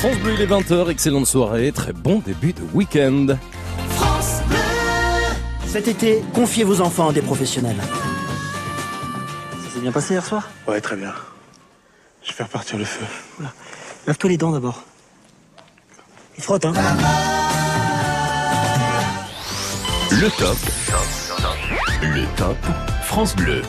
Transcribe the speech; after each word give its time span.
France 0.00 0.16
Bleu, 0.20 0.32
il 0.32 0.40
est 0.40 0.46
20h, 0.46 0.88
excellente 0.88 1.26
soirée, 1.26 1.72
très 1.72 1.92
bon 1.92 2.20
début 2.20 2.54
de 2.54 2.62
week-end. 2.72 3.36
France 3.90 4.40
Bleu 4.48 4.56
Cet 5.66 5.88
été, 5.88 6.24
confiez 6.32 6.64
vos 6.64 6.80
enfants 6.80 7.10
à 7.10 7.12
des 7.12 7.20
professionnels. 7.20 7.76
Ça 9.62 9.74
s'est 9.74 9.80
bien 9.80 9.92
passé 9.92 10.14
hier 10.14 10.24
soir 10.24 10.48
Ouais, 10.66 10.80
très 10.80 10.96
bien. 10.96 11.12
Je 12.22 12.28
vais 12.28 12.32
faire 12.34 12.48
partir 12.48 12.78
le 12.78 12.86
feu. 12.86 13.04
Lave-toi 14.06 14.30
les 14.30 14.38
dents 14.38 14.52
d'abord. 14.52 14.84
Il 16.38 16.42
frotte, 16.42 16.64
hein 16.64 16.72
Le 20.12 20.30
top. 20.30 20.56
Le 22.00 22.24
top 22.38 22.56
France 23.02 23.36
Bleu. 23.36 23.60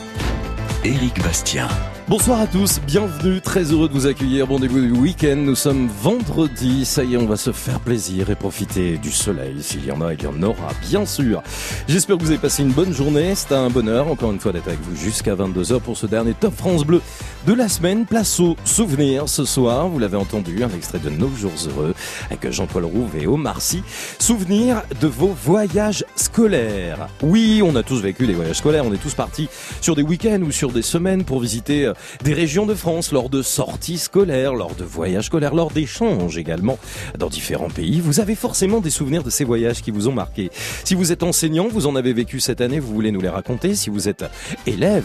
Éric 0.82 1.22
Bastien. 1.22 1.68
Bonsoir 2.08 2.40
à 2.40 2.46
tous, 2.48 2.80
bienvenue, 2.84 3.40
très 3.40 3.62
heureux 3.70 3.88
de 3.88 3.94
vous 3.94 4.06
accueillir. 4.06 4.48
Bon 4.48 4.58
début 4.58 4.82
du 4.82 4.90
week-end, 4.90 5.36
nous 5.36 5.54
sommes 5.54 5.88
vendredi, 5.88 6.84
ça 6.84 7.04
y 7.04 7.14
est, 7.14 7.16
on 7.16 7.26
va 7.26 7.36
se 7.36 7.52
faire 7.52 7.78
plaisir 7.78 8.28
et 8.28 8.34
profiter 8.34 8.98
du 8.98 9.12
soleil. 9.12 9.62
S'il 9.62 9.86
y 9.86 9.92
en 9.92 10.00
a, 10.00 10.12
il 10.12 10.22
y 10.22 10.26
en 10.26 10.42
aura, 10.42 10.68
bien 10.82 11.06
sûr. 11.06 11.42
J'espère 11.86 12.18
que 12.18 12.22
vous 12.22 12.30
avez 12.30 12.40
passé 12.40 12.64
une 12.64 12.72
bonne 12.72 12.92
journée, 12.92 13.34
c'est 13.36 13.54
un 13.54 13.70
bonheur, 13.70 14.08
encore 14.08 14.32
une 14.32 14.40
fois, 14.40 14.52
d'être 14.52 14.66
avec 14.66 14.80
vous 14.82 14.96
jusqu'à 14.96 15.36
22h 15.36 15.80
pour 15.80 15.96
ce 15.96 16.06
dernier 16.06 16.34
Top 16.34 16.54
France 16.56 16.84
Bleu 16.84 17.00
de 17.46 17.52
la 17.54 17.68
semaine. 17.68 18.04
Place 18.04 18.40
au 18.40 18.56
souvenir 18.64 19.28
ce 19.28 19.44
soir, 19.44 19.88
vous 19.88 20.00
l'avez 20.00 20.16
entendu, 20.16 20.64
un 20.64 20.70
extrait 20.70 20.98
de 20.98 21.08
Nos 21.08 21.30
jours 21.34 21.52
heureux 21.68 21.94
avec 22.30 22.50
Jean-Paul 22.50 22.84
Rouve 22.84 23.16
et 23.16 23.28
Omar 23.28 23.62
Sy. 23.62 23.82
Souvenir 24.18 24.82
de 25.00 25.06
vos 25.06 25.34
voyages 25.44 26.04
scolaires. 26.16 27.08
Oui, 27.22 27.62
on 27.64 27.76
a 27.76 27.84
tous 27.84 28.00
vécu 28.02 28.26
des 28.26 28.34
voyages 28.34 28.58
scolaires, 28.58 28.84
on 28.84 28.92
est 28.92 29.02
tous 29.02 29.14
partis 29.14 29.48
sur 29.80 29.94
des 29.94 30.02
week-ends 30.02 30.42
ou 30.42 30.50
sur 30.50 30.72
des 30.72 30.82
semaines 30.82 31.24
pour 31.24 31.40
visiter 31.40 31.86
euh, 31.86 31.91
des 32.24 32.34
régions 32.34 32.66
de 32.66 32.74
France 32.74 33.12
lors 33.12 33.28
de 33.28 33.42
sorties 33.42 33.98
scolaires, 33.98 34.54
lors 34.54 34.74
de 34.74 34.84
voyages 34.84 35.26
scolaires, 35.26 35.54
lors 35.54 35.70
d'échanges 35.70 36.38
également 36.38 36.78
dans 37.18 37.28
différents 37.28 37.70
pays. 37.70 38.00
Vous 38.00 38.20
avez 38.20 38.34
forcément 38.34 38.80
des 38.80 38.90
souvenirs 38.90 39.22
de 39.22 39.30
ces 39.30 39.44
voyages 39.44 39.82
qui 39.82 39.90
vous 39.90 40.08
ont 40.08 40.12
marqué. 40.12 40.50
Si 40.84 40.94
vous 40.94 41.12
êtes 41.12 41.22
enseignant, 41.22 41.68
vous 41.68 41.86
en 41.86 41.96
avez 41.96 42.12
vécu 42.12 42.40
cette 42.40 42.60
année, 42.60 42.80
vous 42.80 42.94
voulez 42.94 43.12
nous 43.12 43.20
les 43.20 43.28
raconter. 43.28 43.74
Si 43.74 43.90
vous 43.90 44.08
êtes 44.08 44.24
élève, 44.66 45.04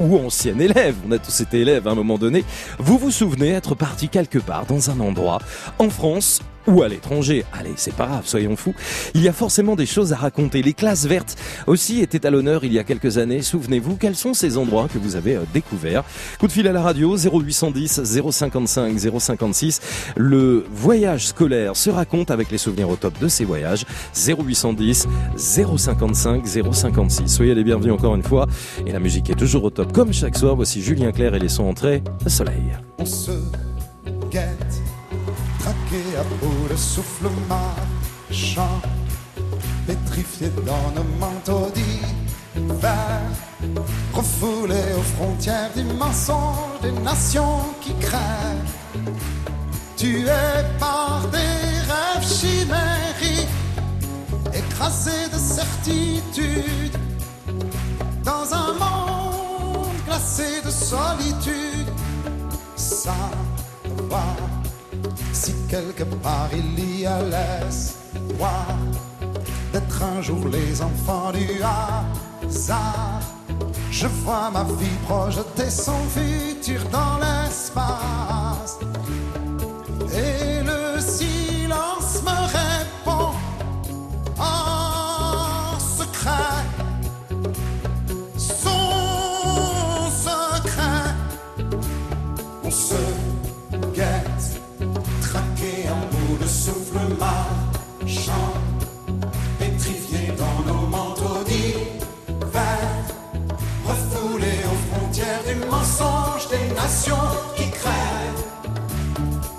ou 0.00 0.18
ancien 0.18 0.58
élève, 0.58 0.94
on 1.06 1.12
a 1.12 1.18
tous 1.18 1.40
été 1.40 1.60
élèves 1.60 1.86
à 1.86 1.90
un 1.90 1.94
moment 1.94 2.18
donné, 2.18 2.44
vous 2.78 2.98
vous 2.98 3.10
souvenez 3.10 3.50
être 3.50 3.74
parti 3.74 4.08
quelque 4.08 4.38
part 4.38 4.66
dans 4.66 4.90
un 4.90 5.00
endroit 5.00 5.38
en 5.78 5.90
France 5.90 6.40
ou 6.66 6.82
à 6.82 6.88
l'étranger. 6.88 7.44
Allez, 7.52 7.72
c'est 7.76 7.94
pas 7.94 8.06
grave, 8.06 8.26
soyons 8.26 8.56
fous. 8.56 8.74
Il 9.14 9.22
y 9.22 9.28
a 9.28 9.32
forcément 9.32 9.76
des 9.76 9.86
choses 9.86 10.12
à 10.12 10.16
raconter. 10.16 10.62
Les 10.62 10.72
classes 10.72 11.06
vertes 11.06 11.36
aussi 11.66 12.00
étaient 12.00 12.26
à 12.26 12.30
l'honneur 12.30 12.64
il 12.64 12.72
y 12.72 12.78
a 12.78 12.84
quelques 12.84 13.18
années. 13.18 13.42
Souvenez-vous, 13.42 13.96
quels 13.96 14.16
sont 14.16 14.34
ces 14.34 14.56
endroits 14.58 14.88
que 14.92 14.98
vous 14.98 15.16
avez 15.16 15.36
euh, 15.36 15.42
découverts? 15.52 16.04
Coup 16.38 16.46
de 16.46 16.52
fil 16.52 16.66
à 16.68 16.72
la 16.72 16.82
radio 16.82 17.16
0810 17.16 18.02
055 18.04 18.98
056. 18.98 19.80
Le 20.16 20.64
voyage 20.72 21.28
scolaire 21.28 21.76
se 21.76 21.90
raconte 21.90 22.30
avec 22.30 22.50
les 22.50 22.58
souvenirs 22.58 22.90
au 22.90 22.96
top 22.96 23.18
de 23.18 23.28
ces 23.28 23.44
voyages. 23.44 23.84
0810 24.14 25.08
055 25.36 26.46
056. 26.46 27.26
Soyez 27.26 27.54
les 27.54 27.64
bienvenus 27.64 27.92
encore 27.92 28.14
une 28.14 28.22
fois. 28.22 28.46
Et 28.86 28.92
la 28.92 29.00
musique 29.00 29.30
est 29.30 29.34
toujours 29.34 29.64
au 29.64 29.70
top 29.70 29.92
comme 29.92 30.12
chaque 30.12 30.36
soir. 30.36 30.56
Voici 30.56 30.82
Julien 30.82 31.12
Clerc 31.12 31.34
et 31.34 31.38
les 31.38 31.48
sons 31.48 31.64
entrés. 31.64 32.02
Le 32.24 32.30
soleil. 32.30 32.62
À 36.16 36.24
bout 36.24 36.68
de 36.68 36.76
souffle 36.76 37.28
marchant, 37.48 38.80
pétrifié 39.86 40.48
dans 40.66 40.90
nos 40.94 41.08
manteaux 41.18 41.70
d'hiver, 41.74 43.20
refoulé 44.12 44.80
aux 44.98 45.02
frontières 45.16 45.70
du 45.74 45.84
mensonge 45.84 46.80
des 46.82 46.92
nations 46.92 47.60
qui 47.80 47.94
crèvent, 47.94 49.08
tué 49.96 50.26
par 50.78 51.22
des 51.30 51.38
rêves 51.38 52.28
chimériques, 52.28 53.48
écrasé 54.52 55.28
de 55.32 55.38
certitude, 55.38 56.96
dans 58.24 58.52
un 58.52 58.72
monde 58.74 59.86
glacé 60.06 60.60
de 60.64 60.70
solitude, 60.70 61.88
ça 62.76 63.14
va 64.10 64.24
quelque 65.72 66.04
part 66.22 66.50
il 66.52 67.00
y 67.00 67.06
a 67.06 67.18
l'espoir 67.22 68.76
d'être 69.72 70.02
un 70.02 70.20
jour 70.20 70.46
les 70.48 70.82
enfants 70.82 71.32
du 71.32 71.48
hasard, 71.62 73.22
je 73.90 74.06
vois 74.06 74.50
ma 74.52 74.64
vie 74.64 74.98
projeter 75.08 75.70
son 75.70 75.98
futur 76.16 76.82
dans 76.90 77.16
l'espace. 77.24 78.78
Et 80.12 80.62
le 80.62 81.00
silence 81.00 82.22
me 82.22 82.36
répond 82.54 82.61
marchant, 97.08 98.52
pétrifié 99.58 100.32
dans 100.38 100.72
nos 100.72 100.86
manteaux 100.86 101.42
d'hiver, 101.44 102.88
refoulé 103.86 104.52
aux 104.70 104.94
frontières 104.94 105.42
du 105.46 105.54
mensonge 105.66 106.48
des 106.48 106.74
nations 106.74 107.16
qui 107.56 107.70
crèvent, 107.70 108.44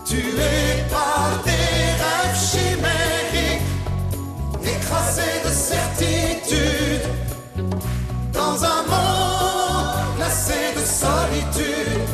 tué 0.05 0.83
par 0.89 1.43
des 1.43 1.51
rêves 2.03 2.39
chimériques, 2.49 3.67
écrasé 4.63 5.29
de 5.45 5.49
certitude, 5.49 7.05
dans 8.33 8.63
un 8.63 8.81
monde 8.91 10.15
glacé 10.17 10.73
de 10.75 10.81
solitude. 10.81 12.12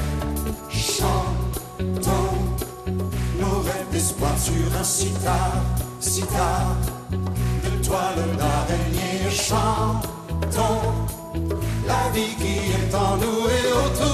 D'espoir 4.20 4.38
sur 4.38 4.80
un 4.80 4.84
sitar, 4.84 5.52
sitar 6.00 6.76
de 7.12 7.86
toile 7.86 8.38
d'araignée. 8.38 9.30
Chantons 9.32 10.82
la 11.88 12.10
vie 12.14 12.36
qui 12.38 12.72
est 12.72 12.96
en 12.96 13.18
nous 13.18 13.48
et 13.48 13.72
autour 13.72 14.09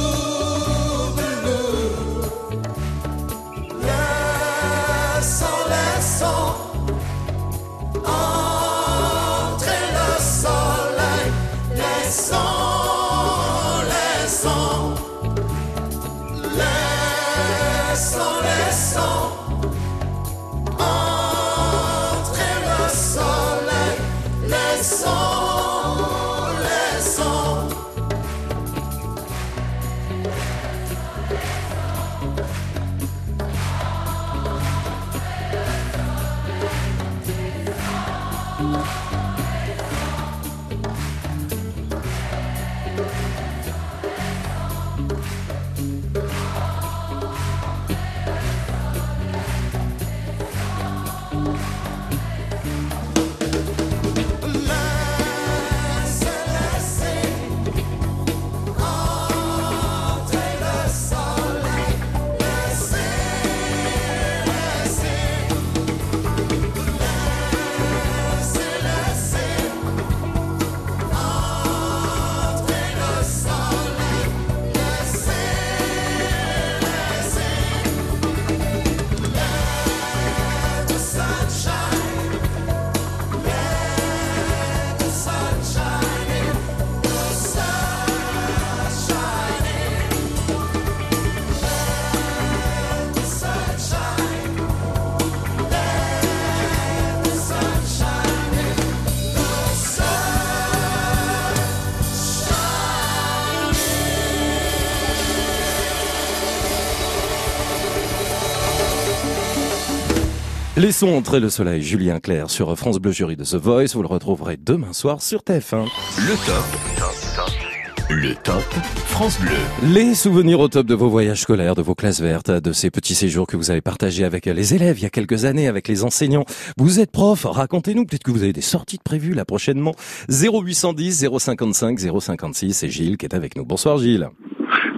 Laissons 110.85 111.17
entrer 111.17 111.39
le 111.39 111.49
soleil, 111.49 111.81
Julien 111.81 112.19
Clerc 112.19 112.51
sur 112.51 112.77
France 112.77 112.99
Bleu 112.99 113.11
Jury 113.11 113.35
de 113.35 113.43
The 113.43 113.55
Voice. 113.55 113.95
Vous 113.95 114.03
le 114.03 114.07
retrouverez 114.07 114.55
demain 114.55 114.93
soir 114.93 115.19
sur 115.19 115.39
TF1. 115.39 115.85
Le 116.19 116.45
top. 116.45 118.07
Le 118.11 118.35
top 118.35 118.61
France 119.07 119.41
Bleu. 119.41 119.57
Les 119.81 120.13
souvenirs 120.13 120.59
au 120.59 120.67
top 120.67 120.85
de 120.85 120.93
vos 120.93 121.09
voyages 121.09 121.41
scolaires, 121.41 121.73
de 121.73 121.81
vos 121.81 121.95
classes 121.95 122.21
vertes, 122.21 122.51
de 122.51 122.71
ces 122.71 122.91
petits 122.91 123.15
séjours 123.15 123.47
que 123.47 123.57
vous 123.57 123.71
avez 123.71 123.81
partagés 123.81 124.25
avec 124.25 124.45
les 124.45 124.75
élèves 124.75 124.99
il 124.99 125.01
y 125.01 125.05
a 125.07 125.09
quelques 125.09 125.45
années, 125.45 125.67
avec 125.67 125.87
les 125.87 126.03
enseignants. 126.03 126.45
Vous 126.77 126.99
êtes 126.99 127.11
prof, 127.11 127.47
racontez-nous, 127.49 128.05
peut-être 128.05 128.21
que 128.23 128.29
vous 128.29 128.43
avez 128.43 128.53
des 128.53 128.61
sorties 128.61 128.97
de 128.97 129.03
prévues 129.03 129.33
là 129.33 129.43
prochainement. 129.43 129.95
0810 130.29 131.29
055 131.35 131.99
056, 131.99 132.73
c'est 132.73 132.89
Gilles 132.89 133.17
qui 133.17 133.25
est 133.25 133.33
avec 133.33 133.55
nous. 133.55 133.65
Bonsoir 133.65 133.97
Gilles. 133.97 134.29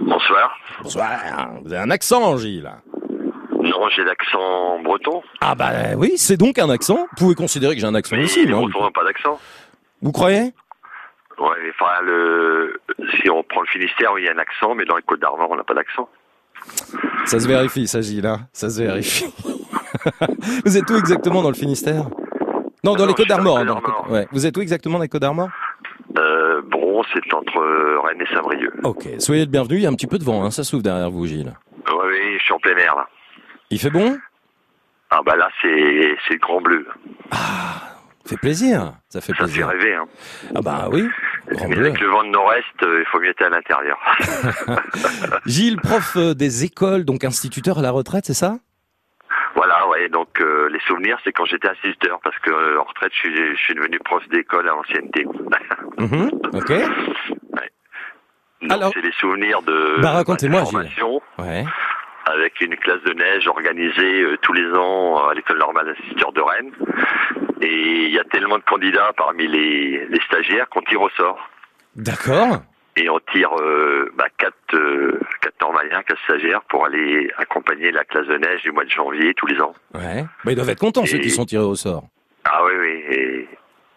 Bonsoir. 0.04 0.50
Bonsoir. 0.82 1.50
Vous 1.64 1.72
avez 1.72 1.82
un 1.82 1.90
accent 1.90 2.36
Gilles. 2.36 2.70
Non, 3.62 3.88
j'ai 3.94 4.04
l'accent 4.04 4.78
breton. 4.80 5.22
Ah 5.40 5.54
bah 5.54 5.70
oui, 5.96 6.12
c'est 6.16 6.36
donc 6.36 6.58
un 6.58 6.70
accent. 6.70 6.96
Vous 6.96 7.16
pouvez 7.16 7.34
considérer 7.34 7.74
que 7.74 7.80
j'ai 7.80 7.86
un 7.86 7.94
accent 7.94 8.16
Mais 8.16 8.24
aussi, 8.24 8.44
les 8.44 8.52
non 8.52 8.62
Bretons 8.62 8.84
n'ont 8.84 8.90
pas 8.92 9.04
d'accent. 9.04 9.38
Vous 10.02 10.12
croyez? 10.12 10.52
Ouais, 11.38 11.56
enfin, 11.70 12.00
le... 12.02 12.80
si 13.14 13.30
on 13.30 13.42
prend 13.44 13.60
le 13.60 13.66
Finistère, 13.68 14.12
oui, 14.12 14.22
il 14.22 14.26
y 14.26 14.28
a 14.28 14.32
un 14.32 14.38
accent, 14.38 14.74
mais 14.74 14.84
dans 14.84 14.96
les 14.96 15.02
Côtes 15.02 15.20
d'Armor, 15.20 15.48
on 15.50 15.56
n'a 15.56 15.64
pas 15.64 15.74
d'accent. 15.74 16.08
Ça 17.24 17.38
se 17.38 17.46
vérifie, 17.46 17.86
ça 17.86 18.00
Gilles, 18.00 18.26
hein 18.26 18.40
ça 18.52 18.68
se 18.70 18.82
vérifie. 18.82 19.26
vous 20.64 20.76
êtes 20.76 20.90
où 20.90 20.96
exactement 20.96 21.42
dans 21.42 21.50
le 21.50 21.54
Finistère? 21.54 22.04
Non, 22.84 22.94
dans 22.94 22.98
Non, 23.04 23.06
les 23.06 23.14
Côtes 23.14 23.28
d'Armor. 23.28 23.58
Ouais. 24.08 24.26
Vous 24.32 24.46
êtes 24.46 24.56
où 24.56 24.60
exactement 24.60 24.98
dans 24.98 25.02
les 25.02 25.08
Côtes 25.08 25.22
d'Armor? 25.22 25.48
Euh, 26.16 26.62
Bron, 26.62 27.02
c'est 27.12 27.34
entre 27.34 27.58
euh, 27.58 28.00
Rennes 28.00 28.20
et 28.22 28.34
Saint-Brieuc. 28.34 28.72
Ok, 28.84 29.08
soyez 29.18 29.44
le 29.44 29.50
bienvenu. 29.50 29.76
Il 29.76 29.82
y 29.82 29.86
a 29.86 29.88
un 29.90 29.94
petit 29.94 30.06
peu 30.06 30.18
de 30.18 30.24
vent, 30.24 30.44
hein, 30.44 30.50
ça 30.50 30.64
s'ouvre 30.64 30.82
derrière 30.82 31.10
vous, 31.10 31.26
Gilles. 31.26 31.52
Oui, 31.86 32.06
oui, 32.08 32.36
je 32.38 32.42
suis 32.44 32.52
en 32.52 32.58
plein 32.58 32.76
air, 32.76 32.96
là. 32.96 33.06
Il 33.70 33.78
fait 33.78 33.90
bon? 33.90 34.18
Ah 35.10 35.20
bah 35.24 35.36
là, 35.36 35.48
c'est 35.62 36.16
c'est 36.26 36.34
le 36.34 36.40
grand 36.40 36.60
bleu. 36.60 36.86
Fait 38.26 38.36
plaisir. 38.36 38.92
Ça 39.08 39.20
fait 39.22 39.28
Ça 39.28 39.34
fait 39.38 39.44
plaisir. 39.44 39.68
rêver, 39.68 39.94
hein. 39.94 40.04
Ah 40.54 40.60
bah 40.60 40.88
oui. 40.92 41.08
Grand 41.50 41.68
Mais 41.68 41.76
bleu. 41.76 41.86
avec 41.86 42.00
le 42.00 42.08
vent 42.08 42.24
de 42.24 42.28
nord-est, 42.28 42.82
euh, 42.82 43.00
il 43.00 43.06
faut 43.06 43.18
mieux 43.20 43.30
être 43.30 43.40
à 43.42 43.48
l'intérieur. 43.48 43.98
Gilles, 45.46 45.78
prof 45.80 46.14
euh, 46.16 46.34
des 46.34 46.64
écoles, 46.64 47.04
donc 47.06 47.24
instituteur 47.24 47.78
à 47.78 47.82
la 47.82 47.90
retraite, 47.90 48.26
c'est 48.26 48.34
ça? 48.34 48.58
Voilà, 49.54 49.88
ouais, 49.88 50.10
donc 50.10 50.40
euh, 50.42 50.68
les 50.70 50.80
souvenirs, 50.80 51.18
c'est 51.24 51.32
quand 51.32 51.46
j'étais 51.46 51.68
instituteur, 51.70 52.20
parce 52.22 52.38
que 52.40 52.50
euh, 52.50 52.78
en 52.78 52.84
retraite, 52.84 53.12
je 53.14 53.18
suis, 53.18 53.34
je 53.56 53.60
suis 53.62 53.74
devenu 53.74 53.98
prof 54.00 54.22
d'école 54.28 54.68
à 54.68 54.72
l'ancienneté. 54.72 55.24
Mhm, 55.98 56.30
Ok. 56.52 56.70
Donc 58.60 58.70
Alors- 58.70 58.90
c'est 58.94 59.00
les 59.00 59.12
souvenirs 59.12 59.62
de 59.62 60.00
Bah, 60.02 60.12
racontez-moi, 60.12 60.60
Gilles. 60.64 60.70
formation. 60.72 61.20
Ouais. 61.38 61.64
Avec 62.34 62.60
une 62.60 62.76
classe 62.76 63.02
de 63.02 63.12
neige 63.12 63.46
organisée 63.46 64.22
euh, 64.22 64.36
tous 64.42 64.52
les 64.52 64.70
ans 64.72 65.28
à 65.28 65.34
l'école 65.34 65.58
normale 65.58 65.86
d'instituteurs 65.86 66.32
de 66.32 66.40
Rennes. 66.40 66.72
Et 67.60 68.04
il 68.06 68.12
y 68.12 68.18
a 68.18 68.24
tellement 68.24 68.58
de 68.58 68.62
candidats 68.64 69.12
parmi 69.16 69.46
les, 69.46 70.06
les 70.06 70.20
stagiaires 70.22 70.68
qu'on 70.68 70.82
tire 70.82 71.02
au 71.02 71.10
sort. 71.10 71.38
D'accord. 71.96 72.62
Et 72.96 73.08
on 73.08 73.20
tire 73.32 73.50
euh, 73.60 74.12
bah, 74.16 74.26
quatre, 74.38 74.54
euh, 74.74 75.20
quatre 75.40 75.60
normaliens, 75.60 76.02
quatre 76.02 76.20
stagiaires 76.24 76.62
pour 76.62 76.84
aller 76.86 77.30
accompagner 77.38 77.90
la 77.92 78.04
classe 78.04 78.26
de 78.26 78.36
neige 78.36 78.62
du 78.62 78.72
mois 78.72 78.84
de 78.84 78.90
janvier 78.90 79.34
tous 79.34 79.46
les 79.46 79.60
ans. 79.60 79.74
Ouais. 79.94 80.24
Bah, 80.44 80.52
ils 80.52 80.54
doivent 80.56 80.70
être 80.70 80.80
contents, 80.80 81.06
ceux 81.06 81.18
qui 81.18 81.30
sont 81.30 81.44
tirés 81.44 81.64
au 81.64 81.74
sort. 81.76 82.04
Ah 82.44 82.60
oui, 82.64 82.72
oui. 82.78 83.04
Et, 83.10 83.48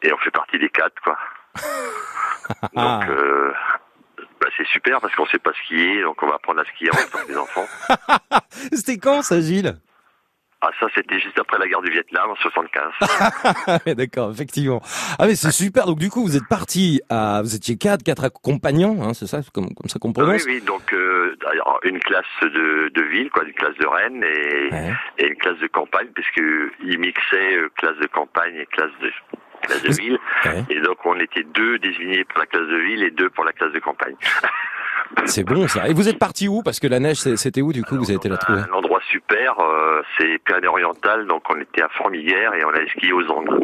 et 0.04 0.13
on 0.13 0.18
fait 0.18 0.31
partie 0.31 0.60
des 0.60 0.69
quatre, 0.69 1.01
quoi. 1.04 1.18
Donc, 2.74 3.10
euh, 3.10 3.51
bah, 4.41 4.47
c'est 4.57 4.67
super 4.67 4.99
parce 4.99 5.15
qu'on 5.15 5.25
sait 5.27 5.39
pas 5.39 5.53
skier, 5.53 6.01
donc 6.01 6.21
on 6.23 6.27
va 6.27 6.35
apprendre 6.35 6.59
à 6.61 6.65
skier 6.65 6.89
que 6.89 7.31
les 7.31 7.38
enfants. 7.38 7.67
C'était 8.73 8.97
quand 8.97 9.21
ça, 9.21 9.39
Gilles? 9.39 9.75
Ah, 10.63 10.69
ça, 10.79 10.85
c'était 10.93 11.19
juste 11.19 11.39
après 11.39 11.57
la 11.57 11.67
guerre 11.67 11.81
du 11.81 11.89
Vietnam 11.91 12.29
en 12.29 12.35
75. 12.35 12.83
Ah 13.01 13.79
ouais, 13.88 13.95
D'accord, 13.95 14.29
effectivement. 14.31 14.79
Ah 15.17 15.25
mais 15.25 15.33
c'est 15.33 15.49
super. 15.51 15.88
Donc 15.88 15.97
du 15.97 16.11
coup, 16.11 16.21
vous 16.21 16.38
êtes 16.38 16.47
parti 16.47 17.01
à, 17.09 17.41
vous 17.41 17.55
étiez 17.55 17.77
quatre, 17.77 18.03
quatre 18.03 18.25
accompagnants, 18.25 18.95
hein, 19.01 19.15
c'est 19.15 19.25
ça, 19.25 19.39
comme, 19.55 19.73
comme 19.73 19.89
ça 19.89 19.97
qu'on 19.97 20.09
Oui, 20.09 20.13
prononce? 20.13 20.45
oui, 20.45 20.61
donc 20.61 20.94
euh, 20.94 21.35
une 21.83 21.97
classe 21.99 22.25
de, 22.44 22.89
de 22.94 23.01
ville, 23.05 23.31
quoi, 23.31 23.44
une 23.44 23.53
classe 23.53 23.75
de 23.77 23.87
Rennes 23.87 24.23
et, 24.23 24.71
Ouais. 24.71 24.94
et 25.17 25.27
une 25.29 25.35
classe 25.37 25.57
de 25.57 25.67
campagne, 25.67 26.09
puisque 26.13 26.41
ils 26.83 26.99
mixaient 26.99 27.55
euh, 27.57 27.69
classe 27.77 27.97
de 27.97 28.05
campagne 28.07 28.53
et 28.57 28.67
classe 28.67 28.91
de 29.01 29.11
classe 29.61 29.83
de 29.83 29.93
ville. 29.93 30.19
Ouais. 30.45 30.63
Et 30.69 30.81
donc 30.81 30.97
on 31.05 31.19
était 31.19 31.43
deux 31.43 31.79
désignés 31.79 32.23
pour 32.25 32.39
la 32.39 32.45
classe 32.45 32.67
de 32.67 32.77
ville 32.77 33.03
et 33.03 33.11
deux 33.11 33.29
pour 33.29 33.43
la 33.43 33.53
classe 33.53 33.71
de 33.71 33.79
campagne. 33.79 34.15
C'est 35.25 35.43
bon 35.43 35.67
ça. 35.67 35.89
Et 35.89 35.93
vous 35.93 36.07
êtes 36.07 36.19
parti 36.19 36.47
où? 36.47 36.61
Parce 36.63 36.79
que 36.79 36.87
la 36.87 36.99
neige, 36.99 37.17
c'était 37.17 37.61
où 37.61 37.73
du 37.73 37.83
coup 37.83 37.95
Vous 37.97 38.09
avez 38.09 38.15
été 38.15 38.29
la 38.29 38.37
trouver 38.37 38.61
Un 38.61 38.73
endroit 38.73 39.01
super, 39.09 39.59
euh, 39.59 40.01
c'est 40.17 40.39
Pyrénées-Orientales, 40.45 41.27
donc 41.27 41.43
on 41.49 41.59
était 41.59 41.81
à 41.81 41.89
Formiguère 41.89 42.53
et 42.53 42.63
on 42.63 42.69
allait 42.69 42.87
skier 42.89 43.11
aux 43.11 43.27
Angles. 43.29 43.59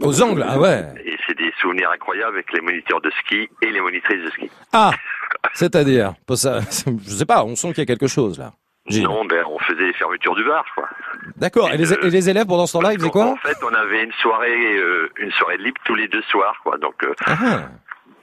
Aux 0.00 0.22
Angles. 0.22 0.44
Ah 0.46 0.58
ouais. 0.58 0.84
Et 1.04 1.16
c'est 1.26 1.36
des 1.36 1.52
souvenirs 1.58 1.90
incroyables 1.90 2.34
avec 2.34 2.52
les 2.52 2.60
moniteurs 2.60 3.00
de 3.00 3.10
ski 3.22 3.48
et 3.62 3.70
les 3.70 3.80
monitrices 3.80 4.22
de 4.24 4.30
ski. 4.30 4.50
Ah. 4.72 4.90
C'est-à-dire, 5.54 6.14
je 6.28 7.10
sais 7.10 7.26
pas. 7.26 7.44
On 7.44 7.54
sent 7.54 7.68
qu'il 7.68 7.78
y 7.78 7.82
a 7.82 7.86
quelque 7.86 8.06
chose 8.06 8.38
là. 8.38 8.52
Non, 8.90 9.24
ben 9.24 9.42
on 9.48 9.58
faisait 9.60 9.86
les 9.86 9.92
fermetures 9.94 10.34
du 10.34 10.44
bar, 10.44 10.64
quoi. 10.74 10.88
D'accord. 11.36 11.70
Et 11.72 11.78
les, 11.78 11.92
et 11.92 12.10
les 12.10 12.28
élèves 12.28 12.46
pendant 12.46 12.66
ce 12.66 12.74
temps-là, 12.74 12.92
ils 12.92 12.98
faisaient 12.98 13.06
Donc, 13.06 13.16
En 13.16 13.34
quoi 13.34 13.50
fait, 13.50 13.56
on 13.64 13.72
avait 13.74 14.04
une 14.04 14.12
soirée, 14.12 14.76
euh, 14.76 15.08
une 15.18 15.30
soirée 15.32 15.56
libre 15.56 15.80
tous 15.84 15.94
les 15.94 16.06
deux 16.08 16.22
soirs, 16.30 16.54
quoi. 16.62 16.76
Donc, 16.76 16.94
euh, 17.02 17.14
Ah, 17.24 17.36
ah. 17.40 17.58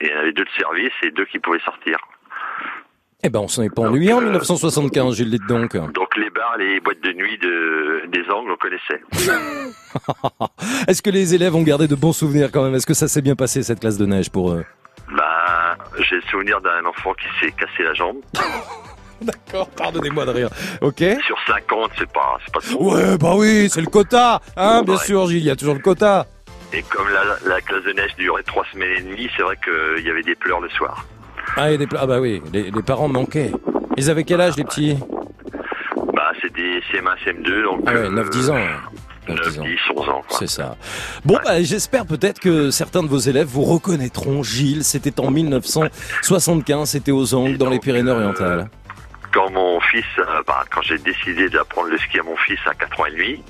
il 0.00 0.08
y 0.08 0.14
en 0.14 0.18
avait 0.18 0.32
deux 0.32 0.44
de 0.44 0.50
service 0.56 0.92
et 1.02 1.10
deux 1.10 1.24
qui 1.24 1.40
pouvaient 1.40 1.58
sortir. 1.64 1.96
Eh 3.24 3.28
ben, 3.28 3.40
on 3.40 3.48
s'en 3.48 3.62
est 3.62 3.74
pas 3.74 3.82
ennuyé 3.82 4.12
en 4.12 4.18
euh, 4.18 4.24
1975, 4.24 5.16
Gilles, 5.16 5.30
dites 5.30 5.46
donc. 5.48 5.76
Donc, 5.76 6.16
les 6.16 6.30
bars, 6.30 6.56
les 6.58 6.78
boîtes 6.80 7.00
de 7.00 7.12
nuit 7.12 7.38
de, 7.38 8.04
des 8.08 8.28
Angles, 8.30 8.52
on 8.52 8.56
connaissait. 8.56 9.02
Est-ce 10.88 11.02
que 11.02 11.10
les 11.10 11.34
élèves 11.34 11.54
ont 11.56 11.62
gardé 11.62 11.88
de 11.88 11.94
bons 11.96 12.12
souvenirs 12.12 12.50
quand 12.52 12.62
même? 12.64 12.74
Est-ce 12.74 12.86
que 12.86 12.94
ça 12.94 13.08
s'est 13.08 13.22
bien 13.22 13.34
passé 13.36 13.62
cette 13.64 13.80
classe 13.80 13.98
de 13.98 14.06
neige 14.06 14.30
pour 14.30 14.52
eux? 14.52 14.64
Ben, 15.08 15.24
j'ai 16.00 16.16
le 16.16 16.22
souvenir 16.22 16.60
d'un 16.60 16.84
enfant 16.84 17.14
qui 17.14 17.26
s'est 17.40 17.52
cassé 17.52 17.82
la 17.82 17.94
jambe. 17.94 18.18
D'accord, 19.46 19.68
pardonnez-moi 19.70 20.24
de 20.26 20.30
rire. 20.30 20.48
Ok. 20.80 20.98
Sur 21.26 21.36
50, 21.46 21.90
c'est 21.98 22.10
pas, 22.12 22.38
c'est 22.44 22.52
pas 22.54 22.60
trop. 22.60 22.94
Ouais, 22.94 23.16
bah 23.18 23.34
oui, 23.36 23.68
c'est 23.72 23.80
le 23.80 23.86
quota, 23.86 24.40
hein, 24.56 24.82
bien 24.84 24.96
sûr, 24.98 25.26
Gilles, 25.28 25.38
il 25.38 25.44
y 25.44 25.50
a 25.50 25.56
toujours 25.56 25.74
le 25.74 25.80
quota. 25.80 26.26
Et 26.72 26.82
comme 26.82 27.06
la, 27.10 27.50
la 27.54 27.60
classe 27.60 27.84
de 27.84 27.92
neige 27.92 28.14
durait 28.16 28.42
trois 28.44 28.64
semaines 28.72 28.92
et 28.98 29.02
demie, 29.02 29.28
c'est 29.36 29.42
vrai 29.42 29.56
qu'il 29.62 30.06
y 30.06 30.10
avait 30.10 30.22
des 30.22 30.34
pleurs 30.34 30.60
le 30.60 30.68
soir. 30.70 31.04
Ah, 31.56 31.68
il 31.68 31.72
y 31.72 31.74
a 31.74 31.78
des 31.78 31.86
pla- 31.86 32.00
ah 32.02 32.06
bah 32.06 32.18
oui, 32.20 32.40
les, 32.52 32.70
les 32.70 32.82
parents 32.82 33.08
manquaient. 33.08 33.52
Ils 33.98 34.08
avaient 34.08 34.24
quel 34.24 34.40
âge, 34.40 34.56
les 34.56 34.64
petits? 34.64 34.96
Bah, 36.14 36.32
c'est 36.40 36.52
des 36.54 36.80
CM1, 36.90 37.16
CM2, 37.24 37.62
donc. 37.64 37.80
Ah 37.86 37.92
ouais, 37.92 37.98
euh, 38.06 38.10
9-10 38.24 38.50
ans. 38.50 38.54
ouais. 38.54 38.68
9, 39.28 39.36
9, 39.38 39.48
10 39.52 39.60
ans. 39.60 39.64
10, 39.64 39.78
11 39.96 40.08
ans. 40.08 40.22
C'est 40.30 40.48
ça. 40.48 40.76
Bon, 41.24 41.38
bah, 41.44 41.62
j'espère 41.62 42.06
peut-être 42.06 42.40
que 42.40 42.70
certains 42.70 43.02
de 43.02 43.08
vos 43.08 43.18
élèves 43.18 43.46
vous 43.46 43.62
reconnaîtront. 43.64 44.42
Gilles, 44.42 44.82
c'était 44.84 45.20
en 45.20 45.30
1975, 45.30 46.88
c'était 46.88 47.12
aux 47.12 47.34
Angles, 47.34 47.54
Et 47.54 47.58
dans 47.58 47.70
les 47.70 47.78
Pyrénées-Orientales. 47.78 48.68
Quand 49.32 49.50
mon 49.50 49.80
fils, 49.80 50.04
euh, 50.18 50.42
bah, 50.46 50.64
quand 50.70 50.82
j'ai 50.82 50.98
décidé 50.98 51.48
d'apprendre 51.48 51.88
le 51.88 51.98
ski 51.98 52.20
à 52.20 52.22
mon 52.22 52.36
fils 52.36 52.58
à 52.66 52.74
4 52.74 53.00
ans 53.00 53.06
et 53.06 53.12
demi, 53.12 53.42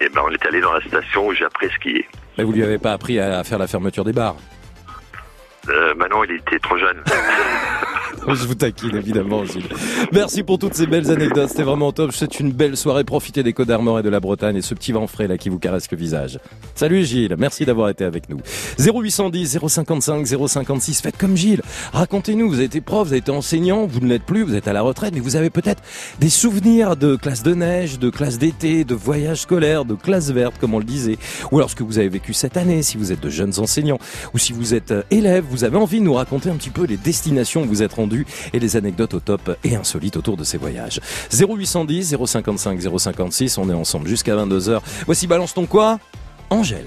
et 0.00 0.08
ben 0.08 0.22
on 0.26 0.30
est 0.30 0.46
allé 0.46 0.60
dans 0.60 0.72
la 0.72 0.80
station 0.80 1.26
où 1.26 1.34
j'ai 1.34 1.44
appris 1.44 1.66
à 1.66 1.70
skier. 1.70 2.08
Mais 2.36 2.44
vous 2.44 2.52
lui 2.52 2.62
avez 2.62 2.78
pas 2.78 2.92
appris 2.92 3.18
à 3.18 3.42
faire 3.44 3.58
la 3.58 3.66
fermeture 3.66 4.04
des 4.04 4.12
bars? 4.12 4.36
Euh, 5.68 5.94
maintenant, 5.94 6.22
il 6.24 6.32
était 6.32 6.58
trop 6.58 6.78
jeune. 6.78 7.02
Je 8.28 8.46
vous 8.46 8.54
taquine 8.54 8.96
évidemment 8.96 9.44
Gilles. 9.44 9.68
Merci 10.12 10.42
pour 10.42 10.58
toutes 10.58 10.74
ces 10.74 10.86
belles 10.86 11.10
anecdotes, 11.10 11.50
c'était 11.50 11.62
vraiment 11.62 11.92
top. 11.92 12.12
C'est 12.12 12.40
une 12.40 12.52
belle 12.52 12.76
soirée, 12.76 13.04
profitez 13.04 13.42
des 13.42 13.52
Côtes 13.52 13.68
d'Armor 13.68 14.00
et 14.00 14.02
de 14.02 14.08
la 14.08 14.20
Bretagne 14.20 14.56
et 14.56 14.62
ce 14.62 14.74
petit 14.74 14.92
vent 14.92 15.06
frais 15.06 15.28
là 15.28 15.38
qui 15.38 15.48
vous 15.48 15.58
caresse 15.58 15.90
le 15.90 15.96
visage. 15.96 16.38
Salut 16.74 17.04
Gilles, 17.04 17.36
merci 17.38 17.64
d'avoir 17.64 17.88
été 17.88 18.04
avec 18.04 18.28
nous. 18.28 18.38
0810 18.78 19.58
055 19.66 20.26
056, 20.26 21.00
faites 21.00 21.16
comme 21.16 21.36
Gilles. 21.36 21.62
Racontez-nous, 21.92 22.48
vous 22.48 22.56
avez 22.56 22.64
été 22.64 22.80
prof, 22.80 23.06
vous 23.06 23.12
avez 23.12 23.18
été 23.18 23.30
enseignant, 23.30 23.86
vous 23.86 24.00
ne 24.00 24.08
l'êtes 24.08 24.24
plus, 24.24 24.42
vous 24.42 24.54
êtes 24.54 24.68
à 24.68 24.72
la 24.72 24.82
retraite, 24.82 25.14
mais 25.14 25.20
vous 25.20 25.36
avez 25.36 25.50
peut-être 25.50 25.82
des 26.20 26.30
souvenirs 26.30 26.96
de 26.96 27.16
classe 27.16 27.42
de 27.42 27.54
neige, 27.54 27.98
de 27.98 28.10
classe 28.10 28.38
d'été, 28.38 28.84
de 28.84 28.94
voyages 28.94 29.42
scolaires, 29.42 29.84
de 29.84 29.94
classe 29.94 30.30
verte 30.30 30.56
comme 30.60 30.74
on 30.74 30.78
le 30.78 30.84
disait, 30.84 31.18
ou 31.50 31.58
alors 31.58 31.70
ce 31.70 31.76
que 31.76 31.84
vous 31.84 31.98
avez 31.98 32.08
vécu 32.08 32.32
cette 32.32 32.56
année 32.56 32.82
si 32.82 32.96
vous 32.96 33.12
êtes 33.12 33.20
de 33.20 33.30
jeunes 33.30 33.58
enseignants, 33.58 33.98
ou 34.34 34.38
si 34.38 34.52
vous 34.52 34.74
êtes 34.74 34.92
euh, 34.92 35.02
élève, 35.10 35.44
vous 35.48 35.64
avez 35.64 35.76
envie 35.76 35.98
de 35.98 36.04
nous 36.04 36.14
raconter 36.14 36.50
un 36.50 36.56
petit 36.56 36.70
peu 36.70 36.84
les 36.84 36.96
destinations 36.96 37.62
où 37.62 37.66
vous 37.66 37.82
êtes 37.82 37.94
et 38.52 38.58
les 38.58 38.76
anecdotes 38.76 39.14
au 39.14 39.20
top 39.20 39.56
et 39.64 39.76
insolites 39.76 40.16
autour 40.16 40.36
de 40.36 40.44
ces 40.44 40.58
voyages. 40.58 41.00
0810 41.32 42.16
055 42.24 42.80
056, 42.98 43.58
on 43.58 43.70
est 43.70 43.74
ensemble 43.74 44.08
jusqu'à 44.08 44.34
22h. 44.34 44.80
Voici 45.06 45.26
Balance 45.26 45.54
ton 45.54 45.66
quoi 45.66 45.98
Angèle. 46.50 46.86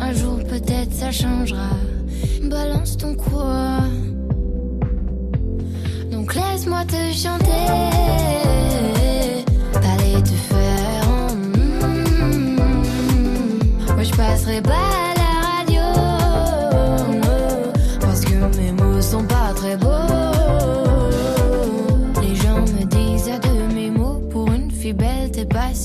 un 0.00 0.12
jour 0.12 0.38
peut-être 0.48 0.92
ça 0.92 1.10
changera. 1.10 1.70
Balance 2.42 2.96
ton 2.96 3.14
quoi. 3.14 3.78
Donc 6.10 6.34
laisse-moi 6.34 6.84
te 6.84 7.12
chanter. 7.12 7.66
T'allais 9.72 10.22
te 10.22 10.28
faire. 10.50 11.08
mm, 11.34 12.58
Moi 13.94 14.02
je 14.02 14.10
passerai 14.14 14.60
pas 14.62 14.95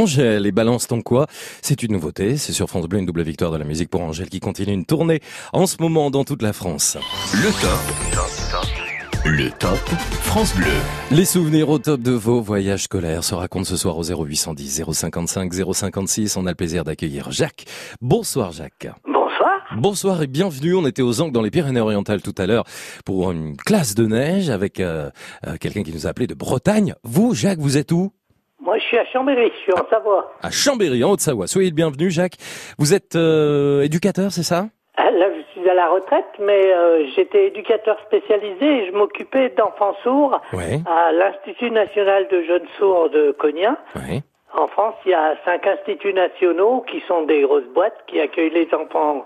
Angèle 0.00 0.46
et 0.46 0.52
Balance 0.52 0.86
ton 0.86 1.02
quoi? 1.02 1.26
C'est 1.60 1.82
une 1.82 1.92
nouveauté, 1.92 2.38
c'est 2.38 2.54
sur 2.54 2.68
France 2.68 2.86
Bleu, 2.86 3.00
une 3.00 3.04
double 3.04 3.22
victoire 3.22 3.50
de 3.50 3.58
la 3.58 3.66
musique 3.66 3.90
pour 3.90 4.00
Angèle 4.00 4.30
qui 4.30 4.40
continue 4.40 4.72
une 4.72 4.86
tournée 4.86 5.20
en 5.52 5.66
ce 5.66 5.76
moment 5.78 6.10
dans 6.10 6.24
toute 6.24 6.40
la 6.40 6.54
France. 6.54 6.96
Le 7.34 7.50
top. 7.60 9.26
Le 9.26 9.50
top 9.50 9.78
France 10.22 10.56
Bleu. 10.56 10.72
Les 11.10 11.26
souvenirs 11.26 11.68
au 11.68 11.78
top 11.78 12.00
de 12.00 12.12
vos 12.12 12.40
voyages 12.40 12.84
scolaires 12.84 13.24
se 13.24 13.34
racontent 13.34 13.66
ce 13.66 13.76
soir 13.76 13.98
au 13.98 14.02
0810 14.02 14.84
055 14.90 15.52
056. 15.74 16.38
On 16.38 16.46
a 16.46 16.50
le 16.50 16.54
plaisir 16.54 16.84
d'accueillir 16.84 17.30
Jacques. 17.30 17.66
Bonsoir 18.00 18.52
Jacques. 18.52 18.88
Bonsoir. 19.04 19.60
Bonsoir 19.76 20.22
et 20.22 20.26
bienvenue. 20.26 20.76
On 20.76 20.86
était 20.86 21.02
aux 21.02 21.20
Angles 21.20 21.32
dans 21.32 21.42
les 21.42 21.50
Pyrénées-Orientales 21.50 22.22
tout 22.22 22.34
à 22.38 22.46
l'heure 22.46 22.64
pour 23.04 23.32
une 23.32 23.54
classe 23.54 23.94
de 23.94 24.06
neige 24.06 24.48
avec 24.48 24.80
euh, 24.80 25.10
euh, 25.46 25.56
quelqu'un 25.60 25.82
qui 25.82 25.92
nous 25.92 26.06
a 26.06 26.10
appelé 26.10 26.26
de 26.26 26.34
Bretagne. 26.34 26.94
Vous, 27.04 27.34
Jacques, 27.34 27.58
vous 27.58 27.76
êtes 27.76 27.92
où? 27.92 28.14
Moi, 28.62 28.76
je 28.78 28.84
suis 28.84 28.98
à 28.98 29.04
Chambéry, 29.06 29.50
je 29.54 29.58
suis 29.60 29.72
en 29.72 29.88
Savoie. 29.88 30.32
À 30.42 30.50
Chambéry, 30.50 31.02
en 31.02 31.12
Haute-Savoie. 31.12 31.46
Soyez 31.46 31.70
le 31.70 31.74
bienvenu, 31.74 32.10
Jacques. 32.10 32.36
Vous 32.78 32.92
êtes 32.94 33.16
euh, 33.16 33.82
éducateur, 33.82 34.30
c'est 34.32 34.42
ça? 34.42 34.66
Ah, 34.96 35.10
Là, 35.10 35.28
je 35.34 35.60
suis 35.60 35.68
à 35.68 35.74
la 35.74 35.88
retraite, 35.88 36.26
mais 36.38 36.72
euh, 36.74 37.06
j'étais 37.16 37.46
éducateur 37.46 37.96
spécialisé 38.06 38.66
et 38.66 38.86
je 38.86 38.92
m'occupais 38.92 39.48
d'enfants 39.56 39.94
sourds 40.02 40.40
Ouais. 40.52 40.80
à 40.86 41.10
l'Institut 41.12 41.70
national 41.70 42.28
de 42.28 42.42
jeunes 42.42 42.66
sourds 42.78 43.08
de 43.10 43.32
Cognac. 43.32 43.78
Ouais. 43.96 44.20
En 44.52 44.66
France, 44.66 44.94
il 45.06 45.12
y 45.12 45.14
a 45.14 45.36
cinq 45.44 45.66
instituts 45.66 46.12
nationaux 46.12 46.84
qui 46.90 47.00
sont 47.08 47.22
des 47.22 47.42
grosses 47.42 47.68
boîtes 47.74 47.96
qui 48.08 48.20
accueillent 48.20 48.50
les 48.50 48.68
enfants 48.74 49.24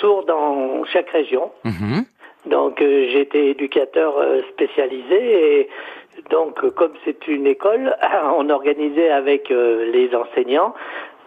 sourds 0.00 0.24
dans 0.26 0.84
chaque 0.84 1.08
région. 1.10 1.50
Mhm. 1.64 2.04
Donc 2.46 2.80
euh, 2.80 3.08
j'étais 3.10 3.46
éducateur 3.48 4.16
euh, 4.18 4.40
spécialisé 4.52 5.60
et 5.60 5.68
donc 6.30 6.62
euh, 6.64 6.70
comme 6.70 6.92
c'est 7.04 7.26
une 7.28 7.46
école, 7.46 7.96
on 8.36 8.48
organisait 8.50 9.10
avec 9.10 9.50
euh, 9.50 9.90
les 9.92 10.14
enseignants 10.14 10.74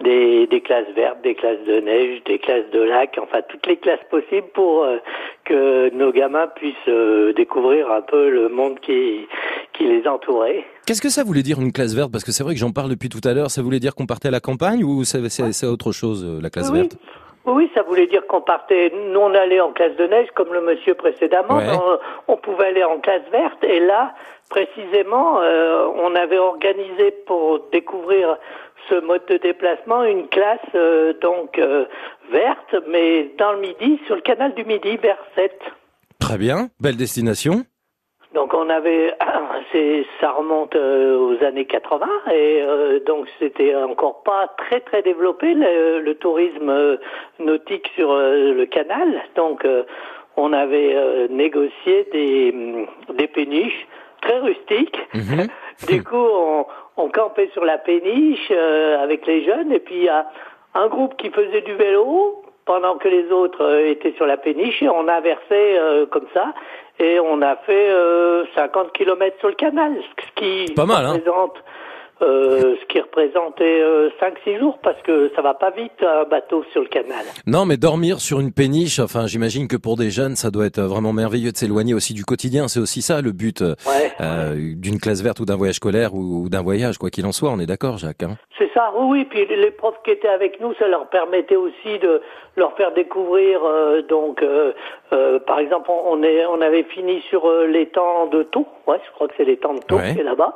des, 0.03 0.47
des 0.47 0.61
classes 0.61 0.87
vertes, 0.95 1.21
des 1.23 1.35
classes 1.35 1.63
de 1.67 1.79
neige, 1.81 2.23
des 2.25 2.39
classes 2.39 2.69
de 2.71 2.81
lac, 2.81 3.19
enfin 3.21 3.41
toutes 3.47 3.65
les 3.67 3.77
classes 3.77 4.03
possibles 4.09 4.47
pour 4.53 4.83
euh, 4.83 4.97
que 5.45 5.89
nos 5.93 6.11
gamins 6.11 6.47
puissent 6.47 6.75
euh, 6.87 7.33
découvrir 7.33 7.91
un 7.91 8.01
peu 8.01 8.29
le 8.29 8.49
monde 8.49 8.79
qui, 8.79 9.27
qui 9.73 9.85
les 9.85 10.07
entourait. 10.07 10.63
Qu'est-ce 10.85 11.01
que 11.01 11.09
ça 11.09 11.23
voulait 11.23 11.43
dire 11.43 11.59
une 11.59 11.71
classe 11.71 11.93
verte? 11.93 12.11
Parce 12.11 12.23
que 12.23 12.31
c'est 12.31 12.43
vrai 12.43 12.53
que 12.53 12.59
j'en 12.59 12.71
parle 12.71 12.89
depuis 12.89 13.09
tout 13.09 13.21
à 13.23 13.33
l'heure. 13.33 13.51
Ça 13.51 13.61
voulait 13.61 13.79
dire 13.79 13.93
qu'on 13.95 14.05
partait 14.05 14.29
à 14.29 14.31
la 14.31 14.39
campagne 14.39 14.83
ou 14.83 15.03
c'est 15.03 15.65
autre 15.65 15.91
chose, 15.91 16.25
la 16.41 16.49
classe 16.49 16.69
oui. 16.71 16.79
verte? 16.79 16.97
Oui, 17.49 17.69
ça 17.73 17.81
voulait 17.83 18.07
dire 18.07 18.25
qu'on 18.27 18.41
partait, 18.41 18.91
nous 18.93 19.19
on 19.19 19.33
allait 19.33 19.59
en 19.61 19.71
classe 19.71 19.95
de 19.95 20.05
neige 20.05 20.27
comme 20.35 20.53
le 20.53 20.61
monsieur 20.61 20.93
précédemment, 20.93 21.57
Ouais. 21.57 21.65
mais 21.67 21.73
on, 22.27 22.33
on 22.33 22.37
pouvait 22.37 22.67
aller 22.67 22.83
en 22.83 22.99
classe 22.99 23.23
verte 23.31 23.63
et 23.63 23.79
là, 23.79 24.13
précisément, 24.49 25.41
euh, 25.41 25.87
on 25.95 26.15
avait 26.15 26.37
organisé 26.37 27.11
pour 27.25 27.59
découvrir 27.71 28.37
ce 28.89 28.95
mode 29.01 29.25
de 29.27 29.37
déplacement 29.37 30.03
une 30.03 30.27
classe 30.27 30.59
euh, 30.75 31.13
donc 31.21 31.57
euh, 31.59 31.85
verte, 32.31 32.75
mais 32.87 33.31
dans 33.37 33.53
le 33.53 33.59
midi, 33.59 33.99
sur 34.05 34.15
le 34.15 34.21
canal 34.21 34.53
du 34.55 34.63
midi, 34.65 34.97
vers 34.97 35.17
7. 35.35 35.51
Très 36.19 36.37
bien, 36.37 36.67
belle 36.79 36.97
destination. 36.97 37.63
Donc 38.33 38.53
on 38.53 38.69
avait, 38.69 39.13
c'est, 39.71 40.05
ça 40.21 40.31
remonte 40.31 40.75
euh, 40.75 41.17
aux 41.17 41.43
années 41.43 41.65
80 41.65 42.07
et 42.31 42.61
euh, 42.61 42.99
donc 43.05 43.27
c'était 43.39 43.75
encore 43.75 44.21
pas 44.23 44.47
très 44.57 44.81
très 44.81 45.01
développé 45.01 45.53
le, 45.53 45.99
le 45.99 46.15
tourisme 46.15 46.69
euh, 46.69 46.97
nautique 47.39 47.89
sur 47.95 48.15
le 48.15 48.65
canal. 48.65 49.23
Donc 49.35 49.65
euh, 49.65 49.83
on 50.37 50.53
avait 50.53 50.95
euh, 50.95 51.27
négocié 51.29 52.07
des, 52.11 52.51
hum, 52.53 53.15
des 53.15 53.27
péniches 53.27 53.87
très 54.21 54.39
rustiques. 54.39 54.99
Mhm. 55.13 55.47
Du 55.87 56.03
coup 56.03 56.17
on, 56.17 56.65
on 56.97 57.07
campait 57.07 57.49
sur 57.53 57.63
la 57.63 57.77
péniche 57.77 58.51
avec 58.51 59.25
les 59.25 59.45
jeunes 59.45 59.71
et 59.71 59.79
puis 59.79 59.95
il 59.95 60.03
y 60.03 60.09
a 60.09 60.27
un 60.73 60.87
groupe 60.87 61.15
qui 61.15 61.29
faisait 61.29 61.61
du 61.61 61.73
vélo 61.73 62.43
pendant 62.69 62.99
que 62.99 63.07
les 63.07 63.31
autres 63.31 63.83
étaient 63.87 64.13
sur 64.13 64.27
la 64.27 64.37
péniche 64.37 64.83
et 64.83 64.89
on 64.89 65.07
inversait 65.07 65.79
euh, 65.79 66.05
comme 66.05 66.27
ça 66.35 66.53
et 66.99 67.19
on 67.19 67.41
a 67.41 67.55
fait 67.57 67.89
euh, 67.91 68.45
50 68.55 68.91
km 68.93 69.37
sur 69.39 69.49
le 69.49 69.55
canal, 69.55 69.93
ce 70.17 70.31
qui 70.35 70.73
Pas 70.73 70.85
mal, 70.85 71.05
hein. 71.05 71.13
représente 71.13 71.55
euh, 72.21 72.75
ce 72.81 72.85
qui 72.87 72.99
représentait 72.99 73.81
euh, 73.81 74.09
5-6 74.45 74.59
jours 74.59 74.77
parce 74.83 75.01
que 75.03 75.31
ça 75.35 75.41
va 75.41 75.53
pas 75.53 75.69
vite 75.71 75.91
un 76.01 76.25
bateau 76.25 76.63
sur 76.71 76.81
le 76.81 76.87
canal. 76.87 77.23
Non, 77.47 77.65
mais 77.65 77.77
dormir 77.77 78.19
sur 78.19 78.39
une 78.39 78.51
péniche, 78.51 78.99
enfin, 78.99 79.25
j'imagine 79.27 79.67
que 79.67 79.77
pour 79.77 79.95
des 79.97 80.09
jeunes, 80.09 80.35
ça 80.35 80.51
doit 80.51 80.65
être 80.65 80.81
vraiment 80.81 81.13
merveilleux 81.13 81.51
de 81.51 81.57
s'éloigner 81.57 81.93
aussi 81.93 82.13
du 82.13 82.25
quotidien. 82.25 82.67
C'est 82.67 82.79
aussi 82.79 83.01
ça 83.01 83.21
le 83.21 83.31
but 83.31 83.61
euh, 83.61 83.75
Ouais. 83.87 84.11
euh, 84.21 84.55
d'une 84.75 84.99
classe 84.99 85.21
verte 85.23 85.39
ou 85.39 85.45
d'un 85.45 85.55
voyage 85.55 85.75
scolaire 85.75 86.13
ou, 86.13 86.43
ou 86.43 86.49
d'un 86.49 86.61
voyage, 86.61 86.97
quoi 86.97 87.09
qu'il 87.09 87.25
en 87.25 87.31
soit. 87.31 87.49
On 87.51 87.59
est 87.59 87.65
d'accord, 87.65 87.97
Jacques 87.97 88.23
hein? 88.23 88.37
C'est 88.57 88.69
ça, 88.73 88.91
oui, 88.97 89.19
oui. 89.19 89.25
Puis 89.29 89.45
les 89.55 89.71
profs 89.71 90.01
qui 90.03 90.11
étaient 90.11 90.27
avec 90.27 90.59
nous, 90.59 90.73
ça 90.75 90.87
leur 90.87 91.07
permettait 91.09 91.55
aussi 91.55 91.99
de 92.01 92.21
leur 92.57 92.75
faire 92.75 92.91
découvrir. 92.93 93.61
euh, 93.63 94.01
donc, 94.01 94.43
par 95.47 95.59
exemple, 95.59 95.89
on, 95.89 96.21
est, 96.23 96.45
on 96.45 96.61
avait 96.61 96.83
fini 96.83 97.21
sur 97.29 97.47
euh, 97.49 97.65
l'étang 97.67 98.27
de 98.27 98.43
Thau. 98.43 98.67
Ouais, 98.87 98.97
je 99.05 99.11
crois 99.13 99.27
que 99.27 99.33
c'est 99.37 99.45
l'étang 99.45 99.73
de 99.73 99.79
Thau 99.79 99.95
Ouais. 99.97 100.13
qui 100.13 100.19
est 100.19 100.23
là-bas. 100.23 100.53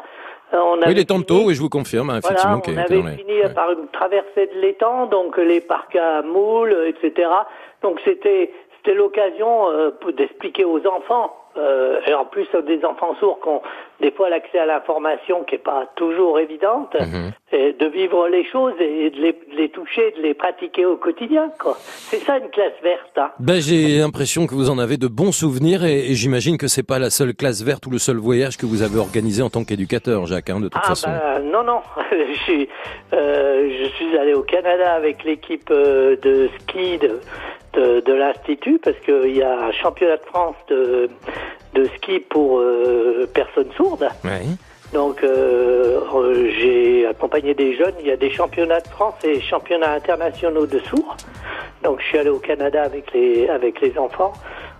Euh, 0.54 0.60
on 0.60 0.80
Oui, 0.82 0.94
les 0.94 1.06
temps 1.06 1.20
de 1.20 1.24
taux, 1.24 1.46
oui, 1.46 1.56
je 1.56 1.62
vous 1.62 1.70
confirme, 1.70 2.10
hein, 2.10 2.20
effectivement. 2.20 2.62
Voilà, 2.64 2.86
on 2.90 3.06
avait 3.06 3.18
fini 3.18 3.40
par 3.56 3.72
une 3.72 3.88
traversée 3.88 4.48
de 4.54 4.60
l'étang, 4.62 5.08
donc 5.08 5.38
les 5.38 5.62
parcs 5.62 5.96
à 5.96 6.22
moules, 6.22 6.76
etc. 6.88 7.30
Donc 7.82 8.00
c'était 8.06 8.52
c'était 8.78 8.96
l'occasion 8.96 9.70
euh, 9.72 9.92
d'expliquer 10.18 10.66
aux 10.66 10.86
enfants, 10.88 11.34
euh, 11.58 12.00
et 12.08 12.14
en 12.14 12.26
plus 12.26 12.48
des 12.68 12.84
enfants 12.86 13.16
sourds 13.20 13.40
qui 13.42 13.48
ont 13.50 13.62
des 14.02 14.12
fois 14.12 14.30
l'accès 14.30 14.60
à 14.60 14.66
l'information 14.66 15.44
qui 15.44 15.56
est 15.56 15.60
pas 15.64 15.88
toujours 15.96 16.40
évidente, 16.40 16.96
et 17.52 17.74
de 17.74 17.86
vivre 17.88 18.28
les 18.28 18.44
choses 18.46 18.74
et 18.80 19.10
de 19.12 19.18
les, 19.22 19.32
de 19.34 19.56
les 19.56 19.70
toucher, 19.70 20.12
de 20.18 20.22
les 20.22 20.34
pratiquer 20.34 20.86
au 20.86 20.98
quotidien. 20.98 21.50
quoi. 21.60 21.76
C'est 21.80 22.18
ça 22.18 22.38
une 22.38 22.50
classe 22.50 22.74
verte. 22.84 23.18
Hein. 23.18 23.32
Ben, 23.40 23.62
j'ai 23.62 24.00
l'impression 24.00 24.46
que 24.48 24.56
vous 24.56 24.70
en 24.70 24.78
avez 24.80 24.98
de 24.98 25.08
bons 25.08 25.32
souvenirs 25.32 25.86
et, 25.86 26.10
et 26.12 26.14
j'imagine 26.16 26.58
que 26.58 26.68
c'est 26.68 26.84
pas 26.86 27.00
la 27.00 27.10
seule 27.10 27.34
classe 27.34 27.62
verte 27.64 27.86
ou 27.86 27.92
le 27.92 28.00
seul 28.00 28.18
voyage 28.18 28.58
que 28.58 28.66
vous 28.66 28.82
avez 28.82 28.98
organisé 29.00 29.42
en 29.42 29.50
tant 29.50 29.64
qu'éducateur, 29.64 30.26
Jacques, 30.26 30.50
hein, 30.50 30.60
de 30.60 30.68
toute 30.68 30.82
Ah 30.84 30.88
façon. 30.90 31.10
bah, 31.10 31.40
non, 31.40 31.64
non. 31.64 31.80
je, 32.12 32.34
suis, 32.44 32.68
euh, 33.14 33.70
je 33.80 33.86
suis 33.96 34.18
allé 34.18 34.34
au 34.34 34.42
Canada 34.44 34.94
avec 34.96 35.24
l'équipe 35.24 35.70
euh, 35.72 36.18
de 36.22 36.50
ski 36.60 36.98
de, 36.98 37.20
de, 37.74 38.00
de 38.02 38.14
l'Institut 38.14 38.80
parce 38.84 38.98
qu'il 39.00 39.36
y 39.36 39.42
a 39.42 39.66
un 39.68 39.72
championnat 39.72 40.18
de 40.18 40.26
France 40.26 40.56
de, 40.70 41.10
de 41.74 41.86
ski 41.98 42.20
pour 42.20 42.60
euh, 42.60 43.28
personnes 43.34 43.72
sourdes. 43.76 44.08
Ouais. 44.24 44.42
Donc 44.94 45.24
euh, 45.24 46.00
euh, 46.14 46.50
j'ai 46.60 47.06
accompagné 47.08 47.54
des 47.56 47.76
jeunes. 47.76 47.96
Il 48.00 48.08
y 48.08 48.12
a 48.12 48.18
des 48.18 48.30
championnats 48.30 48.80
de 48.80 48.88
France 48.90 49.16
et 49.24 49.42
championnats 49.42 49.94
internationaux 49.94 50.68
de 50.68 50.80
sourds. 50.80 51.18
Donc 51.84 52.00
je 52.00 52.06
suis 52.06 52.18
allé 52.20 52.30
au 52.30 52.40
Canada 52.40 52.84
avec 52.84 53.12
les, 53.14 53.48
avec 53.50 53.82
les 53.82 53.98
enfants. 53.98 54.34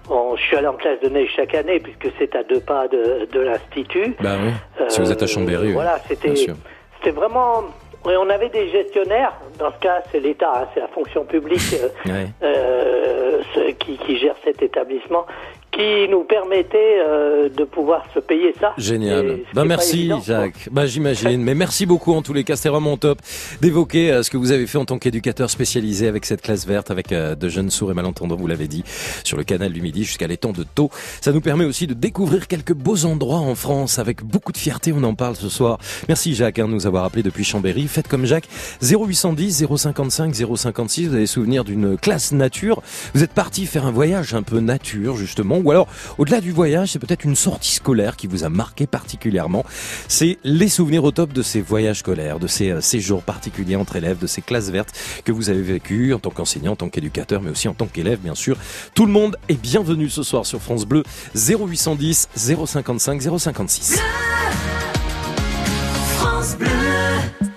Bon, 0.08 0.36
je 0.36 0.42
suis 0.44 0.56
allé 0.56 0.68
en 0.68 0.74
classe 0.74 1.00
de 1.02 1.10
neige 1.10 1.30
chaque 1.36 1.56
année 1.56 1.80
puisque 1.80 2.14
c'est 2.20 2.36
à 2.36 2.44
deux 2.44 2.60
pas 2.60 2.88
de, 2.90 3.26
de 3.32 3.40
l'Institut. 3.40 4.16
Bah 4.22 4.36
oui. 4.44 4.52
Si 4.90 5.00
vous 5.02 5.12
êtes 5.12 5.24
à 5.24 5.28
Chambéry, 5.28 5.68
oui. 5.68 5.74
Voilà, 5.74 5.98
c'était 6.08 6.30
Bien 6.30 6.36
sûr. 6.44 6.56
c'était 6.98 7.12
vraiment. 7.12 7.64
Oui, 8.06 8.14
on 8.20 8.30
avait 8.30 8.50
des 8.50 8.70
gestionnaires. 8.70 9.34
Dans 9.58 9.72
ce 9.72 9.80
cas, 9.80 10.02
c'est 10.12 10.20
l'État, 10.20 10.52
hein, 10.56 10.68
c'est 10.74 10.82
la 10.82 10.88
fonction 10.88 11.24
publique 11.26 11.76
euh, 12.08 12.26
euh, 12.44 13.72
qui, 13.80 13.98
qui 13.98 14.18
gère 14.18 14.36
cet 14.44 14.62
établissement, 14.62 15.26
qui 15.74 16.08
nous 16.10 16.24
permettait 16.24 17.00
euh, 17.00 17.50
de 17.50 17.64
pouvoir 17.64 18.06
se 18.14 18.20
payer 18.20 18.54
ça. 18.60 18.74
Génial. 18.78 19.40
Ben 19.54 19.66
merci 19.66 20.02
évident. 20.02 20.22
Jacques. 20.22 20.70
Ben 20.72 20.86
j'imagine. 20.86 21.42
Mais 21.42 21.56
merci 21.56 21.86
beaucoup 21.86 22.14
en 22.14 22.22
tous 22.22 22.34
les 22.34 22.44
cas. 22.44 22.56
C'était 22.56 22.70
vraiment 22.70 22.96
top 22.96 23.20
d'évoquer 23.60 24.12
euh, 24.12 24.24
ce 24.24 24.30
que 24.30 24.38
vous 24.38 24.52
avez 24.52 24.68
fait 24.68 24.78
en 24.78 24.86
tant 24.86 25.00
qu'éducateur 25.00 25.50
spécialisé 25.50 26.08
avec 26.08 26.26
cette 26.26 26.42
classe 26.42 26.68
verte, 26.68 26.92
avec 26.92 27.12
euh, 27.12 27.36
de 27.36 27.50
jeunes 27.50 27.72
sourds 27.72 27.92
et 27.92 27.96
malentendants, 27.96 28.36
vous 28.36 28.48
l'avez 28.48 28.68
dit, 28.68 28.84
sur 29.24 29.36
le 29.36 29.44
canal 29.44 29.74
du 29.74 29.82
Midi 29.82 30.04
jusqu'à 30.04 30.28
l'étang 30.28 30.52
de 30.52 30.64
Thau. 30.64 30.90
Ça 31.22 31.32
nous 31.32 31.42
permet 31.42 31.66
aussi 31.66 31.88
de 31.88 31.96
découvrir 31.96 32.48
quelques 32.48 32.74
beaux 32.74 33.06
endroits 33.06 33.40
en 33.40 33.56
France 33.56 33.98
avec 33.98 34.24
beaucoup 34.24 34.52
de 34.52 34.58
fierté. 34.58 34.94
On 34.96 35.04
en 35.04 35.16
parle 35.16 35.36
ce 35.36 35.50
soir. 35.50 35.80
Merci 36.08 36.36
Jacques 36.36 36.60
hein, 36.60 36.68
de 36.68 36.74
nous 36.74 36.86
avoir 36.86 37.04
appelé 37.04 37.24
depuis 37.24 37.44
Chambéry. 37.44 37.88
Faites 37.88 38.08
comme 38.08 38.26
Jacques. 38.26 38.48
0810 38.84 39.66
055 39.76 40.36
056. 40.36 41.08
Vous 41.08 41.16
avez 41.16 41.26
souvenir 41.26 41.64
d'une 41.64 41.98
classe 41.98 42.32
nature. 42.32 42.84
Vous 43.16 43.24
êtes 43.24 43.34
parti 43.34 43.66
faire 43.66 43.88
un 43.88 43.92
voyage 43.92 44.36
un 44.36 44.44
peu 44.44 44.60
nature 44.60 45.16
justement, 45.16 45.63
ou 45.64 45.72
alors 45.72 45.88
au-delà 46.18 46.42
du 46.42 46.52
voyage, 46.52 46.92
c'est 46.92 47.00
peut-être 47.00 47.24
une 47.24 47.36
sortie 47.36 47.76
scolaire 47.76 48.16
qui 48.16 48.28
vous 48.28 48.44
a 48.44 48.50
marqué 48.50 48.88
particulièrement. 48.88 49.66
C'est 50.08 50.38
les 50.44 50.70
souvenirs 50.70 51.04
au 51.04 51.12
top 51.12 51.34
de 51.34 51.42
ces 51.42 51.62
voyages 51.62 52.00
scolaires, 52.00 52.40
de 52.40 52.48
ces 52.48 52.72
euh, 52.72 52.82
séjours 52.82 53.24
particuliers 53.24 53.76
entre 53.76 53.96
élèves, 53.96 54.20
de 54.20 54.28
ces 54.28 54.42
classes 54.42 54.70
vertes 54.70 54.94
que 55.26 55.32
vous 55.32 55.50
avez 55.50 55.62
vécues 55.62 56.14
en 56.14 56.20
tant 56.20 56.30
qu'enseignant, 56.30 56.74
en 56.74 56.76
tant 56.76 56.90
qu'éducateur, 56.90 57.42
mais 57.42 57.52
aussi 57.52 57.68
en 57.68 57.74
tant 57.74 57.88
qu'élève, 57.88 58.20
bien 58.20 58.36
sûr. 58.36 58.58
Tout 58.94 59.06
le 59.06 59.12
monde 59.12 59.38
est 59.50 59.60
bienvenu 59.60 60.10
ce 60.10 60.24
soir 60.24 60.46
sur 60.46 60.62
France 60.62 60.86
Bleu 60.86 61.04
0810 61.36 62.30
055 62.36 63.22
056. 63.40 64.00
France 66.18 66.58
Bleu. 66.58 67.53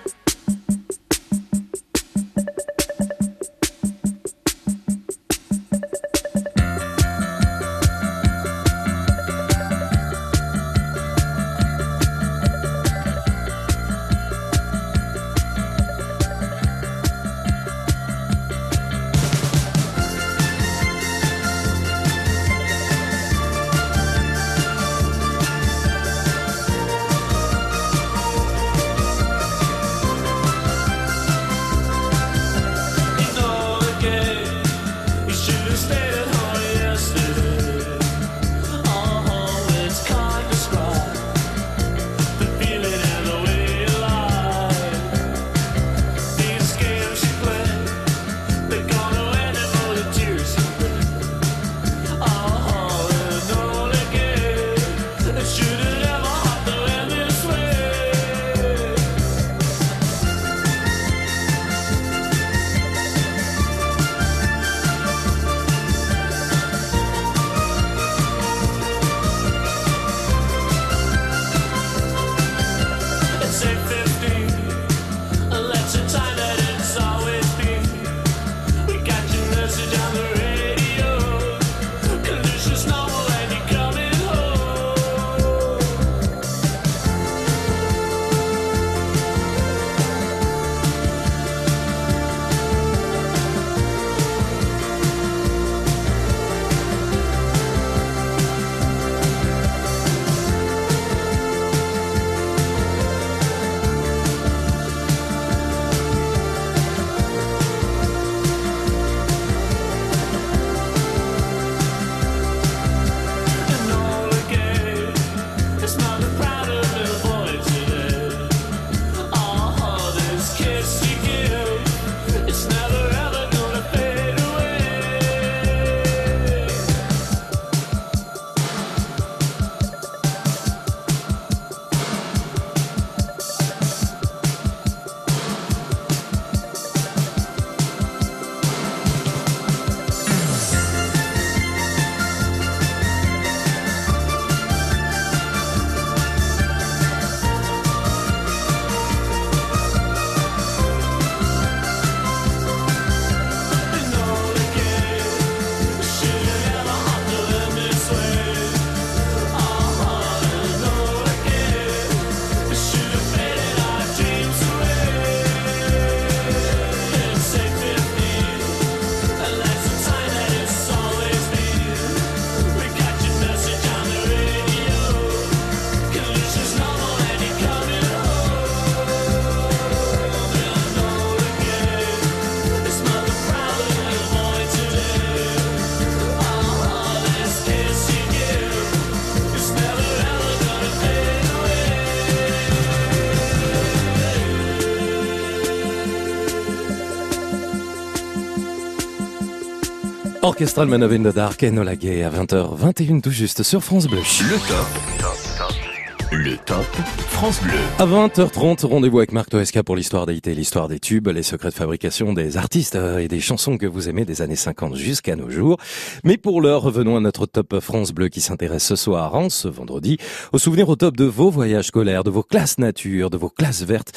Orchestral 200.57 200.87
Man 200.87 201.03
in 201.03 201.21
the 201.21 201.35
Dark 201.35 201.59
Gay 201.59 202.23
à 202.23 202.31
20h21 202.31 203.21
tout 203.21 203.29
juste 203.29 203.61
sur 203.61 203.83
France 203.83 204.07
Bleu. 204.07 204.17
Le 204.17 204.57
top. 204.67 206.31
Le 206.31 206.57
top 206.57 206.85
France 207.29 207.61
Bleu. 207.61 207.77
À 207.99 208.07
20h30, 208.07 208.87
rendez-vous 208.87 209.19
avec 209.19 209.33
Marc 209.33 209.51
Toesca 209.51 209.83
pour 209.83 209.95
l'histoire 209.95 210.27
et 210.27 210.55
l'histoire 210.55 210.87
des 210.87 210.99
tubes, 210.99 211.27
les 211.27 211.43
secrets 211.43 211.69
de 211.69 211.75
fabrication 211.75 212.33
des 212.33 212.57
artistes 212.57 212.95
euh, 212.95 213.19
et 213.19 213.27
des 213.27 213.39
chansons 213.39 213.77
que 213.77 213.85
vous 213.85 214.09
aimez 214.09 214.25
des 214.25 214.41
années 214.41 214.55
50 214.55 214.95
jusqu'à 214.95 215.35
nos 215.35 215.51
jours. 215.51 215.77
Mais 216.23 216.37
pour 216.37 216.59
l'heure, 216.59 216.81
revenons 216.81 217.17
à 217.17 217.19
notre 217.19 217.45
top 217.45 217.79
France 217.79 218.11
Bleu 218.11 218.29
qui 218.29 218.41
s'intéresse 218.41 218.83
ce 218.83 218.95
soir, 218.95 219.35
en 219.35 219.51
ce 219.51 219.67
vendredi, 219.67 220.17
au 220.53 220.57
souvenir 220.57 220.89
au 220.89 220.95
top 220.95 221.15
de 221.15 221.25
vos 221.25 221.51
voyages 221.51 221.85
scolaires, 221.85 222.23
de 222.23 222.31
vos 222.31 222.41
classes 222.41 222.79
nature, 222.79 223.29
de 223.29 223.37
vos 223.37 223.49
classes 223.49 223.83
vertes. 223.83 224.11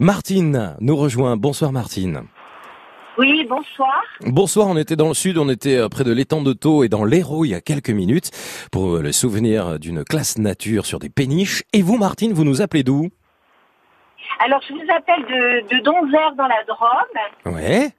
Martine 0.00 0.74
nous 0.80 0.96
rejoint. 0.96 1.36
Bonsoir 1.36 1.70
Martine. 1.70 2.24
Oui, 3.16 3.46
bonsoir. 3.48 4.02
Bonsoir, 4.22 4.66
on 4.66 4.76
était 4.76 4.96
dans 4.96 5.08
le 5.08 5.14
sud, 5.14 5.38
on 5.38 5.48
était 5.48 5.76
euh, 5.76 5.88
près 5.88 6.02
de 6.02 6.12
l'étang 6.12 6.42
de 6.42 6.52
Thau 6.52 6.82
et 6.82 6.88
dans 6.88 7.04
l'Hérault 7.04 7.44
il 7.44 7.50
y 7.50 7.54
a 7.54 7.60
quelques 7.60 7.90
minutes 7.90 8.30
pour 8.72 8.96
euh, 8.96 9.02
le 9.02 9.12
souvenir 9.12 9.78
d'une 9.78 10.02
classe 10.04 10.36
nature 10.36 10.84
sur 10.84 10.98
des 10.98 11.10
péniches. 11.10 11.62
Et 11.72 11.82
vous 11.82 11.96
Martine, 11.96 12.32
vous 12.32 12.44
nous 12.44 12.60
appelez 12.60 12.82
d'où? 12.82 13.10
Alors, 14.44 14.60
je 14.68 14.74
vous 14.74 14.90
appelle 14.90 15.22
de, 15.26 15.76
de 15.76 15.82
Donzère 15.82 16.34
dans 16.36 16.48
la 16.48 16.64
Drôme. 16.64 17.54
Ouais. 17.54 17.90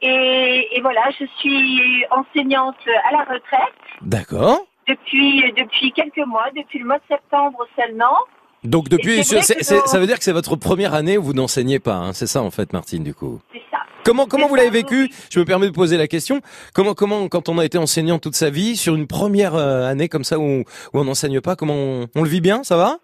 Et, 0.00 0.68
et 0.72 0.80
voilà, 0.80 1.10
je 1.18 1.26
suis 1.40 2.04
enseignante 2.10 2.76
à 3.08 3.12
la 3.12 3.24
retraite 3.24 3.74
D'accord. 4.00 4.64
depuis, 4.86 5.52
depuis 5.52 5.92
quelques 5.92 6.26
mois, 6.26 6.46
depuis 6.56 6.78
le 6.78 6.86
mois 6.86 6.98
de 6.98 7.14
septembre 7.14 7.66
seulement. 7.76 8.16
Donc 8.64 8.88
depuis, 8.88 9.22
ça 9.24 9.98
veut 9.98 10.06
dire 10.06 10.18
que 10.18 10.24
c'est 10.24 10.32
votre 10.32 10.56
première 10.56 10.94
année 10.94 11.18
où 11.18 11.22
vous 11.22 11.32
n'enseignez 11.32 11.78
pas, 11.78 11.94
hein, 11.94 12.12
c'est 12.12 12.26
ça 12.26 12.42
en 12.42 12.50
fait 12.50 12.72
Martine 12.72 13.04
du 13.04 13.14
coup. 13.14 13.40
C'est 13.52 13.62
ça. 13.70 13.77
Comment 14.26 14.48
vous 14.48 14.54
l'avez 14.54 14.70
vécu 14.70 15.10
Je 15.30 15.38
me 15.40 15.44
permets 15.44 15.66
de 15.66 15.72
poser 15.72 15.96
la 15.96 16.06
question. 16.08 16.40
Comment 16.74 16.94
comment 16.94 17.28
quand 17.28 17.48
on 17.48 17.58
a 17.58 17.64
été 17.64 17.78
enseignant 17.78 18.18
toute 18.18 18.34
sa 18.34 18.50
vie 18.50 18.76
sur 18.76 18.94
une 18.94 19.06
première 19.06 19.54
euh, 19.54 19.86
année 19.88 20.08
comme 20.08 20.24
ça 20.24 20.38
où, 20.38 20.42
où 20.60 20.64
on 20.94 21.04
n'enseigne 21.04 21.40
pas, 21.40 21.56
comment 21.56 21.74
on, 21.74 22.06
on 22.16 22.22
le 22.22 22.28
vit 22.28 22.40
bien 22.40 22.62
Ça 22.64 22.76
va? 22.76 22.96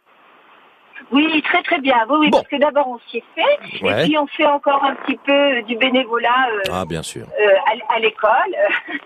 Oui, 1.12 1.42
très 1.42 1.62
très 1.62 1.80
bien. 1.80 1.94
Oui, 2.08 2.16
oui, 2.20 2.30
Bon. 2.30 2.38
parce 2.38 2.48
que 2.48 2.56
d'abord 2.58 2.88
on 2.88 2.98
s'y 3.10 3.18
est 3.18 3.24
fait, 3.34 3.84
Ouais. 3.84 4.00
et 4.00 4.04
puis 4.04 4.16
on 4.18 4.26
fait 4.26 4.46
encore 4.46 4.82
un 4.82 4.94
petit 4.94 5.18
peu 5.26 5.62
du 5.68 5.76
bénévolat 5.76 6.48
euh, 6.50 6.70
Ah 6.72 6.84
bien 6.86 7.02
sûr. 7.02 7.26
euh, 7.26 7.54
à, 7.90 7.96
à 7.96 7.98
l'école. 8.00 8.30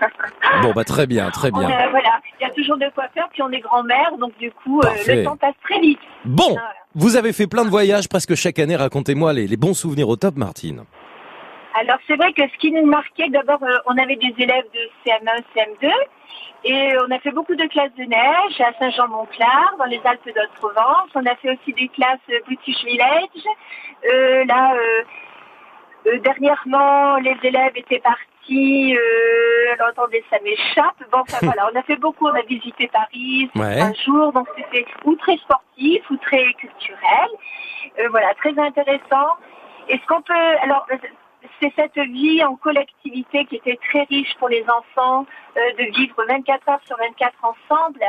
Bon 0.62 0.72
bah 0.72 0.84
très 0.84 1.06
bien, 1.06 1.30
très 1.30 1.50
bien. 1.50 1.68
a- 1.68 1.88
voilà, 1.90 2.20
il 2.40 2.44
y 2.44 2.46
a 2.46 2.50
toujours 2.54 2.76
de 2.78 2.87
quoi 2.94 3.04
faire, 3.14 3.28
puis 3.32 3.42
on 3.42 3.50
est 3.50 3.61
grand-mère, 3.61 4.16
donc 4.18 4.37
du 4.38 4.50
coup, 4.52 4.80
euh, 4.80 4.88
le 5.08 5.24
temps 5.24 5.37
passe 5.37 5.54
très 5.68 5.80
vite. 5.80 5.98
Bon, 6.24 6.44
Voilà. 6.50 6.72
vous 6.94 7.16
avez 7.16 7.32
fait 7.32 7.46
plein 7.48 7.64
de 7.64 7.70
voyages 7.70 8.08
presque 8.08 8.34
chaque 8.37 8.58
année. 8.61 8.76
Racontez-moi 8.76 9.32
les, 9.32 9.46
les 9.48 9.56
bons 9.56 9.74
souvenirs 9.74 10.08
au 10.08 10.16
top, 10.16 10.37
Martine. 10.37 10.84
Alors 11.81 11.99
c'est 12.07 12.17
vrai 12.17 12.33
que 12.33 12.43
ce 12.43 12.57
qui 12.59 12.73
nous 12.73 12.87
marquait, 12.87 13.29
d'abord 13.29 13.62
euh, 13.62 13.77
on 13.87 13.97
avait 13.99 14.17
des 14.17 14.35
élèves 14.38 14.64
de 14.75 14.81
CM1, 15.05 15.43
CM2 15.55 15.93
et 16.64 16.97
on 17.07 17.11
a 17.14 17.19
fait 17.21 17.31
beaucoup 17.31 17.55
de 17.55 17.67
classes 17.67 17.95
de 17.97 18.03
neige 18.05 18.61
à 18.61 18.73
Saint-Jean-Montclar, 18.79 19.77
dans 19.79 19.85
les 19.85 20.01
Alpes 20.05 20.27
d'Haute-Provence. 20.27 21.11
On 21.14 21.25
a 21.25 21.37
fait 21.37 21.51
aussi 21.51 21.73
des 21.73 21.88
classes 21.88 22.19
euh, 22.31 22.41
British 22.47 22.85
Village. 22.85 23.45
Euh, 24.12 24.45
là, 24.45 24.75
euh, 24.75 26.19
dernièrement, 26.19 27.17
les 27.19 27.37
élèves 27.45 27.73
étaient 27.77 28.01
partis. 28.01 28.97
Alors 29.75 29.88
attendez, 29.88 30.25
ça 30.31 30.38
m'échappe. 30.43 30.97
Bon, 31.12 31.19
enfin 31.21 31.38
voilà, 31.43 31.69
on 31.73 31.79
a 31.79 31.83
fait 31.83 31.97
beaucoup. 31.97 32.27
On 32.27 32.35
a 32.35 32.43
visité 32.43 32.88
Paris 32.88 33.51
Ouais. 33.55 33.81
un 33.81 33.93
jour, 34.05 34.33
donc 34.33 34.49
c'était 34.57 34.87
ou 35.05 35.14
très 35.17 35.37
sportif 35.37 36.11
ou 36.11 36.17
très 36.17 36.45
culturel. 36.55 37.29
Voilà, 38.11 38.35
très 38.35 38.59
intéressant. 38.59 39.37
Et 39.88 39.99
ce 39.99 40.07
qu'on 40.07 40.23
peut, 40.23 40.35
alors, 40.62 40.87
c'est 41.61 41.72
cette 41.76 41.98
vie 41.98 42.42
en 42.44 42.56
collectivité 42.56 43.44
qui 43.46 43.56
était 43.56 43.78
très 43.88 44.04
riche 44.04 44.34
pour 44.38 44.48
les 44.48 44.64
enfants, 44.68 45.26
euh, 45.56 45.61
de 45.78 45.84
vivre 45.96 46.24
24 46.28 46.68
heures 46.68 46.80
sur 46.87 46.96
24 46.96 47.34
ensemble. 47.42 48.00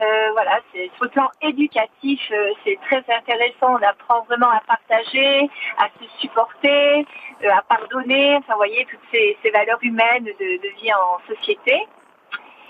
Euh, 0.00 0.04
voilà, 0.32 0.60
c'est 0.72 0.90
sur 0.96 1.10
plan 1.10 1.30
éducatif, 1.42 2.20
euh, 2.30 2.52
c'est 2.64 2.78
très 2.82 3.04
intéressant. 3.14 3.76
On 3.78 3.82
apprend 3.82 4.22
vraiment 4.24 4.50
à 4.50 4.60
partager, 4.66 5.48
à 5.78 5.88
se 5.98 6.20
supporter, 6.20 7.06
euh, 7.44 7.50
à 7.50 7.62
pardonner. 7.62 8.36
Enfin, 8.36 8.54
vous 8.54 8.58
voyez 8.58 8.86
toutes 8.90 9.00
ces, 9.12 9.36
valeurs 9.50 9.78
humaines 9.82 10.24
de 10.24 10.80
vie 10.80 10.92
en 10.92 11.34
société. 11.34 11.86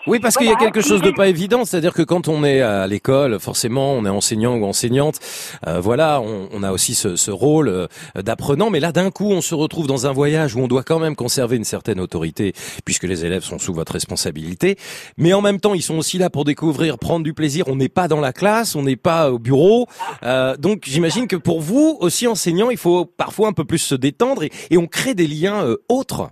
Oui, 0.06 0.20
parce 0.20 0.36
qu'il 0.36 0.46
y 0.46 0.52
a 0.52 0.56
quelque 0.56 0.82
chose 0.82 1.02
de 1.02 1.10
pas 1.10 1.26
évident, 1.26 1.64
c'est-à-dire 1.64 1.92
que 1.92 2.02
quand 2.02 2.28
on 2.28 2.44
est 2.44 2.60
à 2.60 2.86
l'école, 2.86 3.40
forcément, 3.40 3.92
on 3.94 4.04
est 4.06 4.08
enseignant 4.08 4.54
ou 4.54 4.64
enseignante, 4.64 5.18
euh, 5.66 5.80
voilà, 5.80 6.20
on, 6.20 6.48
on 6.52 6.62
a 6.62 6.70
aussi 6.70 6.94
ce, 6.94 7.16
ce 7.16 7.32
rôle 7.32 7.68
euh, 7.68 7.88
d'apprenant, 8.14 8.70
mais 8.70 8.78
là, 8.78 8.92
d'un 8.92 9.10
coup, 9.10 9.32
on 9.32 9.40
se 9.40 9.56
retrouve 9.56 9.88
dans 9.88 10.06
un 10.06 10.12
voyage 10.12 10.54
où 10.54 10.60
on 10.60 10.68
doit 10.68 10.84
quand 10.84 11.00
même 11.00 11.16
conserver 11.16 11.56
une 11.56 11.64
certaine 11.64 11.98
autorité, 11.98 12.52
puisque 12.84 13.02
les 13.02 13.24
élèves 13.24 13.42
sont 13.42 13.58
sous 13.58 13.74
votre 13.74 13.94
responsabilité, 13.94 14.76
mais 15.16 15.32
en 15.32 15.42
même 15.42 15.58
temps, 15.58 15.74
ils 15.74 15.82
sont 15.82 15.98
aussi 15.98 16.18
là 16.18 16.30
pour 16.30 16.44
découvrir, 16.44 16.98
prendre 16.98 17.24
du 17.24 17.34
plaisir. 17.34 17.64
On 17.66 17.74
n'est 17.74 17.88
pas 17.88 18.06
dans 18.06 18.20
la 18.20 18.32
classe, 18.32 18.76
on 18.76 18.82
n'est 18.82 18.94
pas 18.94 19.32
au 19.32 19.40
bureau, 19.40 19.88
euh, 20.22 20.56
donc 20.56 20.84
j'imagine 20.86 21.26
que 21.26 21.34
pour 21.36 21.60
vous, 21.60 21.96
aussi 22.00 22.28
enseignant, 22.28 22.70
il 22.70 22.78
faut 22.78 23.06
parfois 23.06 23.48
un 23.48 23.52
peu 23.52 23.64
plus 23.64 23.78
se 23.78 23.96
détendre 23.96 24.44
et, 24.44 24.52
et 24.70 24.78
on 24.78 24.86
crée 24.86 25.14
des 25.14 25.26
liens 25.26 25.64
euh, 25.64 25.78
autres. 25.88 26.28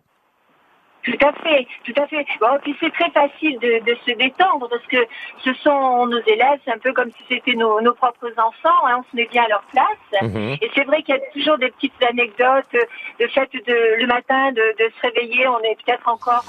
Tout 1.04 1.18
à 1.26 1.32
fait, 1.32 1.66
tout 1.84 1.92
à 2.02 2.06
fait. 2.06 2.26
Bon, 2.40 2.58
puis 2.62 2.74
c'est 2.80 2.90
très 2.92 3.10
facile 3.10 3.58
de, 3.58 3.78
de 3.84 3.94
se 4.06 4.12
détendre 4.12 4.68
parce 4.68 4.86
que 4.86 5.06
ce 5.44 5.52
sont 5.54 6.06
nos 6.06 6.20
élèves, 6.26 6.58
c'est 6.64 6.72
un 6.72 6.78
peu 6.78 6.92
comme 6.94 7.10
si 7.12 7.24
c'était 7.28 7.54
nos, 7.54 7.80
nos 7.82 7.92
propres 7.94 8.32
enfants, 8.38 8.86
hein, 8.86 9.00
on 9.00 9.02
se 9.10 9.14
met 9.16 9.26
bien 9.26 9.44
à 9.44 9.48
leur 9.48 9.62
place. 9.64 10.22
Mhm. 10.22 10.56
Et 10.62 10.70
c'est 10.74 10.84
vrai 10.84 11.02
qu'il 11.02 11.14
y 11.14 11.18
a 11.18 11.20
toujours 11.32 11.58
des 11.58 11.70
petites 11.72 12.02
anecdotes, 12.02 12.74
le 13.20 13.28
fait 13.28 13.50
de 13.52 13.96
le 14.00 14.06
matin 14.06 14.52
de, 14.52 14.62
de 14.82 14.90
se 14.96 15.00
réveiller, 15.02 15.46
on 15.46 15.58
est 15.60 15.76
peut-être 15.84 16.08
encore 16.08 16.42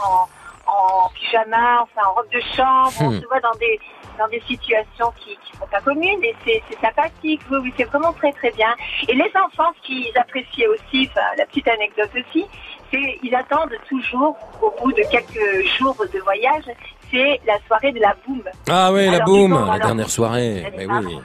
en, 0.68 0.72
en 0.72 1.10
pyjama, 1.10 1.82
enfin 1.82 2.08
en 2.10 2.14
robe 2.14 2.30
de 2.32 2.40
chambre, 2.56 2.92
on 3.02 3.10
Hmm. 3.12 3.22
se 3.22 3.26
voit 3.28 3.40
dans 3.42 3.56
des 3.60 3.80
dans 4.18 4.30
des 4.30 4.40
situations 4.48 5.12
qui 5.20 5.32
ne 5.32 5.60
sont 5.60 5.68
pas 5.70 5.82
communes 5.82 6.24
et 6.24 6.34
c'est 6.46 6.64
c'est 6.70 6.80
sympathique, 6.80 7.42
oui, 7.52 7.58
oui, 7.64 7.74
c'est 7.76 7.84
vraiment 7.84 8.14
très 8.14 8.32
très 8.32 8.52
bien. 8.52 8.74
Et 9.10 9.14
les 9.14 9.30
enfants, 9.36 9.74
ce 9.78 9.82
qu'ils 9.88 10.18
appréciaient 10.18 10.68
aussi, 10.68 11.10
enfin 11.12 11.28
la 11.38 11.46
petite 11.46 11.68
anecdote 11.68 12.10
aussi, 12.16 12.46
c'est 12.92 13.20
ils 13.24 13.34
attendent 13.36 13.74
toujours 13.90 14.36
au 14.62 14.74
bout 14.82 14.92
de 14.94 15.04
quelques 15.12 15.66
jours 15.78 15.96
de 16.14 16.20
voyage, 16.20 16.64
c'est 17.12 17.40
la 17.46 17.58
soirée 17.68 17.92
de 17.92 18.00
la 18.00 18.14
boum. 18.26 18.42
Ah 18.70 18.92
ouais, 18.92 19.10
la 19.10 19.20
boum, 19.22 19.52
la 19.54 19.66
leur- 19.66 19.80
dernière 19.80 20.10
soirée, 20.10 20.72
mais 20.78 20.86
oui. 20.86 21.18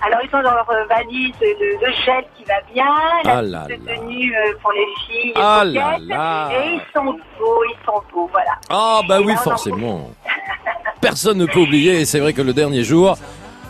Alors 0.00 0.20
ils 0.22 0.30
sont 0.30 0.40
dans 0.42 0.52
leur 0.54 0.66
valise 0.88 1.34
le, 1.40 1.84
le 1.84 1.92
gel 2.04 2.24
qui 2.36 2.44
va 2.44 2.54
bien, 2.72 2.84
la 3.24 3.62
Ah 3.62 3.66
petite 3.66 3.84
tenue 3.84 4.32
euh, 4.36 4.52
pour 4.62 4.70
les 4.70 4.86
filles, 5.06 5.32
Ah 5.34 5.64
là. 5.64 6.48
et 6.52 6.74
ils 6.74 6.80
sont 6.94 7.04
beaux, 7.38 7.64
ils 7.64 7.84
sont 7.84 8.00
beaux, 8.12 8.28
voilà. 8.30 8.52
Ah 8.70 9.00
bah 9.08 9.18
Et 9.20 9.24
oui, 9.24 9.32
là, 9.32 9.38
forcément. 9.40 10.10
Personne 11.00 11.38
ne 11.38 11.46
peut 11.46 11.58
oublier, 11.60 12.04
c'est 12.04 12.20
vrai 12.20 12.32
que 12.32 12.42
le 12.42 12.52
dernier 12.52 12.84
jour, 12.84 13.16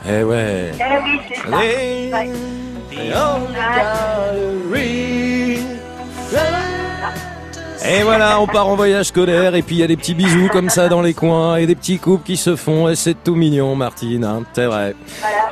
eh 0.06 0.22
ouais. 0.22 0.70
Eh 0.78 1.02
oui, 1.02 1.20
c'est 1.28 1.36
ça. 1.36 1.56
Ouais. 1.56 2.10
Et 7.86 8.02
voilà, 8.02 8.40
on 8.40 8.46
part 8.46 8.68
en 8.68 8.76
voyage 8.76 9.06
scolaire, 9.06 9.54
et 9.54 9.62
puis 9.62 9.76
il 9.76 9.78
y 9.78 9.82
a 9.82 9.86
des 9.86 9.96
petits 9.96 10.14
bisous 10.14 10.48
comme 10.50 10.68
ça 10.68 10.88
dans 10.88 11.02
les 11.02 11.14
coins, 11.14 11.56
et 11.56 11.66
des 11.66 11.74
petits 11.74 11.98
couples 11.98 12.24
qui 12.24 12.36
se 12.36 12.56
font, 12.56 12.88
et 12.88 12.96
c'est 12.96 13.22
tout 13.22 13.34
mignon, 13.34 13.76
Martine, 13.76 14.24
hein, 14.24 14.42
c'est 14.52 14.66
vrai. 14.66 14.94
Voilà. 15.20 15.48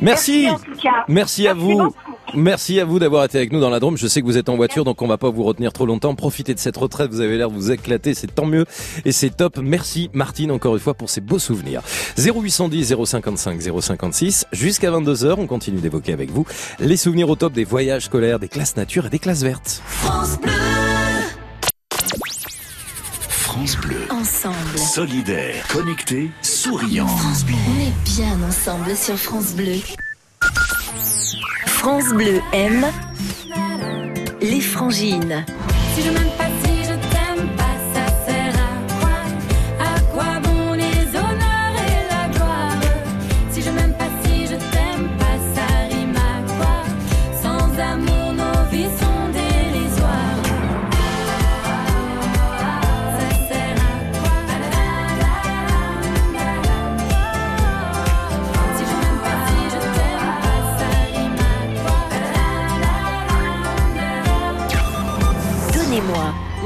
Merci. 0.00 0.48
en 0.48 0.58
tout 0.58 0.80
cas. 0.82 1.04
Merci 1.08 1.46
à 1.46 1.54
vous. 1.54 1.76
beaucoup. 1.76 1.94
Merci 2.34 2.78
à 2.78 2.84
vous 2.84 2.98
d'avoir 3.00 3.24
été 3.24 3.38
avec 3.38 3.52
nous 3.52 3.60
dans 3.60 3.70
la 3.70 3.80
Drôme. 3.80 3.96
Je 3.98 4.06
sais 4.06 4.20
que 4.20 4.26
vous 4.26 4.38
êtes 4.38 4.48
en 4.48 4.56
voiture, 4.56 4.84
donc 4.84 5.02
on 5.02 5.08
va 5.08 5.18
pas 5.18 5.30
vous 5.30 5.42
retenir 5.42 5.72
trop 5.72 5.84
longtemps. 5.84 6.14
Profitez 6.14 6.54
de 6.54 6.60
cette 6.60 6.76
retraite. 6.76 7.10
Vous 7.10 7.20
avez 7.20 7.36
l'air 7.36 7.50
de 7.50 7.54
vous 7.54 7.72
éclater. 7.72 8.14
C'est 8.14 8.32
tant 8.32 8.46
mieux. 8.46 8.66
Et 9.04 9.10
c'est 9.10 9.30
top. 9.30 9.58
Merci 9.60 10.10
Martine 10.12 10.52
encore 10.52 10.74
une 10.74 10.80
fois 10.80 10.94
pour 10.94 11.10
ces 11.10 11.20
beaux 11.20 11.40
souvenirs. 11.40 11.82
0810 12.18 12.94
055 13.04 13.60
056. 13.80 14.46
Jusqu'à 14.52 14.90
22h, 14.92 15.34
on 15.38 15.46
continue 15.46 15.80
d'évoquer 15.80 16.12
avec 16.12 16.30
vous 16.30 16.46
les 16.78 16.96
souvenirs 16.96 17.28
au 17.28 17.36
top 17.36 17.52
des 17.52 17.64
voyages 17.64 18.04
scolaires, 18.04 18.38
des 18.38 18.48
classes 18.48 18.76
nature 18.76 19.06
et 19.06 19.10
des 19.10 19.18
classes 19.18 19.42
vertes. 19.42 19.82
France 19.84 20.38
Bleu. 20.40 20.89
Ensemble. 24.10 24.78
Solidaire, 24.78 25.66
connecté, 25.68 26.30
souriant. 26.40 27.06
On 27.06 27.80
est 27.80 27.92
bien 28.04 28.38
ensemble 28.48 28.96
sur 28.96 29.18
France 29.18 29.52
Bleu. 29.52 29.76
France 31.66 32.08
Bleu 32.08 32.40
aime 32.54 32.86
les 34.40 34.60
frangines. 34.62 35.44
Si 35.94 36.02
je 36.02 36.10
m'aime 36.10 36.30
pas, 36.38 36.49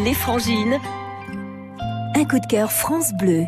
les 0.04 0.14
frangines. 0.14 0.78
Un 2.14 2.24
coup 2.26 2.38
de 2.38 2.46
cœur 2.46 2.70
France 2.70 3.12
Bleu. 3.14 3.46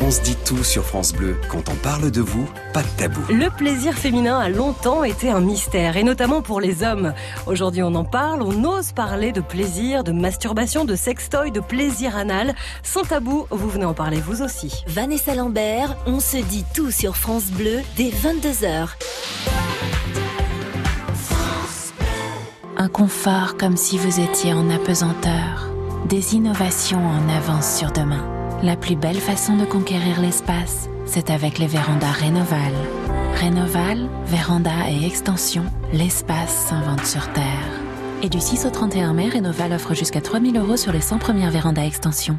On 0.00 0.10
se 0.12 0.20
dit 0.20 0.36
tout 0.44 0.62
sur 0.62 0.84
France 0.84 1.12
Bleu. 1.12 1.40
Quand 1.48 1.68
on 1.68 1.74
parle 1.74 2.12
de 2.12 2.20
vous, 2.20 2.48
pas 2.72 2.82
de 2.82 2.88
tabou. 2.96 3.20
Le 3.28 3.50
plaisir 3.50 3.94
féminin 3.94 4.38
a 4.38 4.48
longtemps 4.48 5.02
été 5.02 5.28
un 5.28 5.40
mystère, 5.40 5.96
et 5.96 6.04
notamment 6.04 6.40
pour 6.40 6.60
les 6.60 6.84
hommes. 6.84 7.12
Aujourd'hui, 7.48 7.82
on 7.82 7.96
en 7.96 8.04
parle, 8.04 8.42
on 8.42 8.64
ose 8.64 8.92
parler 8.92 9.32
de 9.32 9.40
plaisir, 9.40 10.04
de 10.04 10.12
masturbation, 10.12 10.84
de 10.84 10.94
sextoy, 10.94 11.50
de 11.50 11.58
plaisir 11.58 12.16
anal. 12.16 12.54
Sans 12.84 13.02
tabou, 13.02 13.48
vous 13.50 13.68
venez 13.68 13.86
en 13.86 13.94
parler 13.94 14.20
vous 14.20 14.42
aussi. 14.42 14.84
Vanessa 14.86 15.34
Lambert, 15.34 15.96
on 16.06 16.20
se 16.20 16.36
dit 16.36 16.64
tout 16.72 16.92
sur 16.92 17.16
France 17.16 17.46
Bleu 17.46 17.80
dès 17.96 18.10
22h. 18.10 18.90
Un 22.78 22.88
confort 22.88 23.56
comme 23.56 23.76
si 23.78 23.96
vous 23.96 24.20
étiez 24.20 24.52
en 24.52 24.68
apesanteur. 24.68 25.70
Des 26.10 26.34
innovations 26.34 27.00
en 27.06 27.26
avance 27.34 27.78
sur 27.78 27.90
demain. 27.90 28.22
La 28.62 28.76
plus 28.76 28.96
belle 28.96 29.16
façon 29.16 29.56
de 29.56 29.64
conquérir 29.64 30.20
l'espace, 30.20 30.90
c'est 31.06 31.30
avec 31.30 31.58
les 31.58 31.68
vérandas 31.68 32.12
Rénoval. 32.12 32.74
Rénoval, 33.36 34.10
véranda 34.26 34.90
et 34.90 35.06
extension, 35.06 35.64
l'espace 35.94 36.66
s'invente 36.68 37.06
sur 37.06 37.32
Terre. 37.32 37.80
Et 38.22 38.28
du 38.28 38.40
6 38.40 38.66
au 38.66 38.70
31 38.70 39.14
mai, 39.14 39.30
Rénoval 39.30 39.72
offre 39.72 39.94
jusqu'à 39.94 40.20
3000 40.20 40.58
euros 40.58 40.76
sur 40.76 40.92
les 40.92 41.00
100 41.00 41.16
premières 41.16 41.50
vérandas 41.50 41.86
extension. 41.86 42.38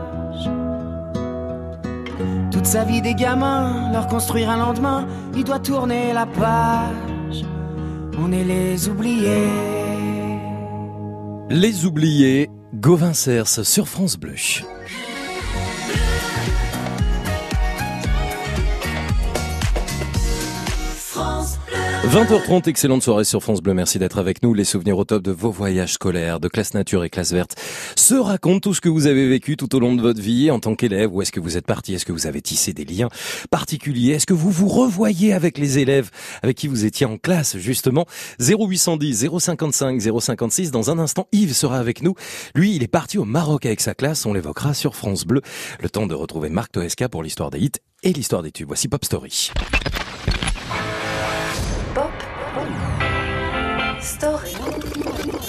Sa 2.63 2.83
vie 2.85 3.01
des 3.01 3.15
gamins, 3.15 3.91
leur 3.91 4.07
construire 4.07 4.49
un 4.49 4.57
lendemain, 4.57 5.07
il 5.35 5.43
doit 5.43 5.59
tourner 5.59 6.13
la 6.13 6.25
page. 6.25 7.45
On 8.17 8.31
est 8.31 8.43
les 8.43 8.87
oubliés. 8.87 9.47
Les 11.49 11.85
oubliés, 11.85 12.49
Gauvin 12.73 13.13
Cers 13.13 13.65
sur 13.65 13.87
France 13.87 14.15
Bleu. 14.17 14.35
20h30, 22.07 22.67
excellente 22.67 23.03
soirée 23.03 23.23
sur 23.23 23.41
France 23.41 23.61
Bleu. 23.61 23.73
Merci 23.73 23.99
d'être 23.99 24.17
avec 24.17 24.41
nous. 24.43 24.53
Les 24.53 24.65
souvenirs 24.65 24.97
au 24.97 25.05
top 25.05 25.21
de 25.21 25.31
vos 25.31 25.51
voyages 25.51 25.93
scolaires, 25.93 26.39
de 26.39 26.47
classe 26.47 26.73
nature 26.73 27.03
et 27.03 27.09
classe 27.09 27.31
verte 27.31 27.55
se 27.95 28.15
racontent 28.15 28.59
tout 28.59 28.73
ce 28.73 28.81
que 28.81 28.89
vous 28.89 29.05
avez 29.05 29.29
vécu 29.29 29.55
tout 29.55 29.73
au 29.75 29.79
long 29.79 29.95
de 29.95 30.01
votre 30.01 30.19
vie 30.19 30.51
en 30.51 30.59
tant 30.59 30.75
qu'élève. 30.75 31.13
Où 31.13 31.21
est-ce 31.21 31.31
que 31.31 31.39
vous 31.39 31.57
êtes 31.57 31.65
parti? 31.65 31.93
Est-ce 31.93 32.05
que 32.05 32.11
vous 32.11 32.27
avez 32.27 32.41
tissé 32.41 32.73
des 32.73 32.85
liens 32.85 33.07
particuliers? 33.51 34.13
Est-ce 34.13 34.25
que 34.25 34.33
vous 34.33 34.49
vous 34.49 34.67
revoyez 34.67 35.31
avec 35.31 35.57
les 35.57 35.77
élèves 35.77 36.09
avec 36.41 36.57
qui 36.57 36.67
vous 36.67 36.85
étiez 36.85 37.05
en 37.05 37.17
classe, 37.17 37.57
justement? 37.57 38.07
0810 38.39 39.29
055 39.39 40.01
056. 40.01 40.71
Dans 40.71 40.89
un 40.89 40.97
instant, 40.97 41.27
Yves 41.31 41.53
sera 41.53 41.77
avec 41.77 42.01
nous. 42.01 42.15
Lui, 42.55 42.75
il 42.75 42.83
est 42.83 42.87
parti 42.87 43.19
au 43.19 43.25
Maroc 43.25 43.65
avec 43.65 43.79
sa 43.79 43.93
classe. 43.93 44.25
On 44.25 44.33
l'évoquera 44.33 44.73
sur 44.73 44.95
France 44.95 45.23
Bleu. 45.25 45.41
Le 45.79 45.89
temps 45.89 46.07
de 46.07 46.15
retrouver 46.15 46.49
Marc 46.49 46.73
Toesca 46.73 47.09
pour 47.09 47.21
l'histoire 47.21 47.51
des 47.51 47.59
hits 47.59 47.71
et 48.03 48.11
l'histoire 48.11 48.41
des 48.41 48.51
tubes. 48.51 48.67
Voici 48.67 48.87
Pop 48.87 49.05
Story. 49.05 49.51
Story. 54.21 54.53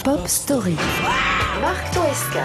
Pop 0.03 0.27
Story. 0.27 0.77
Marc 1.61 1.91
Toesca. 1.93 2.43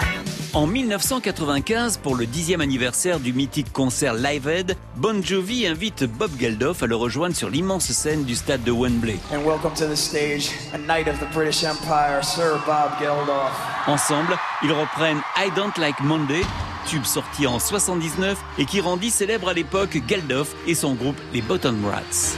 En 0.52 0.66
1995, 0.66 1.96
pour 1.96 2.16
le 2.16 2.26
dixième 2.26 2.60
anniversaire 2.60 3.18
du 3.18 3.32
mythique 3.32 3.72
concert 3.72 4.12
Live 4.12 4.46
Aid, 4.46 4.76
Bon 4.96 5.24
Jovi 5.24 5.66
invite 5.66 6.04
Bob 6.04 6.30
Geldof 6.38 6.82
à 6.82 6.86
le 6.86 6.96
rejoindre 6.96 7.34
sur 7.34 7.48
l'immense 7.48 7.90
scène 7.92 8.24
du 8.24 8.34
stade 8.36 8.62
de 8.62 8.70
Wembley. 8.70 9.18
And 9.32 9.38
welcome 9.38 9.72
to 9.72 9.86
the 9.86 9.96
stage, 9.96 10.50
a 10.74 10.76
knight 10.76 11.08
of 11.08 11.18
the 11.18 11.32
British 11.32 11.64
Empire, 11.64 12.22
Sir 12.22 12.58
Bob 12.66 12.90
Geldof. 13.00 13.50
Ensemble, 13.86 14.36
ils 14.62 14.72
reprennent 14.72 15.22
I 15.34 15.50
Don't 15.56 15.78
Like 15.78 15.98
Monday, 16.00 16.42
tube 16.86 17.06
sorti 17.06 17.46
en 17.46 17.58
79 17.58 18.36
et 18.58 18.66
qui 18.66 18.82
rendit 18.82 19.10
célèbre 19.10 19.48
à 19.48 19.54
l'époque 19.54 19.98
Geldof 20.06 20.54
et 20.66 20.74
son 20.74 20.92
groupe 20.92 21.16
les 21.32 21.40
Bottom 21.40 21.86
Rats. 21.86 22.36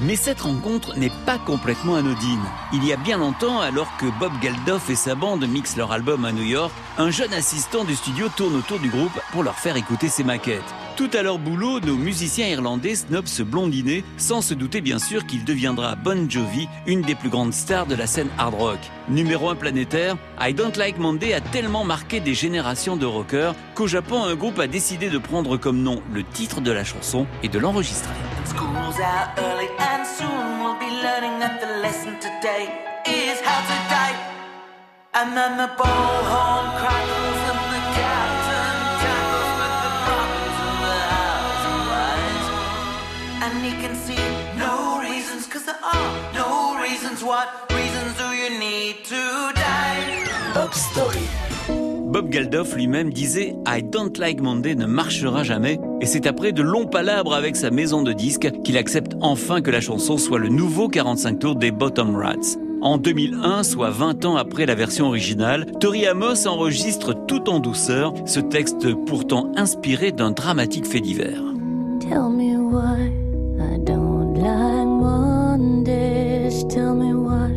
Mais 0.00 0.16
cette 0.16 0.40
rencontre 0.40 0.96
n'est 0.96 1.12
pas 1.26 1.38
complètement 1.38 1.96
anodine. 1.96 2.44
Il 2.72 2.84
y 2.84 2.92
a 2.92 2.96
bien 2.96 3.18
longtemps, 3.18 3.60
alors 3.60 3.88
que 3.98 4.06
Bob 4.18 4.32
Geldof 4.42 4.88
et 4.90 4.94
sa 4.94 5.14
bande 5.14 5.46
mixent 5.46 5.76
leur 5.76 5.92
album 5.92 6.24
à 6.24 6.32
New 6.32 6.42
York, 6.44 6.72
un 6.98 7.10
jeune 7.10 7.32
assistant 7.34 7.84
du 7.84 7.94
studio 7.94 8.28
tourne 8.34 8.56
autour 8.56 8.78
du 8.78 8.88
groupe 8.88 9.18
pour 9.32 9.42
leur 9.42 9.56
faire 9.56 9.76
écouter 9.76 10.08
ses 10.08 10.24
maquettes. 10.24 10.62
Tout 11.00 11.16
à 11.16 11.22
leur 11.22 11.38
boulot, 11.38 11.80
nos 11.80 11.96
musiciens 11.96 12.46
irlandais 12.48 12.94
snobent 12.94 13.26
ce 13.26 13.42
blondinet, 13.42 14.04
sans 14.18 14.42
se 14.42 14.52
douter 14.52 14.82
bien 14.82 14.98
sûr 14.98 15.24
qu'il 15.24 15.46
deviendra 15.46 15.94
Bon 15.94 16.30
Jovi, 16.30 16.68
une 16.86 17.00
des 17.00 17.14
plus 17.14 17.30
grandes 17.30 17.54
stars 17.54 17.86
de 17.86 17.94
la 17.94 18.06
scène 18.06 18.28
hard 18.36 18.52
rock. 18.52 18.78
Numéro 19.08 19.48
un 19.48 19.54
planétaire, 19.54 20.18
I 20.38 20.52
Don't 20.52 20.76
Like 20.76 20.98
Monday 20.98 21.32
a 21.32 21.40
tellement 21.40 21.84
marqué 21.84 22.20
des 22.20 22.34
générations 22.34 22.98
de 22.98 23.06
rockers 23.06 23.54
qu'au 23.74 23.86
Japon, 23.86 24.24
un 24.24 24.34
groupe 24.34 24.58
a 24.58 24.66
décidé 24.66 25.08
de 25.08 25.16
prendre 25.16 25.56
comme 25.56 25.82
nom 25.82 26.02
le 26.12 26.22
titre 26.22 26.60
de 26.60 26.70
la 26.70 26.84
chanson 26.84 27.26
et 27.42 27.48
de 27.48 27.58
l'enregistrer. 27.58 28.12
Cause 45.60 45.66
there 45.66 45.78
are 45.82 46.32
no 46.34 46.80
reasons. 46.80 47.24
What 47.24 47.48
reasons 47.70 48.16
do 48.16 48.34
you 48.34 48.58
need 48.58 49.04
to 49.04 49.52
die? 49.54 50.24
Pop 50.54 50.74
Story. 50.74 51.26
Bob 52.12 52.32
Geldof 52.32 52.74
lui-même 52.74 53.12
disait 53.12 53.54
I 53.68 53.82
Don't 53.82 54.18
Like 54.18 54.40
Monday 54.40 54.74
ne 54.74 54.86
marchera 54.86 55.44
jamais 55.44 55.78
et 56.00 56.06
c'est 56.06 56.26
après 56.26 56.50
de 56.50 56.62
longs 56.62 56.86
palabres 56.86 57.34
avec 57.34 57.54
sa 57.54 57.70
maison 57.70 58.02
de 58.02 58.12
disques 58.12 58.50
qu'il 58.64 58.76
accepte 58.76 59.12
enfin 59.20 59.60
que 59.60 59.70
la 59.70 59.80
chanson 59.80 60.18
soit 60.18 60.40
le 60.40 60.48
nouveau 60.48 60.88
45 60.88 61.38
tours 61.38 61.54
des 61.54 61.70
Bottom 61.70 62.16
Rats. 62.16 62.58
En 62.82 62.98
2001, 62.98 63.62
soit 63.62 63.90
20 63.90 64.24
ans 64.24 64.36
après 64.36 64.66
la 64.66 64.74
version 64.74 65.06
originale, 65.06 65.66
Tori 65.78 66.06
Amos 66.06 66.48
enregistre 66.48 67.14
tout 67.26 67.48
en 67.48 67.60
douceur 67.60 68.12
ce 68.26 68.40
texte 68.40 68.92
pourtant 69.06 69.52
inspiré 69.54 70.10
d'un 70.10 70.32
dramatique 70.32 70.86
fait 70.86 71.00
divers. 71.00 71.42
Tell 72.00 72.28
me 72.30 72.56
why 72.56 73.29
Tell 76.70 76.94
me 76.94 77.12
why 77.12 77.50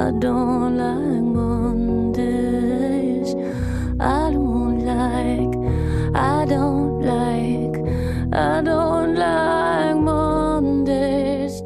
I 0.00 0.12
don't 0.20 0.76
like 0.76 1.24
Mondays. 1.38 3.34
I 3.98 4.30
don't 4.30 4.78
like, 4.78 5.54
I 6.14 6.44
don't 6.44 7.02
like, 7.02 7.76
I 8.32 8.62
don't 8.62 9.16
like 9.16 9.96
Mondays. 9.96 11.60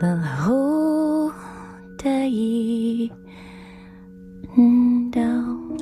The 0.00 0.16
whole 0.16 1.32
day 1.96 3.10
down. 4.60 4.89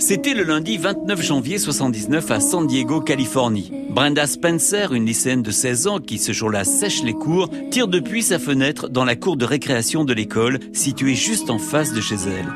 C'était 0.00 0.34
le 0.34 0.44
lundi 0.44 0.78
29 0.78 1.22
janvier 1.22 1.58
79 1.58 2.30
à 2.30 2.40
San 2.40 2.66
Diego, 2.66 3.00
Californie. 3.00 3.72
Brenda 3.90 4.26
Spencer, 4.26 4.92
une 4.94 5.04
lycéenne 5.04 5.42
de 5.42 5.50
16 5.50 5.86
ans 5.88 5.98
qui 5.98 6.18
ce 6.18 6.32
jour-là 6.32 6.64
sèche 6.64 7.02
les 7.02 7.14
cours, 7.14 7.50
tire 7.70 7.88
depuis 7.88 8.22
sa 8.22 8.38
fenêtre 8.38 8.88
dans 8.88 9.04
la 9.04 9.16
cour 9.16 9.36
de 9.36 9.44
récréation 9.44 10.04
de 10.04 10.12
l'école, 10.12 10.60
située 10.72 11.14
juste 11.14 11.50
en 11.50 11.58
face 11.58 11.92
de 11.92 12.00
chez 12.00 12.14
elle. 12.14 12.46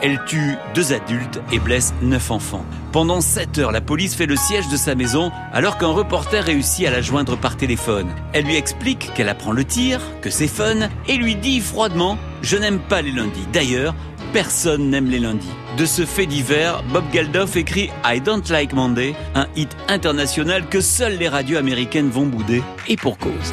Elle 0.00 0.20
tue 0.26 0.54
deux 0.74 0.92
adultes 0.92 1.40
et 1.52 1.58
blesse 1.58 1.92
neuf 2.02 2.30
enfants. 2.30 2.64
Pendant 2.92 3.20
sept 3.20 3.58
heures, 3.58 3.72
la 3.72 3.80
police 3.80 4.14
fait 4.14 4.26
le 4.26 4.36
siège 4.36 4.68
de 4.68 4.76
sa 4.76 4.94
maison 4.94 5.32
alors 5.52 5.78
qu'un 5.78 5.88
reporter 5.88 6.44
réussit 6.44 6.86
à 6.86 6.90
la 6.90 7.00
joindre 7.00 7.36
par 7.36 7.56
téléphone. 7.56 8.08
Elle 8.32 8.44
lui 8.44 8.56
explique 8.56 9.12
qu'elle 9.14 9.28
apprend 9.28 9.52
le 9.52 9.64
tir, 9.64 10.00
que 10.22 10.30
c'est 10.30 10.46
fun, 10.46 10.88
et 11.08 11.16
lui 11.16 11.34
dit 11.34 11.60
froidement 11.60 12.16
«Je 12.42 12.56
n'aime 12.56 12.78
pas 12.78 13.02
les 13.02 13.12
lundis. 13.12 13.46
D'ailleurs, 13.52 13.94
personne 14.32 14.88
n'aime 14.88 15.10
les 15.10 15.18
lundis.» 15.18 15.48
De 15.76 15.84
ce 15.84 16.06
fait 16.06 16.24
divers, 16.24 16.82
Bob 16.84 17.04
Geldof 17.12 17.54
écrit 17.56 17.90
I 18.02 18.18
Don't 18.18 18.42
Like 18.48 18.72
Monday, 18.72 19.14
un 19.34 19.46
hit 19.56 19.76
international 19.88 20.66
que 20.70 20.80
seules 20.80 21.18
les 21.18 21.28
radios 21.28 21.58
américaines 21.58 22.08
vont 22.08 22.24
bouder, 22.24 22.62
et 22.88 22.96
pour 22.96 23.18
cause. 23.18 23.52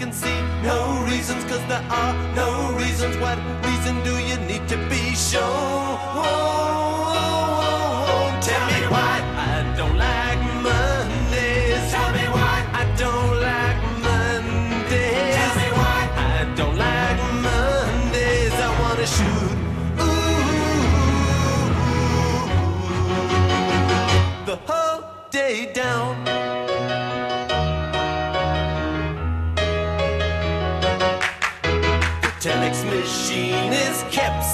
Can 0.00 0.12
see 0.14 0.40
no 0.62 1.04
reasons, 1.04 1.44
cause 1.44 1.60
there 1.68 1.84
are 1.90 2.14
no 2.34 2.72
reasons. 2.78 3.14
What 3.18 3.38
reason 3.66 4.02
do 4.02 4.16
you 4.16 4.36
need 4.48 4.66
to 4.68 4.78
be 4.88 5.14
shown? 5.14 5.98
Tell 8.48 8.64
me 8.72 8.80
why 8.94 9.14
I 9.52 9.74
don't 9.76 9.98
like 9.98 10.40
Mondays. 10.64 11.90
Tell 11.92 12.10
me 12.16 12.24
why 12.36 12.56
I 12.80 12.84
don't 13.02 13.34
like 13.48 13.78
Mondays. 14.06 15.34
Tell 15.36 15.54
me 15.60 15.68
why 15.80 16.00
I 16.32 16.38
don't 16.56 16.76
like 16.86 17.20
Mondays. 17.46 18.54
I 18.66 18.70
wanna 18.80 19.08
shoot. 19.16 19.54
Ooh, 20.00 20.46
the 24.46 24.56
whole 24.66 25.02
day 25.30 25.54
down. 25.74 26.16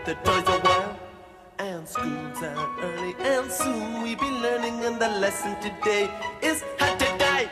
With 0.00 0.16
the 0.16 0.30
toys 0.30 0.44
a 0.46 0.60
while. 0.60 0.96
And 1.58 1.86
school's 1.86 2.42
out 2.42 2.70
early, 2.80 3.14
and 3.20 3.50
soon 3.50 4.02
we 4.02 4.14
be 4.14 4.30
learning. 4.30 4.84
And 4.84 4.98
the 4.98 5.08
lesson 5.08 5.54
today 5.60 6.08
is 6.42 6.64
how 6.78 6.94
to 6.96 7.04
die. 7.18 7.50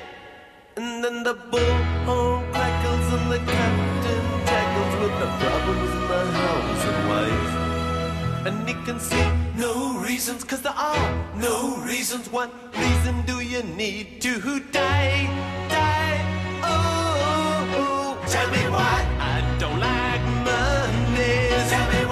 And 0.77 1.05
then 1.05 1.23
the 1.25 1.35
bullhorn 1.35 2.51
crackles, 2.53 3.13
and 3.17 3.33
the 3.33 3.39
captain 3.39 4.25
tackles 4.47 4.95
with 5.03 5.15
the 5.23 5.31
problems 5.43 5.91
in 5.91 6.05
the 6.09 6.25
house 6.41 6.85
and 6.91 7.09
wife. 7.11 8.47
And 8.47 8.69
he 8.69 8.75
can 8.87 8.99
see 8.99 9.27
no 9.57 9.99
reasons, 9.99 10.45
cause 10.45 10.63
there 10.63 10.73
are 10.73 11.35
no 11.37 11.77
reasons. 11.85 12.31
What 12.31 12.51
reason 12.75 13.23
do 13.27 13.41
you 13.41 13.63
need 13.63 14.23
to 14.23 14.61
die? 14.73 15.29
Die. 15.69 16.21
Oh, 16.63 16.71
oh. 16.71 17.79
oh. 17.81 18.27
tell 18.27 18.49
me 18.51 18.63
why 18.75 18.97
I 19.35 19.37
don't 19.59 19.79
like 19.79 20.25
Mondays. 20.47 21.71
Tell 21.71 21.87
me 21.93 22.08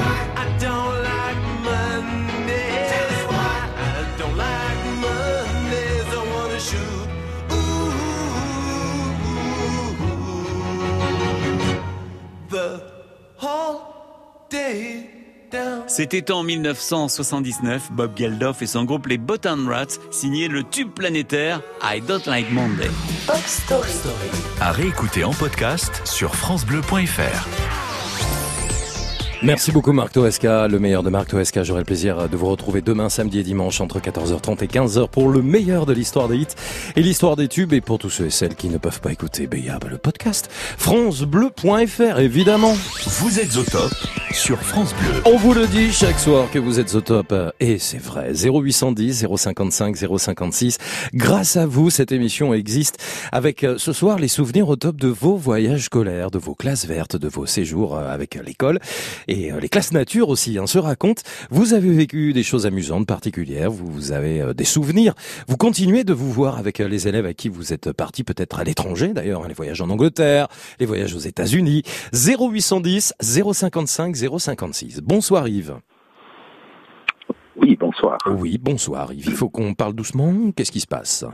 C'était 15.86 16.30
en 16.32 16.42
1979, 16.42 17.92
Bob 17.92 18.16
Geldof 18.16 18.60
et 18.62 18.66
son 18.66 18.84
groupe 18.84 19.06
les 19.06 19.18
Bottom 19.18 19.68
Rats 19.68 19.98
signaient 20.10 20.48
le 20.48 20.64
tube 20.64 20.90
planétaire 20.92 21.60
I 21.82 22.00
Don't 22.00 22.26
Like 22.26 22.50
Monday. 22.50 22.90
Pop 23.26 23.36
Story. 23.46 23.92
À 24.60 24.72
réécouter 24.72 25.24
en 25.24 25.32
podcast 25.32 26.02
sur 26.04 26.34
FranceBleu.fr. 26.34 27.95
Merci 29.42 29.70
beaucoup 29.70 29.92
Marc 29.92 30.12
Toesca, 30.12 30.66
le 30.66 30.78
meilleur 30.78 31.02
de 31.02 31.10
Marc 31.10 31.28
Toesca. 31.28 31.62
J'aurai 31.62 31.80
le 31.80 31.84
plaisir 31.84 32.26
de 32.28 32.36
vous 32.36 32.46
retrouver 32.46 32.80
demain, 32.80 33.10
samedi 33.10 33.40
et 33.40 33.42
dimanche 33.42 33.82
entre 33.82 34.00
14h30 34.00 34.64
et 34.64 34.66
15h 34.66 35.08
pour 35.10 35.28
le 35.28 35.42
meilleur 35.42 35.84
de 35.84 35.92
l'histoire 35.92 36.28
des 36.28 36.38
hits 36.38 36.46
et 36.96 37.02
l'histoire 37.02 37.36
des 37.36 37.46
tubes. 37.46 37.74
Et 37.74 37.82
pour 37.82 37.98
tous 37.98 38.08
ceux 38.08 38.26
et 38.26 38.30
celles 38.30 38.54
qui 38.54 38.68
ne 38.68 38.78
peuvent 38.78 39.00
pas 39.00 39.12
écouter, 39.12 39.46
ben, 39.46 39.60
il 39.60 39.66
y 39.66 39.68
a 39.68 39.78
le 39.88 39.98
podcast 39.98 40.48
francebleu.fr 40.50 42.18
évidemment. 42.18 42.74
Vous 43.20 43.38
êtes 43.38 43.56
au 43.56 43.62
top 43.62 43.92
sur 44.32 44.58
France 44.58 44.94
Bleu. 44.94 45.22
On 45.26 45.36
vous 45.36 45.52
le 45.52 45.66
dit 45.66 45.92
chaque 45.92 46.18
soir 46.18 46.50
que 46.50 46.58
vous 46.58 46.80
êtes 46.80 46.94
au 46.94 47.02
top. 47.02 47.34
Et 47.60 47.78
c'est 47.78 48.02
vrai. 48.02 48.32
0810 48.32 49.26
055 49.36 49.96
056. 50.18 50.78
Grâce 51.14 51.56
à 51.56 51.66
vous, 51.66 51.90
cette 51.90 52.10
émission 52.10 52.54
existe 52.54 52.98
avec 53.32 53.64
euh, 53.64 53.76
ce 53.78 53.92
soir 53.92 54.18
les 54.18 54.28
souvenirs 54.28 54.68
au 54.68 54.76
top 54.76 54.96
de 54.96 55.08
vos 55.08 55.36
voyages 55.36 55.84
scolaires, 55.84 56.30
de 56.30 56.38
vos 56.38 56.54
classes 56.54 56.86
vertes, 56.86 57.16
de 57.16 57.28
vos 57.28 57.46
séjours 57.46 57.96
euh, 57.96 58.12
avec 58.12 58.34
l'école 58.34 58.80
et 59.28 59.52
euh, 59.52 59.60
les 59.60 59.68
classes 59.68 59.92
nature 59.92 60.28
aussi 60.28 60.58
hein, 60.58 60.66
se 60.66 60.78
racontent. 60.78 61.22
Vous 61.50 61.74
avez 61.74 61.92
vécu 61.92 62.32
des 62.32 62.42
choses 62.42 62.66
amusantes, 62.66 63.06
particulières, 63.06 63.70
vous 63.70 64.12
avez 64.12 64.40
euh, 64.40 64.54
des 64.54 64.64
souvenirs. 64.64 65.14
Vous 65.48 65.56
continuez 65.56 66.04
de 66.04 66.12
vous 66.12 66.30
voir 66.30 66.58
avec 66.58 66.80
euh, 66.80 66.88
les 66.88 67.08
élèves 67.08 67.26
à 67.26 67.34
qui 67.34 67.48
vous 67.48 67.72
êtes 67.72 67.92
partis 67.92 68.24
peut-être 68.24 68.58
à 68.58 68.64
l'étranger 68.64 69.08
d'ailleurs, 69.08 69.44
hein, 69.44 69.48
les 69.48 69.54
voyages 69.54 69.80
en 69.80 69.90
Angleterre, 69.90 70.48
les 70.80 70.86
voyages 70.86 71.14
aux 71.14 71.18
États-Unis. 71.18 71.82
0810 72.12 73.14
055 73.20 74.16
056. 74.16 75.00
Bonsoir 75.00 75.48
Yves. 75.48 75.76
Oui, 77.56 77.76
bonsoir. 77.78 78.18
Oui, 78.26 78.58
bonsoir 78.58 79.12
Yves. 79.12 79.26
Il 79.26 79.32
faut 79.32 79.48
qu'on 79.48 79.74
parle 79.74 79.94
doucement. 79.94 80.52
Qu'est-ce 80.54 80.72
qui 80.72 80.80
se 80.80 80.86
passe? 80.86 81.24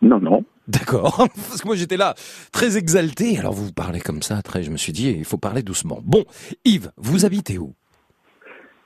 Non, 0.00 0.20
non. 0.20 0.44
D'accord. 0.68 1.28
Parce 1.34 1.60
que 1.60 1.66
moi 1.66 1.76
j'étais 1.76 1.96
là 1.96 2.14
très 2.52 2.76
exalté. 2.78 3.38
Alors 3.38 3.52
vous 3.52 3.72
parlez 3.72 4.00
comme 4.00 4.22
ça, 4.22 4.42
très. 4.42 4.62
Je 4.62 4.70
me 4.70 4.76
suis 4.76 4.92
dit, 4.92 5.10
il 5.10 5.24
faut 5.24 5.38
parler 5.38 5.62
doucement. 5.62 6.00
Bon, 6.02 6.24
Yves, 6.64 6.92
vous 6.96 7.24
habitez 7.24 7.58
où? 7.58 7.74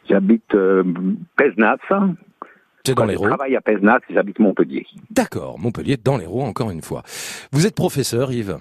J'habite 0.09 0.55
euh, 0.55 0.85
Pézenas. 1.37 1.77
C'est 2.85 2.95
dans 2.95 3.05
l'Hérault 3.05 3.25
Je 3.25 3.31
travaille 3.31 3.57
à 3.57 3.61
Pézenas, 3.61 3.99
j'habite 4.09 4.39
Montpellier. 4.39 4.87
D'accord, 5.11 5.59
Montpellier, 5.59 5.97
dans 5.97 6.17
l'Hérault, 6.17 6.43
encore 6.45 6.71
une 6.71 6.83
fois. 6.83 7.03
Vous 7.51 7.67
êtes 7.67 7.75
professeur, 7.75 8.31
Yves? 8.31 8.59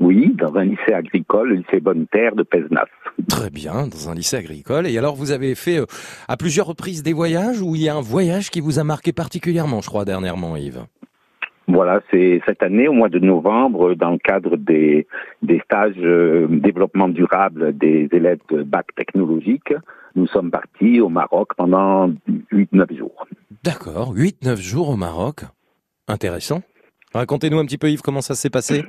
Oui, 0.00 0.34
dans 0.34 0.54
un 0.56 0.64
lycée 0.64 0.92
agricole, 0.92 1.50
le 1.50 1.54
lycée 1.56 1.80
Bonne 1.80 2.06
Terre 2.08 2.34
de 2.34 2.42
Pézenas. 2.42 2.86
Très 3.28 3.48
bien, 3.50 3.86
dans 3.86 4.10
un 4.10 4.14
lycée 4.14 4.36
agricole. 4.36 4.86
Et 4.86 4.98
alors, 4.98 5.14
vous 5.14 5.30
avez 5.30 5.54
fait 5.54 5.78
euh, 5.78 5.86
à 6.28 6.36
plusieurs 6.36 6.66
reprises 6.66 7.02
des 7.02 7.12
voyages 7.12 7.62
ou 7.62 7.76
il 7.76 7.82
y 7.82 7.88
a 7.88 7.94
un 7.94 8.02
voyage 8.02 8.50
qui 8.50 8.60
vous 8.60 8.78
a 8.78 8.84
marqué 8.84 9.12
particulièrement, 9.12 9.80
je 9.80 9.88
crois, 9.88 10.04
dernièrement, 10.04 10.56
Yves? 10.56 10.84
Voilà, 11.68 12.00
c'est 12.10 12.40
cette 12.46 12.62
année, 12.62 12.86
au 12.86 12.92
mois 12.92 13.08
de 13.08 13.18
novembre, 13.18 13.94
dans 13.94 14.12
le 14.12 14.18
cadre 14.18 14.56
des, 14.56 15.06
des 15.42 15.60
stages 15.64 15.94
euh, 15.98 16.46
développement 16.48 17.08
durable 17.08 17.76
des 17.76 18.08
élèves 18.12 18.38
de 18.50 18.62
bac 18.62 18.86
technologique, 18.94 19.74
nous 20.14 20.26
sommes 20.28 20.50
partis 20.50 21.00
au 21.00 21.08
Maroc 21.08 21.50
pendant 21.56 22.08
8-9 22.52 22.96
jours. 22.96 23.26
D'accord, 23.64 24.14
8-9 24.14 24.56
jours 24.56 24.90
au 24.90 24.96
Maroc. 24.96 25.40
Intéressant. 26.08 26.62
Racontez-nous 27.12 27.58
un 27.58 27.64
petit 27.64 27.78
peu, 27.78 27.90
Yves, 27.90 28.02
comment 28.02 28.20
ça 28.20 28.34
s'est 28.34 28.50
passé? 28.50 28.84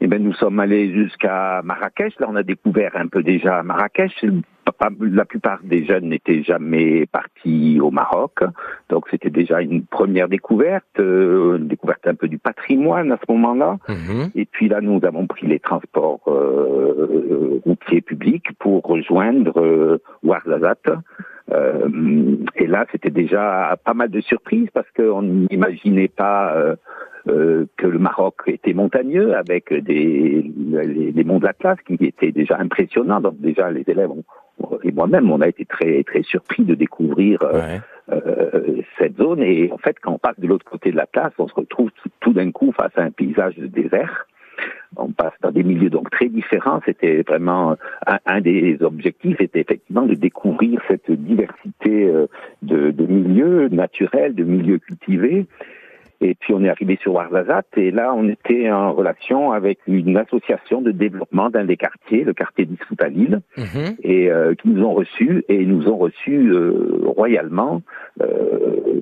Eh 0.00 0.06
ben, 0.06 0.22
nous 0.22 0.34
sommes 0.34 0.58
allés 0.58 0.92
jusqu'à 0.92 1.60
Marrakech. 1.62 2.18
Là, 2.18 2.26
on 2.28 2.36
a 2.36 2.42
découvert 2.42 2.96
un 2.96 3.06
peu 3.06 3.22
déjà 3.22 3.62
Marrakech. 3.62 4.24
La 5.12 5.24
plupart 5.24 5.60
des 5.62 5.84
jeunes 5.84 6.08
n'étaient 6.08 6.42
jamais 6.42 7.06
partis 7.06 7.78
au 7.80 7.90
Maroc, 7.90 8.38
donc 8.88 9.06
c'était 9.10 9.30
déjà 9.30 9.60
une 9.60 9.84
première 9.84 10.28
découverte, 10.28 10.84
euh, 10.98 11.56
une 11.58 11.68
découverte 11.68 12.06
un 12.06 12.14
peu 12.14 12.26
du 12.28 12.38
patrimoine 12.38 13.12
à 13.12 13.16
ce 13.24 13.30
moment-là. 13.32 13.78
Et 14.34 14.44
puis 14.44 14.68
là, 14.68 14.80
nous 14.80 15.00
avons 15.04 15.26
pris 15.26 15.46
les 15.46 15.60
transports 15.60 16.20
euh, 16.28 17.60
routiers 17.64 18.00
publics 18.00 18.48
pour 18.58 18.82
rejoindre 18.82 19.52
euh, 19.60 19.98
Ouarzazate. 20.24 20.88
Euh, 21.52 21.88
et 22.56 22.66
là, 22.66 22.86
c'était 22.92 23.10
déjà 23.10 23.76
pas 23.84 23.94
mal 23.94 24.10
de 24.10 24.20
surprises 24.20 24.68
parce 24.72 24.90
qu'on 24.96 25.22
n'imaginait 25.22 26.08
pas 26.08 26.54
euh, 26.56 26.76
euh, 27.28 27.66
que 27.76 27.86
le 27.86 27.98
Maroc 27.98 28.36
était 28.46 28.74
montagneux 28.74 29.34
avec 29.36 29.72
des 29.72 30.50
les, 30.72 31.12
les 31.12 31.24
monts 31.24 31.38
de 31.38 31.44
l'Atlas 31.46 31.76
qui 31.86 31.94
étaient 32.00 32.32
déjà 32.32 32.56
impressionnants. 32.58 33.20
Donc 33.20 33.38
déjà, 33.40 33.70
les 33.70 33.84
élèves 33.86 34.10
ont- 34.10 34.24
et 34.82 34.92
moi-même, 34.92 35.30
on 35.30 35.40
a 35.40 35.48
été 35.48 35.64
très 35.64 36.02
très 36.04 36.22
surpris 36.22 36.64
de 36.64 36.74
découvrir 36.74 37.38
euh, 37.42 37.78
euh, 38.10 38.82
cette 38.98 39.16
zone. 39.16 39.42
Et 39.42 39.70
en 39.72 39.78
fait, 39.78 39.96
quand 40.00 40.12
on 40.12 40.18
passe 40.18 40.38
de 40.38 40.46
l'autre 40.46 40.64
côté 40.64 40.90
de 40.90 40.96
l'Atlas, 40.96 41.32
on 41.38 41.48
se 41.48 41.54
retrouve 41.54 41.90
tout, 42.02 42.10
tout 42.20 42.32
d'un 42.32 42.50
coup 42.50 42.72
face 42.72 42.92
à 42.96 43.02
un 43.02 43.10
paysage 43.10 43.56
de 43.56 43.66
désert. 43.66 44.26
On 44.96 45.10
passe 45.10 45.32
dans 45.40 45.50
des 45.50 45.62
milieux 45.62 45.90
donc 45.90 46.10
très 46.10 46.28
différents. 46.28 46.80
C'était 46.84 47.22
vraiment 47.22 47.76
un, 48.06 48.18
un 48.26 48.40
des 48.40 48.76
objectifs, 48.82 49.40
était 49.40 49.60
effectivement 49.60 50.02
de 50.02 50.14
découvrir 50.14 50.80
cette 50.88 51.10
diversité 51.10 52.04
euh, 52.04 52.26
de, 52.60 52.90
de 52.90 53.06
milieux 53.06 53.68
naturels, 53.68 54.34
de 54.34 54.44
milieux 54.44 54.78
cultivés. 54.78 55.46
Et 56.22 56.34
puis 56.34 56.54
on 56.54 56.62
est 56.62 56.68
arrivé 56.68 56.98
sur 57.02 57.14
Ouarzazate. 57.14 57.66
Et 57.76 57.90
là 57.90 58.14
on 58.14 58.28
était 58.28 58.70
en 58.70 58.92
relation 58.92 59.52
avec 59.52 59.78
une 59.86 60.16
association 60.16 60.80
de 60.80 60.92
développement 60.92 61.50
d'un 61.50 61.64
des 61.64 61.76
quartiers, 61.76 62.24
le 62.24 62.32
quartier 62.32 62.64
d'Issoutalil, 62.64 63.40
et 64.02 64.30
euh, 64.30 64.54
qui 64.54 64.68
nous 64.68 64.84
ont 64.84 64.94
reçus 64.94 65.44
et 65.48 65.64
nous 65.66 65.88
ont 65.88 65.96
reçus 65.96 66.52
euh, 66.52 67.02
royalement, 67.04 67.82
euh, 68.20 69.00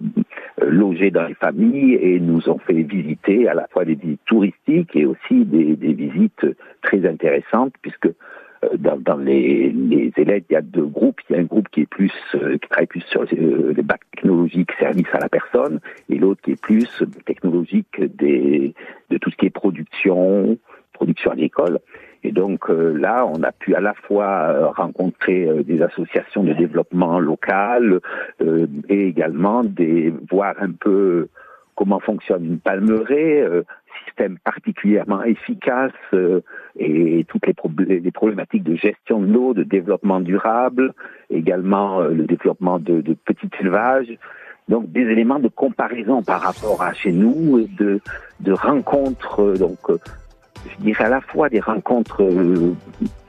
logés 0.62 1.10
dans 1.10 1.26
les 1.26 1.34
familles 1.34 1.94
et 1.94 2.20
nous 2.20 2.48
ont 2.48 2.58
fait 2.58 2.82
visiter 2.82 3.48
à 3.48 3.54
la 3.54 3.66
fois 3.68 3.84
des 3.84 3.94
visites 3.94 4.24
touristiques 4.26 4.94
et 4.96 5.06
aussi 5.06 5.44
des, 5.44 5.76
des 5.76 5.92
visites 5.92 6.46
très 6.82 7.06
intéressantes 7.06 7.74
puisque 7.82 8.08
dans, 8.76 8.98
dans 8.98 9.16
les, 9.16 9.70
les 9.70 10.12
élèves, 10.16 10.42
il 10.50 10.52
y 10.52 10.56
a 10.56 10.60
deux 10.60 10.84
groupes. 10.84 11.20
Il 11.28 11.36
y 11.36 11.38
a 11.38 11.42
un 11.42 11.44
groupe 11.44 11.68
qui 11.70 11.82
est 11.82 11.86
plus 11.86 12.12
euh, 12.34 12.58
qui 12.58 12.68
travaille 12.68 12.86
plus 12.86 13.00
sur 13.02 13.22
euh, 13.22 13.72
les 13.74 13.82
bacs 13.82 14.02
technologiques, 14.12 14.70
services 14.78 15.08
à 15.12 15.18
la 15.18 15.28
personne, 15.28 15.80
et 16.08 16.16
l'autre 16.16 16.42
qui 16.42 16.52
est 16.52 16.60
plus 16.60 17.02
technologique 17.26 18.00
des 18.16 18.74
de 19.10 19.18
tout 19.18 19.30
ce 19.30 19.36
qui 19.36 19.46
est 19.46 19.50
production, 19.50 20.58
production 20.92 21.30
agricole. 21.30 21.78
Et 22.22 22.32
donc 22.32 22.68
euh, 22.68 22.92
là, 22.92 23.26
on 23.26 23.42
a 23.42 23.52
pu 23.52 23.74
à 23.74 23.80
la 23.80 23.94
fois 23.94 24.26
euh, 24.26 24.66
rencontrer 24.68 25.48
euh, 25.48 25.62
des 25.62 25.80
associations 25.80 26.44
de 26.44 26.52
développement 26.52 27.18
local 27.18 28.00
euh, 28.42 28.66
et 28.90 29.06
également 29.08 29.64
des 29.64 30.12
voir 30.30 30.54
un 30.60 30.72
peu 30.72 31.28
comment 31.76 32.00
fonctionne 32.00 32.44
une 32.44 32.58
palmeraie, 32.58 33.40
euh, 33.40 33.62
système 34.04 34.38
particulièrement 34.44 35.22
efficace 35.22 35.92
euh, 36.14 36.40
et 36.78 37.24
toutes 37.28 37.46
les, 37.46 37.52
problé- 37.54 38.00
les 38.02 38.10
problématiques 38.10 38.62
de 38.64 38.74
gestion 38.74 39.20
de 39.20 39.32
l'eau, 39.32 39.54
de 39.54 39.62
développement 39.62 40.20
durable, 40.20 40.92
également 41.30 42.00
euh, 42.00 42.10
le 42.10 42.24
développement 42.24 42.78
de, 42.78 43.00
de 43.00 43.14
petits 43.14 43.50
élevages. 43.60 44.16
Donc 44.68 44.90
des 44.92 45.00
éléments 45.00 45.40
de 45.40 45.48
comparaison 45.48 46.22
par 46.22 46.42
rapport 46.42 46.80
à 46.82 46.92
chez 46.92 47.12
nous, 47.12 47.66
de, 47.78 48.00
de 48.40 48.52
rencontres 48.52 49.40
euh, 49.42 49.58
donc 49.58 49.78
euh, 49.88 49.98
je 50.66 50.84
dirais 50.84 51.04
à 51.04 51.08
la 51.08 51.20
fois 51.20 51.48
des 51.48 51.60
rencontres 51.60 52.22
euh, 52.22 52.74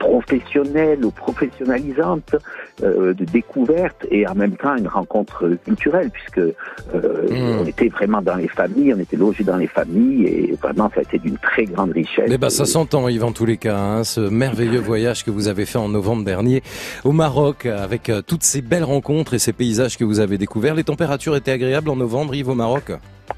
professionnelles 0.02 1.04
ou 1.04 1.10
professionnalisantes, 1.10 2.34
euh, 2.82 3.14
de 3.14 3.24
découverte 3.24 4.06
et 4.10 4.26
en 4.26 4.34
même 4.34 4.56
temps 4.56 4.74
une 4.76 4.88
rencontre 4.88 5.48
culturelle 5.64 6.10
puisque 6.10 6.38
euh, 6.38 7.58
on 7.60 7.64
était 7.64 7.88
vraiment 7.88 8.20
dans 8.20 8.34
les 8.34 8.48
familles, 8.48 8.94
on 8.94 8.98
était 8.98 9.16
logés 9.16 9.44
dans 9.44 9.56
les 9.56 9.68
familles 9.68 10.24
et 10.26 10.58
vraiment 10.60 10.90
ça 10.92 11.00
a 11.00 11.02
été 11.02 11.18
d'une 11.18 11.38
très 11.38 11.64
grande 11.64 11.92
richesse. 11.92 12.28
Eh 12.28 12.38
ben, 12.38 12.50
ça 12.50 12.64
s'entend, 12.64 13.08
Yves, 13.08 13.24
en 13.24 13.32
tous 13.32 13.46
les 13.46 13.58
cas, 13.58 13.78
hein, 13.78 14.04
ce 14.04 14.20
merveilleux 14.20 14.80
voyage 14.92 15.24
que 15.24 15.30
vous 15.30 15.46
avez 15.46 15.66
fait 15.66 15.78
en 15.78 15.88
novembre 15.88 16.24
dernier 16.24 16.62
au 17.04 17.12
Maroc, 17.12 17.66
avec 17.66 18.08
euh, 18.08 18.22
toutes 18.22 18.42
ces 18.42 18.62
belles 18.62 18.84
rencontres 18.84 19.34
et 19.34 19.38
ces 19.38 19.52
paysages 19.52 19.96
que 19.96 20.04
vous 20.04 20.18
avez 20.18 20.38
découverts. 20.38 20.74
Les 20.74 20.84
températures 20.84 21.36
étaient 21.36 21.52
agréables 21.52 21.90
en 21.90 21.96
novembre, 21.96 22.34
Yves, 22.34 22.48
au 22.48 22.54
Maroc? 22.54 22.90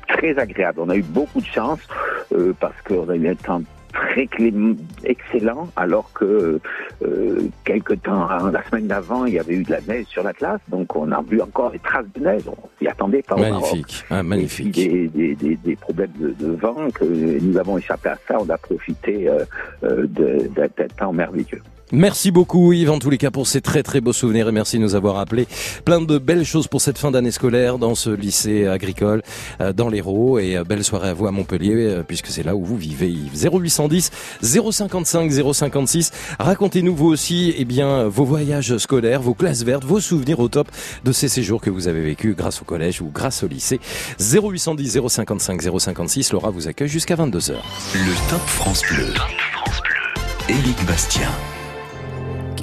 Très 0.09 0.39
agréable. 0.39 0.81
On 0.81 0.89
a 0.89 0.97
eu 0.97 1.03
beaucoup 1.03 1.41
de 1.41 1.47
chance 1.47 1.81
parce 2.59 2.81
qu'on 2.87 3.09
a 3.09 3.15
eu 3.15 3.29
un 3.29 3.35
temps 3.35 3.63
très 3.95 4.29
excellent 5.05 5.69
alors 5.77 6.13
que 6.13 6.61
euh, 7.03 7.41
quelque 7.65 7.95
temps 7.95 8.29
hein, 8.29 8.51
la 8.53 8.63
semaine 8.65 8.89
d'avant 8.89 9.25
il 9.25 9.35
y 9.35 9.39
avait 9.39 9.55
eu 9.55 9.63
de 9.63 9.71
la 9.71 9.81
neige 9.83 10.07
sur 10.07 10.23
l'Atlas 10.23 10.61
donc 10.69 10.95
on 10.97 11.11
a 11.13 11.23
vu 11.23 11.41
encore 11.41 11.71
des 11.71 11.79
traces 11.79 12.07
de 12.15 12.21
neige 12.21 12.43
on 12.49 12.69
s'y 12.79 12.89
attendait 12.89 13.23
pas 13.23 13.37
au 13.37 13.39
Maroc. 13.39 13.63
Magnifique, 13.63 14.05
hein, 14.11 14.23
magnifique. 14.23 14.75
Des, 14.75 15.09
des, 15.09 15.35
des, 15.35 15.57
des 15.57 15.77
problèmes 15.77 16.13
de, 16.19 16.31
de 16.33 16.53
vent 16.57 16.91
que 16.93 17.05
nous 17.05 17.57
avons 17.57 17.79
échappé 17.79 18.11
à 18.11 18.19
ça 18.29 18.37
on 18.41 18.49
a 18.51 18.59
profité 18.59 19.29
euh, 19.29 19.45
euh, 19.85 20.07
d'un 20.09 20.89
temps 20.97 21.13
merveilleux 21.13 21.63
Merci 21.95 22.33
beaucoup 22.33 22.73
Yves 22.73 22.91
en 22.91 22.99
tous 22.99 23.09
les 23.09 23.19
cas 23.19 23.31
pour 23.31 23.47
ces 23.47 23.61
très 23.61 23.85
très 23.85 24.01
beaux 24.01 24.13
souvenirs 24.13 24.49
et 24.49 24.53
merci 24.53 24.79
de 24.79 24.83
nous 24.83 24.97
avoir 24.97 25.17
appelé. 25.17 25.47
Plein 25.85 26.01
de 26.01 26.19
belles 26.19 26.45
choses 26.45 26.67
pour 26.67 26.81
cette 26.81 26.99
fin 26.99 27.13
d'année 27.13 27.31
scolaire 27.31 27.79
dans 27.79 27.95
ce 27.95 28.11
lycée 28.11 28.67
agricole 28.67 29.23
euh, 29.61 29.73
dans 29.73 29.89
l'Hérault. 29.89 30.41
Et 30.41 30.57
euh, 30.57 30.65
belle 30.65 30.83
soirée 30.83 31.11
à 31.11 31.15
vous 31.15 31.29
à 31.29 31.31
Montpellier 31.31 31.75
euh, 31.77 32.03
puisque 32.03 32.27
c'est 32.27 32.43
là 32.43 32.57
où 32.57 32.65
vous 32.65 32.77
vivez 32.77 33.13
Yves. 33.13 33.49
0810 33.49 34.11
055 34.43 35.31
056 35.31 36.11
racontez-nous 36.41 36.97
vous 36.97 37.07
aussi 37.07 37.55
eh 37.57 37.65
bien 37.65 38.09
vos 38.09 38.25
voyages 38.25 38.77
scolaires 38.79 39.23
vos 39.23 39.35
classes 39.35 39.63
vertes 39.63 39.85
vos 39.85 40.01
souvenirs 40.01 40.41
au 40.41 40.49
top 40.49 40.67
de 41.05 41.13
ces 41.13 41.29
séjours 41.29 41.61
que 41.61 41.71
vous 41.71 41.87
avez 41.87 42.03
vécu 42.03 42.35
grâce 42.35 42.61
au 42.61 42.65
collège 42.65 43.03
ou 43.03 43.11
grâce 43.15 43.45
au 43.45 43.47
lycée. 43.47 43.79
0810 44.19 44.99
055 45.07 45.63
056 45.79 46.33
Laura 46.33 46.51
vous 46.51 46.67
accueille 46.67 46.89
jusqu'à 46.89 47.15
22h 47.15 47.53
Le 47.95 48.31
Top 48.31 48.41
France 48.41 48.83
Bleu. 48.91 49.07
Éric 50.49 50.85
Bastien. 50.87 51.31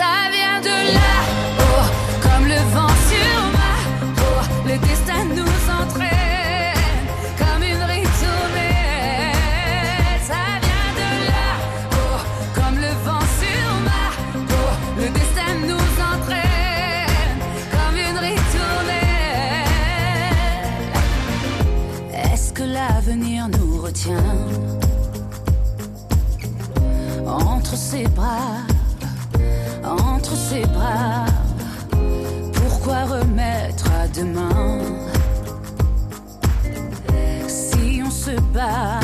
Ça 0.00 0.16
vient 0.32 0.60
de 0.62 0.76
là-haut, 0.96 1.88
comme 2.22 2.44
le 2.48 2.60
vent 2.74 2.94
sur 3.10 3.36
ma 3.58 3.74
le 4.66 4.76
destin 4.78 5.22
nous 5.38 5.56
entraîne 5.78 7.06
comme 7.36 7.62
une 7.62 7.82
ritournelle. 7.94 8.80
Ça 10.26 10.42
vient 10.64 10.90
de 11.00 11.08
là-haut, 11.30 12.20
comme 12.54 12.76
le 12.76 12.92
vent 13.04 13.26
sur 13.42 13.68
ma 13.88 14.04
le 15.02 15.08
destin 15.10 15.52
nous 15.68 15.90
entraîne 16.12 17.38
comme 17.70 17.96
une 17.98 18.18
ritournelle. 18.28 19.04
Est-ce 22.32 22.48
que 22.54 22.62
l'avenir 22.62 23.48
nous 23.48 23.82
retient 23.82 24.34
entre 27.26 27.76
ses 27.76 28.04
bras? 28.08 28.64
Entre 29.90 30.34
ses 30.36 30.64
bras. 30.66 31.26
Pourquoi 32.52 33.04
remettre 33.04 33.86
à 33.92 34.08
demain? 34.08 34.78
Si 37.48 38.02
on 38.04 38.10
se 38.10 38.40
bat, 38.52 39.00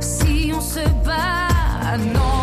si 0.00 0.52
on 0.54 0.60
se 0.60 0.84
bat, 1.04 1.96
non, 1.98 2.39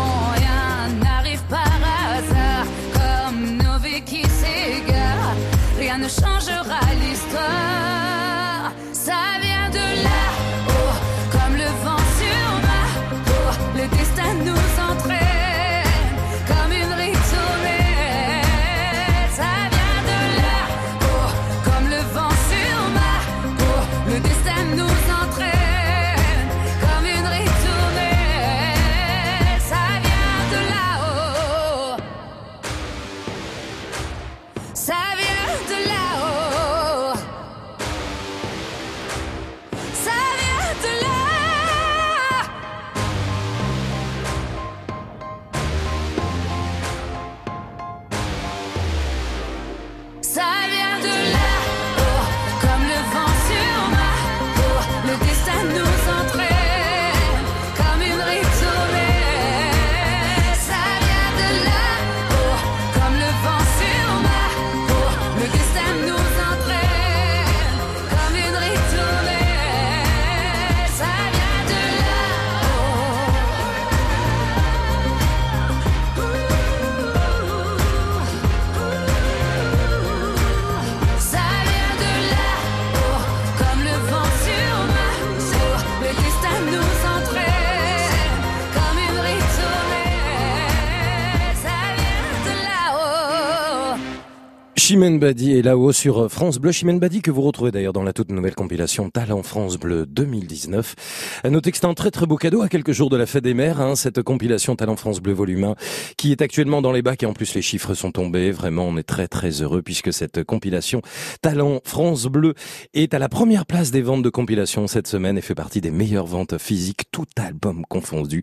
Chimène 94.88 95.18
Badi 95.18 95.52
est 95.52 95.60
là-haut 95.60 95.92
sur 95.92 96.32
France 96.32 96.56
Bleu. 96.56 96.72
Chimène 96.72 96.98
Badi 96.98 97.20
que 97.20 97.30
vous 97.30 97.42
retrouvez 97.42 97.70
d'ailleurs 97.70 97.92
dans 97.92 98.04
la 98.04 98.14
toute 98.14 98.30
nouvelle 98.30 98.54
compilation 98.54 99.10
Talent 99.10 99.42
France 99.42 99.76
Bleu 99.76 100.06
2019. 100.06 101.40
À 101.44 101.50
noter 101.50 101.72
que 101.72 101.76
c'est 101.76 101.84
un 101.84 101.92
très 101.92 102.10
très 102.10 102.24
beau 102.24 102.36
cadeau 102.36 102.62
à 102.62 102.70
quelques 102.70 102.92
jours 102.92 103.10
de 103.10 103.18
la 103.18 103.26
fête 103.26 103.44
des 103.44 103.52
mères, 103.52 103.82
hein, 103.82 103.96
cette 103.96 104.22
compilation 104.22 104.76
Talent 104.76 104.96
France 104.96 105.20
Bleu 105.20 105.34
volume 105.34 105.64
1 105.64 105.74
qui 106.16 106.32
est 106.32 106.40
actuellement 106.40 106.80
dans 106.80 106.90
les 106.90 107.02
bacs 107.02 107.22
et 107.22 107.26
en 107.26 107.34
plus 107.34 107.54
les 107.54 107.60
chiffres 107.60 107.92
sont 107.92 108.12
tombés. 108.12 108.50
Vraiment, 108.50 108.86
on 108.88 108.96
est 108.96 109.02
très 109.02 109.28
très 109.28 109.60
heureux 109.60 109.82
puisque 109.82 110.10
cette 110.10 110.42
compilation 110.42 111.02
Talent 111.42 111.82
France 111.84 112.24
Bleu 112.24 112.54
est 112.94 113.12
à 113.12 113.18
la 113.18 113.28
première 113.28 113.66
place 113.66 113.90
des 113.90 114.00
ventes 114.00 114.22
de 114.22 114.30
compilation 114.30 114.86
cette 114.86 115.06
semaine 115.06 115.36
et 115.36 115.42
fait 115.42 115.54
partie 115.54 115.82
des 115.82 115.90
meilleures 115.90 116.24
ventes 116.24 116.56
physiques, 116.56 117.02
tout 117.12 117.26
album 117.36 117.84
confondu. 117.90 118.42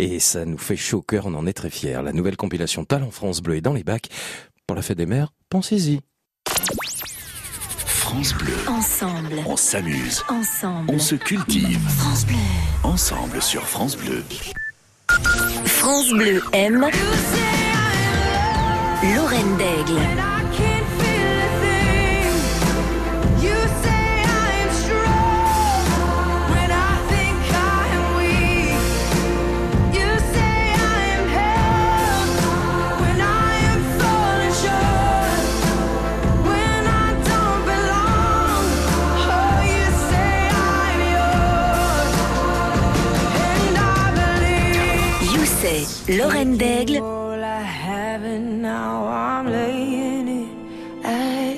Et 0.00 0.18
ça 0.18 0.46
nous 0.46 0.58
fait 0.58 0.74
chaud 0.74 0.98
au 0.98 1.02
cœur, 1.02 1.26
on 1.26 1.34
en 1.34 1.46
est 1.46 1.52
très 1.52 1.70
fiers. 1.70 2.02
La 2.02 2.12
nouvelle 2.12 2.36
compilation 2.36 2.84
Talent 2.84 3.12
France 3.12 3.40
Bleu 3.40 3.54
est 3.54 3.60
dans 3.60 3.72
les 3.72 3.84
bacs. 3.84 4.08
Pour 4.66 4.74
la 4.74 4.82
fête 4.82 4.98
des 4.98 5.06
mères, 5.06 5.32
pensez-y. 5.48 6.00
France 7.86 8.34
Bleu. 8.34 8.52
Ensemble. 8.66 9.44
On 9.46 9.56
s'amuse. 9.56 10.24
Ensemble. 10.28 10.90
On 10.92 10.98
se 10.98 11.14
cultive. 11.14 11.78
France 11.98 12.26
Bleu. 12.26 12.36
Ensemble 12.82 13.40
sur 13.40 13.64
France 13.66 13.96
Bleu. 13.96 14.24
France 15.66 16.10
Bleu 16.10 16.42
aime. 16.52 16.84
Lorraine 19.14 19.56
Daigle. 19.56 20.35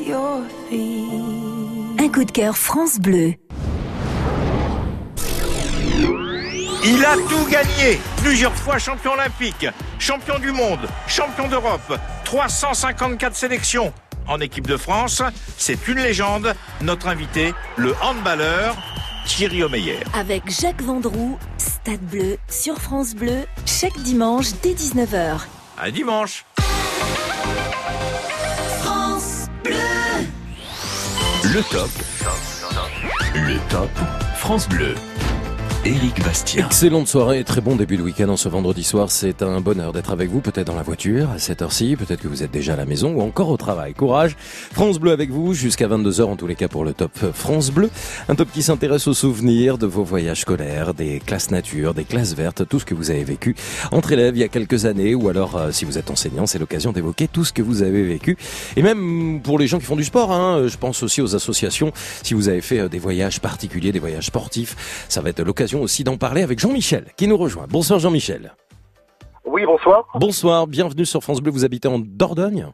Your 0.06 0.42
feet. 0.70 2.00
Un 2.00 2.08
coup 2.08 2.24
de 2.24 2.30
cœur 2.30 2.56
France 2.56 2.98
Bleu. 2.98 3.34
Il 6.82 7.04
a 7.04 7.16
tout 7.28 7.44
gagné. 7.50 8.00
Plusieurs 8.22 8.54
fois 8.54 8.78
champion 8.78 9.12
olympique, 9.12 9.66
champion 9.98 10.38
du 10.38 10.50
monde, 10.52 10.88
champion 11.06 11.46
d'Europe, 11.48 11.98
354 12.24 13.36
sélections 13.36 13.92
en 14.26 14.40
équipe 14.40 14.66
de 14.66 14.78
France. 14.78 15.22
C'est 15.58 15.88
une 15.88 15.98
légende. 15.98 16.54
Notre 16.80 17.08
invité, 17.08 17.52
le 17.76 17.94
handballeur 18.00 18.76
Thierry 19.28 19.62
Omeyer. 19.62 20.00
Avec 20.14 20.50
Jacques 20.50 20.80
Vendroux, 20.80 21.38
Stade 21.58 22.00
Bleu 22.00 22.38
sur 22.48 22.80
France 22.80 23.14
Bleu, 23.14 23.44
chaque 23.66 23.96
dimanche 23.98 24.46
dès 24.62 24.72
19h. 24.72 25.40
À 25.76 25.90
dimanche. 25.90 26.46
France 28.80 29.46
Bleu. 29.62 29.74
Le 31.44 31.62
top. 31.70 31.90
Le 33.34 33.58
top 33.68 33.90
France 34.36 34.66
Bleu. 34.66 34.94
Éric 35.84 36.22
Bastien. 36.24 36.66
Excellente 36.66 37.06
soirée 37.06 37.38
et 37.38 37.44
très 37.44 37.60
bon 37.60 37.76
début 37.76 37.96
de 37.96 38.02
week-end 38.02 38.28
en 38.28 38.36
ce 38.36 38.48
vendredi 38.48 38.82
soir. 38.82 39.12
C'est 39.12 39.42
un 39.42 39.60
bonheur 39.60 39.92
d'être 39.92 40.10
avec 40.10 40.28
vous, 40.28 40.40
peut-être 40.40 40.66
dans 40.66 40.74
la 40.74 40.82
voiture 40.82 41.30
à 41.30 41.38
cette 41.38 41.62
heure-ci, 41.62 41.94
peut-être 41.96 42.20
que 42.20 42.26
vous 42.26 42.42
êtes 42.42 42.50
déjà 42.50 42.72
à 42.72 42.76
la 42.76 42.84
maison 42.84 43.14
ou 43.14 43.22
encore 43.22 43.48
au 43.48 43.56
travail. 43.56 43.94
Courage. 43.94 44.36
France 44.72 44.98
Bleu 44.98 45.12
avec 45.12 45.30
vous 45.30 45.54
jusqu'à 45.54 45.86
22h 45.86 46.24
en 46.24 46.36
tous 46.36 46.48
les 46.48 46.56
cas 46.56 46.66
pour 46.66 46.84
le 46.84 46.94
top 46.94 47.12
France 47.32 47.70
Bleu. 47.70 47.90
Un 48.28 48.34
top 48.34 48.48
qui 48.52 48.62
s'intéresse 48.62 49.06
aux 49.06 49.14
souvenirs 49.14 49.78
de 49.78 49.86
vos 49.86 50.02
voyages 50.02 50.40
scolaires, 50.40 50.94
des 50.94 51.20
classes 51.20 51.52
nature, 51.52 51.94
des 51.94 52.04
classes 52.04 52.34
vertes, 52.34 52.68
tout 52.68 52.80
ce 52.80 52.84
que 52.84 52.94
vous 52.94 53.10
avez 53.10 53.24
vécu 53.24 53.54
entre 53.92 54.12
élèves 54.12 54.36
il 54.36 54.40
y 54.40 54.44
a 54.44 54.48
quelques 54.48 54.84
années 54.84 55.14
ou 55.14 55.28
alors 55.28 55.56
euh, 55.56 55.70
si 55.70 55.84
vous 55.84 55.96
êtes 55.96 56.10
enseignant, 56.10 56.46
c'est 56.46 56.58
l'occasion 56.58 56.90
d'évoquer 56.90 57.28
tout 57.28 57.44
ce 57.44 57.52
que 57.52 57.62
vous 57.62 57.82
avez 57.82 58.02
vécu. 58.02 58.36
Et 58.76 58.82
même 58.82 59.40
pour 59.42 59.60
les 59.60 59.68
gens 59.68 59.78
qui 59.78 59.86
font 59.86 59.96
du 59.96 60.04
sport, 60.04 60.32
hein, 60.32 60.66
je 60.66 60.76
pense 60.76 61.04
aussi 61.04 61.22
aux 61.22 61.36
associations. 61.36 61.92
Si 62.24 62.34
vous 62.34 62.48
avez 62.48 62.62
fait 62.62 62.80
euh, 62.80 62.88
des 62.88 62.98
voyages 62.98 63.40
particuliers, 63.40 63.92
des 63.92 64.00
voyages 64.00 64.26
sportifs, 64.26 65.06
ça 65.08 65.20
va 65.20 65.30
être 65.30 65.40
l'occasion 65.40 65.68
aussi 65.80 66.04
d'en 66.04 66.16
parler 66.16 66.42
avec 66.42 66.58
Jean-Michel 66.58 67.06
qui 67.16 67.28
nous 67.28 67.36
rejoint. 67.36 67.66
Bonsoir 67.68 67.98
Jean-Michel. 67.98 68.52
Oui, 69.44 69.64
bonsoir. 69.64 70.06
Bonsoir, 70.14 70.66
bienvenue 70.66 71.06
sur 71.06 71.22
France 71.22 71.40
Bleu. 71.40 71.50
Vous 71.50 71.64
habitez 71.64 71.88
en 71.88 71.98
Dordogne? 71.98 72.66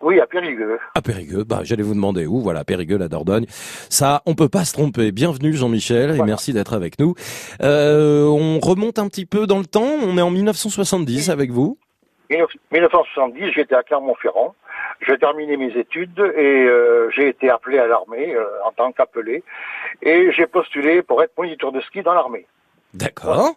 Oui, 0.00 0.20
à 0.20 0.26
Périgueux. 0.26 0.78
À 0.94 1.02
Périgueux, 1.02 1.44
bah 1.44 1.60
j'allais 1.64 1.82
vous 1.82 1.94
demander 1.94 2.26
où, 2.26 2.40
voilà, 2.40 2.64
Périgueux, 2.64 2.98
la 2.98 3.08
Dordogne. 3.08 3.46
Ça, 3.48 4.22
on 4.26 4.34
peut 4.34 4.48
pas 4.48 4.64
se 4.64 4.72
tromper. 4.72 5.10
Bienvenue 5.10 5.52
Jean-Michel 5.54 6.16
et 6.16 6.22
merci 6.22 6.52
d'être 6.52 6.72
avec 6.72 7.00
nous. 7.00 7.14
Euh, 7.62 8.26
on 8.26 8.60
remonte 8.60 8.98
un 8.98 9.08
petit 9.08 9.26
peu 9.26 9.46
dans 9.46 9.58
le 9.58 9.66
temps, 9.66 9.88
on 10.02 10.16
est 10.16 10.22
en 10.22 10.30
1970 10.30 11.30
avec 11.30 11.50
vous. 11.50 11.78
1970, 12.30 13.52
j'étais 13.54 13.74
à 13.74 13.82
Clermont-Ferrand. 13.82 14.54
J'ai 15.06 15.16
terminé 15.18 15.56
mes 15.56 15.76
études 15.76 16.18
et 16.36 16.66
euh, 16.66 17.08
j'ai 17.10 17.28
été 17.28 17.50
appelé 17.50 17.78
à 17.78 17.86
l'armée 17.86 18.34
euh, 18.34 18.44
en 18.64 18.72
tant 18.72 18.92
qu'appelé. 18.92 19.42
Et 20.02 20.30
j'ai 20.32 20.46
postulé 20.46 21.02
pour 21.02 21.22
être 21.22 21.36
moniteur 21.36 21.72
de 21.72 21.80
ski 21.80 22.02
dans 22.02 22.14
l'armée. 22.14 22.46
D'accord. 22.94 23.54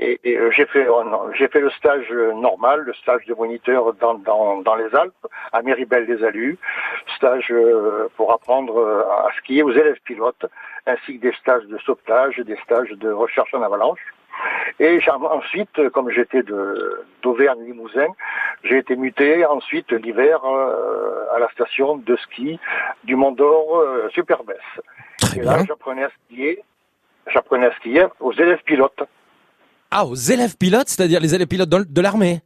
Et, 0.00 0.20
et, 0.24 0.36
euh, 0.36 0.50
j'ai 0.50 0.66
fait 0.66 0.84
non, 0.84 1.30
j'ai 1.34 1.46
fait 1.46 1.60
le 1.60 1.70
stage 1.70 2.06
euh, 2.10 2.32
normal, 2.32 2.80
le 2.80 2.92
stage 2.94 3.24
de 3.26 3.34
moniteur 3.34 3.94
dans, 3.94 4.14
dans, 4.14 4.60
dans 4.62 4.74
les 4.74 4.92
Alpes, 4.92 5.26
à 5.52 5.62
Méribel 5.62 6.06
des 6.06 6.24
Alus, 6.24 6.58
stage 7.16 7.46
euh, 7.52 8.08
pour 8.16 8.32
apprendre 8.32 8.76
euh, 8.76 9.02
à 9.02 9.28
skier 9.38 9.62
aux 9.62 9.70
élèves 9.70 10.00
pilotes, 10.04 10.46
ainsi 10.86 11.18
que 11.18 11.28
des 11.28 11.34
stages 11.34 11.64
de 11.66 11.78
sauvetage, 11.78 12.38
des 12.38 12.56
stages 12.64 12.90
de 12.90 13.10
recherche 13.12 13.54
en 13.54 13.62
avalanche. 13.62 14.00
Et 14.80 14.98
ensuite, 15.08 15.88
comme 15.90 16.10
j'étais 16.10 16.42
de 16.42 17.04
d'Auvergne-Limousin, 17.22 18.08
j'ai 18.64 18.78
été 18.78 18.96
muté 18.96 19.44
ensuite 19.46 19.90
l'hiver 19.92 20.40
euh, 20.44 21.26
à 21.34 21.38
la 21.38 21.48
station 21.50 21.96
de 21.96 22.16
ski 22.16 22.58
du 23.04 23.16
Mont 23.16 23.32
d'Or 23.32 23.78
euh, 23.78 24.08
Superbès. 24.10 24.56
Et 25.36 25.40
là, 25.40 25.64
j'apprenais 25.66 26.04
à 26.04 26.10
skier, 26.24 26.62
j'apprenais 27.26 27.66
à 27.66 27.74
skier 27.76 28.06
aux 28.20 28.32
élèves 28.32 28.62
pilotes. 28.64 29.02
Ah, 29.90 30.04
aux 30.04 30.14
élèves 30.14 30.56
pilotes, 30.56 30.88
c'est-à-dire 30.88 31.20
les 31.20 31.34
élèves 31.34 31.48
pilotes 31.48 31.68
de 31.68 32.00
l'armée. 32.00 32.40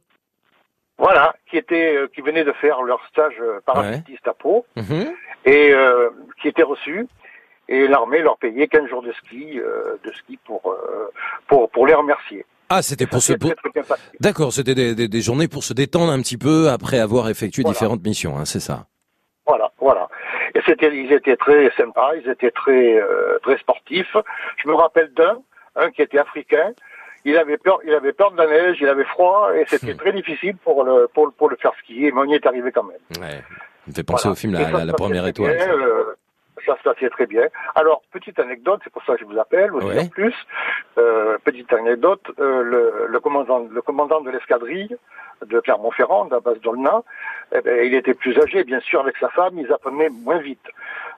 Voilà, 0.99 1.33
qui 1.49 1.57
étaient, 1.57 1.95
euh, 1.95 2.07
qui 2.13 2.19
venaient 2.21 2.43
de 2.43 2.51
faire 2.51 2.81
leur 2.83 2.99
stage 3.07 3.35
euh, 3.39 3.61
parachutiste 3.65 4.27
à 4.27 4.33
Pau 4.33 4.65
Mhm. 4.75 5.13
et 5.45 5.71
euh, 5.73 6.09
qui 6.41 6.49
étaient 6.49 6.63
reçus. 6.63 7.07
Et 7.71 7.87
l'armée 7.87 8.19
leur 8.21 8.37
payait 8.37 8.67
15 8.67 8.87
jours 8.89 9.03
de 9.03 9.11
ski, 9.13 9.59
euh, 9.59 9.95
de 10.03 10.11
ski 10.13 10.37
pour, 10.45 10.61
euh, 10.71 11.09
pour 11.47 11.69
pour 11.69 11.85
les 11.87 11.93
remercier. 11.93 12.43
Ah, 12.69 12.81
c'était 12.81 13.05
pour 13.07 13.21
se... 13.21 13.33
Passé. 13.33 13.55
D'accord, 14.19 14.51
c'était 14.53 14.75
des, 14.75 14.93
des- 14.95 15.07
des 15.07 15.21
journées 15.21 15.47
pour 15.47 15.63
se 15.63 15.73
détendre 15.73 16.11
un 16.11 16.19
petit 16.21 16.37
peu 16.37 16.69
après 16.69 16.99
avoir 16.99 17.29
effectué 17.29 17.61
Voilà. 17.63 17.73
différentes 17.73 18.03
missions, 18.03 18.37
hein, 18.37 18.45
c'est 18.45 18.59
ça. 18.59 18.85
Voilà, 19.47 19.71
voilà. 19.79 20.07
Et 20.55 20.59
c'était, 20.65 20.95
ils 20.95 21.11
étaient 21.13 21.35
très 21.37 21.71
sympas, 21.77 22.11
ils 22.15 22.29
étaient 22.29 22.51
très 22.51 22.95
euh, 22.99 23.37
très 23.43 23.57
sportifs. 23.57 24.15
Je 24.63 24.67
me 24.67 24.73
rappelle 24.75 25.11
d'un, 25.13 25.39
un 25.75 25.89
qui 25.91 26.01
était 26.01 26.19
africain. 26.19 26.71
Il 27.25 27.37
avait 27.37 27.57
peur, 27.57 27.79
il 27.85 27.93
avait 27.93 28.13
peur 28.13 28.31
de 28.31 28.37
la 28.37 28.47
neige, 28.47 28.77
il 28.81 28.87
avait 28.87 29.03
froid 29.05 29.49
et 29.55 29.65
c'était 29.67 29.93
très 29.95 30.13
difficile 30.13 30.55
pour 30.57 30.83
le 30.83 31.07
pour, 31.13 31.25
le- 31.27 31.31
pour 31.31 31.49
le 31.49 31.55
faire 31.57 31.73
skier, 31.83 32.11
mais 32.11 32.21
on 32.21 32.25
y 32.25 32.33
est 32.35 32.45
arrivé 32.45 32.71
quand 32.71 32.83
même. 32.83 32.97
Ouais. 33.21 33.41
Ça 33.41 33.87
me 33.87 33.93
fait 33.93 34.03
penser 34.03 34.23
Voilà. 34.23 34.33
au 34.33 34.35
film 34.35 34.53
La, 34.53 34.59
ça 34.59 34.63
la- 34.65 34.69
se 34.69 34.73
la 34.85 34.93
passait 34.93 35.03
première 35.03 35.25
étoile. 35.27 35.57
euh, 35.59 36.15
ça 36.65 36.77
se 36.77 36.83
passait 36.83 37.09
très 37.09 37.25
bien. 37.25 37.47
Alors, 37.75 38.01
petite 38.11 38.39
anecdote, 38.39 38.81
c'est 38.83 38.91
pour 38.93 39.03
ça 39.05 39.13
que 39.15 39.19
je 39.21 39.25
vous 39.25 39.37
appelle 39.39 39.73
aussi 39.73 39.87
Ouais. 39.87 39.99
en 40.01 40.07
plus. 40.07 40.35
Euh, 40.97 41.37
petite 41.43 41.71
anecdote, 41.73 42.21
euh, 42.39 42.61
le, 42.63 43.05
le 43.07 43.19
commandant, 43.19 43.67
le 43.69 43.81
commandant 43.81 44.21
de 44.21 44.29
l'escadrille 44.31 44.95
de 45.45 45.59
Clermont-Ferrand, 45.61 46.25
de 46.25 46.31
la 46.31 46.39
base 46.41 46.59
d'Olna, 46.61 47.01
eh 47.55 47.61
ben, 47.61 47.85
il 47.85 47.93
était 47.95 48.13
plus 48.13 48.37
âgé, 48.39 48.63
bien 48.65 48.79
sûr, 48.81 48.99
avec 49.01 49.15
sa 49.17 49.29
femme, 49.29 49.57
ils 49.57 49.71
apprenaient 49.71 50.09
moins 50.09 50.39
vite. 50.39 50.65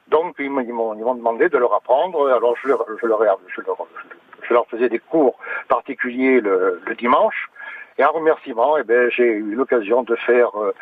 Donc, 0.09 0.35
ils 0.39 0.49
m'ont- 0.49 0.61
ils 0.93 0.99
demandé 1.15 1.49
de 1.49 1.57
leur 1.57 1.73
apprendre. 1.73 2.29
Alors, 2.31 2.55
je 2.61 2.67
leur, 2.67 2.85
je 3.01 3.07
leur, 3.07 3.19
je 3.47 3.61
leur, 3.61 3.77
je 4.43 4.53
leur 4.53 4.67
faisais 4.67 4.89
des 4.89 4.99
cours 4.99 5.37
particuliers 5.69 6.39
le, 6.41 6.81
le 6.85 6.95
dimanche. 6.95 7.49
Et 7.97 8.03
en 8.05 8.11
remerciement, 8.11 8.77
eh 8.77 8.83
ben, 8.83 9.09
j'ai 9.15 9.23
eu 9.23 9.53
l'occasion 9.55 10.03
de 10.03 10.15
faire 10.25 10.49
euh, 10.55 10.73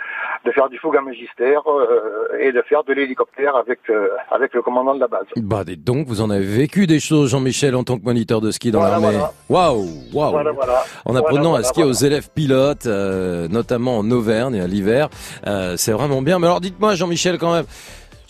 de 0.45 0.51
faire 0.51 0.69
du 0.69 0.77
fougue 0.77 0.95
à 0.97 1.01
magistère 1.01 1.61
euh, 1.67 2.37
et 2.39 2.51
de 2.51 2.61
faire 2.61 2.83
de 2.83 2.93
l'hélicoptère 2.93 3.55
avec 3.55 3.79
euh, 3.89 4.09
avec 4.31 4.53
le 4.53 4.61
commandant 4.61 4.93
de 4.95 4.99
la 4.99 5.07
base. 5.07 5.25
Bah 5.37 5.63
dites 5.63 5.83
donc, 5.83 6.07
vous 6.07 6.21
en 6.21 6.29
avez 6.29 6.45
vécu 6.45 6.87
des 6.87 6.99
choses, 6.99 7.31
Jean-Michel, 7.31 7.75
en 7.75 7.83
tant 7.83 7.97
que 7.97 8.03
moniteur 8.03 8.41
de 8.41 8.51
ski 8.51 8.71
dans 8.71 8.81
l'armée. 8.81 9.17
Waouh, 9.49 9.87
waouh. 10.13 10.31
Voilà, 10.31 10.51
voilà. 10.51 10.83
En 11.05 11.15
apprenant 11.15 11.49
Voilà, 11.51 11.65
à 11.65 11.69
skier 11.69 11.83
voilà. 11.83 11.97
aux 11.97 12.03
élèves 12.05 12.29
pilotes, 12.33 12.85
euh, 12.85 13.47
notamment 13.47 13.97
en 13.97 14.11
Auvergne 14.11 14.55
et 14.55 14.61
à 14.61 14.67
l'hiver, 14.67 15.09
euh, 15.47 15.75
c'est 15.77 15.91
vraiment 15.91 16.21
bien. 16.21 16.39
Mais 16.39 16.47
alors 16.47 16.61
dites-moi, 16.61 16.95
Jean-Michel, 16.95 17.37
quand 17.37 17.53
même. 17.53 17.65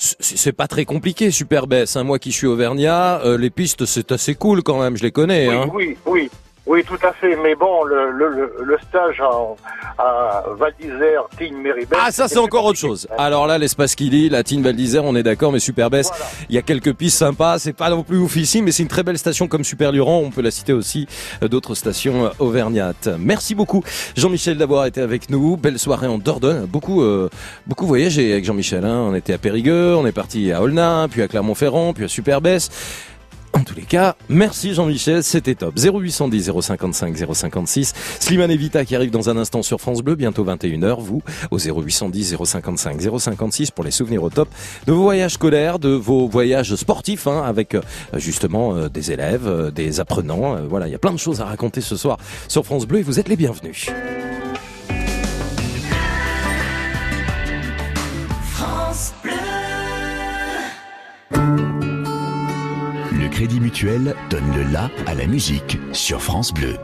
C'est 0.01 0.53
pas 0.53 0.67
très 0.67 0.85
compliqué, 0.85 1.29
super 1.29 1.67
baisse. 1.67 1.97
Hein. 1.97 2.05
Moi 2.05 2.19
qui 2.19 2.31
suis 2.31 2.47
auvergnat, 2.47 3.19
euh, 3.25 3.37
les 3.37 3.49
pistes 3.49 3.83
c'est 3.85 4.13
assez 4.13 4.33
cool 4.33 4.63
quand 4.63 4.79
même, 4.79 4.95
je 4.95 5.03
les 5.03 5.11
connais. 5.11 5.49
Oui, 5.49 5.55
hein. 5.55 5.69
oui, 5.73 5.97
oui, 6.05 6.31
oui, 6.69 6.83
tout 6.83 6.99
à 7.01 7.11
fait. 7.13 7.35
Mais 7.35 7.55
bon, 7.55 7.83
le, 7.83 8.11
le, 8.11 8.53
le, 8.63 8.77
stage 8.87 9.19
en, 9.21 9.57
à 9.97 10.43
Val 10.55 10.71
d'Isère, 10.79 11.23
Tignes, 11.35 11.57
Méribel. 11.57 11.97
Ah 11.99 12.11
ça 12.11 12.27
c'est 12.27 12.37
encore 12.37 12.63
autre 12.63 12.77
chose. 12.77 13.07
Alors 13.17 13.47
là 13.47 13.57
l'espace 13.57 13.95
Kili, 13.95 14.29
la 14.29 14.43
Tine 14.43 14.61
Val 14.61 14.75
d'Isère, 14.75 15.03
on 15.03 15.15
est 15.15 15.23
d'accord, 15.23 15.51
mais 15.51 15.59
Super 15.59 15.89
Bess, 15.89 16.11
il 16.47 16.55
y 16.55 16.59
a 16.59 16.61
quelques 16.61 16.93
pistes 16.93 17.17
sympas, 17.17 17.57
c'est 17.57 17.73
pas 17.73 17.89
non 17.89 18.03
plus 18.03 18.17
ouf 18.17 18.35
ici, 18.35 18.61
mais 18.61 18.71
c'est 18.71 18.83
une 18.83 18.89
très 18.89 19.01
belle 19.03 19.17
station 19.17 19.47
comme 19.47 19.63
Super 19.63 19.91
Luran, 19.91 20.19
on 20.19 20.29
peut 20.29 20.41
la 20.41 20.51
citer 20.51 20.71
aussi 20.71 21.07
euh, 21.43 21.47
d'autres 21.47 21.73
stations 21.73 22.25
euh, 22.25 22.29
auvergnates. 22.39 23.09
Merci 23.19 23.55
beaucoup 23.55 23.83
Jean-Michel 24.15 24.57
d'avoir 24.57 24.85
été 24.85 25.01
avec 25.01 25.31
nous, 25.31 25.57
belle 25.57 25.79
soirée 25.79 26.07
en 26.07 26.19
Dordogne, 26.19 26.67
beaucoup 26.67 27.01
euh, 27.01 27.29
beaucoup 27.65 27.87
voyagé 27.87 28.31
avec 28.31 28.45
Jean-Michel, 28.45 28.85
hein. 28.85 29.07
on 29.09 29.15
était 29.15 29.33
à 29.33 29.37
Périgueux, 29.39 29.95
on 29.95 30.05
est 30.05 30.11
parti 30.11 30.51
à 30.51 30.61
Aulnat, 30.61 31.07
puis 31.09 31.23
à 31.23 31.27
Clermont-Ferrand, 31.27 31.93
puis 31.93 32.05
à 32.05 32.07
Super 32.07 32.41
Bess. 32.41 32.69
En 33.53 33.63
tous 33.63 33.75
les 33.75 33.83
cas, 33.83 34.15
merci 34.29 34.73
Jean-Michel, 34.73 35.23
c'était 35.23 35.55
top. 35.55 35.75
0810 35.75 36.51
055 36.61 37.17
056. 37.33 37.93
Slimane 38.19 38.51
et 38.51 38.57
Vita 38.57 38.85
qui 38.85 38.95
arrive 38.95 39.11
dans 39.11 39.29
un 39.29 39.37
instant 39.37 39.63
sur 39.63 39.81
France 39.81 40.01
Bleu, 40.01 40.15
bientôt 40.15 40.45
21h. 40.45 40.99
Vous, 40.99 41.21
au 41.51 41.57
0810 41.57 42.37
055 42.43 43.01
056 43.19 43.71
pour 43.71 43.83
les 43.83 43.91
souvenirs 43.91 44.23
au 44.23 44.29
top 44.29 44.49
de 44.85 44.91
vos 44.91 45.03
voyages 45.03 45.33
scolaires, 45.33 45.79
de 45.79 45.89
vos 45.89 46.27
voyages 46.27 46.75
sportifs, 46.75 47.27
hein, 47.27 47.43
avec 47.43 47.75
euh, 47.75 47.81
justement 48.17 48.75
euh, 48.75 48.89
des 48.89 49.11
élèves, 49.11 49.47
euh, 49.47 49.71
des 49.71 49.99
apprenants. 49.99 50.57
Voilà, 50.67 50.87
il 50.87 50.91
y 50.91 50.95
a 50.95 50.99
plein 50.99 51.13
de 51.13 51.17
choses 51.17 51.41
à 51.41 51.45
raconter 51.45 51.81
ce 51.81 51.95
soir 51.95 52.17
sur 52.47 52.65
France 52.65 52.85
Bleu 52.85 52.99
et 52.99 53.03
vous 53.03 53.19
êtes 53.19 53.29
les 53.29 53.35
bienvenus. 53.35 53.89
Crédit 63.39 63.61
Mutuel 63.61 64.15
donne 64.29 64.51
le 64.53 64.63
la 64.69 64.89
à 65.05 65.15
la 65.15 65.25
musique 65.25 65.79
sur 65.93 66.21
France 66.21 66.53
Bleu. 66.53 66.75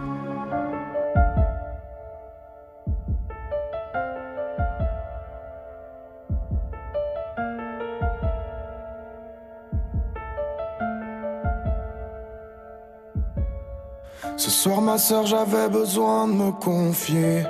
Ce 14.38 14.50
soir, 14.50 14.80
ma 14.80 14.98
soeur, 14.98 15.26
j'avais 15.26 15.68
besoin 15.68 16.26
de 16.30 16.34
me 16.36 16.52
confier. 16.54 17.44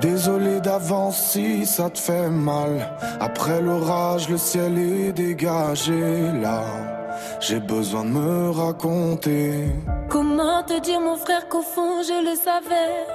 Désolé 0.00 0.62
d'avance 0.62 1.32
si 1.32 1.66
ça 1.66 1.90
te 1.90 1.98
fait 1.98 2.30
mal. 2.30 2.96
Après 3.20 3.60
l'orage, 3.60 4.30
le 4.30 4.38
ciel 4.38 4.78
est 4.78 5.12
dégagé 5.12 6.32
là. 6.40 6.97
J'ai 7.40 7.60
besoin 7.60 8.04
de 8.04 8.10
me 8.10 8.50
raconter. 8.50 9.66
Comment 10.08 10.62
te 10.62 10.80
dire, 10.80 11.00
mon 11.00 11.16
frère, 11.16 11.48
qu'au 11.48 11.62
fond 11.62 12.02
je 12.02 12.30
le 12.30 12.36
savais. 12.36 13.06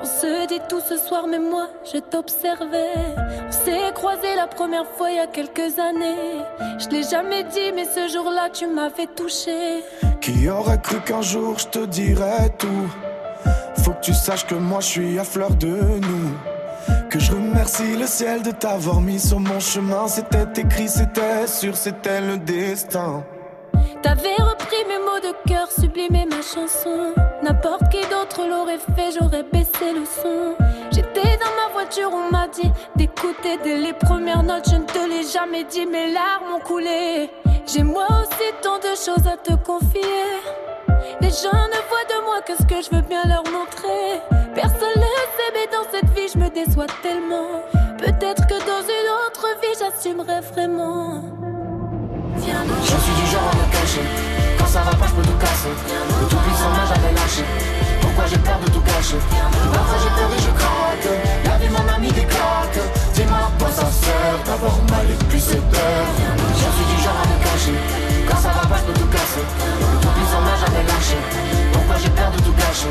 On 0.00 0.04
se 0.04 0.46
dit 0.46 0.60
tout 0.68 0.80
ce 0.80 0.96
soir, 0.96 1.24
mais 1.28 1.38
moi 1.38 1.68
je 1.84 1.98
t'observais. 1.98 3.14
On 3.48 3.52
s'est 3.52 3.92
croisés 3.94 4.36
la 4.36 4.46
première 4.46 4.86
fois 4.86 5.10
il 5.10 5.16
y 5.16 5.20
a 5.20 5.26
quelques 5.26 5.78
années. 5.78 6.42
Je 6.78 6.88
l'ai 6.88 7.02
jamais 7.02 7.44
dit, 7.44 7.72
mais 7.74 7.84
ce 7.84 8.12
jour-là 8.12 8.48
tu 8.52 8.66
m'avais 8.66 9.06
touché. 9.06 9.82
Qui 10.20 10.48
aurait 10.48 10.80
cru 10.80 11.00
qu'un 11.00 11.22
jour 11.22 11.58
je 11.58 11.66
te 11.68 11.84
dirais 11.86 12.50
tout? 12.58 12.88
Faut 13.82 13.92
que 13.92 14.00
tu 14.00 14.14
saches 14.14 14.46
que 14.46 14.54
moi 14.54 14.80
je 14.80 14.86
suis 14.86 15.18
à 15.18 15.24
fleur 15.24 15.50
de 15.56 15.66
nous 15.66 16.30
Que 17.10 17.18
je 17.18 17.32
remercie 17.32 17.96
le 17.96 18.06
ciel 18.06 18.42
de 18.42 18.52
t'avoir 18.52 19.00
mis 19.00 19.18
sur 19.18 19.40
mon 19.40 19.58
chemin 19.58 20.06
C'était 20.06 20.60
écrit, 20.60 20.88
c'était 20.88 21.46
sûr, 21.48 21.76
c'était 21.76 22.20
le 22.20 22.38
destin 22.38 23.24
T'avais 24.02 24.34
repris 24.36 24.84
mes 24.88 24.98
mots 24.98 25.20
de 25.20 25.32
cœur, 25.48 25.70
sublimé 25.70 26.26
ma 26.26 26.42
chanson. 26.42 27.14
N'importe 27.42 27.88
qui 27.90 28.00
d'autre 28.08 28.46
l'aurait 28.48 28.78
fait, 28.78 29.16
j'aurais 29.18 29.44
baissé 29.44 29.92
le 29.94 30.04
son. 30.04 30.56
J'étais 30.90 31.38
dans 31.38 31.54
ma 31.56 31.72
voiture, 31.72 32.10
on 32.12 32.30
m'a 32.30 32.48
dit 32.48 32.70
d'écouter 32.96 33.58
dès 33.62 33.78
les 33.78 33.92
premières 33.92 34.42
notes. 34.42 34.68
Je 34.70 34.76
ne 34.76 34.84
te 34.84 35.08
l'ai 35.08 35.24
jamais 35.26 35.64
dit, 35.64 35.86
mes 35.86 36.12
larmes 36.12 36.56
ont 36.56 36.60
coulé. 36.60 37.30
J'ai 37.66 37.82
moi 37.82 38.06
aussi 38.20 38.50
tant 38.62 38.78
de 38.78 38.94
choses 38.96 39.26
à 39.26 39.36
te 39.36 39.54
confier. 39.64 40.00
Les 41.20 41.30
gens 41.30 41.66
ne 41.68 41.80
voient 41.88 42.08
de 42.08 42.24
moi 42.24 42.42
que 42.42 42.56
ce 42.56 42.62
que 42.64 42.82
je 42.82 42.94
veux 42.94 43.02
bien 43.02 43.22
leur 43.26 43.44
montrer. 43.44 44.20
Personne 44.54 44.96
ne 44.96 45.22
sait, 45.36 45.52
mais 45.54 45.68
dans 45.72 45.88
cette 45.90 46.10
vie, 46.10 46.28
je 46.32 46.38
me 46.38 46.48
déçois 46.50 46.86
tellement. 47.02 47.62
Peut-être 47.98 48.46
que 48.46 48.58
dans 48.66 48.82
une 48.82 49.08
autre 49.26 49.46
vie, 49.62 49.78
j'assumerai 49.78 50.40
vraiment. 50.40 51.22
Je 52.42 52.96
suis 52.98 53.14
du 53.22 53.26
genre 53.30 53.46
à 53.46 53.54
me 53.54 53.70
cacher. 53.70 54.02
Quand 54.58 54.66
ça 54.66 54.80
va 54.82 54.90
pas, 54.90 55.06
je 55.06 55.14
peux 55.14 55.22
tout 55.22 55.38
casser. 55.38 55.70
Le 55.70 56.26
tout 56.26 56.42
puissant 56.42 56.70
m'a 56.74 56.82
jamais 56.90 57.14
lâché. 57.14 57.44
Pourquoi 58.02 58.24
j'ai 58.26 58.38
peur 58.38 58.58
de 58.58 58.68
tout 58.70 58.82
gâcher 58.82 59.22
Parfois 59.72 59.98
j'ai 60.02 60.10
peur 60.10 60.26
et 60.26 60.42
je 60.42 60.50
craque. 60.50 61.08
La 61.46 61.56
vie 61.62 61.70
m'en 61.70 61.86
a 61.86 61.98
mis 62.02 62.10
des 62.10 62.26
claques. 62.26 62.82
Dis-moi 63.14 63.38
à 63.46 63.50
quoi 63.62 63.70
ça 63.70 63.86
sert 63.86 64.38
d'avoir 64.44 64.74
mal 64.90 65.06
et 65.06 65.24
puis 65.30 65.38
c'est 65.40 65.62
peur. 65.70 66.02
Je 66.58 66.66
suis 66.66 66.86
du 66.90 66.98
genre 66.98 67.14
à 67.22 67.26
me 67.30 67.38
cacher. 67.46 67.78
Quand 68.26 68.40
ça 68.42 68.50
va 68.58 68.66
pas, 68.66 68.78
je 68.82 68.90
peux 68.90 68.98
tout 68.98 69.10
casser. 69.14 69.46
Le 69.78 69.96
tout 70.02 70.12
puissant 70.18 70.42
m'a 70.42 70.56
jamais 70.58 70.82
lâché. 70.82 71.18
Pourquoi 71.72 71.94
j'ai 72.02 72.10
peur 72.10 72.30
de 72.34 72.42
tout 72.42 72.54
gâcher 72.58 72.90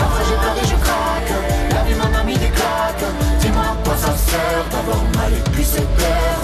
Parfois 0.00 0.24
j'ai 0.24 0.38
peur 0.40 0.56
et 0.56 0.66
je 0.72 0.76
craque. 0.80 1.32
La 1.76 1.82
vie 1.84 1.96
m'en 2.00 2.10
a 2.16 2.24
mis 2.24 2.38
des 2.40 2.48
claques. 2.48 3.04
Dis-moi 3.44 3.60
à 3.60 3.76
quoi 3.84 3.96
ça 4.00 4.16
sert 4.16 4.64
d'avoir 4.72 5.04
mal 5.20 5.36
et 5.36 5.44
puis 5.52 5.68
c'est 5.68 5.84
peur. 6.00 6.40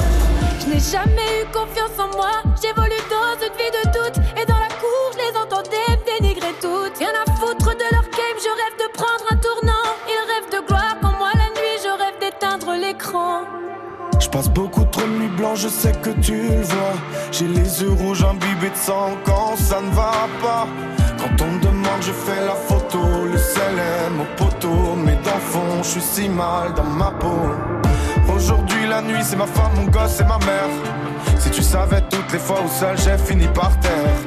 Je 0.63 0.69
n'ai 0.69 0.79
jamais 0.79 1.43
eu 1.43 1.47
confiance 1.53 1.99
en 1.99 2.17
moi. 2.17 2.31
J'évolue 2.63 3.03
dans 3.11 3.35
une 3.45 3.53
vie 3.59 3.73
de 3.73 3.85
doute. 3.91 4.25
Et 4.41 4.47
dans 4.47 4.59
la 4.59 4.69
cour, 4.69 5.11
je 5.13 5.19
les 5.19 5.37
entendais 5.37 5.91
me 5.91 6.21
dénigrer 6.21 6.55
toutes. 6.61 6.99
Rien 6.99 7.11
à 7.11 7.29
foutre 7.33 7.75
de 7.75 7.89
leur 7.91 8.03
game, 8.03 8.39
je 8.39 8.53
rêve 8.61 8.77
de 8.79 8.93
prendre 8.93 9.25
un 9.31 9.37
tournant. 9.37 9.89
Ils 10.07 10.25
rêvent 10.31 10.53
de 10.63 10.67
gloire, 10.69 10.97
quand 11.03 11.19
moi 11.19 11.31
la 11.35 11.49
nuit, 11.61 11.79
je 11.83 11.89
rêve 11.89 12.19
d'éteindre 12.21 12.75
l'écran. 12.77 13.43
Je 14.21 14.29
passe 14.29 14.49
beaucoup 14.49 14.85
trop 14.85 15.03
de 15.03 15.09
nuits 15.09 15.37
blanches, 15.37 15.63
je 15.63 15.69
sais 15.69 15.93
que 16.01 16.11
tu 16.11 16.35
le 16.49 16.63
vois. 16.63 16.95
J'ai 17.33 17.49
les 17.49 17.83
yeux 17.83 17.91
rouges 17.91 18.23
imbibés 18.23 18.71
de 18.71 18.77
sang 18.77 19.17
quand 19.25 19.57
ça 19.57 19.81
ne 19.81 19.91
va 19.91 20.29
pas. 20.41 20.69
Quand 21.19 21.45
on 21.45 21.51
me 21.51 21.61
demande, 21.61 22.03
je 22.03 22.13
fais 22.13 22.41
la 22.47 22.55
photo, 22.55 23.01
le 23.25 23.37
est 23.37 24.11
mon 24.11 24.27
poteau. 24.37 24.95
Mais 24.97 25.17
dans 25.25 25.41
fond, 25.41 25.83
je 25.83 25.89
suis 25.89 26.01
si 26.01 26.29
mal 26.29 26.73
dans 26.75 26.85
ma 26.85 27.11
peau. 27.11 27.51
Aujourd'hui, 28.33 28.82
la 28.93 29.01
nuit, 29.01 29.25
c'est 29.25 29.37
ma 29.37 29.47
femme, 29.47 29.73
mon 29.77 29.87
gosse 29.87 30.21
et 30.21 30.25
ma 30.25 30.39
mère. 30.39 30.73
Si 31.39 31.51
tu 31.51 31.63
savais 31.63 32.03
toutes 32.11 32.31
les 32.31 32.39
fois 32.39 32.61
où 32.63 32.69
seul 32.69 32.97
j'ai 32.99 33.17
fini 33.17 33.47
par 33.61 33.73
terre. 33.81 34.19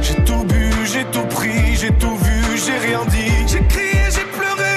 J'ai 0.00 0.18
tout 0.24 0.44
bu, 0.44 0.70
j'ai 0.92 1.04
tout 1.14 1.26
pris, 1.36 1.76
j'ai 1.80 1.92
tout 2.02 2.16
vu, 2.24 2.38
j'ai 2.64 2.78
rien 2.88 3.02
dit. 3.14 3.34
J'ai 3.46 3.62
crié, 3.72 4.04
j'ai 4.16 4.26
pleuré 4.38 4.74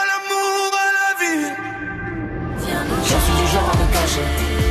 à 0.00 0.02
l'amour, 0.10 0.66
à 0.84 0.88
la 0.98 1.10
vie. 1.20 1.46
Je 3.10 3.16
suis 3.24 3.36
du 3.40 3.46
genre 3.52 3.70
à 3.72 3.76
me 3.80 3.86
cacher. 3.96 4.26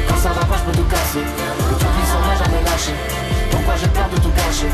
Quand 0.07 0.19
ça 0.25 0.29
va 0.37 0.43
pas, 0.49 0.57
je 0.59 0.63
peux 0.65 0.77
tout 0.79 0.89
casser. 0.95 1.25
Le 1.69 1.75
tout 1.79 1.91
puissant 1.95 2.21
m'a 2.27 2.35
jamais 2.43 2.61
lâché. 2.69 2.93
Pourquoi 3.51 3.75
j'ai 3.79 3.87
peur 3.87 4.09
de 4.13 4.17
tout 4.19 4.33
gâcher 4.35 4.71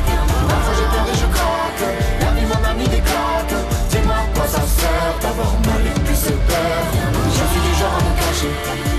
Parfois 0.50 0.74
j'ai 0.80 0.88
peur 0.94 1.06
et 1.14 1.18
je 1.22 1.28
craque. 1.36 1.86
La 2.22 2.32
vie 2.36 2.48
m'en 2.50 2.62
a 2.70 2.74
mis 2.74 2.88
des 2.96 3.04
claques. 3.10 3.58
Dis-moi 3.92 4.22
quoi 4.34 4.48
ça 4.48 4.64
sert 4.80 5.14
d'avoir 5.22 5.54
mal 5.68 5.84
et 5.86 6.00
puis 6.06 6.16
c'est 6.16 6.40
peur. 6.50 7.39
Je 7.80 7.86
me 7.86 8.14
cacher. 8.20 8.54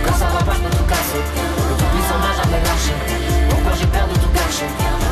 Quand 0.06 0.14
ça 0.14 0.24
va 0.24 0.38
pas, 0.42 0.54
je 0.54 0.76
tout 0.78 0.84
casser. 0.84 1.22
Le 1.68 1.74
tout 1.76 1.88
puissant 1.92 2.18
m'a 2.24 2.32
jamais 2.40 2.60
lâché. 2.64 2.94
Pourquoi 3.50 3.72
j'ai 3.78 3.86
peur 3.86 4.08
de 4.08 4.14
tout 4.14 4.32
gâcher 4.32 4.68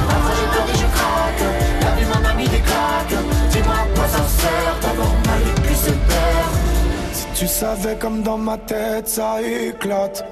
Parfois 0.09 0.33
j'ai 0.39 0.49
peur 0.55 0.67
et 0.73 0.79
je 0.79 0.89
craque. 0.97 1.45
La 1.83 1.91
vie 1.97 2.07
m'en 2.09 2.29
a 2.31 2.33
mis 2.33 2.49
des 2.49 2.61
claques. 2.61 3.17
Dis-moi 3.51 3.75
à 3.75 3.95
quoi 3.95 4.09
ça 4.09 4.25
sert 4.41 4.75
d'avoir 4.81 5.13
mal 5.27 5.43
et 5.51 5.61
puis 5.61 5.75
c'est 5.75 6.01
peur. 6.13 6.45
Si 7.13 7.27
tu 7.35 7.47
savais 7.47 7.97
comme 7.97 8.23
dans 8.23 8.39
ma 8.39 8.57
tête 8.57 9.07
ça 9.07 9.43
éclate 9.43 10.25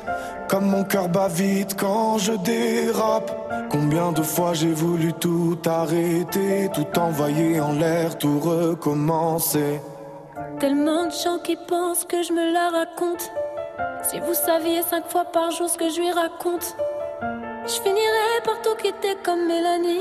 Comme 0.48 0.66
mon 0.66 0.84
cœur 0.84 1.08
bat 1.08 1.28
vite 1.28 1.76
quand 1.78 2.18
je 2.18 2.32
dérape 2.32 3.30
Combien 3.70 4.12
de 4.12 4.22
fois 4.22 4.54
j'ai 4.54 4.72
voulu 4.72 5.12
tout 5.12 5.58
arrêter 5.66 6.70
Tout 6.72 6.98
envoyer 6.98 7.60
en 7.60 7.72
l'air, 7.72 8.16
tout 8.18 8.40
recommencer 8.40 9.80
Tellement 10.60 11.04
de 11.04 11.10
gens 11.10 11.38
qui 11.38 11.54
pensent 11.54 12.06
que 12.06 12.22
je 12.22 12.32
me 12.32 12.50
la 12.50 12.70
raconte. 12.70 13.30
Si 14.02 14.18
vous 14.20 14.32
saviez 14.32 14.80
cinq 14.82 15.06
fois 15.06 15.26
par 15.26 15.50
jour 15.50 15.68
ce 15.68 15.76
que 15.76 15.90
je 15.90 16.00
lui 16.00 16.10
raconte, 16.10 16.74
je 17.66 17.72
finirais 17.72 18.40
par 18.42 18.62
tout 18.62 18.74
quitter 18.76 19.18
comme 19.22 19.46
Mélanie. 19.46 20.00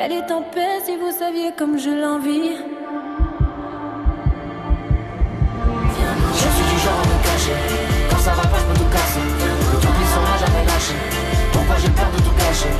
Elle 0.00 0.12
est 0.12 0.32
en 0.32 0.42
paix 0.42 0.80
si 0.84 0.96
vous 0.96 1.12
saviez 1.12 1.52
comme 1.56 1.78
je 1.78 1.90
l'envie. 1.90 2.56
Je 6.32 6.48
suis 6.56 6.66
du 6.72 6.78
genre 6.82 6.98
à 6.98 7.06
me 7.06 7.18
cacher. 7.22 7.56
Quand 8.10 8.18
ça 8.18 8.32
va 8.32 8.42
pas, 8.42 8.58
je 8.58 8.78
tout 8.80 8.90
casser. 8.90 9.26
Le 9.74 9.78
puissant 9.78 10.22
m'a 10.26 10.38
jamais 10.44 10.64
lâché. 10.66 10.94
Pourquoi 11.52 11.76
j'ai 11.76 11.90
peur 11.90 12.10
de 12.16 12.18
tout 12.18 12.34
gâcher 12.36 12.72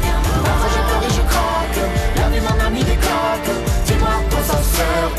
Parfois 0.45 0.71
j'ai 0.75 0.85
peur 0.91 1.03
et 1.07 1.13
je 1.15 1.23
craque. 1.31 1.81
La 2.17 2.29
vie 2.29 2.41
m'en 2.41 2.67
a 2.67 2.71
mis 2.71 2.83
des 2.83 2.97
claques. 2.97 3.55
Dis-moi 3.85 4.09
quoi 4.31 4.43
ça 4.43 4.59
sert 4.63 5.11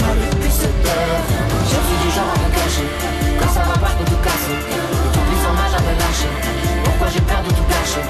mal 0.00 0.45
peur. 0.86 1.18
Je 1.70 1.78
suis 1.86 1.98
du 2.04 2.10
genre 2.14 2.30
à 2.34 2.38
me 2.42 2.48
cacher. 2.54 2.88
Quand 3.40 3.50
ça 3.56 3.62
va 3.68 3.76
pas, 3.82 3.90
je 3.92 3.96
peux 3.98 4.08
tout 4.10 4.22
casser. 4.22 4.56
Le 4.56 5.08
tout 5.14 5.24
puissant 5.28 5.54
m'a 5.58 5.68
jamais 5.74 5.94
lâché. 6.02 6.28
Pourquoi 6.84 7.08
j'ai 7.12 7.20
peur 7.20 7.42
de 7.42 7.50
tout 7.50 7.66
gâcher 7.68 8.04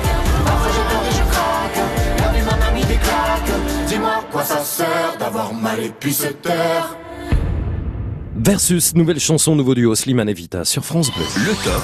Parfois 0.44 0.70
j'ai 0.76 0.84
peur 0.90 1.02
et 1.08 1.14
je 1.18 1.24
craque. 1.32 1.80
La 2.20 2.28
vie 2.32 2.44
m'en 2.48 2.58
a 2.66 2.70
mis 2.72 2.84
des 2.84 3.00
claques. 3.06 3.52
Dis-moi 3.88 4.10
à 4.20 4.22
quoi 4.30 4.42
ça 4.42 4.60
sert 4.60 5.16
d'avoir 5.18 5.52
mal 5.54 5.80
et 5.80 5.92
puis 6.00 6.12
c'est 6.12 6.36
peur. 6.40 6.96
Versus, 8.38 8.94
nouvelle 8.94 9.18
chanson, 9.18 9.56
nouveau 9.56 9.74
duo 9.74 9.94
Slimane 9.94 10.28
et 10.28 10.34
Vita 10.34 10.64
sur 10.64 10.84
France 10.84 11.10
Bleu. 11.12 11.24
Le 11.36 11.54
top. 11.64 11.82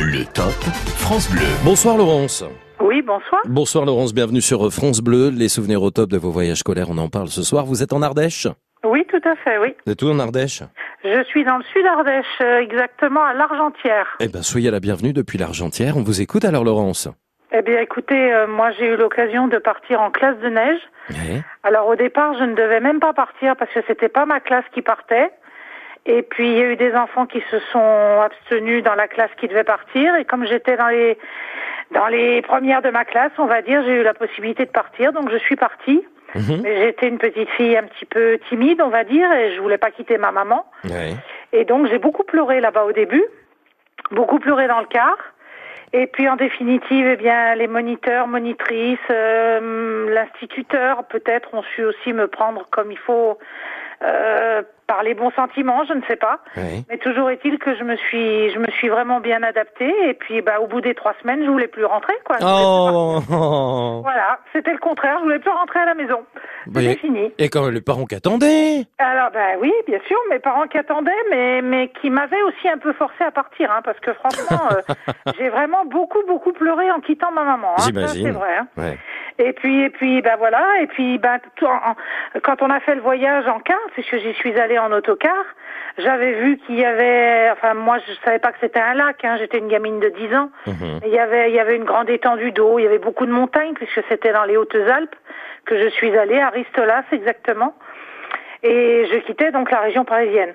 Le 0.00 0.24
top 0.26 0.54
France 0.96 1.28
Bleu. 1.30 1.46
Bonsoir 1.64 1.96
Laurence. 1.96 2.44
Oui, 2.80 3.02
bonsoir. 3.02 3.42
Bonsoir 3.48 3.84
Laurence, 3.84 4.14
bienvenue 4.14 4.40
sur 4.40 4.72
France 4.72 5.00
Bleu. 5.00 5.30
Les 5.30 5.48
souvenirs 5.48 5.82
au 5.82 5.90
top 5.90 6.10
de 6.10 6.18
vos 6.18 6.30
voyages 6.30 6.58
scolaires, 6.58 6.90
on 6.90 6.98
en 6.98 7.08
parle 7.08 7.28
ce 7.28 7.42
soir. 7.42 7.64
Vous 7.64 7.82
êtes 7.82 7.92
en 7.92 8.02
Ardèche? 8.02 8.46
Oui, 8.84 9.04
tout 9.08 9.20
à 9.28 9.34
fait, 9.36 9.58
oui. 9.58 9.74
Vous 9.86 9.92
êtes 9.92 10.02
où 10.02 10.08
en 10.08 10.18
Ardèche? 10.18 10.62
Je 11.04 11.22
suis 11.24 11.44
dans 11.44 11.58
le 11.58 11.64
sud 11.64 11.84
Ardèche, 11.86 12.26
euh, 12.40 12.60
exactement 12.60 13.22
à 13.24 13.34
l'Argentière. 13.34 14.16
Eh 14.20 14.28
ben, 14.28 14.42
soyez 14.42 14.70
la 14.70 14.80
bienvenue 14.80 15.12
depuis 15.12 15.38
l'Argentière. 15.38 15.96
On 15.96 16.02
vous 16.02 16.20
écoute 16.20 16.44
alors 16.44 16.64
Laurence. 16.64 17.08
Eh 17.52 17.62
bien, 17.62 17.80
écoutez, 17.80 18.32
euh, 18.32 18.46
moi 18.46 18.70
j'ai 18.72 18.86
eu 18.86 18.96
l'occasion 18.96 19.48
de 19.48 19.58
partir 19.58 20.00
en 20.00 20.10
classe 20.10 20.38
de 20.38 20.48
neige. 20.48 20.80
Ouais. 21.10 21.42
Alors 21.64 21.88
au 21.88 21.96
départ, 21.96 22.34
je 22.38 22.44
ne 22.44 22.54
devais 22.54 22.80
même 22.80 23.00
pas 23.00 23.14
partir 23.14 23.56
parce 23.56 23.72
que 23.72 23.80
c'était 23.86 24.08
pas 24.08 24.26
ma 24.26 24.40
classe 24.40 24.64
qui 24.74 24.82
partait. 24.82 25.30
Et 26.04 26.22
puis 26.22 26.50
il 26.50 26.58
y 26.58 26.62
a 26.62 26.70
eu 26.72 26.76
des 26.76 26.94
enfants 26.94 27.26
qui 27.26 27.42
se 27.50 27.58
sont 27.72 28.20
abstenus 28.22 28.82
dans 28.84 28.94
la 28.94 29.08
classe 29.08 29.30
qui 29.40 29.48
devait 29.48 29.64
partir. 29.64 30.14
Et 30.16 30.24
comme 30.24 30.46
j'étais 30.46 30.76
dans 30.76 30.88
les 30.88 31.18
dans 31.90 32.06
les 32.06 32.42
premières 32.42 32.82
de 32.82 32.90
ma 32.90 33.04
classe, 33.04 33.32
on 33.38 33.46
va 33.46 33.62
dire, 33.62 33.82
j'ai 33.84 34.00
eu 34.00 34.02
la 34.02 34.14
possibilité 34.14 34.66
de 34.66 34.70
partir, 34.70 35.12
donc 35.12 35.30
je 35.30 35.38
suis 35.38 35.56
partie. 35.56 36.04
Mhm. 36.34 36.60
Mais 36.62 36.82
j'étais 36.82 37.08
une 37.08 37.18
petite 37.18 37.48
fille 37.50 37.76
un 37.76 37.84
petit 37.84 38.04
peu 38.04 38.38
timide, 38.48 38.80
on 38.82 38.88
va 38.88 39.04
dire, 39.04 39.32
et 39.32 39.54
je 39.54 39.60
voulais 39.60 39.78
pas 39.78 39.90
quitter 39.90 40.18
ma 40.18 40.30
maman. 40.30 40.66
Ouais. 40.84 41.14
Et 41.52 41.64
donc 41.64 41.88
j'ai 41.88 41.98
beaucoup 41.98 42.24
pleuré 42.24 42.60
là-bas 42.60 42.84
au 42.84 42.92
début, 42.92 43.24
beaucoup 44.10 44.38
pleuré 44.38 44.68
dans 44.68 44.80
le 44.80 44.86
car. 44.86 45.16
Et 45.94 46.06
puis 46.06 46.28
en 46.28 46.36
définitive, 46.36 47.06
eh 47.06 47.16
bien 47.16 47.54
les 47.54 47.66
moniteurs, 47.66 48.26
monitrices, 48.26 48.98
euh, 49.10 50.10
l'instituteur 50.10 51.04
peut-être 51.04 51.54
ont 51.54 51.62
su 51.74 51.84
aussi 51.84 52.12
me 52.12 52.28
prendre 52.28 52.66
comme 52.70 52.92
il 52.92 52.98
faut, 52.98 53.38
euh, 54.02 54.62
par 54.88 55.02
les 55.04 55.14
bons 55.14 55.30
sentiments, 55.36 55.84
je 55.84 55.92
ne 55.92 56.00
sais 56.08 56.16
pas. 56.16 56.40
Mais 56.56 56.98
toujours 56.98 57.30
est-il 57.30 57.58
que 57.58 57.76
je 57.76 57.84
me 57.84 57.94
suis, 57.96 58.50
je 58.50 58.58
me 58.58 58.66
suis 58.72 58.88
vraiment 58.88 59.20
bien 59.20 59.42
adaptée. 59.44 59.94
Et 60.08 60.14
puis, 60.14 60.40
bah, 60.42 60.58
au 60.60 60.66
bout 60.66 60.80
des 60.80 60.94
trois 60.94 61.14
semaines, 61.22 61.44
je 61.44 61.50
voulais 61.50 61.68
plus 61.68 61.84
rentrer, 61.84 62.14
quoi. 62.24 62.36
Oh, 62.42 63.20
plus- 63.20 63.36
Voilà, 64.02 64.40
c'était 64.52 64.72
le 64.72 64.78
contraire. 64.78 65.18
Je 65.18 65.24
voulais 65.24 65.38
plus 65.38 65.50
rentrer 65.50 65.78
à 65.80 65.84
la 65.86 65.94
maison. 65.94 66.24
Bah, 66.66 66.80
C'était 66.80 66.96
fini. 67.00 67.32
Et 67.38 67.48
quand 67.50 67.62
même 67.64 67.74
les 67.74 67.80
parents 67.82 68.06
qui 68.06 68.14
attendaient. 68.14 68.84
Alors, 68.98 69.30
bah 69.30 69.56
oui, 69.60 69.72
bien 69.86 70.00
sûr, 70.08 70.16
mes 70.30 70.38
parents 70.38 70.66
qui 70.66 70.78
attendaient, 70.78 71.12
mais, 71.30 71.60
mais 71.62 71.88
qui 72.00 72.10
m'avaient 72.10 72.42
aussi 72.42 72.68
un 72.68 72.78
peu 72.78 72.92
forcé 72.94 73.22
à 73.24 73.30
partir, 73.30 73.70
hein, 73.70 73.80
parce 73.84 74.00
que 74.00 74.12
franchement, 74.14 74.68
euh, 74.72 75.12
j'ai 75.38 75.50
vraiment 75.50 75.84
beaucoup, 75.84 76.22
beaucoup 76.26 76.52
pleuré 76.52 76.90
en 76.90 77.00
quittant 77.00 77.30
ma 77.30 77.44
maman. 77.44 77.72
Hein, 77.78 77.82
J'imagine. 77.86 78.24
c'est 78.26 78.30
vrai. 78.32 78.56
hein. 78.58 78.66
Ouais. 78.76 78.98
Et 79.40 79.52
puis, 79.52 79.82
et 79.84 79.90
puis, 79.90 80.20
bah 80.20 80.34
voilà, 80.36 80.64
et 80.80 80.86
puis, 80.88 81.16
bah, 81.18 81.38
tout 81.54 81.66
en- 81.66 81.90
en- 81.92 82.40
quand 82.42 82.60
on 82.60 82.70
a 82.70 82.80
fait 82.80 82.96
le 82.96 83.00
voyage 83.00 83.46
en 83.46 83.60
car, 83.60 83.78
puisque 83.92 84.16
j'y 84.18 84.34
suis 84.34 84.58
allée 84.58 84.78
en 84.78 84.90
autocar, 84.90 85.44
j'avais 85.96 86.32
vu 86.32 86.58
qu'il 86.58 86.76
y 86.78 86.84
avait, 86.84 87.48
enfin, 87.52 87.74
moi, 87.74 87.98
je 88.06 88.12
savais 88.24 88.40
pas 88.40 88.50
que 88.50 88.58
c'était 88.60 88.80
un 88.80 88.94
lac, 88.94 89.24
hein, 89.24 89.36
j'étais 89.38 89.58
une 89.58 89.68
gamine 89.68 90.00
de 90.00 90.08
10 90.08 90.34
ans. 90.34 90.50
Mhm. 90.66 91.00
Il 91.06 91.12
y 91.12 91.18
avait, 91.20 91.50
il 91.50 91.54
y 91.54 91.60
avait 91.60 91.76
une 91.76 91.84
grande 91.84 92.10
étendue 92.10 92.50
d'eau, 92.50 92.78
il 92.80 92.82
y 92.82 92.86
avait 92.86 92.98
beaucoup 92.98 93.26
de 93.26 93.32
montagnes, 93.32 93.74
puisque 93.74 94.02
c'était 94.08 94.32
dans 94.32 94.44
les 94.44 94.56
Hautes-Alpes 94.56 95.14
que 95.66 95.78
je 95.80 95.88
suis 95.88 96.16
allée, 96.18 96.40
à 96.40 96.48
Ristolas 96.50 97.04
exactement. 97.12 97.74
Et 98.64 99.06
je 99.12 99.18
quittais 99.18 99.52
donc 99.52 99.70
la 99.70 99.78
région 99.80 100.04
parisienne. 100.04 100.54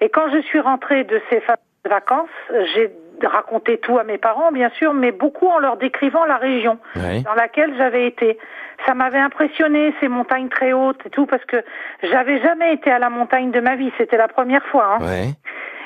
Et 0.00 0.08
quand 0.08 0.28
je 0.30 0.38
suis 0.42 0.58
rentrée 0.60 1.04
de 1.04 1.20
ces 1.30 1.40
vacances, 1.88 2.28
j'ai 2.74 2.90
raconté 3.24 3.78
tout 3.78 3.98
à 3.98 4.04
mes 4.04 4.18
parents, 4.18 4.52
bien 4.52 4.70
sûr, 4.70 4.92
mais 4.94 5.12
beaucoup 5.12 5.46
en 5.48 5.58
leur 5.58 5.76
décrivant 5.76 6.24
la 6.24 6.36
région 6.36 6.78
Ouais. 6.96 7.20
dans 7.22 7.34
laquelle 7.34 7.74
j'avais 7.76 8.06
été. 8.06 8.38
Ça 8.84 8.94
m'avait 8.94 9.18
impressionné 9.18 9.94
ces 10.00 10.08
montagnes 10.08 10.48
très 10.48 10.72
hautes 10.72 11.00
et 11.06 11.10
tout 11.10 11.24
parce 11.26 11.44
que 11.46 11.56
j'avais 12.02 12.40
jamais 12.42 12.74
été 12.74 12.90
à 12.90 12.98
la 12.98 13.08
montagne 13.08 13.50
de 13.50 13.60
ma 13.60 13.74
vie, 13.76 13.90
c'était 13.96 14.18
la 14.18 14.28
première 14.28 14.64
fois. 14.66 14.96
hein. 15.00 15.04
Ouais. 15.04 15.28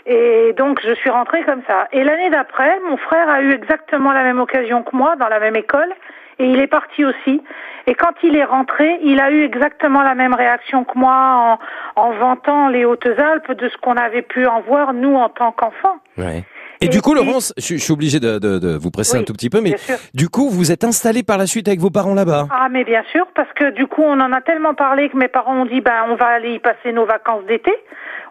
Et 0.06 0.54
donc 0.54 0.80
je 0.82 0.92
suis 0.94 1.10
rentrée 1.10 1.42
comme 1.44 1.62
ça. 1.66 1.86
Et 1.92 2.02
l'année 2.02 2.30
d'après, 2.30 2.80
mon 2.88 2.96
frère 2.96 3.28
a 3.28 3.42
eu 3.42 3.52
exactement 3.52 4.12
la 4.12 4.22
même 4.24 4.40
occasion 4.40 4.82
que 4.82 4.96
moi 4.96 5.14
dans 5.16 5.28
la 5.28 5.38
même 5.38 5.56
école 5.56 5.92
et 6.38 6.46
il 6.46 6.58
est 6.60 6.66
parti 6.66 7.04
aussi. 7.04 7.42
Et 7.86 7.94
quand 7.94 8.12
il 8.22 8.34
est 8.36 8.44
rentré, 8.44 8.98
il 9.02 9.20
a 9.20 9.30
eu 9.30 9.44
exactement 9.44 10.02
la 10.02 10.14
même 10.14 10.32
réaction 10.34 10.84
que 10.84 10.98
moi 10.98 11.58
en, 11.96 12.02
en 12.02 12.10
vantant 12.12 12.68
les 12.68 12.84
Hautes-Alpes 12.86 13.52
de 13.52 13.68
ce 13.68 13.76
qu'on 13.76 13.96
avait 13.96 14.22
pu 14.22 14.46
en 14.46 14.60
voir 14.62 14.94
nous 14.94 15.14
en 15.16 15.28
tant 15.28 15.52
qu'enfants. 15.52 15.98
Ouais. 16.16 16.44
Et, 16.82 16.88
du 16.88 17.02
coup, 17.02 17.14
Laurence, 17.14 17.52
je, 17.58 17.74
je 17.74 17.82
suis 17.82 17.92
obligé 17.92 18.20
de, 18.20 18.38
de- 18.38 18.58
de 18.58 18.76
vous 18.76 18.90
presser 18.90 19.16
Oui, 19.18 19.22
un 19.22 19.24
tout 19.24 19.34
petit 19.34 19.50
peu, 19.50 19.60
mais 19.60 19.76
du 20.14 20.30
coup, 20.30 20.48
vous 20.48 20.72
êtes 20.72 20.82
installé 20.82 21.22
par 21.22 21.36
la 21.36 21.46
suite 21.46 21.68
avec 21.68 21.78
vos 21.78 21.90
parents 21.90 22.14
là-bas? 22.14 22.46
Ah 22.50 22.68
mais 22.70 22.84
bien 22.84 23.02
sûr 23.12 23.26
parce 23.34 23.52
que 23.52 23.70
du 23.70 23.86
coup 23.86 24.02
on 24.02 24.18
en 24.20 24.32
a 24.32 24.40
tellement 24.40 24.72
parlé 24.74 25.10
que 25.10 25.16
mes 25.18 25.28
parents 25.28 25.56
ont 25.62 25.66
dit 25.66 25.80
ben 25.82 26.06
on 26.08 26.14
va 26.16 26.26
aller 26.26 26.54
y 26.54 26.58
passer 26.58 26.92
nos 26.92 27.04
vacances 27.04 27.44
d'été. 27.46 27.70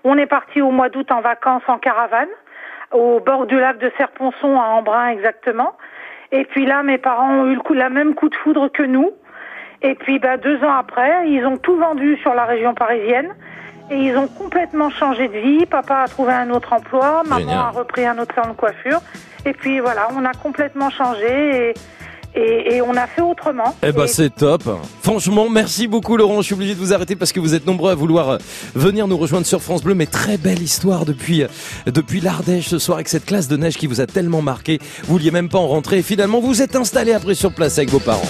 On 0.04 0.18
est 0.18 0.26
parti 0.26 0.62
au 0.62 0.72
mois 0.72 0.90
d'août 0.90 1.12
en 1.12 1.22
vacances 1.22 1.62
en 1.68 1.78
caravane 1.78 2.28
au 2.92 3.20
bord 3.20 3.46
du 3.46 3.60
lac 3.60 3.78
de 3.78 3.92
Serponçon 3.98 4.60
à 4.60 4.66
Embrun 4.66 5.10
exactement. 5.10 5.74
Et 6.32 6.46
puis 6.46 6.66
là 6.66 6.82
mes 6.82 6.98
parents 6.98 7.32
ont 7.42 7.46
eu 7.52 7.56
le 7.56 7.62
coup 7.62 7.74
la 7.74 7.90
même 7.90 8.16
coup 8.16 8.30
de 8.30 8.36
foudre 8.36 8.68
que 8.70 8.82
nous. 8.84 9.12
Et 9.84 9.94
puis 9.96 10.18
ben, 10.18 10.38
deux 10.38 10.58
ans 10.64 10.74
après 10.74 11.30
ils 11.30 11.46
ont 11.46 11.58
tout 11.58 11.76
vendu 11.78 12.18
sur 12.24 12.34
la 12.34 12.46
région 12.46 12.74
parisienne. 12.74 13.30
Et 13.92 13.96
ils 13.98 14.16
ont 14.18 14.28
complètement 14.28 14.90
changé 14.90 15.28
de 15.28 15.38
vie. 15.40 15.66
Papa 15.66 16.04
a 16.06 16.08
trouvé 16.08 16.32
un 16.34 16.50
autre 16.52 16.74
emploi, 16.74 17.24
maman 17.24 17.40
Génial. 17.40 17.58
a 17.58 17.70
repris 17.72 18.06
un 18.06 18.18
autre 18.20 18.34
salon 18.36 18.50
de 18.52 18.58
coiffure. 18.58 19.02
Et 19.46 19.54
puis 19.54 19.80
voilà, 19.80 20.10
on 20.16 20.24
a 20.26 20.34
complètement 20.34 20.90
changé 20.92 21.74
et, 22.36 22.40
et, 22.40 22.76
et 22.76 22.82
on 22.84 22.94
a 22.96 23.08
fait 23.08 23.22
autrement. 23.22 23.76
Eh 23.82 23.92
ben 23.92 24.04
Et- 24.04 24.08
c'est 24.08 24.30
top. 24.36 24.62
Franchement, 25.02 25.50
merci 25.50 25.88
beaucoup 25.88 26.18
Laurent. 26.18 26.38
Je 26.42 26.48
suis 26.48 26.54
obligé 26.54 26.76
de 26.76 26.80
vous 26.80 26.94
arrêter 26.94 27.16
parce 27.16 27.32
que 27.32 27.40
vous 27.40 27.56
êtes 27.56 27.66
nombreux 27.66 27.92
à 27.92 27.96
vouloir 27.96 28.30
euh, 28.30 28.38
venir 28.76 29.08
nous 29.08 29.18
rejoindre 29.18 29.48
sur 29.48 29.62
France 29.62 29.82
Bleu. 29.82 29.96
Mais 29.96 30.06
très 30.06 30.38
belle 30.38 30.62
histoire 30.62 31.06
depuis 31.06 31.42
euh, 31.44 31.48
depuis 31.88 32.20
l'Ardèche 32.22 32.68
ce 32.68 32.78
soir 32.78 32.98
avec 32.98 33.08
cette 33.08 33.26
classe 33.26 33.48
de 33.48 33.58
neige 33.58 33.78
qui 33.78 33.88
vous 33.88 34.02
a 34.02 34.06
tellement 34.06 34.44
marqué. 34.44 34.78
Vous 35.06 35.14
vouliez 35.14 35.32
même 35.32 35.50
pas 35.50 35.58
en 35.58 35.68
rentrer. 35.68 36.00
Et 36.00 36.04
finalement, 36.04 36.40
vous 36.42 36.62
êtes 36.62 36.76
installé 36.76 37.14
après 37.14 37.34
sur 37.34 37.52
place 37.52 37.80
avec 37.80 37.90
vos 37.90 38.00
parents. 38.00 38.22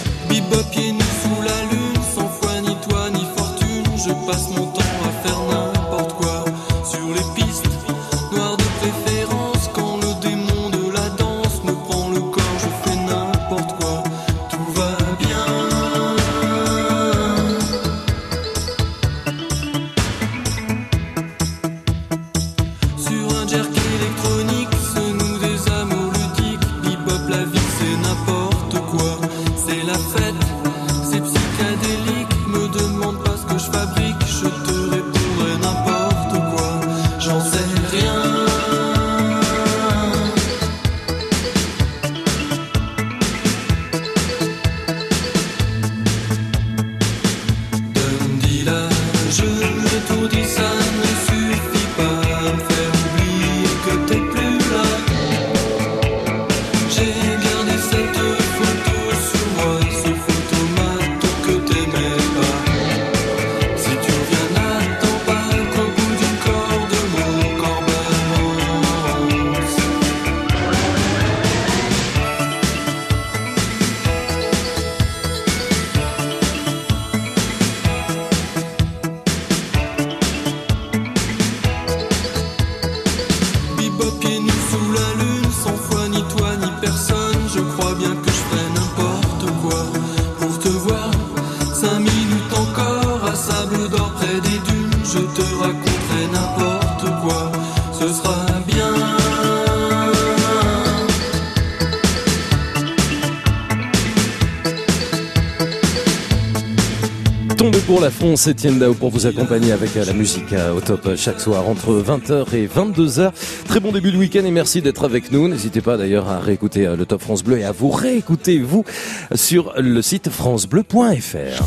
France, 108.29 108.45
Étienne 108.45 108.77
Dao 108.77 108.93
pour 108.93 109.09
vous 109.09 109.25
accompagner 109.25 109.71
avec 109.71 109.97
euh, 109.97 110.05
la 110.05 110.13
musique 110.13 110.53
euh, 110.53 110.71
au 110.71 110.81
top 110.81 111.03
euh, 111.07 111.17
chaque 111.17 111.39
soir 111.39 111.67
entre 111.67 111.99
20h 111.99 112.53
et 112.53 112.67
22h. 112.67 113.31
Très 113.67 113.79
bon 113.79 113.91
début 113.91 114.11
de 114.11 114.17
week-end 114.17 114.45
et 114.45 114.51
merci 114.51 114.83
d'être 114.83 115.03
avec 115.03 115.31
nous. 115.31 115.47
N'hésitez 115.47 115.81
pas 115.81 115.97
d'ailleurs 115.97 116.29
à 116.29 116.37
réécouter 116.37 116.85
le 116.95 117.05
Top 117.07 117.21
France 117.21 117.43
Bleu 117.43 117.57
et 117.57 117.63
à 117.63 117.71
vous 117.71 117.89
réécouter 117.89 118.59
vous 118.59 118.85
sur 119.33 119.73
le 119.79 120.03
site 120.03 120.29
francebleu.fr. 120.29 121.63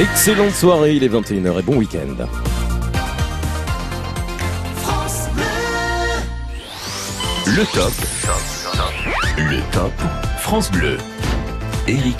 Excellente 0.00 0.54
soirée, 0.54 0.96
il 0.96 1.04
est 1.04 1.08
21h 1.08 1.60
et 1.60 1.62
bon 1.62 1.76
week-end. 1.76 2.26
Le 7.46 7.64
top. 7.72 7.92
Le 9.36 9.72
top 9.72 9.92
France 10.40 10.72
Bleu. 10.72 10.96
Éric. 11.88 12.18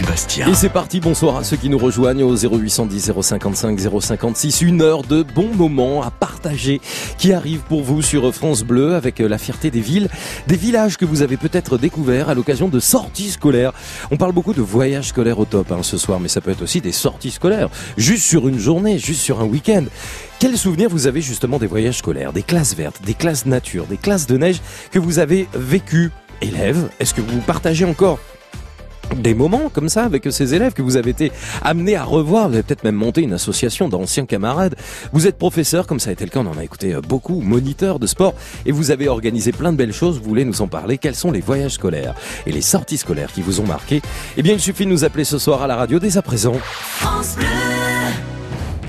Et 0.48 0.54
c'est 0.54 0.70
parti, 0.70 0.98
bonsoir 0.98 1.36
à 1.36 1.44
ceux 1.44 1.58
qui 1.58 1.68
nous 1.68 1.76
rejoignent 1.76 2.22
au 2.22 2.34
0810 2.34 3.12
055 3.20 3.78
056. 4.00 4.62
Une 4.62 4.80
heure 4.80 5.02
de 5.02 5.22
bons 5.22 5.54
moments 5.54 6.02
à 6.02 6.10
partager 6.10 6.80
qui 7.18 7.34
arrive 7.34 7.60
pour 7.60 7.82
vous 7.82 8.00
sur 8.00 8.34
France 8.34 8.62
Bleu 8.62 8.94
avec 8.94 9.18
la 9.18 9.36
fierté 9.36 9.70
des 9.70 9.80
villes, 9.80 10.08
des 10.46 10.56
villages 10.56 10.96
que 10.96 11.04
vous 11.04 11.20
avez 11.20 11.36
peut-être 11.36 11.76
découverts 11.76 12.30
à 12.30 12.34
l'occasion 12.34 12.68
de 12.68 12.80
sorties 12.80 13.30
scolaires. 13.30 13.74
On 14.10 14.16
parle 14.16 14.32
beaucoup 14.32 14.54
de 14.54 14.62
voyages 14.62 15.08
scolaires 15.08 15.38
au 15.38 15.44
top 15.44 15.70
hein, 15.70 15.82
ce 15.82 15.98
soir, 15.98 16.18
mais 16.18 16.28
ça 16.28 16.40
peut 16.40 16.50
être 16.50 16.62
aussi 16.62 16.80
des 16.80 16.92
sorties 16.92 17.30
scolaires, 17.30 17.68
juste 17.98 18.24
sur 18.24 18.48
une 18.48 18.58
journée, 18.58 18.98
juste 18.98 19.20
sur 19.20 19.40
un 19.40 19.44
week-end. 19.44 19.84
Quels 20.38 20.56
souvenirs 20.56 20.88
vous 20.88 21.06
avez 21.06 21.20
justement 21.20 21.58
des 21.58 21.66
voyages 21.66 21.98
scolaires, 21.98 22.32
des 22.32 22.42
classes 22.42 22.74
vertes, 22.74 23.02
des 23.04 23.14
classes 23.14 23.44
nature, 23.44 23.84
des 23.84 23.98
classes 23.98 24.26
de 24.26 24.38
neige 24.38 24.62
que 24.90 24.98
vous 24.98 25.18
avez 25.18 25.46
vécues 25.52 26.10
Élèves, 26.40 26.88
est-ce 27.00 27.14
que 27.14 27.20
vous 27.20 27.40
partagez 27.40 27.84
encore? 27.84 28.18
Des 29.16 29.34
moments 29.34 29.68
comme 29.72 29.88
ça 29.88 30.04
avec 30.04 30.26
ces 30.30 30.54
élèves 30.54 30.72
que 30.72 30.82
vous 30.82 30.96
avez 30.96 31.10
été 31.10 31.32
amenés 31.62 31.96
à 31.96 32.04
revoir. 32.04 32.48
Vous 32.48 32.54
avez 32.54 32.62
peut-être 32.62 32.84
même 32.84 32.94
monté 32.94 33.22
une 33.22 33.32
association 33.32 33.88
d'anciens 33.88 34.26
camarades. 34.26 34.76
Vous 35.12 35.26
êtes 35.26 35.38
professeur, 35.38 35.86
comme 35.86 36.00
ça 36.00 36.10
a 36.10 36.12
été 36.12 36.24
le 36.24 36.30
cas, 36.30 36.40
on 36.40 36.46
en 36.46 36.58
a 36.58 36.64
écouté 36.64 36.94
euh, 36.94 37.00
beaucoup, 37.00 37.40
moniteur 37.40 37.98
de 37.98 38.06
sport, 38.06 38.34
et 38.66 38.72
vous 38.72 38.90
avez 38.90 39.08
organisé 39.08 39.52
plein 39.52 39.72
de 39.72 39.76
belles 39.76 39.92
choses. 39.92 40.18
Vous 40.18 40.28
voulez 40.28 40.44
nous 40.44 40.62
en 40.62 40.68
parler? 40.68 40.98
Quels 40.98 41.14
sont 41.14 41.30
les 41.30 41.40
voyages 41.40 41.72
scolaires 41.72 42.14
et 42.46 42.52
les 42.52 42.62
sorties 42.62 42.98
scolaires 42.98 43.32
qui 43.32 43.42
vous 43.42 43.60
ont 43.60 43.66
marqué? 43.66 44.02
Eh 44.36 44.42
bien, 44.42 44.54
il 44.54 44.60
suffit 44.60 44.84
de 44.84 44.90
nous 44.90 45.04
appeler 45.04 45.24
ce 45.24 45.38
soir 45.38 45.62
à 45.62 45.66
la 45.66 45.76
radio 45.76 45.98
dès 45.98 46.16
à 46.16 46.22
présent. 46.22 46.54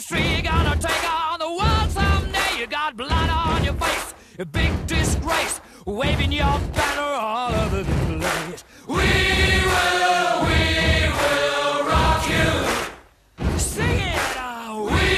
shouting 0.00 0.24
in 0.24 0.30
the 0.30 0.30
street. 0.30 0.32
You're 0.32 0.42
gonna 0.42 0.76
take 0.76 1.04
on 1.10 1.38
the 1.38 1.48
world 1.48 1.90
someday. 1.90 2.60
You 2.60 2.66
got 2.66 2.96
blood 2.96 3.30
on 3.30 3.64
your 3.64 3.74
face, 3.74 4.14
a 4.38 4.44
big 4.44 4.86
disgrace, 4.86 5.60
waving 5.86 6.32
your 6.32 6.58
banner 6.72 7.02
all 7.02 7.54
over 7.54 7.82
the 7.82 7.92
place. 8.18 8.64
We 8.86 8.94
will, 8.94 10.40
we 10.46 11.08
will 11.18 11.86
rock 11.86 12.28
you. 12.28 13.58
Sing 13.58 13.98
it 13.98 14.36
out. 14.36 14.84
We 14.84 15.08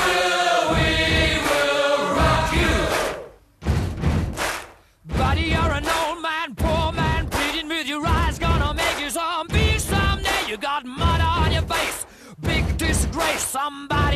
will, 0.00 0.62
we 0.74 0.88
will 1.48 2.02
rock 2.16 2.52
you. 2.52 2.74
Buddy, 5.16 5.42
you're 5.42 5.72
an 5.80 5.86
old 5.88 6.22
man, 6.22 6.54
poor 6.54 6.92
man, 6.92 7.28
pleading 7.28 7.68
with 7.68 7.86
your 7.86 8.06
eyes, 8.06 8.38
gonna 8.38 8.74
make 8.74 9.00
you 9.00 9.10
zombie 9.10 9.78
someday. 9.78 10.48
You 10.48 10.56
got 10.56 10.84
mud 10.84 11.20
on 11.20 11.52
your 11.52 11.62
face, 11.62 12.06
big 12.40 12.76
disgrace. 12.76 13.44
Somebody 13.44 13.99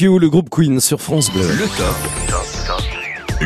You, 0.00 0.18
le 0.18 0.30
groupe 0.30 0.48
Queen 0.48 0.80
sur 0.80 1.00
France 1.00 1.30
Bleu. 1.30 1.46
Le 1.46 1.66
top. 1.76 2.51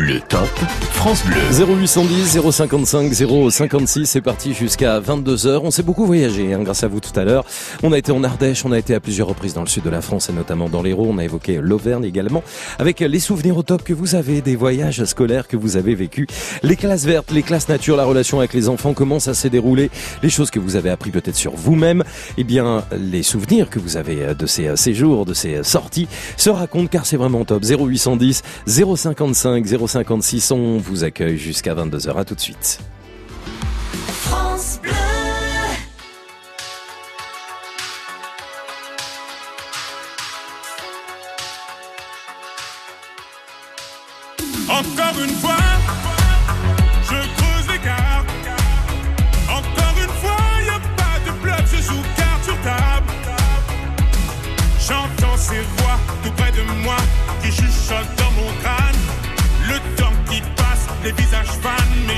Le 0.06 0.20
top 0.20 0.48
France 0.92 1.24
Bleu. 1.24 1.34
0810 1.50 2.38
055 2.52 3.12
056, 3.50 4.06
c'est 4.06 4.20
parti 4.20 4.54
jusqu'à 4.54 5.00
22h. 5.00 5.62
On 5.64 5.72
s'est 5.72 5.82
beaucoup 5.82 6.06
voyagé 6.06 6.54
hein, 6.54 6.60
grâce 6.62 6.84
à 6.84 6.88
vous 6.88 7.00
tout 7.00 7.18
à 7.18 7.24
l'heure. 7.24 7.44
On 7.82 7.90
a 7.90 7.98
été 7.98 8.12
en 8.12 8.22
Ardèche, 8.22 8.64
on 8.64 8.70
a 8.70 8.78
été 8.78 8.94
à 8.94 9.00
plusieurs 9.00 9.26
reprises 9.26 9.54
dans 9.54 9.62
le 9.62 9.66
sud 9.66 9.82
de 9.82 9.90
la 9.90 10.00
France 10.00 10.28
et 10.30 10.32
notamment 10.32 10.68
dans 10.68 10.80
l'Hérault. 10.80 11.08
On 11.10 11.18
a 11.18 11.24
évoqué 11.24 11.58
l'Auvergne 11.60 12.04
également 12.04 12.44
avec 12.78 13.00
les 13.00 13.18
souvenirs 13.18 13.56
au 13.56 13.64
top 13.64 13.82
que 13.82 13.92
vous 13.92 14.14
avez 14.14 14.42
des 14.42 14.54
voyages 14.54 15.04
scolaires 15.06 15.48
que 15.48 15.56
vous 15.56 15.76
avez 15.76 15.96
vécus. 15.96 16.28
Les 16.62 16.76
classes 16.76 17.04
vertes, 17.04 17.32
les 17.32 17.42
classes 17.42 17.68
nature, 17.68 17.96
la 17.96 18.04
relation 18.04 18.38
avec 18.38 18.54
les 18.54 18.68
enfants, 18.68 18.94
comment 18.94 19.18
ça 19.18 19.34
s'est 19.34 19.50
déroulé, 19.50 19.90
les 20.22 20.30
choses 20.30 20.52
que 20.52 20.60
vous 20.60 20.76
avez 20.76 20.90
appris 20.90 21.10
peut-être 21.10 21.34
sur 21.34 21.56
vous-même. 21.56 22.04
Eh 22.38 22.44
bien, 22.44 22.84
les 22.96 23.24
souvenirs 23.24 23.70
que 23.70 23.80
vous 23.80 23.96
avez 23.96 24.36
de 24.36 24.46
ces 24.46 24.68
euh, 24.68 24.76
séjours, 24.76 25.26
de 25.26 25.34
ces 25.34 25.56
euh, 25.56 25.62
sorties 25.64 26.06
se 26.36 26.48
racontent 26.48 26.86
car 26.86 27.06
c'est 27.06 27.16
vraiment 27.16 27.44
top. 27.44 27.64
0810 27.64 28.42
055 28.68 29.16
056, 30.04 30.50
on 30.50 30.76
vous 30.76 31.04
accueille 31.04 31.38
jusqu'à 31.38 31.74
22h. 31.74 32.18
À 32.18 32.24
tout 32.24 32.34
de 32.34 32.40
suite. 32.40 32.80
France 34.06 34.78
Bleu. 34.82 35.15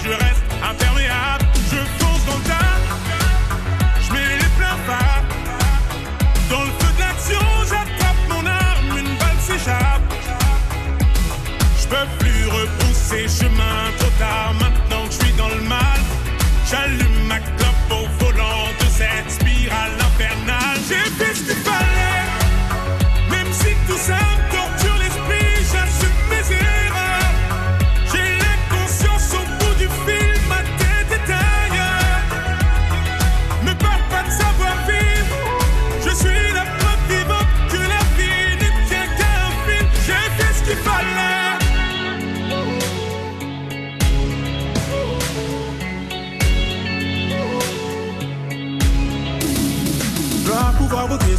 Je 0.02 0.10
reste 0.10 0.44
imperméable. 0.62 1.44
Je 1.70 1.76
fonce 1.98 2.24
dans 2.26 2.36
le 2.36 2.44
tas, 2.44 2.78
je 4.00 4.12
mets 4.12 4.36
les 4.36 4.50
pleins 4.56 4.78
phares. 4.86 5.24
Dans 6.50 6.62
le 6.62 6.70
feu 6.78 6.92
de 6.94 7.00
l'action, 7.00 7.40
j'attrape 7.68 8.22
mon 8.28 8.46
arme, 8.46 8.98
une 8.98 9.16
balle 9.16 9.40
s'échappe. 9.40 10.14
Je 11.80 11.86
peux 11.88 12.08
plus 12.18 12.46
repousser 12.46 13.28
chemin 13.28 13.87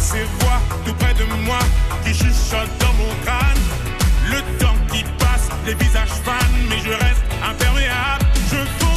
Ces 0.00 0.24
voix 0.40 0.60
tout 0.86 0.94
près 0.94 1.12
de 1.14 1.24
moi 1.44 1.58
qui 2.04 2.14
chuchotent 2.14 2.78
dans 2.78 2.92
mon 2.94 3.12
crâne. 3.24 3.58
Le 4.30 4.40
temps 4.58 4.76
qui 4.92 5.02
passe, 5.18 5.48
les 5.66 5.74
visages 5.74 6.08
fans, 6.24 6.32
mais 6.70 6.78
je 6.78 6.90
reste 6.90 7.22
imperméable. 7.42 8.24
Je 8.50 8.87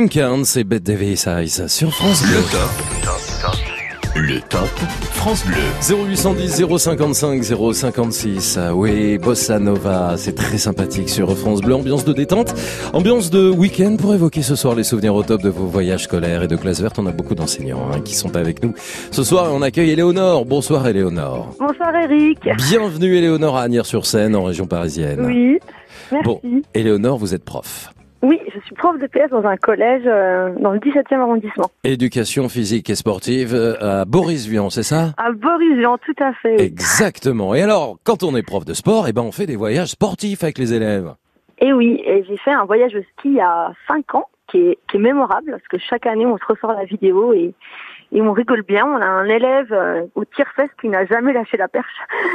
Kim 0.00 0.08
Carnes 0.08 0.46
et 0.56 0.64
Bette 0.64 0.84
Davis 0.84 1.26
Eyes 1.26 1.68
sur 1.68 1.92
France 1.92 2.22
Bleu. 2.22 2.38
Le 2.38 2.40
top. 2.50 4.16
Le 4.16 4.40
top 4.48 4.68
France 5.12 5.44
Bleu. 5.44 6.06
0810 6.06 6.78
055 6.78 7.44
056. 7.74 8.58
Ah 8.58 8.74
oui, 8.74 9.18
Bossa 9.18 9.58
Nova, 9.58 10.14
c'est 10.16 10.34
très 10.34 10.56
sympathique 10.56 11.10
sur 11.10 11.36
France 11.36 11.60
Bleu. 11.60 11.74
Ambiance 11.74 12.06
de 12.06 12.14
détente, 12.14 12.54
ambiance 12.94 13.28
de 13.28 13.50
week-end 13.50 13.96
pour 14.00 14.14
évoquer 14.14 14.40
ce 14.40 14.56
soir 14.56 14.74
les 14.74 14.84
souvenirs 14.84 15.14
au 15.14 15.22
top 15.22 15.42
de 15.42 15.50
vos 15.50 15.66
voyages 15.66 16.04
scolaires 16.04 16.44
et 16.44 16.48
de 16.48 16.56
classe 16.56 16.80
verte. 16.80 16.98
On 16.98 17.04
a 17.04 17.12
beaucoup 17.12 17.34
d'enseignants 17.34 17.90
hein, 17.92 18.00
qui 18.00 18.14
sont 18.14 18.36
avec 18.36 18.64
nous. 18.64 18.72
Ce 19.10 19.22
soir, 19.22 19.50
on 19.52 19.60
accueille 19.60 19.90
Éléonore. 19.90 20.46
Bonsoir 20.46 20.88
Éléonore. 20.88 21.54
Bonsoir 21.58 21.94
Eric. 21.94 22.38
Bienvenue 22.70 23.16
Éléonore 23.16 23.58
à 23.58 23.64
Agnières-sur-Seine 23.64 24.34
en 24.34 24.44
région 24.44 24.66
parisienne. 24.66 25.20
Oui, 25.26 25.58
merci. 26.10 26.24
Bon, 26.24 26.40
Éléonore, 26.72 27.18
vous 27.18 27.34
êtes 27.34 27.44
prof. 27.44 27.79
Prof 28.80 28.98
de 28.98 29.06
PS 29.06 29.28
dans 29.30 29.44
un 29.44 29.58
collège 29.58 30.04
euh, 30.06 30.54
dans 30.58 30.70
le 30.72 30.78
17e 30.78 31.20
arrondissement. 31.20 31.70
Éducation 31.84 32.48
physique 32.48 32.88
et 32.88 32.94
sportive 32.94 33.54
euh, 33.54 33.74
à 33.78 34.04
Boris-Vian, 34.06 34.70
c'est 34.70 34.82
ça? 34.82 35.12
À 35.18 35.30
Boris-Jean, 35.32 35.98
tout 35.98 36.14
à 36.18 36.32
fait. 36.32 36.56
oui. 36.58 36.64
Exactement. 36.64 37.54
Et 37.54 37.60
alors, 37.60 37.98
quand 38.04 38.22
on 38.22 38.34
est 38.34 38.42
prof 38.42 38.64
de 38.64 38.72
sport, 38.72 39.04
eh 39.06 39.12
ben 39.12 39.20
on 39.20 39.32
fait 39.32 39.44
des 39.44 39.56
voyages 39.56 39.88
sportifs 39.88 40.42
avec 40.42 40.56
les 40.56 40.72
élèves. 40.72 41.12
Et 41.58 41.74
oui, 41.74 42.00
et 42.06 42.24
j'ai 42.26 42.38
fait 42.38 42.52
un 42.52 42.64
voyage 42.64 42.94
au 42.94 43.02
ski 43.02 43.28
il 43.28 43.34
y 43.34 43.40
a 43.40 43.70
5 43.86 44.14
ans 44.14 44.28
qui 44.48 44.56
est, 44.56 44.78
qui 44.90 44.96
est 44.96 45.00
mémorable 45.00 45.50
parce 45.50 45.68
que 45.68 45.76
chaque 45.76 46.06
année 46.06 46.24
on 46.24 46.38
se 46.38 46.44
ressort 46.46 46.72
la 46.72 46.86
vidéo 46.86 47.34
et, 47.34 47.52
et 48.12 48.20
on 48.20 48.32
rigole 48.32 48.62
bien. 48.62 48.86
On 48.86 49.00
a 49.00 49.06
un 49.06 49.26
élève 49.26 49.72
euh, 49.72 50.06
au 50.14 50.24
tir-fest 50.24 50.70
qui 50.80 50.88
n'a 50.88 51.06
jamais 51.06 51.32
lâché 51.32 51.56
la 51.56 51.68
perche. 51.68 51.86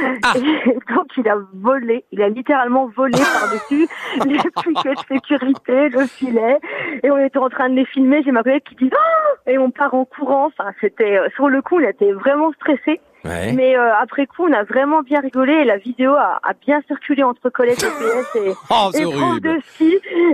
Et 0.36 0.78
donc 0.94 1.06
il 1.16 1.28
a 1.28 1.36
volé, 1.54 2.04
il 2.12 2.22
a 2.22 2.28
littéralement 2.28 2.86
volé 2.96 3.18
par-dessus 3.40 3.88
les 4.26 4.38
piquets 4.38 4.94
de 4.94 5.14
sécurité, 5.14 5.88
le 5.88 6.06
filet. 6.06 6.58
Et 7.02 7.10
on 7.10 7.18
était 7.18 7.38
en 7.38 7.48
train 7.48 7.68
de 7.68 7.74
les 7.74 7.84
filmer. 7.86 8.22
J'ai 8.24 8.32
ma 8.32 8.42
collègue 8.42 8.62
qui 8.62 8.74
dit 8.76 8.90
oh 8.92 9.50
et 9.50 9.58
on 9.58 9.70
part 9.70 9.94
en 9.94 10.04
courant. 10.04 10.46
Enfin, 10.46 10.72
c'était 10.80 11.18
euh, 11.18 11.28
sur 11.34 11.48
le 11.48 11.62
coup, 11.62 11.80
il 11.80 11.86
était 11.86 12.12
vraiment 12.12 12.52
stressé. 12.52 13.00
Ouais. 13.24 13.52
Mais 13.52 13.76
euh, 13.76 13.94
après 14.00 14.26
coup, 14.26 14.44
on 14.44 14.52
a 14.52 14.62
vraiment 14.62 15.02
bien 15.02 15.20
rigolé 15.20 15.52
et 15.52 15.64
la 15.64 15.78
vidéo 15.78 16.12
a, 16.12 16.38
a 16.42 16.52
bien 16.54 16.80
circulé 16.86 17.24
entre 17.24 17.50
collègues 17.50 17.82
EPS 17.82 18.36
et, 18.36 18.52
Oh, 18.70 18.90
et 18.94 19.02
profs 19.02 19.40
de. 19.40 19.58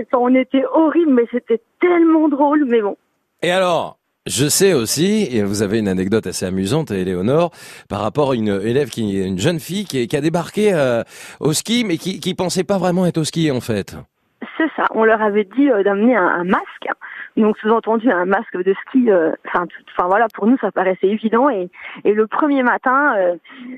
Enfin, 0.03 0.17
on 0.19 0.35
était 0.35 0.63
horrible, 0.71 1.11
mais 1.11 1.25
c'était 1.31 1.61
tellement 1.81 2.29
drôle. 2.29 2.65
Mais 2.65 2.81
bon. 2.81 2.95
Et 3.41 3.51
alors, 3.51 3.97
je 4.25 4.47
sais 4.47 4.73
aussi, 4.73 5.27
et 5.31 5.43
vous 5.43 5.61
avez 5.61 5.79
une 5.79 5.87
anecdote 5.87 6.27
assez 6.27 6.45
amusante, 6.45 6.91
Éléonore, 6.91 7.51
par 7.89 8.01
rapport 8.01 8.31
à 8.31 8.35
une 8.35 8.59
élève 8.63 8.89
qui, 8.89 9.21
une 9.21 9.39
jeune 9.39 9.59
fille 9.59 9.85
qui, 9.85 10.07
qui 10.07 10.15
a 10.15 10.21
débarqué 10.21 10.73
euh, 10.73 11.03
au 11.39 11.53
ski, 11.53 11.83
mais 11.85 11.97
qui, 11.97 12.19
qui 12.19 12.33
pensait 12.33 12.63
pas 12.63 12.77
vraiment 12.77 13.05
être 13.05 13.17
au 13.17 13.23
ski 13.23 13.51
en 13.51 13.61
fait. 13.61 13.97
C'est 14.57 14.69
ça. 14.75 14.83
On 14.93 15.03
leur 15.03 15.21
avait 15.21 15.47
dit 15.57 15.69
euh, 15.69 15.83
d'amener 15.83 16.15
un, 16.15 16.25
un 16.25 16.43
masque. 16.43 16.87
Donc 17.37 17.57
sous-entendu 17.57 18.09
un 18.11 18.25
masque 18.25 18.55
de 18.57 18.73
ski. 18.87 19.09
euh, 19.09 19.31
Enfin, 19.47 19.65
enfin 19.95 20.07
voilà, 20.07 20.27
pour 20.33 20.47
nous 20.47 20.57
ça 20.59 20.71
paraissait 20.71 21.07
évident. 21.07 21.49
Et, 21.49 21.69
et 22.03 22.13
le 22.13 22.27
premier 22.27 22.63
matin, 22.63 23.15
euh, 23.17 23.35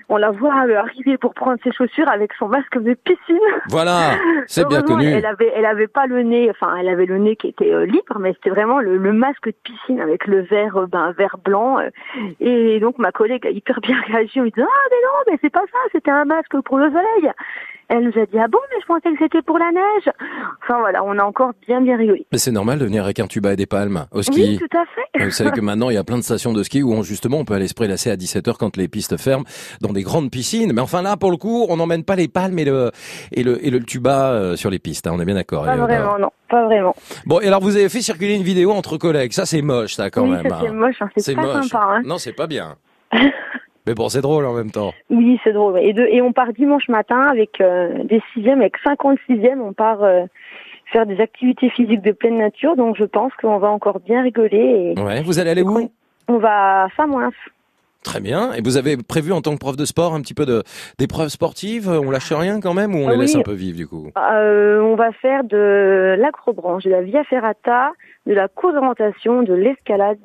on 0.10 0.18
la 0.18 0.32
voit 0.32 0.66
euh, 0.68 0.78
arriver 0.78 1.18
pour 1.18 1.34
prendre 1.34 1.58
ses 1.64 1.72
chaussures 1.72 2.10
avec 2.10 2.34
son 2.34 2.48
masque 2.48 2.78
de 2.82 2.94
piscine. 2.94 3.40
Voilà, 3.70 4.12
c'est 4.48 4.68
bien 4.68 4.82
connu. 4.82 5.06
Elle 5.06 5.26
avait, 5.26 5.52
elle 5.56 5.66
avait 5.66 5.88
pas 5.88 6.06
le 6.08 6.22
nez. 6.24 6.50
Enfin, 6.50 6.76
elle 6.78 6.90
avait 6.90 7.06
le 7.06 7.18
nez 7.18 7.36
qui 7.36 7.48
était 7.48 7.74
euh, 7.74 7.86
libre, 7.86 8.18
mais 8.20 8.34
c'était 8.34 8.50
vraiment 8.50 8.80
le, 8.80 8.98
le 8.98 9.14
masque 9.14 9.48
de 9.48 9.56
piscine 9.64 10.00
avec 10.02 10.28
le 10.28 10.42
verre, 10.42 10.78
euh, 10.78 10.86
ben 10.88 11.12
vert 11.18 11.38
blanc. 11.44 11.80
euh. 11.80 11.90
et 12.40 12.80
donc 12.80 12.98
ma 12.98 13.12
collègue 13.12 13.46
a 13.48 13.50
hyper 13.52 13.80
bien 13.82 13.98
réagi 14.08 14.40
en 14.40 14.44
lui 14.44 14.52
disant 14.52 14.68
ah 14.70 14.88
mais 14.92 14.98
non, 15.04 15.32
mais 15.32 15.40
c'est 15.42 15.50
pas 15.50 15.64
ça, 15.72 15.78
c'était 15.92 16.12
un 16.12 16.26
masque 16.26 16.60
pour 16.62 16.78
le 16.78 16.88
soleil. 16.90 17.32
Elle 17.88 18.04
nous 18.04 18.20
a 18.22 18.26
dit 18.26 18.38
ah 18.40 18.48
bon, 18.48 18.58
mais 18.72 18.82
je 18.82 18.86
pensais 18.88 19.12
que 19.12 19.18
c'était 19.20 19.42
pour 19.44 19.60
la 19.60 19.72
neige. 19.72 20.10
Enfin 20.64 20.80
voilà, 20.80 21.04
on 21.04 21.18
a 21.20 21.24
encore 21.24 21.52
bien 21.68 21.82
bien 21.82 21.98
rigolé. 21.98 22.26
Mais 22.32 22.38
c'est 22.40 22.52
normal 22.52 22.80
de 22.80 22.86
venir 22.86 23.04
avec 23.04 23.20
un 23.20 23.28
tuba 23.28 23.54
et 23.54 23.56
des 23.56 23.68
palmes 23.68 24.06
au 24.12 24.18
Oui, 24.18 24.24
ski. 24.24 24.60
tout 24.60 24.78
à 24.78 24.86
fait. 24.86 25.24
Vous 25.26 25.32
savez 25.32 25.52
que 25.52 25.62
maintenant, 25.62 25.90
il 25.90 25.94
y 25.94 25.98
a 25.98 26.04
plein 26.04 26.18
de 26.18 26.24
stations 26.24 26.52
de 26.54 26.64
ski 26.64 26.82
où 26.84 26.94
on, 26.94 27.04
justement 27.04 27.38
on 27.38 27.46
peut 27.46 27.54
aller 27.54 27.68
se 27.68 27.74
prélasser 27.76 28.10
à 28.10 28.16
17h 28.16 28.56
quand 28.58 28.76
les 28.78 28.88
pistes 28.88 29.18
ferment 29.18 29.46
dans 29.82 29.94
des 29.94 30.02
grandes 30.04 30.32
piscines. 30.32 30.74
Mais 30.74 30.82
enfin 30.82 31.02
là, 31.04 31.16
pour 31.18 31.30
le 31.32 31.38
coup, 31.38 31.66
on 31.70 31.78
n'emmène 31.78 32.04
pas 32.04 32.16
les 32.16 32.28
palmes 32.28 32.58
et 32.58 32.66
le, 32.66 32.92
et 33.32 33.44
le, 33.44 33.64
et 33.66 33.70
le 33.70 33.80
tuba 33.84 34.32
euh, 34.32 34.56
sur 34.56 34.70
les 34.70 34.80
pistes. 34.80 35.06
hein, 35.08 35.12
on 35.14 35.20
est 35.20 35.26
bien 35.26 35.36
d'accord. 35.36 35.66
Pas 35.66 35.76
vraiment, 35.76 36.18
non, 36.18 36.32
pas 36.50 36.66
vraiment. 36.66 36.96
Bon, 37.26 37.40
et 37.40 37.48
alors 37.48 37.62
vous 37.62 37.76
avez 37.78 37.90
fait 37.90 38.02
circuler 38.02 38.34
une 38.36 38.44
vidéo 38.44 38.72
entre 38.72 38.98
collègues. 38.98 39.32
Ça, 39.34 39.46
c'est 39.46 39.62
moche, 39.62 39.94
ça, 39.94 40.10
quand 40.10 40.24
oui, 40.24 40.32
même. 40.32 40.44
c'est 40.44 40.68
hein. 40.68 40.74
moche, 40.74 41.02
hein, 41.02 41.10
c'est 41.18 41.36
pas 41.36 41.42
moche. 41.44 41.68
sympa. 41.68 41.86
Hein. 41.98 42.02
Non, 42.04 42.18
c'est 42.18 42.34
pas 42.34 42.48
bien. 42.48 42.76
Mais 43.88 43.94
bon, 43.94 44.10
c'est 44.10 44.22
drôle 44.22 44.46
en 44.46 44.54
même 44.54 44.72
temps. 44.72 44.94
Oui, 45.10 45.40
c'est 45.44 45.54
drôle. 45.54 45.80
Et, 45.80 45.94
de, 45.94 46.02
et 46.04 46.22
on 46.22 46.32
part 46.34 46.54
dimanche 46.54 46.88
matin 46.90 47.22
avec 47.22 47.62
euh, 47.62 48.04
des 48.04 48.22
sixièmes, 48.34 48.62
avec 48.62 48.76
50 48.84 49.18
sixièmes, 49.28 49.62
on 49.62 49.74
part 49.74 50.04
euh, 50.04 50.24
faire 50.92 51.06
des 51.06 51.20
activités 51.22 51.70
physiques 51.70 52.02
de 52.02 52.12
pleine 52.12 52.38
nature. 52.38 52.76
Donc 52.76 52.96
je 52.98 53.04
pense 53.06 53.32
qu'on 53.42 53.58
va 53.60 53.70
encore 53.70 54.00
bien 54.00 54.22
rigoler. 54.24 54.94
Et 54.98 55.00
Ouais, 55.02 55.22
vous 55.22 55.40
allez 55.40 55.52
aller 55.52 55.62
où? 55.62 55.90
On 56.28 56.38
va 56.40 56.86
à 56.86 56.88
Samoins. 56.98 57.32
Très 58.04 58.20
bien. 58.20 58.54
Et 58.54 58.62
vous 58.62 58.78
avez 58.78 58.98
prévu 58.98 59.32
en 59.32 59.42
tant 59.42 59.54
que 59.54 59.60
prof 59.60 59.76
de 59.76 59.86
sport 59.86 60.14
un 60.14 60.22
petit 60.22 60.36
peu 60.36 60.46
de 60.46 60.62
d'épreuves 61.00 61.30
sportives? 61.30 61.90
On 61.90 62.12
lâche 62.12 62.32
rien 62.32 62.60
quand 62.62 62.76
même? 62.76 62.94
Ou 62.94 63.00
on 63.00 63.08
Ah 63.08 63.14
les 63.14 63.18
laisse 63.22 63.36
un 63.36 63.42
peu 63.42 63.54
vivre 63.54 63.78
du 63.78 63.88
coup? 63.88 64.10
Euh, 64.16 64.80
on 64.82 64.96
va 64.96 65.12
faire 65.12 65.44
de 65.44 66.16
l'acrobranche, 66.20 66.84
de 66.84 66.92
la 66.92 67.02
via 67.02 67.24
ferrata, 67.24 67.94
de 68.26 68.34
la 68.34 68.48
course 68.48 68.74
d'orientation, 68.74 69.44
de 69.44 69.54
l'escalade, 69.54 70.18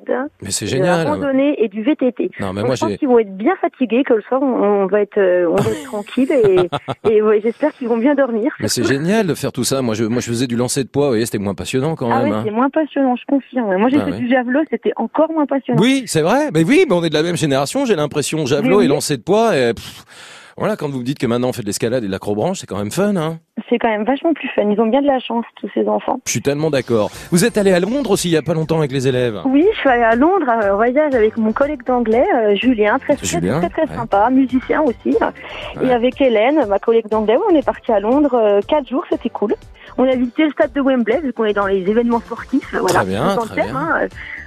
Mais 0.42 0.50
c'est 0.50 0.64
de 0.64 0.70
génial. 0.70 1.04
la 1.04 1.10
randonnée 1.12 1.62
et 1.62 1.68
du 1.68 1.82
VTT. 1.82 2.30
Non, 2.40 2.52
mais 2.54 2.60
Donc, 2.62 2.66
moi, 2.68 2.74
je 2.74 2.80
pense 2.86 2.96
qu'ils 2.96 3.08
vont 3.08 3.18
être 3.18 3.36
bien 3.36 3.54
fatigués, 3.60 4.04
que 4.04 4.14
le 4.14 4.22
soir 4.22 4.40
on, 4.42 4.86
va 4.86 5.02
être, 5.02 5.18
euh, 5.18 5.46
on 5.50 5.56
va 5.56 5.70
être 5.70 5.82
tranquille 5.84 6.30
et, 6.32 7.10
et 7.10 7.20
ouais, 7.22 7.40
j'espère 7.42 7.72
qu'ils 7.72 7.88
vont 7.88 7.98
bien 7.98 8.14
dormir. 8.14 8.52
Mais 8.60 8.68
c'est 8.68 8.84
génial 8.84 9.26
de 9.26 9.34
faire 9.34 9.52
tout 9.52 9.64
ça. 9.64 9.82
Moi, 9.82 9.94
je, 9.94 10.04
moi, 10.04 10.20
je 10.20 10.28
faisais 10.28 10.46
du 10.46 10.56
lancer 10.56 10.82
de 10.82 10.88
poids. 10.88 11.04
Vous 11.06 11.10
voyez, 11.12 11.26
c'était 11.26 11.38
moins 11.38 11.54
passionnant 11.54 11.94
quand 11.94 12.10
Ah 12.10 12.22
même. 12.22 12.30
ouais, 12.30 12.36
hein. 12.38 12.42
c'est 12.44 12.50
moins 12.52 12.70
passionnant, 12.70 13.16
je 13.16 13.24
confirme. 13.26 13.76
Moi 13.76 13.88
j'ai 13.90 13.98
Ah 14.00 14.04
fait 14.06 14.12
ouais. 14.12 14.18
du 14.18 14.28
javelot, 14.30 14.60
c'était 14.70 14.92
encore 14.96 15.30
moins 15.32 15.46
passionnant. 15.46 15.80
Oui, 15.82 16.04
c'est 16.06 16.22
vrai. 16.22 16.50
Mais 16.54 16.64
oui, 16.64 16.84
mais 16.88 16.94
on 16.94 17.04
est 17.04 17.10
de 17.10 17.14
la 17.14 17.22
même 17.22 17.36
génération. 17.36 17.84
J'ai 17.84 17.96
l'impression 17.96 18.46
javelot 18.46 18.80
et 18.80 18.86
lancer 18.88 19.16
de 19.18 19.22
poids. 19.22 19.56
Et 19.56 19.74
pff, 19.74 20.04
voilà, 20.56 20.76
quand 20.76 20.88
vous 20.88 20.98
me 20.98 21.04
dites 21.04 21.18
que 21.18 21.26
maintenant 21.26 21.48
on 21.48 21.52
fait 21.52 21.62
de 21.62 21.66
l'escalade 21.66 22.04
et 22.04 22.06
de 22.06 22.12
l'acrobranche, 22.12 22.58
c'est 22.60 22.66
quand 22.66 22.78
même 22.78 22.90
fun. 22.90 23.16
Hein. 23.16 23.38
C'est 23.68 23.78
quand 23.78 23.88
même 23.88 24.04
vachement 24.04 24.32
plus 24.32 24.48
fun. 24.48 24.62
Ils 24.70 24.80
ont 24.80 24.86
bien 24.86 25.02
de 25.02 25.06
la 25.06 25.18
chance, 25.18 25.44
tous 25.56 25.68
ces 25.74 25.86
enfants. 25.88 26.20
Je 26.26 26.30
suis 26.30 26.42
tellement 26.42 26.70
d'accord. 26.70 27.10
Vous 27.30 27.44
êtes 27.44 27.58
allé 27.58 27.72
à 27.72 27.80
Londres 27.80 28.10
aussi 28.12 28.28
il 28.28 28.32
y 28.32 28.36
a 28.36 28.42
pas 28.42 28.54
longtemps 28.54 28.78
avec 28.78 28.92
les 28.92 29.06
élèves. 29.08 29.40
Oui, 29.44 29.66
je 29.74 29.78
suis 29.78 29.88
allée 29.88 30.02
à 30.02 30.14
Londres 30.14 30.46
euh, 30.62 30.74
voyage 30.74 31.14
avec 31.14 31.36
mon 31.36 31.52
collègue 31.52 31.84
d'anglais, 31.84 32.24
euh, 32.34 32.54
Julien, 32.56 32.98
très 32.98 33.16
très 33.16 33.26
Julien, 33.26 33.58
très, 33.60 33.68
très 33.68 33.82
ouais. 33.88 33.96
sympa, 33.96 34.28
musicien 34.30 34.82
aussi. 34.82 35.16
Et 35.82 35.90
avec 35.92 36.20
Hélène, 36.20 36.64
ma 36.68 36.78
collègue 36.78 37.08
d'anglais, 37.08 37.36
on 37.50 37.54
est 37.54 37.64
parti 37.64 37.92
à 37.92 38.00
Londres 38.00 38.34
euh, 38.34 38.60
quatre 38.66 38.88
jours, 38.88 39.04
c'était 39.10 39.28
cool. 39.30 39.54
On 39.98 40.04
a 40.04 40.14
visité 40.14 40.44
le 40.44 40.50
stade 40.50 40.72
de 40.72 40.80
Wembley, 40.80 41.20
vu 41.20 41.32
qu'on 41.32 41.44
est 41.44 41.52
dans 41.52 41.66
les 41.66 41.80
événements 41.88 42.20
sportifs. 42.20 42.74
Voilà, 42.78 43.04
bien, 43.04 43.34
tout 43.34 43.42
en 43.42 43.46
très 43.46 43.62
thème, 43.62 43.72
bien. 43.72 43.76
hein, 43.76 44.06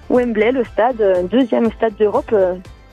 Wembley, 0.09 0.51
le 0.51 0.63
stade, 0.63 1.01
euh, 1.01 1.23
deuxième 1.23 1.69
stade 1.71 1.95
d'Europe, 1.99 2.33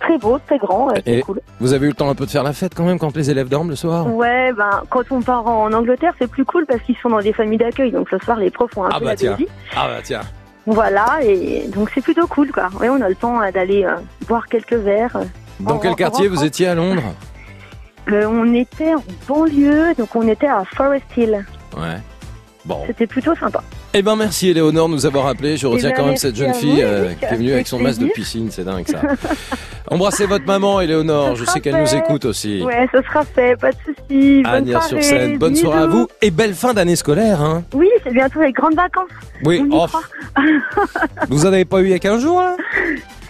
très 0.00 0.18
beau, 0.18 0.38
très 0.46 0.58
grand, 0.58 0.88
euh, 0.90 0.94
c'est 1.06 1.20
cool. 1.20 1.40
vous 1.60 1.72
avez 1.72 1.86
eu 1.86 1.90
le 1.90 1.94
temps 1.94 2.08
un 2.10 2.14
peu 2.14 2.26
de 2.26 2.30
faire 2.30 2.42
la 2.42 2.52
fête 2.52 2.74
quand 2.74 2.84
même 2.84 2.98
quand 2.98 3.16
les 3.16 3.30
élèves 3.30 3.48
dorment 3.48 3.70
le 3.70 3.76
soir 3.76 4.12
Ouais, 4.12 4.52
ben 4.52 4.82
quand 4.88 5.04
on 5.10 5.20
part 5.22 5.46
en 5.46 5.72
Angleterre, 5.72 6.14
c'est 6.18 6.26
plus 6.30 6.44
cool 6.44 6.66
parce 6.66 6.80
qu'ils 6.82 6.96
sont 6.96 7.10
dans 7.10 7.20
des 7.20 7.32
familles 7.32 7.58
d'accueil, 7.58 7.92
donc 7.92 8.10
le 8.10 8.18
soir 8.18 8.36
les 8.38 8.50
profs 8.50 8.76
ont 8.76 8.84
un 8.84 8.88
Ah 8.92 8.98
peu 8.98 9.04
bah 9.04 9.10
la 9.12 9.16
tiens. 9.16 9.36
Ah 9.76 9.86
bah 9.88 10.00
tiens. 10.02 10.22
Voilà, 10.66 11.18
et 11.22 11.66
donc 11.68 11.90
c'est 11.94 12.00
plutôt 12.02 12.26
cool 12.26 12.50
quoi. 12.52 12.68
Ouais, 12.80 12.88
on 12.88 13.00
a 13.00 13.08
le 13.08 13.14
temps 13.14 13.40
euh, 13.42 13.50
d'aller 13.50 13.84
euh, 13.84 13.96
boire 14.28 14.46
quelques 14.46 14.74
verres. 14.74 15.16
Dans 15.60 15.74
En- 15.76 15.78
quel 15.78 15.94
quartier 15.94 16.28
vous 16.28 16.44
étiez 16.44 16.66
à 16.68 16.74
Londres 16.74 17.02
Euh, 18.10 18.26
On 18.28 18.52
était 18.54 18.94
en 18.94 19.02
banlieue, 19.28 19.94
donc 19.98 20.14
on 20.16 20.26
était 20.26 20.46
à 20.48 20.64
Forest 20.74 21.04
Hill. 21.16 21.44
Ouais. 21.76 21.96
Bon. 22.64 22.82
C'était 22.86 23.06
plutôt 23.06 23.34
sympa. 23.36 23.62
Eh 23.92 24.02
ben 24.02 24.14
merci 24.14 24.48
Éléonore 24.48 24.88
de 24.88 24.94
nous 24.94 25.06
avoir 25.06 25.26
appelé. 25.26 25.56
Je 25.56 25.66
retiens 25.66 25.90
ben, 25.90 25.96
quand 25.96 26.06
même 26.06 26.16
cette 26.16 26.36
jeune 26.36 26.54
fille 26.54 26.76
vous, 26.76 26.80
euh, 26.82 27.12
qui 27.14 27.24
est 27.24 27.34
venue 27.36 27.52
avec 27.52 27.66
son 27.66 27.80
masque 27.80 28.00
de 28.00 28.06
piscine, 28.06 28.48
c'est 28.50 28.62
dingue 28.62 28.86
ça. 28.86 29.00
Embrassez 29.90 30.26
votre 30.26 30.46
maman 30.46 30.80
Éléonore, 30.80 31.34
je 31.34 31.44
sais 31.44 31.58
qu'elle 31.60 31.80
nous 31.80 31.94
écoute 31.96 32.24
aussi. 32.24 32.62
Ouais, 32.62 32.86
ce 32.94 33.02
sera 33.02 33.24
fait, 33.24 33.56
pas 33.58 33.72
de 33.72 33.76
soucis. 33.84 34.42
Bonne 34.44 34.80
sur 34.82 35.02
scène, 35.02 35.38
bonne 35.38 35.56
soirée 35.56 35.82
à 35.82 35.86
vous 35.86 36.06
et 36.22 36.30
belle 36.30 36.54
fin 36.54 36.72
d'année 36.72 36.94
scolaire. 36.94 37.40
Hein. 37.40 37.64
Oui, 37.74 37.88
c'est 38.04 38.12
bientôt 38.12 38.40
les 38.40 38.52
grandes 38.52 38.76
vacances. 38.76 39.10
Oui, 39.44 39.68
oh, 39.72 39.86
vous 41.28 41.46
en 41.46 41.52
avez 41.52 41.64
pas 41.64 41.80
eu 41.80 41.86
il 41.86 41.90
y 41.90 41.94
a 41.94 41.98
15 41.98 42.22
jours 42.22 42.40
là? 42.40 42.56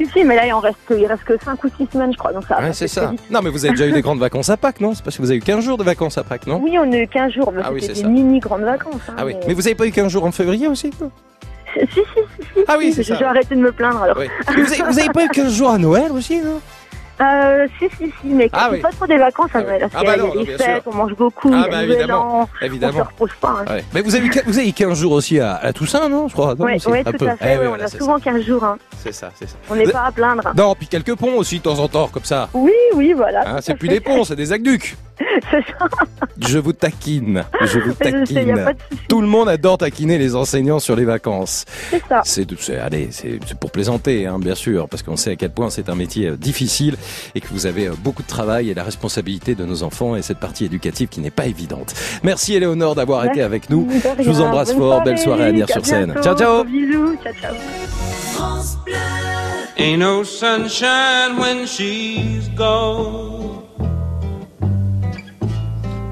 Si, 0.00 0.06
si, 0.14 0.24
mais 0.24 0.34
là 0.34 0.46
il 0.46 0.52
en 0.54 0.60
reste, 0.60 0.78
il 0.96 1.04
reste 1.04 1.24
que 1.24 1.34
5 1.44 1.62
ou 1.62 1.68
6 1.76 1.88
semaines, 1.92 2.10
je 2.10 2.16
crois. 2.16 2.32
Donc 2.32 2.44
ça 2.48 2.58
Ouais, 2.58 2.72
c'est 2.72 2.88
ça. 2.88 3.12
Non 3.30 3.40
mais 3.44 3.50
vous 3.50 3.66
avez 3.66 3.74
déjà 3.74 3.86
eu 3.86 3.92
des 3.92 4.00
grandes 4.00 4.18
vacances 4.18 4.48
à 4.48 4.56
Pâques, 4.56 4.80
non? 4.80 4.94
C'est 4.94 5.04
parce 5.04 5.14
que 5.14 5.20
vous 5.20 5.28
avez 5.28 5.36
eu 5.36 5.42
15 5.42 5.62
jours 5.62 5.76
de 5.76 5.84
vacances 5.84 6.16
à 6.16 6.24
Pâques, 6.24 6.46
non? 6.46 6.58
Oui, 6.64 6.78
on 6.78 6.90
a 6.90 6.96
eu 6.96 7.06
15 7.06 7.34
jours, 7.34 7.52
mais 7.54 7.60
Ah 7.62 7.70
oui, 7.70 7.82
c'est 7.82 7.92
des 7.92 8.00
ça. 8.00 8.08
mini 8.08 8.38
grandes 8.38 8.62
vacances. 8.62 8.94
hein, 9.10 9.14
Ah 9.18 9.26
oui, 9.26 9.34
mais 9.46 9.52
vous 9.52 9.66
avez 9.66 9.74
pas 9.74 9.86
eu 9.86 9.90
15 9.90 10.10
jours 10.10 10.24
en 10.24 10.32
février 10.32 10.49
aussi 10.68 10.90
Si, 10.92 11.78
si, 11.86 11.86
si, 11.94 12.00
si. 12.54 12.64
Ah 12.66 12.74
oui, 12.78 12.92
c'est 12.92 13.04
ça. 13.04 13.14
J'ai 13.16 13.24
arrêté 13.24 13.54
de 13.54 13.60
me 13.60 13.70
plaindre 13.72 14.02
alors. 14.02 14.16
Oui. 14.18 14.26
Mais 14.56 14.62
vous, 14.62 14.72
avez, 14.72 14.82
vous 14.92 14.98
avez 14.98 15.08
pas 15.10 15.24
eu 15.24 15.28
15 15.28 15.52
jours 15.54 15.70
à 15.70 15.78
Noël 15.78 16.10
aussi, 16.12 16.40
non? 16.40 16.60
Euh, 17.20 17.66
si, 17.78 17.84
si, 17.98 18.06
si, 18.22 18.28
mais 18.28 18.48
Ah 18.50 18.68
c'est 18.70 18.76
oui. 18.76 18.80
pas 18.80 18.88
trop 18.92 19.06
des 19.06 19.18
vacances 19.18 19.50
à 19.52 19.60
Noël. 19.62 19.86
Ah 19.94 20.02
bah 20.02 20.16
non, 20.16 20.32
fêtes, 20.56 20.82
on 20.86 20.94
mange 20.94 21.14
beaucoup, 21.14 21.50
Ah 21.54 21.66
bah 21.70 21.82
évidemment, 21.84 22.40
an, 22.40 22.48
évidemment. 22.62 22.98
on 23.00 23.02
se 23.04 23.08
repose 23.08 23.30
pas. 23.38 23.56
hein. 23.60 23.64
Ouais. 23.74 23.84
Mais 23.92 24.00
vous 24.00 24.14
avez, 24.16 24.26
eu- 24.26 24.42
vous 24.46 24.58
avez 24.58 24.68
eu 24.70 24.72
15 24.72 24.98
jours 24.98 25.12
aussi 25.12 25.38
à, 25.38 25.56
à 25.56 25.70
Toussaint, 25.74 26.08
non 26.08 26.28
Je 26.28 26.32
crois. 26.32 26.54
Ouais, 26.54 26.76
un 26.76 26.78
tout 27.12 27.18
peu. 27.18 27.28
à 27.28 27.36
fait, 27.36 27.56
Eh 27.56 27.58
oui, 27.58 27.66
voilà, 27.68 27.84
on 27.84 27.86
a 27.86 27.88
souvent 27.88 28.18
15 28.18 28.42
jours. 28.42 28.64
Hein. 28.64 28.78
C'est 29.04 29.12
ça, 29.12 29.30
c'est 29.38 29.46
ça. 29.50 29.56
On 29.70 29.74
n'est 29.76 29.86
pas 29.86 30.04
à 30.06 30.12
plaindre. 30.12 30.50
Non, 30.56 30.74
puis 30.74 30.86
quelques 30.88 31.14
ponts 31.14 31.34
aussi 31.36 31.58
de 31.58 31.62
temps 31.64 31.78
en 31.78 31.88
temps, 31.88 32.08
comme 32.08 32.24
ça. 32.24 32.48
Oui, 32.54 32.72
oui, 32.94 33.12
voilà. 33.12 33.42
Hein, 33.46 33.58
c'est 33.60 33.74
plus 33.74 33.88
des 33.88 34.00
ponts, 34.00 34.24
c'est 34.24 34.34
des 34.36 34.50
aqueducs. 34.52 34.96
C'est 35.50 35.62
ça. 35.78 35.86
Je 36.38 36.58
vous 36.58 36.72
taquine. 36.72 37.44
Je 37.60 37.78
vous 37.78 37.90
Je 38.00 38.04
sais, 38.04 38.10
y 38.10 38.14
a 38.14 38.54
taquine. 38.54 38.64
pas 38.64 38.72
de 38.72 38.78
Tout 39.08 39.20
le 39.20 39.26
monde 39.26 39.48
adore 39.48 39.78
taquiner 39.78 40.18
les 40.18 40.34
enseignants 40.34 40.78
sur 40.78 40.96
les 40.96 41.04
vacances. 41.04 41.64
C'est 41.90 42.02
ça. 42.08 42.22
C'est, 42.24 42.78
allez, 42.78 43.08
c'est, 43.10 43.38
c'est 43.46 43.58
pour 43.58 43.70
plaisanter, 43.70 44.26
hein, 44.26 44.38
bien 44.38 44.54
sûr, 44.54 44.88
parce 44.88 45.02
qu'on 45.02 45.16
sait 45.16 45.32
à 45.32 45.36
quel 45.36 45.50
point 45.50 45.70
c'est 45.70 45.88
un 45.88 45.94
métier 45.94 46.28
euh, 46.28 46.36
difficile 46.36 46.96
et 47.34 47.40
que 47.40 47.48
vous 47.48 47.66
avez 47.66 47.88
euh, 47.88 47.92
beaucoup 48.02 48.22
de 48.22 48.28
travail 48.28 48.70
et 48.70 48.74
la 48.74 48.82
responsabilité 48.84 49.54
de 49.54 49.64
nos 49.64 49.82
enfants 49.82 50.16
et 50.16 50.22
cette 50.22 50.38
partie 50.40 50.64
éducative 50.64 51.08
qui 51.08 51.20
n'est 51.20 51.30
pas 51.30 51.46
évidente. 51.46 51.94
Merci 52.22 52.54
Éléonore 52.54 52.94
d'avoir 52.94 53.24
été 53.26 53.42
avec 53.42 53.70
nous. 53.70 53.88
Je 54.18 54.28
vous 54.30 54.40
embrasse 54.40 54.70
Bonne 54.70 54.78
fort. 54.78 55.02
Belle 55.02 55.18
soirée 55.18 55.42
à 55.44 55.48
Eric, 55.48 55.56
Nières 55.56 55.70
sur 55.70 55.86
scène. 55.86 56.12
bientôt. 56.12 56.22
Ciao, 56.22 56.36
ciao. 56.36 56.64
Bisous. 56.64 57.16
Ciao, 57.22 57.32
ciao. 57.34 57.54
Ain't 59.78 59.98
no 59.98 60.22
sunshine 60.24 61.38
when 61.38 61.66
she's 61.66 62.48
gone. 62.56 63.69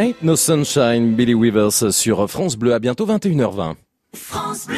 Ain't 0.00 0.22
No 0.22 0.36
Sunshine, 0.36 1.16
Billy 1.16 1.34
Weavers 1.34 1.92
sur 1.92 2.30
France 2.30 2.54
Bleu. 2.54 2.72
À 2.72 2.78
bientôt 2.78 3.04
21h20. 3.04 3.74
France 4.14 4.68
Bleu. 4.68 4.76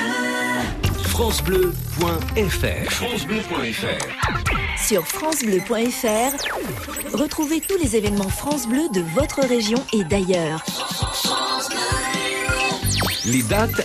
FranceBleu.fr. 1.05 2.91
FranceBleu.fr. 2.91 4.83
Sur 4.83 5.07
francebleu.fr, 5.07 7.15
retrouvez 7.15 7.61
tous 7.61 7.77
les 7.77 7.97
événements 7.97 8.31
France 8.31 8.67
Bleu 8.67 8.89
de 8.95 9.03
votre 9.15 9.47
région 9.47 9.77
et 9.93 10.05
d'ailleurs. 10.05 10.65
Les 13.27 13.43
dates, 13.43 13.83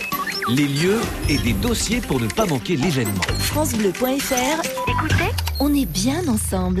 les 0.48 0.66
lieux 0.66 1.02
et 1.28 1.36
des 1.36 1.52
dossiers 1.52 2.00
pour 2.00 2.18
ne 2.18 2.28
pas 2.28 2.46
manquer 2.46 2.76
l'événement. 2.76 3.20
francebleu.fr, 3.40 4.62
écoutez, 4.88 5.30
on 5.60 5.74
est 5.74 5.84
bien 5.84 6.26
ensemble. 6.28 6.80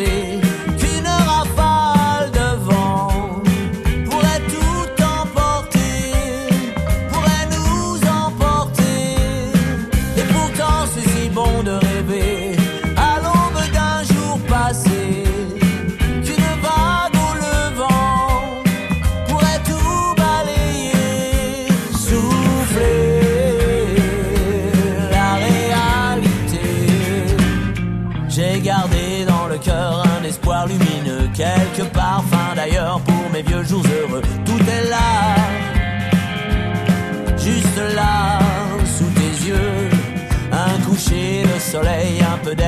você 0.00 0.49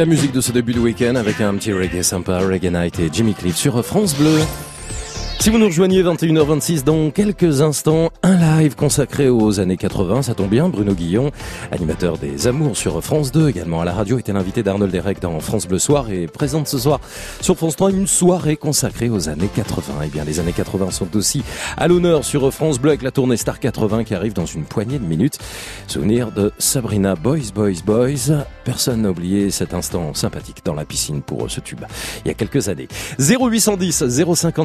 la 0.00 0.06
musique 0.06 0.32
de 0.32 0.40
ce 0.40 0.50
début 0.50 0.72
de 0.72 0.80
week-end 0.80 1.14
avec 1.14 1.42
un 1.42 1.54
petit 1.56 1.74
reggae 1.74 2.02
sympa, 2.02 2.38
Reggae 2.38 2.72
Night 2.72 2.98
et 3.00 3.10
Jimmy 3.12 3.34
Cliff 3.34 3.56
sur 3.56 3.84
France 3.84 4.14
Bleu. 4.14 4.38
Si 5.40 5.48
vous 5.48 5.56
nous 5.56 5.68
rejoignez 5.68 6.02
21h26 6.02 6.84
dans 6.84 7.10
quelques 7.10 7.62
instants, 7.62 8.10
un 8.22 8.58
live 8.58 8.76
consacré 8.76 9.30
aux 9.30 9.58
années 9.58 9.78
80, 9.78 10.20
ça 10.20 10.34
tombe 10.34 10.50
bien, 10.50 10.68
Bruno 10.68 10.92
Guillon, 10.92 11.30
animateur 11.72 12.18
des 12.18 12.46
Amours 12.46 12.76
sur 12.76 13.02
France 13.02 13.32
2, 13.32 13.48
également 13.48 13.80
à 13.80 13.86
la 13.86 13.94
radio, 13.94 14.18
était 14.18 14.34
l'invité 14.34 14.62
d'Arnold 14.62 14.92
Derek 14.92 15.18
dans 15.18 15.40
France 15.40 15.66
Bleu 15.66 15.78
Soir 15.78 16.10
et 16.10 16.26
présente 16.26 16.68
ce 16.68 16.76
soir 16.76 17.00
sur 17.40 17.56
France 17.56 17.74
3 17.76 17.90
une 17.92 18.06
soirée 18.06 18.58
consacrée 18.58 19.08
aux 19.08 19.30
années 19.30 19.48
80. 19.48 19.94
Eh 20.04 20.08
bien, 20.08 20.24
les 20.24 20.40
années 20.40 20.52
80 20.52 20.90
sont 20.90 21.16
aussi 21.16 21.42
à 21.78 21.88
l'honneur 21.88 22.22
sur 22.22 22.52
France 22.52 22.78
Bleu 22.78 22.90
avec 22.90 23.00
la 23.00 23.10
tournée 23.10 23.38
Star 23.38 23.60
80 23.60 24.04
qui 24.04 24.14
arrive 24.14 24.34
dans 24.34 24.44
une 24.44 24.64
poignée 24.64 24.98
de 24.98 25.06
minutes. 25.06 25.38
Souvenir 25.86 26.32
de 26.32 26.52
Sabrina 26.58 27.14
Boys, 27.14 27.50
Boys, 27.54 27.80
Boys. 27.86 28.44
Personne 28.64 29.00
n'a 29.00 29.10
oublié 29.10 29.50
cet 29.50 29.72
instant 29.72 30.12
sympathique 30.12 30.58
dans 30.66 30.74
la 30.74 30.84
piscine 30.84 31.22
pour 31.22 31.50
ce 31.50 31.60
tube 31.60 31.80
il 32.26 32.28
y 32.28 32.30
a 32.30 32.34
quelques 32.34 32.68
années. 32.68 32.88
0810 33.18 34.04
055 34.34 34.58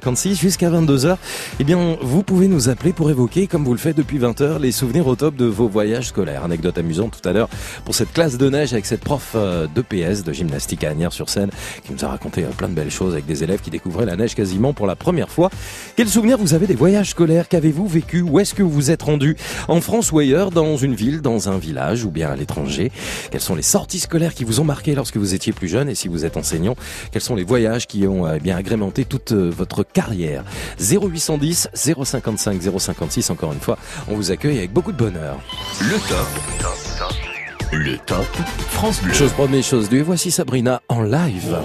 056 0.00 0.40
jusqu'à 0.40 0.70
22h. 0.70 1.16
Eh 1.60 1.64
bien, 1.64 1.98
vous 2.00 2.22
pouvez 2.22 2.48
nous 2.48 2.70
appeler 2.70 2.92
pour 2.94 3.10
évoquer, 3.10 3.46
comme 3.46 3.64
vous 3.64 3.72
le 3.72 3.78
faites 3.78 3.96
depuis 3.96 4.18
20h, 4.18 4.58
les 4.58 4.72
souvenirs 4.72 5.06
au 5.06 5.16
top 5.16 5.36
de 5.36 5.44
vos 5.44 5.68
voyages 5.68 6.08
scolaires. 6.08 6.44
Anecdote 6.44 6.78
amusante 6.78 7.18
tout 7.20 7.28
à 7.28 7.32
l'heure 7.32 7.48
pour 7.84 7.94
cette 7.94 8.12
classe 8.12 8.38
de 8.38 8.48
neige 8.48 8.72
avec 8.72 8.86
cette 8.86 9.02
prof 9.02 9.32
euh, 9.34 9.66
de 9.74 9.82
PS, 9.82 10.24
de 10.24 10.32
gymnastique 10.32 10.84
à 10.84 10.90
Agnières-sur-Seine, 10.90 11.50
qui 11.84 11.92
nous 11.92 12.04
a 12.04 12.08
raconté 12.08 12.44
euh, 12.44 12.48
plein 12.56 12.68
de 12.68 12.74
belles 12.74 12.90
choses 12.90 13.12
avec 13.12 13.26
des 13.26 13.44
élèves 13.44 13.60
qui 13.60 13.70
découvraient 13.70 14.06
la 14.06 14.16
neige 14.16 14.34
quasiment 14.34 14.72
pour 14.72 14.86
la 14.86 14.96
première 14.96 15.28
fois. 15.28 15.50
Quel 15.96 16.08
souvenir 16.08 16.38
vous 16.38 16.54
avez 16.54 16.66
des 16.66 16.74
voyages 16.74 17.10
scolaires? 17.10 17.48
Qu'avez-vous 17.48 17.86
vécu? 17.86 18.22
Où 18.22 18.40
est-ce 18.40 18.54
que 18.54 18.62
vous 18.62 18.70
vous 18.70 18.90
êtes 18.90 19.02
rendu? 19.02 19.36
En 19.68 19.82
France 19.82 20.10
ou 20.10 20.18
ailleurs 20.18 20.50
Dans 20.50 20.78
une 20.78 20.94
ville, 20.94 21.20
dans 21.20 21.50
un 21.50 21.58
village 21.58 22.04
ou 22.04 22.10
bien 22.10 22.30
à 22.30 22.36
l'étranger? 22.36 22.90
Quelles 23.30 23.42
sont 23.42 23.54
les 23.54 23.62
sorties 23.62 24.00
scolaires 24.00 24.32
qui 24.32 24.44
vous 24.44 24.60
ont 24.60 24.64
marqué 24.64 24.94
lorsque 24.94 25.18
vous 25.18 25.34
étiez 25.34 25.52
plus 25.52 25.68
jeune? 25.68 25.90
Et 25.90 25.94
si 25.94 26.08
vous 26.08 26.24
êtes 26.24 26.38
enseignant, 26.38 26.76
quels 27.10 27.22
sont 27.22 27.34
les 27.34 27.44
voyages 27.44 27.86
qui 27.86 28.06
ont 28.06 28.26
euh, 28.26 28.38
bien 28.38 28.56
agrémenté 28.56 29.04
toute 29.04 29.32
euh, 29.32 29.50
votre 29.82 29.92
carrière 29.92 30.44
0810 30.78 31.70
055 31.74 32.62
056, 32.78 33.30
encore 33.30 33.52
une 33.52 33.60
fois, 33.60 33.76
on 34.08 34.14
vous 34.14 34.30
accueille 34.30 34.58
avec 34.58 34.72
beaucoup 34.72 34.92
de 34.92 34.96
bonheur. 34.96 35.38
Le 35.80 35.98
top. 36.08 36.26
Le 37.72 37.98
top 37.98 38.26
France 38.68 39.02
Bleu. 39.02 39.12
Chose 39.12 39.32
première, 39.32 39.64
chose 39.64 39.88
due, 39.88 40.02
voici 40.02 40.30
Sabrina 40.30 40.82
en 40.88 41.02
live. 41.02 41.56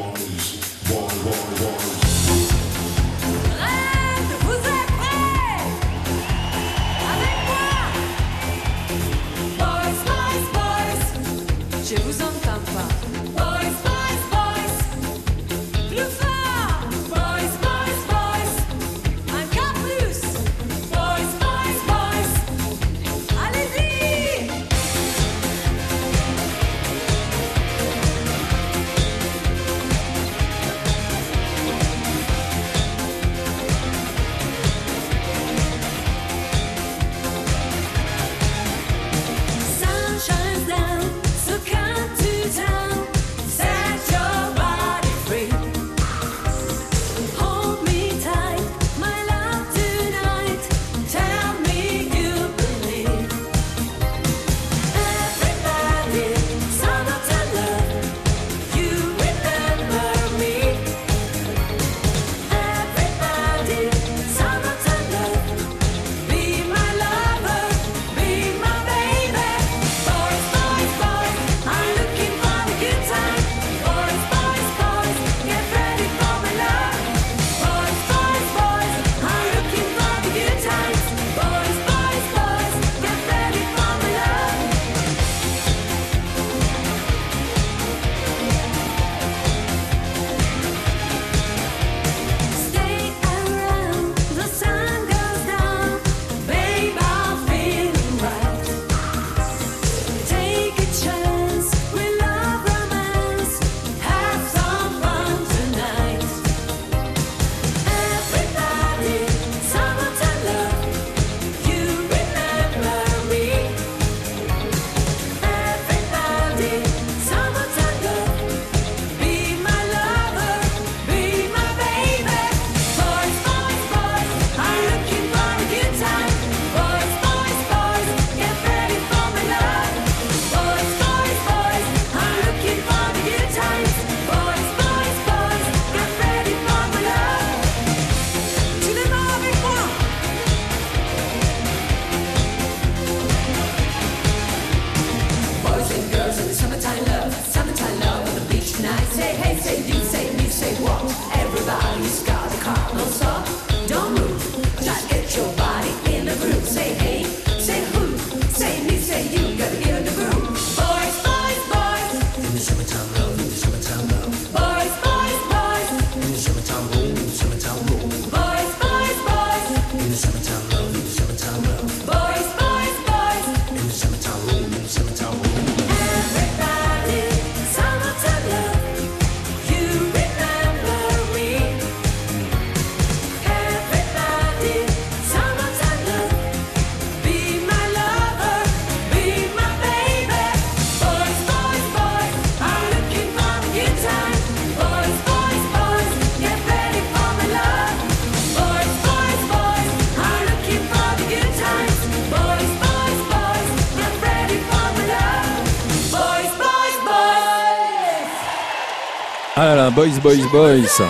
Boys, 209.98 210.20
boys, 210.22 210.48
boys. 210.52 211.04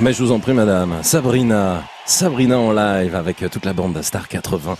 Mais 0.00 0.14
je 0.14 0.22
vous 0.22 0.32
en 0.32 0.38
prie, 0.38 0.54
madame. 0.54 0.94
Sabrina. 1.02 1.82
Sabrina 2.06 2.58
en 2.58 2.72
live 2.72 3.14
avec 3.14 3.44
toute 3.50 3.66
la 3.66 3.74
bande 3.74 3.92
de 3.92 4.00
Star 4.00 4.28
80. 4.28 4.78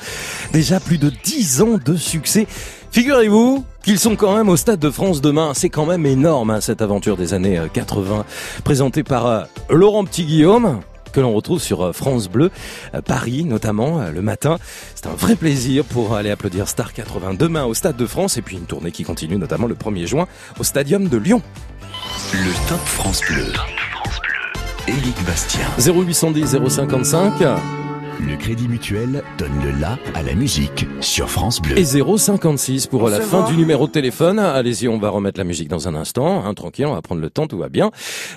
Déjà 0.50 0.80
plus 0.80 0.96
de 0.96 1.10
10 1.10 1.60
ans 1.60 1.78
de 1.84 1.94
succès. 1.94 2.46
Figurez-vous 2.90 3.66
qu'ils 3.84 3.98
sont 3.98 4.16
quand 4.16 4.34
même 4.34 4.48
au 4.48 4.56
Stade 4.56 4.80
de 4.80 4.90
France 4.90 5.20
demain. 5.20 5.52
C'est 5.52 5.68
quand 5.68 5.84
même 5.84 6.06
énorme, 6.06 6.48
hein, 6.50 6.62
cette 6.62 6.80
aventure 6.80 7.18
des 7.18 7.34
années 7.34 7.58
euh, 7.58 7.68
80. 7.70 8.24
Présentée 8.64 9.02
par 9.02 9.26
euh, 9.26 9.42
Laurent 9.68 10.04
Petit-Guillaume 10.04 10.80
que 11.10 11.20
l'on 11.20 11.34
retrouve 11.34 11.60
sur 11.60 11.82
euh, 11.82 11.92
France 11.92 12.28
Bleu, 12.28 12.50
euh, 12.94 13.02
Paris 13.02 13.44
notamment, 13.44 14.00
euh, 14.00 14.10
le 14.10 14.22
matin. 14.22 14.58
C'est 14.94 15.06
un 15.06 15.14
vrai 15.14 15.36
plaisir 15.36 15.84
pour 15.84 16.14
aller 16.14 16.30
applaudir 16.30 16.68
Star 16.68 16.92
80 16.92 17.34
demain 17.34 17.64
au 17.64 17.74
Stade 17.74 17.96
de 17.96 18.06
France 18.06 18.36
et 18.36 18.42
puis 18.42 18.56
une 18.56 18.66
tournée 18.66 18.92
qui 18.92 19.04
continue 19.04 19.36
notamment 19.36 19.66
le 19.66 19.74
1er 19.74 20.06
juin 20.06 20.26
au 20.58 20.64
Stadium 20.64 21.08
de 21.08 21.16
Lyon. 21.16 21.42
Le 22.32 22.68
Top 22.68 22.80
France 22.84 23.22
Bleu. 23.28 23.52
Éric 24.86 25.24
Bastien. 25.24 25.66
0810 25.78 26.58
055 26.68 27.42
Le 28.26 28.36
Crédit 28.36 28.68
Mutuel 28.68 29.22
donne 29.38 29.62
le 29.64 29.70
la 29.80 29.98
à 30.14 30.22
la 30.22 30.34
musique 30.34 30.86
sur 31.00 31.30
France 31.30 31.62
Bleu. 31.62 31.78
et 31.78 31.84
056 31.84 32.86
pour 32.86 33.08
la 33.08 33.20
fin 33.20 33.48
du 33.48 33.56
numéro 33.56 33.86
de 33.86 33.92
téléphone. 33.92 34.38
Allez-y, 34.38 34.88
on 34.88 34.98
va 34.98 35.08
remettre 35.08 35.38
la 35.38 35.44
musique 35.44 35.68
dans 35.68 35.88
un 35.88 35.94
instant. 35.94 36.44
Hein, 36.44 36.52
tranquille, 36.52 36.86
on 36.86 36.92
va 36.92 37.00
prendre 37.00 37.22
le 37.22 37.30
temps, 37.30 37.46
tout 37.46 37.56
va 37.56 37.68
bien. 37.70 37.90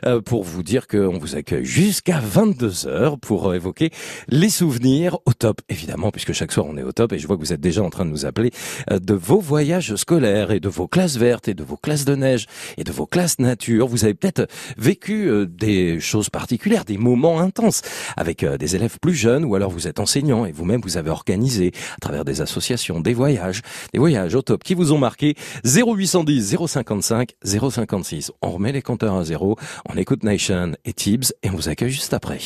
Euh, 0.06 0.22
pour 0.22 0.44
vous 0.44 0.64
dire 0.64 0.88
qu'on 0.88 1.18
vous 1.18 1.36
accueille 1.36 1.66
jusqu'à 1.66 2.20
22h 2.22 3.20
pour 3.20 3.50
euh, 3.50 3.56
évoquer 3.56 3.90
les 4.30 4.50
souvenirs 4.50 5.18
au 5.26 5.34
top, 5.34 5.60
évidemment, 5.68 6.12
puisque 6.12 6.32
chaque 6.32 6.52
soir 6.52 6.66
on 6.70 6.78
est 6.78 6.84
au 6.84 6.94
top. 6.94 7.12
Et 7.12 7.20
je 7.20 7.28
vois 7.28 7.36
que 7.36 7.42
vous 7.42 7.54
êtes 7.54 7.62
déjà 7.62 7.84
en 7.84 7.90
train 7.90 8.06
de 8.06 8.12
nous 8.12 8.26
appeler 8.26 8.52
euh, 8.90 9.00
de 9.00 9.14
vos 9.14 9.40
voyages 9.40 9.96
scolaires 9.96 10.52
et 10.52 10.60
de 10.60 10.70
vos 10.70 10.88
classes 10.88 11.18
vertes 11.18 11.48
et 11.50 11.54
de 11.54 11.64
vos 11.64 11.78
classes 11.78 12.06
de 12.06 12.16
neige 12.16 12.46
et 12.78 12.84
de 12.84 12.92
vos 12.92 13.06
classes 13.06 13.40
nature. 13.40 13.88
Vous 13.88 14.06
avez 14.06 14.14
peut-être 14.14 14.48
vécu 14.78 15.28
euh, 15.28 15.46
des 15.46 16.00
choses 16.00 16.30
particulières, 16.30 16.86
des 16.86 16.98
moments 16.98 17.40
intenses 17.40 17.82
avec 18.16 18.44
euh, 18.44 18.58
des 18.58 18.76
élèves 18.76 18.98
plus 19.02 19.16
jeunes 19.16 19.44
ou 19.44 19.56
alors 19.56 19.73
vous 19.74 19.88
êtes 19.88 20.00
enseignant 20.00 20.46
et 20.46 20.52
vous-même 20.52 20.82
vous 20.82 20.98
avez 20.98 21.10
organisé 21.10 21.72
à 21.96 22.00
travers 22.00 22.26
des 22.26 22.42
associations 22.42 23.00
des 23.00 23.14
voyages, 23.14 23.62
des 23.92 24.00
voyages 24.00 24.36
au 24.36 24.42
top 24.42 24.64
qui 24.64 24.74
vous 24.74 24.92
ont 24.94 24.98
marqué 24.98 25.36
0810 25.66 26.56
055 26.68 27.36
056. 27.44 28.32
On 28.42 28.52
remet 28.52 28.72
les 28.72 28.82
compteurs 28.82 29.16
à 29.16 29.24
zéro, 29.24 29.58
on 29.90 29.98
écoute 29.98 30.24
Nation 30.24 30.74
et 30.86 30.94
Tibbs 30.94 31.34
et 31.44 31.50
on 31.50 31.54
vous 31.54 31.70
accueille 31.70 31.92
juste 31.92 32.14
après. 32.14 32.40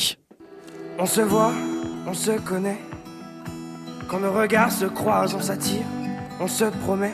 On 0.98 1.06
se 1.06 1.20
voit, 1.20 1.52
on 2.06 2.14
se 2.14 2.32
connaît. 2.40 2.80
Quand 4.08 4.20
nos 4.20 4.32
regards 4.32 4.72
se 4.72 4.86
croisent, 4.86 5.36
on 5.36 5.40
s'attire, 5.40 5.84
on 6.40 6.48
se 6.48 6.64
promet. 6.64 7.12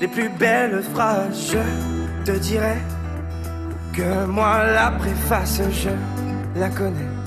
Les 0.00 0.08
plus 0.08 0.30
belles 0.30 0.82
phrases, 0.94 1.52
je 1.52 2.24
te 2.24 2.38
dirai 2.38 2.76
que 3.92 4.24
moi 4.24 4.64
la 4.64 4.92
préface, 4.92 5.60
je 5.70 5.90
la 6.58 6.70
connais. 6.70 7.19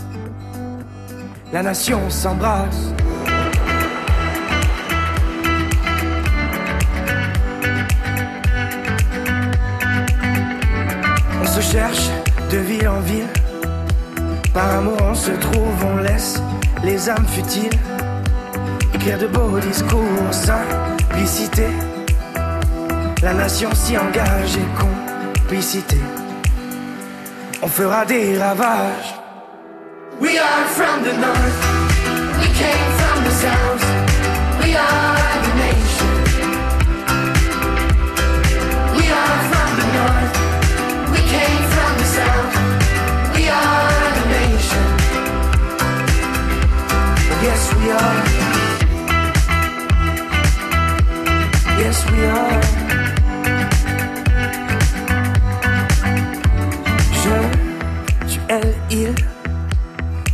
La 1.53 1.63
nation 1.63 2.09
s'embrasse. 2.09 2.91
On 11.41 11.45
se 11.45 11.61
cherche 11.61 12.09
de 12.51 12.57
ville 12.57 12.87
en 12.89 12.99
ville. 12.99 13.27
Par 14.53 14.69
amour 14.79 14.97
on 15.01 15.15
se 15.15 15.31
trouve, 15.31 15.85
on 15.93 15.97
laisse 15.97 16.41
les 16.83 17.09
âmes 17.09 17.27
futiles 17.27 17.79
écrire 19.03 19.19
de 19.19 19.27
beaux 19.27 19.59
discours, 19.59 20.31
simplicité. 20.31 21.67
La 23.21 23.33
nation 23.33 23.69
s'y 23.73 23.97
engage 23.97 24.57
et 24.57 25.41
complicité. 25.43 25.97
On 27.61 27.67
fera 27.67 28.05
des 28.05 28.37
ravages. 28.37 29.22
We 30.19 30.37
are 30.37 30.65
from 30.67 31.03
the 31.03 31.13
north. 31.13 31.59
We 32.39 32.47
came 32.53 32.91
from 32.99 33.23
the 33.23 33.31
south. 33.31 33.83
We 34.61 34.75
are 34.75 35.41
the 35.45 35.53
nation. 35.65 36.13
We 38.97 39.05
are 39.21 39.39
from 39.51 39.69
the 39.79 39.87
north. 39.97 40.33
We 41.11 41.19
came 41.35 41.63
from 41.75 41.91
the 42.01 42.07
south. 42.17 42.55
We 43.35 43.43
are 43.49 44.13
the 44.17 44.25
nation. 44.37 44.85
Yes, 47.45 47.61
we 47.77 47.85
are. 47.91 48.23
Yes, 51.79 52.11
we 52.11 52.25
are. 52.25 53.02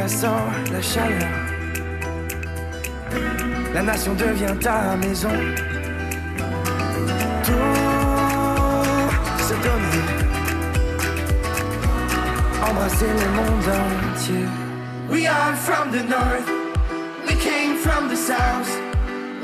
La 0.00 0.80
chaleur 0.80 1.28
La 3.74 3.82
nation 3.82 4.14
devient 4.14 4.56
ta 4.60 4.96
maison. 4.96 5.28
Tout 7.44 7.52
se 9.46 9.54
donner, 9.66 10.06
embrasser 12.66 13.06
le 13.06 13.28
monde 13.36 13.68
entier. 14.14 14.48
We 15.10 15.26
are 15.26 15.54
from 15.54 15.90
the 15.92 16.02
north. 16.02 16.48
We 17.28 17.34
came 17.36 17.76
from 17.76 18.08
the 18.08 18.16
south. 18.16 18.70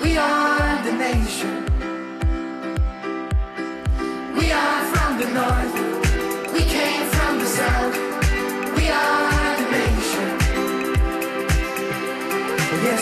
We 0.02 0.16
are 0.16 0.82
the 0.84 0.92
nation. 0.92 1.64
We 4.38 4.52
are 4.52 4.82
from 4.92 5.18
the 5.18 5.28
north. 5.40 5.74
We 6.52 6.60
came 6.60 7.04
from 7.10 7.38
the 7.40 7.46
south. 7.46 8.05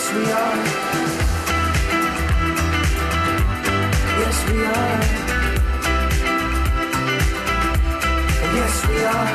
Yes, 0.05 0.12
we 0.14 0.24
are. 0.32 0.56
Yes, 4.20 4.39
we 4.51 4.59
are. 4.66 5.01
Yes, 8.55 8.74
we 8.86 8.98
are. 9.05 9.31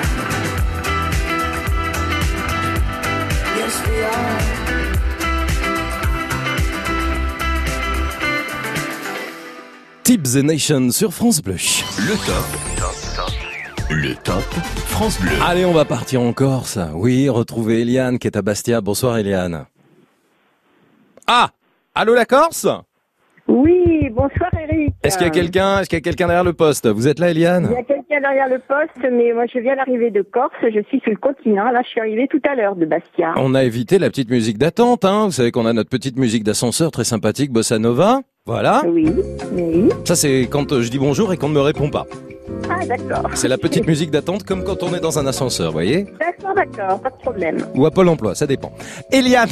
Yes, 3.58 3.76
we 3.88 3.98
are. 4.04 4.40
Tibbs 10.04 10.38
and 10.38 10.44
Nation 10.44 10.92
sur 10.92 11.12
France 11.12 11.42
Bleu. 11.42 11.56
Le 11.98 12.16
top. 12.28 12.46
Le 13.90 14.14
top 14.14 14.44
France 14.86 15.20
Bleu. 15.20 15.32
Allez, 15.44 15.66
on 15.66 15.74
va 15.74 15.86
partir 15.86 16.22
en 16.22 16.32
Corse. 16.32 16.78
Oui, 16.94 17.28
retrouver 17.28 17.82
Eliane 17.82 18.20
qui 18.20 18.28
est 18.28 18.38
à 18.38 18.44
Bastia. 18.44 18.82
Bonsoir 18.82 19.18
Eliane. 19.18 19.66
Ah 21.32 21.50
Allô 21.94 22.16
la 22.16 22.26
Corse? 22.26 22.68
Oui, 23.48 24.10
bonsoir 24.10 24.50
Eric. 24.52 24.96
Est-ce 25.04 25.16
qu'il 25.16 25.28
y 25.28 25.30
a 25.30 25.32
quelqu'un 25.32 25.80
Est-ce 25.80 25.88
qu'il 25.88 25.98
y 25.98 26.02
a 26.02 26.02
quelqu'un 26.02 26.26
derrière 26.26 26.44
le 26.44 26.54
poste? 26.54 26.88
Vous 26.88 27.08
êtes 27.08 27.20
là 27.20 27.30
Il 27.30 27.38
y 27.38 27.44
Eliane 27.44 27.66
a 27.66 27.84
quelqu'un 27.84 28.20
derrière 28.20 28.50
le 28.50 28.58
poste, 28.58 28.98
mais 29.12 29.32
moi 29.34 29.46
je 29.46 29.60
viens 29.60 29.76
d'arriver 29.76 30.10
de 30.10 30.24
Corse, 30.24 30.56
je 30.64 30.82
suis 30.88 31.00
sur 31.02 31.12
le 31.12 31.18
continent. 31.18 31.70
Là, 31.70 31.82
je 31.84 31.90
suis 31.90 32.00
arrivée 32.00 32.28
tout 32.32 32.42
à 32.50 32.56
l'heure 32.56 32.76
de 32.76 32.88
Bastia. 32.88 33.36
On 33.36 33.54
a 33.54 33.64
évité 33.64 34.00
la 34.00 34.10
petite 34.10 34.32
musique 34.32 34.58
d'attente, 34.58 35.06
hein. 35.06 35.26
Vous 35.26 35.32
savez 35.32 35.52
qu'on 35.52 35.68
a 35.68 35.74
notre 35.74 35.92
petite 35.92 36.18
musique 36.18 36.44
d'ascenseur 36.44 36.90
très 36.90 37.04
sympathique, 37.04 37.52
Bossa 37.52 37.78
Nova. 37.78 38.22
Voilà. 38.48 38.82
Oui, 38.88 39.06
oui. 39.52 39.90
Ça 40.06 40.16
c'est 40.16 40.48
quand 40.50 40.72
euh, 40.72 40.82
je 40.82 40.90
dis 40.90 40.98
bonjour 40.98 41.32
et 41.32 41.38
qu'on 41.38 41.50
ne 41.50 41.54
me 41.54 41.62
répond 41.62 41.92
pas. 41.92 42.08
Ah, 42.72 42.84
d'accord. 42.88 43.30
C'est 43.36 43.48
la 43.50 43.60
petite 43.60 43.86
musique 43.86 44.10
d'attente 44.10 44.46
comme 44.46 44.64
quand 44.64 44.82
on 44.82 44.96
est 44.96 45.00
dans 45.00 45.20
un 45.20 45.28
ascenseur, 45.28 45.68
vous 45.68 45.74
voyez? 45.74 46.08
D'accord, 46.20 46.56
d'accord, 46.56 47.00
pas 47.02 47.12
de 47.12 47.18
problème. 47.18 47.58
Ou 47.76 47.86
à 47.86 47.92
Pôle 47.92 48.10
emploi, 48.10 48.34
ça 48.34 48.48
dépend. 48.48 48.72
Eliane 49.12 49.50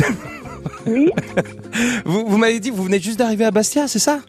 Oui. 0.85 1.11
Vous, 2.05 2.25
vous 2.25 2.37
m'avez 2.37 2.59
dit, 2.59 2.69
vous 2.71 2.83
venez 2.83 2.99
juste 2.99 3.19
d'arriver 3.19 3.45
à 3.45 3.51
Bastia, 3.51 3.87
c'est 3.87 3.99
ça? 3.99 4.19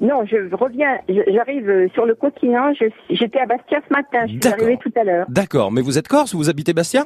Non, 0.00 0.24
je 0.24 0.36
reviens, 0.54 0.96
j'arrive 1.08 1.68
euh, 1.68 1.88
sur 1.92 2.06
le 2.06 2.14
continent. 2.14 2.72
J'étais 3.10 3.40
à 3.40 3.46
Bastia 3.46 3.80
ce 3.86 3.92
matin, 3.92 4.26
je 4.26 4.32
suis 4.40 4.52
arrivée 4.52 4.78
tout 4.82 4.92
à 4.96 5.02
l'heure. 5.04 5.26
D'accord, 5.28 5.72
mais 5.72 5.80
vous 5.82 5.98
êtes 5.98 6.06
corse 6.08 6.32
ou 6.34 6.38
vous 6.38 6.48
habitez 6.48 6.72
Bastia? 6.72 7.04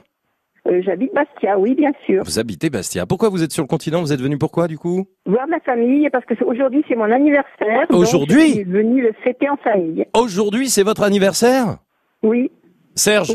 Euh, 0.68 0.80
J'habite 0.84 1.12
Bastia, 1.14 1.59
oui, 1.59 1.74
bien 1.74 1.90
sûr. 2.06 2.22
Vous 2.24 2.39
habitez 2.39 2.70
Bastia. 2.70 3.05
Pourquoi 3.06 3.30
vous 3.30 3.43
êtes 3.43 3.51
sur 3.51 3.62
le 3.64 3.66
continent? 3.66 4.01
Vous 4.01 4.12
êtes 4.12 4.20
venu 4.20 4.39
pourquoi 4.39 4.68
du 4.68 4.78
coup? 4.78 5.06
Voir 5.26 5.48
ma 5.48 5.59
famille, 5.60 6.09
parce 6.10 6.24
que 6.26 6.34
c'est- 6.39 6.44
aujourd'hui 6.44 6.84
c'est 6.86 6.94
mon 6.94 7.10
anniversaire. 7.10 7.86
Aujourd'hui? 7.90 8.47
Je 8.48 8.52
suis 8.52 8.64
venue 8.64 9.02
le 9.02 9.12
fêter 9.24 9.48
en 9.48 9.56
famille. 9.56 10.05
Aujourd'hui, 10.16 10.68
c'est 10.68 10.84
votre 10.84 11.02
anniversaire? 11.02 11.78
Oui. 12.22 12.52
Serge 12.94 13.32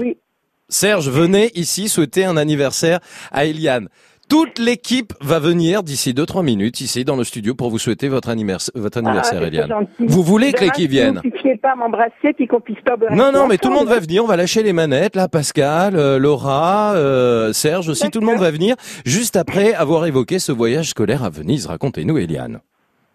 Serge, 0.70 1.10
venez 1.10 1.49
ici 1.56 1.90
souhaiter 1.90 2.26
un 2.26 2.38
anniversaire 2.38 2.99
à 3.32 3.45
Eliane. 3.45 3.88
Toute 4.30 4.60
l'équipe 4.60 5.14
va 5.22 5.40
venir 5.40 5.84
d'ici 5.84 6.12
2-3 6.14 6.44
minutes 6.44 6.82
ici 6.82 7.06
dans 7.06 7.16
le 7.16 7.24
studio 7.24 7.56
pour 7.56 7.70
vous 7.70 7.80
souhaiter 7.80 8.10
votre, 8.10 8.28
anniversaire, 8.28 8.74
votre 8.76 8.98
anniversaire, 8.98 9.40
Ah, 9.41 9.48
Eliane. 9.48 9.88
Vous 9.99 10.22
voulez 10.22 10.52
que 10.52 10.66
l'équipe 10.66 10.90
vienne 10.91 11.22
Vous 11.24 11.28
ne 11.28 11.32
puissiez 11.32 11.56
pas 11.56 11.76
m'embrasser 11.76 12.34
puis 12.36 12.45
qu'on 12.45 12.60
puisse 12.60 12.82
pas 12.86 12.98
boire 12.98 13.14
Non, 13.14 13.32
non, 13.32 13.48
mais 13.48 13.58
tout 13.58 13.70
le 13.70 13.76
monde 13.76 13.88
va 13.88 13.99
venir. 13.99 14.26
On 14.26 14.28
va 14.28 14.36
lâcher 14.36 14.64
les 14.64 14.74
manettes. 14.74 15.16
Là, 15.16 15.30
Pascal, 15.30 15.95
euh, 15.95 16.20
Laura, 16.20 16.94
euh, 16.95 17.54
Serge 17.54 17.88
aussi. 17.88 18.10
Tout 18.12 18.20
le 18.20 18.26
monde 18.26 18.40
va 18.40 18.52
venir 18.52 18.76
juste 19.06 19.38
après 19.38 19.74
avoir 19.74 20.06
évoqué 20.06 20.40
ce 20.40 20.52
voyage 20.52 20.90
scolaire 20.90 21.24
à 21.24 21.30
Venise. 21.30 21.66
Racontez-nous, 21.68 22.18
Eliane. 22.18 22.60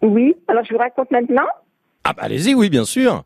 Oui, 0.01 0.33
alors 0.47 0.63
je 0.65 0.73
vous 0.73 0.79
raconte 0.79 1.11
maintenant. 1.11 1.47
Ah 2.03 2.13
bah 2.13 2.23
allez-y, 2.25 2.55
oui, 2.55 2.69
bien 2.69 2.85
sûr. 2.85 3.23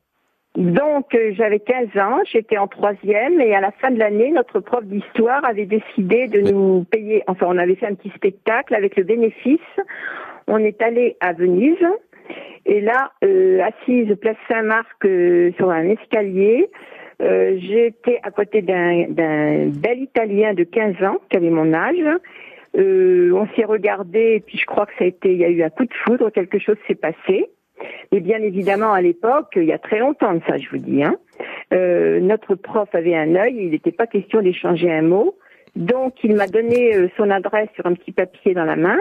Donc, 0.57 1.13
euh, 1.13 1.33
j'avais 1.35 1.59
15 1.59 2.01
ans, 2.01 2.17
j'étais 2.25 2.57
en 2.57 2.67
troisième, 2.67 3.39
et 3.39 3.53
à 3.53 3.61
la 3.61 3.69
fin 3.73 3.91
de 3.91 3.99
l'année, 3.99 4.31
notre 4.31 4.59
prof 4.59 4.83
d'histoire 4.83 5.45
avait 5.45 5.67
décidé 5.67 6.27
de 6.27 6.41
nous 6.41 6.83
payer, 6.89 7.21
enfin, 7.27 7.45
on 7.47 7.59
avait 7.59 7.75
fait 7.75 7.85
un 7.85 7.93
petit 7.93 8.09
spectacle 8.15 8.73
avec 8.73 8.95
le 8.95 9.03
bénéfice. 9.03 9.59
On 10.47 10.57
est 10.57 10.81
allé 10.81 11.15
à 11.19 11.33
Venise, 11.33 11.85
et 12.65 12.81
là, 12.81 13.11
euh, 13.23 13.61
assise 13.61 14.15
place 14.19 14.35
Saint-Marc 14.49 15.05
euh, 15.05 15.51
sur 15.57 15.69
un 15.69 15.89
escalier, 15.89 16.67
euh, 17.21 17.57
j'étais 17.59 18.19
à 18.23 18.31
côté 18.31 18.63
d'un 18.63 19.09
d'un 19.09 19.67
bel 19.67 19.99
Italien 19.99 20.55
de 20.55 20.63
15 20.63 21.03
ans, 21.03 21.19
qui 21.29 21.37
avait 21.37 21.51
mon 21.51 21.71
âge. 21.71 22.03
Euh, 22.75 23.31
on 23.31 23.47
s'est 23.55 23.65
regardé, 23.65 24.35
et 24.35 24.39
puis 24.39 24.57
je 24.57 24.65
crois 24.65 24.87
que 24.87 24.93
ça 24.97 25.03
a 25.03 25.07
été, 25.07 25.33
il 25.33 25.37
y 25.37 25.45
a 25.45 25.49
eu 25.49 25.61
un 25.61 25.69
coup 25.69 25.85
de 25.85 25.93
foudre, 26.03 26.31
quelque 26.31 26.57
chose 26.57 26.77
s'est 26.87 26.95
passé. 26.95 27.47
Et 28.11 28.19
bien 28.19 28.41
évidemment, 28.41 28.93
à 28.93 29.01
l'époque, 29.01 29.53
il 29.55 29.65
y 29.65 29.73
a 29.73 29.77
très 29.77 29.99
longtemps 29.99 30.33
de 30.33 30.41
ça, 30.47 30.57
je 30.57 30.69
vous 30.69 30.77
dis, 30.77 31.03
hein, 31.03 31.15
euh, 31.73 32.19
notre 32.19 32.55
prof 32.55 32.89
avait 32.93 33.15
un 33.15 33.35
œil, 33.35 33.55
il 33.59 33.69
n'était 33.71 33.91
pas 33.91 34.07
question 34.07 34.41
d'échanger 34.41 34.91
un 34.91 35.01
mot. 35.01 35.35
Donc, 35.75 36.15
il 36.23 36.35
m'a 36.35 36.47
donné 36.47 36.95
euh, 36.95 37.07
son 37.17 37.29
adresse 37.29 37.69
sur 37.75 37.85
un 37.85 37.93
petit 37.93 38.11
papier 38.11 38.53
dans 38.53 38.65
la 38.65 38.75
main. 38.75 38.97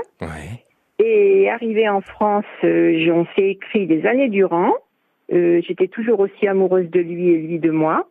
Et 0.98 1.48
arrivé 1.51 1.89
en 1.89 2.01
France, 2.01 2.44
euh, 2.65 3.11
on 3.12 3.27
s'est 3.36 3.48
écrit 3.51 3.86
des 3.86 4.07
années 4.07 4.28
durant. 4.28 4.73
Euh, 5.32 5.61
J'étais 5.66 5.89
toujours 5.89 6.20
aussi 6.20 6.47
amoureuse 6.47 6.89
de 6.90 7.01
lui 7.01 7.28
et 7.31 7.39
lui 7.39 7.59
de 7.59 7.70
moi. 7.70 8.09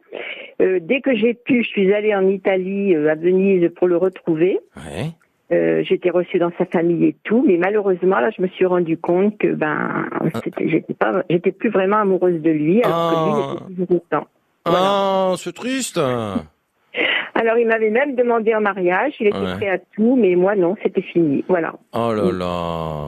Euh, 0.61 0.79
dès 0.81 1.01
que 1.01 1.15
j'ai 1.15 1.33
pu, 1.33 1.63
je 1.63 1.69
suis 1.69 1.93
allée 1.93 2.13
en 2.15 2.27
Italie, 2.27 2.95
euh, 2.95 3.11
à 3.11 3.15
Venise, 3.15 3.69
pour 3.75 3.87
le 3.87 3.97
retrouver. 3.97 4.59
Euh, 5.51 5.83
j'étais 5.87 6.09
reçue 6.09 6.39
dans 6.39 6.51
sa 6.57 6.65
famille 6.65 7.05
et 7.05 7.15
tout, 7.23 7.43
mais 7.47 7.57
malheureusement 7.57 8.19
là, 8.19 8.31
je 8.35 8.41
me 8.41 8.47
suis 8.47 8.65
rendu 8.65 8.97
compte 8.97 9.37
que 9.37 9.53
ben, 9.53 10.05
c'était- 10.43 10.67
j'étais 10.67 10.95
pas, 10.95 11.23
j'étais 11.29 11.51
plus 11.51 11.69
vraiment 11.69 11.97
amoureuse 11.97 12.41
de 12.41 12.49
lui, 12.49 12.81
alors 12.81 13.11
que 13.11 13.15
lui 13.15 13.53
était 13.53 13.65
toujours 13.85 14.01
autant. 14.03 14.27
Ah, 14.65 15.33
c'est 15.37 15.53
triste. 15.53 15.97
Alors 15.99 17.57
il 17.59 17.67
m'avait 17.67 17.89
même 17.91 18.15
demandé 18.15 18.55
en 18.55 18.61
mariage, 18.61 19.13
il 19.19 19.27
était 19.27 19.37
Ouais. 19.37 19.53
prêt 19.57 19.69
à 19.69 19.77
tout, 19.77 20.15
mais 20.19 20.35
moi 20.35 20.55
non, 20.55 20.75
c'était 20.81 21.01
fini. 21.03 21.43
Voilà. 21.47 21.73
Oh 21.93 22.11
là 22.13 22.31
là. 22.31 23.07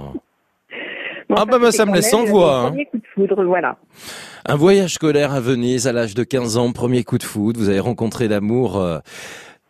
Bon, 1.30 1.36
ah 1.38 1.46
bah, 1.46 1.58
bah, 1.60 1.72
ça 1.72 1.86
me 1.86 1.94
laisse 1.94 2.10
sans 2.10 2.24
voix. 2.24 2.46
Le 2.62 2.66
hein. 2.66 2.70
premier 2.70 2.86
coup 2.86 2.98
de 2.98 3.08
foudre, 3.14 3.44
voilà. 3.44 3.78
Un 4.46 4.56
voyage 4.56 4.94
scolaire 4.94 5.34
à 5.34 5.42
Venise 5.42 5.86
à 5.88 5.92
l'âge 5.92 6.14
de 6.16 6.24
15 6.24 6.56
ans, 6.58 6.72
premier 6.72 7.04
coup 7.04 7.18
de 7.18 7.24
foudre. 7.24 7.60
Vous 7.60 7.68
avez 7.68 7.82
rencontré 7.82 8.28
l'amour, 8.30 8.78
euh, 8.80 9.00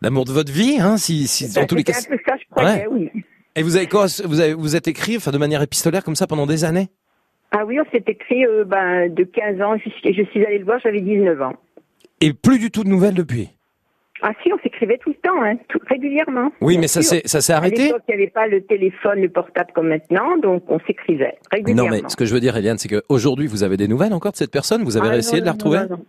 l'amour 0.00 0.24
de 0.24 0.32
votre 0.32 0.52
vie, 0.52 0.78
hein, 0.80 0.96
si, 0.96 1.26
si 1.26 1.52
dans 1.52 1.60
Ben, 1.62 1.66
tous 1.66 1.74
les 1.76 1.84
cas. 1.84 1.92
c'était 1.94 2.14
un 2.14 2.16
peu 2.16 2.22
ça, 2.26 2.36
je 2.36 2.44
croyais, 2.50 2.86
oui. 2.90 3.10
Et 3.56 3.62
vous 3.62 3.76
avez 3.76 3.86
quoi 3.86 4.06
Vous 4.24 4.40
avez 4.40 4.54
vous 4.54 4.76
êtes 4.76 4.86
écrit, 4.88 5.16
enfin 5.16 5.30
de 5.32 5.38
manière 5.38 5.62
épistolaire 5.62 6.04
comme 6.04 6.14
ça 6.16 6.26
pendant 6.26 6.46
des 6.46 6.64
années? 6.64 6.88
Ah 7.50 7.64
oui, 7.66 7.78
on 7.80 7.90
s'est 7.90 8.04
écrit 8.06 8.44
euh, 8.46 8.64
ben, 8.64 9.12
de 9.12 9.24
15 9.24 9.60
ans 9.62 9.76
jusqu'à, 9.78 10.12
je 10.12 10.22
suis 10.30 10.44
allée 10.44 10.58
le 10.58 10.64
voir, 10.64 10.78
j'avais 10.82 11.00
19 11.00 11.40
ans. 11.42 11.54
Et 12.20 12.32
plus 12.32 12.58
du 12.58 12.70
tout 12.70 12.84
de 12.84 12.88
nouvelles 12.88 13.14
depuis? 13.14 13.48
Ah 14.20 14.32
si, 14.42 14.52
on 14.52 14.58
s'écrivait 14.58 14.98
tout 14.98 15.10
le 15.10 15.14
temps, 15.16 15.40
hein, 15.44 15.54
tout, 15.68 15.78
régulièrement. 15.88 16.50
Oui, 16.60 16.76
mais 16.76 16.88
ça 16.88 17.02
s'est 17.02 17.22
ça 17.24 17.40
s'est 17.40 17.52
arrêté? 17.52 17.82
À 17.82 17.84
l'époque, 17.86 18.02
il 18.08 18.16
n'y 18.16 18.22
avait 18.22 18.30
pas 18.32 18.46
le 18.48 18.60
téléphone, 18.62 19.20
le 19.20 19.28
portable 19.28 19.70
comme 19.74 19.88
maintenant, 19.88 20.36
donc 20.38 20.64
on 20.68 20.80
s'écrivait 20.80 21.38
régulièrement. 21.52 21.90
Non, 21.90 21.96
mais 22.02 22.08
ce 22.08 22.16
que 22.16 22.24
je 22.24 22.34
veux 22.34 22.40
dire, 22.40 22.56
Eliane, 22.56 22.78
c'est 22.78 22.88
qu'aujourd'hui, 22.88 23.46
vous 23.46 23.62
avez 23.62 23.76
des 23.76 23.86
nouvelles 23.88 24.12
encore 24.12 24.32
de 24.32 24.36
cette 24.36 24.50
personne? 24.50 24.82
Vous 24.82 24.96
avez 24.96 25.06
Ah, 25.08 25.12
réussi 25.12 25.34
non, 25.34 25.40
de 25.40 25.44
la 25.46 25.52
retrouver? 25.52 25.78
non, 25.78 25.86
non. 25.90 26.04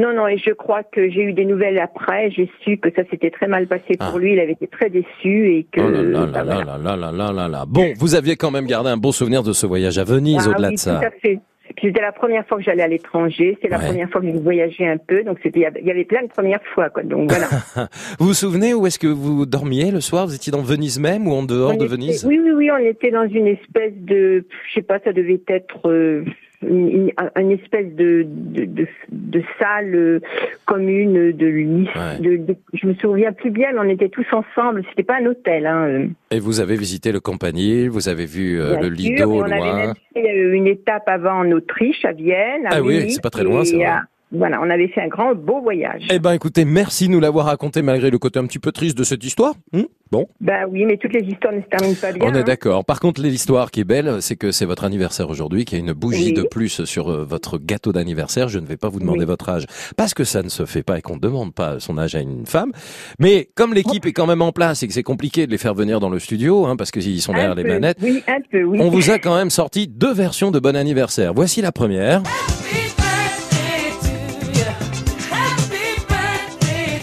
Non, 0.00 0.14
non, 0.14 0.26
et 0.26 0.38
je 0.38 0.52
crois 0.52 0.82
que 0.82 1.10
j'ai 1.10 1.22
eu 1.22 1.32
des 1.34 1.44
nouvelles 1.44 1.78
après. 1.78 2.30
J'ai 2.30 2.50
su 2.64 2.78
que 2.78 2.88
ça 2.96 3.02
s'était 3.10 3.30
très 3.30 3.48
mal 3.48 3.66
passé 3.66 3.98
pour 3.98 4.14
ah. 4.14 4.18
lui. 4.18 4.32
Il 4.32 4.40
avait 4.40 4.52
été 4.52 4.66
très 4.66 4.88
déçu 4.88 5.52
et 5.52 5.66
que. 5.70 5.80
Oh 5.80 5.90
là 5.90 6.42
là, 6.42 6.96
là, 6.96 7.12
là 7.12 7.32
là 7.32 7.48
là 7.48 7.64
Bon, 7.68 7.92
vous 7.98 8.14
aviez 8.14 8.36
quand 8.36 8.50
même 8.50 8.66
gardé 8.66 8.88
un 8.88 8.96
bon 8.96 9.12
souvenir 9.12 9.42
de 9.42 9.52
ce 9.52 9.66
voyage 9.66 9.98
à 9.98 10.04
Venise, 10.04 10.44
ah 10.46 10.50
au-delà 10.50 10.70
de 10.70 10.76
ça. 10.76 11.00
Tout 11.00 11.06
à 11.06 11.10
fait. 11.10 11.40
C'était 11.80 12.00
la 12.00 12.12
première 12.12 12.46
fois 12.46 12.58
que 12.58 12.64
j'allais 12.64 12.82
à 12.82 12.88
l'étranger, 12.88 13.56
c'était 13.60 13.68
la 13.68 13.78
première 13.78 14.10
fois 14.10 14.20
que 14.20 14.26
je 14.26 14.36
voyageais 14.38 14.88
un 14.88 14.96
peu, 14.96 15.22
donc 15.22 15.38
c'était 15.42 15.60
il 15.80 15.86
y 15.86 15.90
avait 15.90 16.04
plein 16.04 16.22
de 16.22 16.28
premières 16.28 16.62
fois 16.74 16.90
quoi. 16.90 17.04
Donc 17.04 17.30
voilà. 17.30 17.46
vous 18.18 18.26
vous 18.26 18.34
souvenez 18.34 18.74
où 18.74 18.86
est-ce 18.86 18.98
que 18.98 19.06
vous 19.06 19.46
dormiez 19.46 19.92
le 19.92 20.00
soir? 20.00 20.26
Vous 20.26 20.34
étiez 20.34 20.50
dans 20.50 20.62
Venise 20.62 20.98
même 20.98 21.28
ou 21.28 21.32
en 21.32 21.44
dehors 21.44 21.76
de 21.76 21.86
Venise? 21.86 22.24
Oui 22.24 22.40
oui 22.42 22.50
oui, 22.50 22.70
on 22.72 22.78
était 22.78 23.12
dans 23.12 23.28
une 23.28 23.46
espèce 23.46 23.94
de 23.94 24.44
je 24.68 24.74
sais 24.74 24.82
pas, 24.82 24.98
ça 25.04 25.12
devait 25.12 25.40
être 25.46 25.88
euh, 25.88 26.24
une, 26.62 27.10
espèce 27.50 27.94
de 27.94 28.26
de, 28.26 28.64
de, 28.64 28.86
de 29.10 29.42
salle 29.58 29.94
euh, 29.94 30.20
commune 30.66 31.32
de, 31.32 31.46
lit- 31.46 31.88
de, 32.20 32.36
de- 32.36 32.56
Je 32.74 32.86
me 32.86 32.94
souviens 32.94 33.32
plus 33.32 33.50
bien, 33.50 33.68
mais 33.72 33.78
on 33.80 33.88
était 33.88 34.08
tous 34.08 34.26
ensemble. 34.32 34.82
C'était 34.90 35.02
pas 35.02 35.16
un 35.20 35.26
hôtel. 35.26 35.66
Hein. 35.66 35.86
euh. 35.88 36.06
Et 36.30 36.38
vous 36.40 36.60
avez 36.60 36.76
visité 36.76 37.12
le 37.12 37.20
Campanile, 37.20 37.88
vous 37.90 38.08
avez 38.08 38.26
vu 38.26 38.60
euh, 38.60 38.76
le 38.76 38.82
sûr, 38.82 38.90
Lido 39.10 39.22
et 39.22 39.24
au 39.24 39.40
on 39.40 39.42
avait 39.44 39.56
loin. 39.58 39.76
même 39.86 39.94
fait 40.14 40.36
une 40.54 40.66
étape 40.66 41.08
avant 41.08 41.40
en 41.40 41.50
Autriche, 41.52 42.04
à 42.04 42.12
Vienne. 42.12 42.66
À 42.66 42.76
Ah 42.76 42.82
oui, 42.82 43.10
c'est 43.10 43.22
pas 43.22 43.30
très 43.30 43.44
loin, 43.44 43.64
c'est 43.64 43.76
vrai. 43.76 43.84
à- 43.86 44.02
Voilà, 44.32 44.60
on 44.62 44.70
avait 44.70 44.88
fait 44.88 45.00
un 45.02 45.08
grand 45.08 45.34
beau 45.34 45.60
voyage. 45.60 46.02
Eh 46.10 46.18
ben 46.20 46.32
écoutez, 46.32 46.64
merci 46.64 47.08
de 47.08 47.12
nous 47.12 47.20
l'avoir 47.20 47.46
raconté 47.46 47.82
malgré 47.82 48.10
le 48.10 48.18
côté 48.18 48.38
un 48.38 48.46
petit 48.46 48.60
peu 48.60 48.70
triste 48.70 48.96
de 48.96 49.02
cette 49.02 49.24
histoire. 49.24 49.54
Hmm 49.72 49.82
bon, 50.12 50.28
Ben 50.40 50.66
oui, 50.70 50.84
mais 50.84 50.96
toutes 50.98 51.12
les 51.12 51.26
histoires 51.26 51.52
ne 51.52 51.60
se 51.60 51.66
terminent 51.66 51.96
pas 52.00 52.12
bien. 52.12 52.28
on 52.28 52.34
est 52.34 52.38
hein. 52.38 52.42
d'accord. 52.44 52.84
Par 52.84 53.00
contre, 53.00 53.20
l'histoire 53.22 53.70
qui 53.72 53.80
est 53.80 53.84
belle, 53.84 54.18
c'est 54.22 54.36
que 54.36 54.52
c'est 54.52 54.66
votre 54.66 54.84
anniversaire 54.84 55.28
aujourd'hui, 55.30 55.64
qu'il 55.64 55.78
y 55.78 55.80
a 55.80 55.84
une 55.84 55.92
bougie 55.92 56.26
Oui. 56.26 56.32
de 56.32 56.42
plus 56.42 56.84
sur 56.84 57.10
euh, 57.10 57.24
votre 57.24 57.58
gâteau 57.58 57.92
d'anniversaire. 57.92 58.48
Je 58.48 58.60
ne 58.60 58.66
vais 58.66 58.76
pas 58.76 58.88
vous 58.88 59.00
demander 59.00 59.20
Oui. 59.20 59.24
votre 59.26 59.48
âge, 59.48 59.66
parce 59.96 60.14
que 60.14 60.22
ça 60.24 60.42
ne 60.44 60.48
se 60.48 60.64
fait 60.64 60.82
pas 60.84 60.98
et 60.98 61.02
qu'on 61.02 61.16
ne 61.16 61.20
demande 61.20 61.52
pas 61.52 61.80
son 61.80 61.98
âge 61.98 62.14
à 62.14 62.20
une 62.20 62.46
femme. 62.46 62.70
Mais 63.18 63.48
comme 63.56 63.74
l'équipe 63.74 64.06
est 64.06 64.12
quand 64.12 64.26
même 64.26 64.42
en 64.42 64.52
place 64.52 64.82
et 64.84 64.86
que 64.86 64.92
c'est 64.92 65.02
compliqué 65.02 65.46
de 65.46 65.50
les 65.50 65.58
faire 65.58 65.74
venir 65.74 65.98
dans 65.98 66.08
le 66.10 66.20
studio, 66.20 66.66
hein, 66.66 66.76
parce 66.76 66.92
qu'ils 66.92 67.20
sont 67.20 67.32
derrière 67.32 67.52
Un 67.52 67.54
les 67.56 67.64
peu, 67.64 67.68
manettes, 67.70 67.98
Oui, 68.00 68.22
un 68.28 68.38
peu, 68.50 68.62
oui. 68.62 68.78
on 68.80 68.90
vous 68.90 69.10
a 69.10 69.18
quand 69.18 69.34
même 69.36 69.50
sorti 69.50 69.88
deux 69.88 70.12
versions 70.12 70.52
de 70.52 70.60
bon 70.60 70.76
anniversaire. 70.76 71.34
Voici 71.34 71.62
la 71.62 71.72
première. 71.72 72.22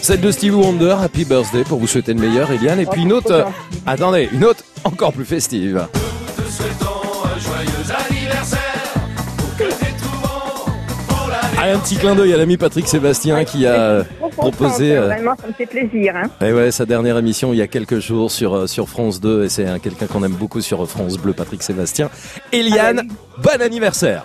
Celle 0.08 0.22
de 0.22 0.30
Stevie 0.30 0.52
Wonder, 0.52 0.96
Happy 1.02 1.26
Birthday, 1.26 1.64
pour 1.64 1.78
vous 1.78 1.86
souhaiter 1.86 2.14
le 2.14 2.20
meilleur, 2.26 2.50
Eliane. 2.50 2.80
Et 2.80 2.86
puis 2.86 3.02
une 3.02 3.12
autre, 3.12 3.30
euh, 3.30 3.44
attendez, 3.84 4.26
une 4.32 4.42
autre 4.42 4.64
encore 4.84 5.12
plus 5.12 5.26
festive. 5.26 5.86
Te 5.92 6.40
souhaitons 6.50 6.86
un 7.26 7.38
joyeux 7.38 8.06
anniversaire 8.08 8.94
pour 9.36 9.54
que 9.58 9.64
t'es 9.64 9.92
trouvant 10.02 10.64
pour 11.08 11.28
la 11.28 11.36
Ah, 11.58 11.74
un 11.74 11.78
petit 11.80 11.96
clin 11.96 12.14
d'œil 12.14 12.32
à 12.32 12.38
l'ami 12.38 12.56
Patrick 12.56 12.88
Sébastien 12.88 13.44
qui 13.44 13.66
a 13.66 14.04
Trop 14.18 14.30
proposé 14.30 14.96
euh, 14.96 15.08
Vraiment, 15.08 15.34
ça 15.38 15.46
me 15.46 15.52
fait 15.52 15.66
plaisir. 15.66 16.14
Hein. 16.16 16.30
eh 16.40 16.54
ouais, 16.54 16.70
sa 16.70 16.86
dernière 16.86 17.18
émission 17.18 17.52
il 17.52 17.58
y 17.58 17.62
a 17.62 17.66
quelques 17.66 17.98
jours 17.98 18.30
sur, 18.30 18.54
euh, 18.56 18.66
sur 18.66 18.88
France 18.88 19.20
2 19.20 19.44
et 19.44 19.50
c'est 19.50 19.66
un- 19.66 19.78
quelqu'un 19.78 20.06
qu'on 20.06 20.24
aime 20.24 20.32
beaucoup 20.32 20.62
sur 20.62 20.88
France 20.88 21.18
Bleu, 21.18 21.34
Patrick 21.34 21.62
Sébastien. 21.62 22.08
Eliane, 22.52 23.02
bon 23.42 23.60
anniversaire 23.60 24.24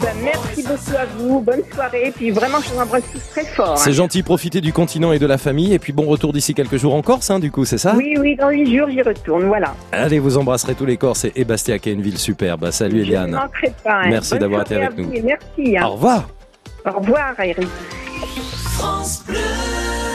Ben, 0.00 0.14
merci 0.22 0.62
beaucoup 0.62 0.96
à 0.96 1.04
vous. 1.18 1.40
Bonne 1.40 1.62
soirée. 1.74 2.12
Puis 2.14 2.30
vraiment, 2.30 2.58
je 2.60 2.70
vous 2.72 2.80
embrasse 2.80 3.02
tous 3.12 3.20
très 3.30 3.44
fort. 3.44 3.72
hein. 3.72 3.76
C'est 3.76 3.92
gentil, 3.92 4.22
profitez 4.22 4.60
du 4.60 4.72
continent 4.72 5.12
et 5.12 5.18
de 5.18 5.26
la 5.26 5.38
famille 5.38 5.74
et 5.74 5.78
puis 5.78 5.92
bon 5.92 6.04
retour 6.06 6.32
d'ici 6.32 6.54
quelques 6.54 6.76
jours 6.76 6.94
en 6.94 7.02
Corse, 7.02 7.30
hein, 7.30 7.38
du 7.40 7.50
coup, 7.50 7.64
c'est 7.64 7.78
ça? 7.78 7.94
Oui, 7.96 8.16
oui, 8.18 8.36
dans 8.36 8.50
huit 8.50 8.76
jours, 8.76 8.88
j'y 8.90 9.02
retourne. 9.02 9.44
Voilà. 9.46 9.74
Allez, 9.92 10.18
vous 10.18 10.38
embrasserez 10.38 10.74
tous 10.74 10.86
les 10.86 10.96
Corses 10.96 11.24
et, 11.24 11.32
et 11.36 11.44
Bastia 11.44 11.78
qui 11.78 11.90
est 11.90 11.92
une 11.94 12.02
ville 12.02 12.18
superbe. 12.18 12.70
Salut 12.70 12.98
Je 12.98 13.02
ne 13.02 13.02
Eliane. 13.06 13.30
manquerai 13.32 13.72
pas. 13.82 13.92
hein. 14.02 14.08
Merci 14.10 14.38
d'avoir 14.38 14.62
été 14.62 14.76
avec 14.76 14.96
nous. 14.96 15.12
et 15.12 15.22
merci. 15.22 15.76
hein. 15.76 15.86
Au 15.86 15.90
revoir. 15.92 16.28
Au 16.86 16.98
revoir, 16.98 17.34
Eric. 17.40 17.68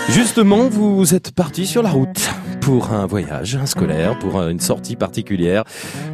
Justement, 0.09 0.67
vous 0.69 1.15
êtes 1.15 1.31
parti 1.31 1.65
sur 1.65 1.81
la 1.81 1.89
route 1.89 2.30
pour 2.61 2.91
un 2.93 3.05
voyage 3.05 3.55
un 3.55 3.65
scolaire, 3.65 4.17
pour 4.19 4.39
un- 4.39 4.49
une 4.49 4.59
sortie 4.59 4.95
particulière, 4.95 5.63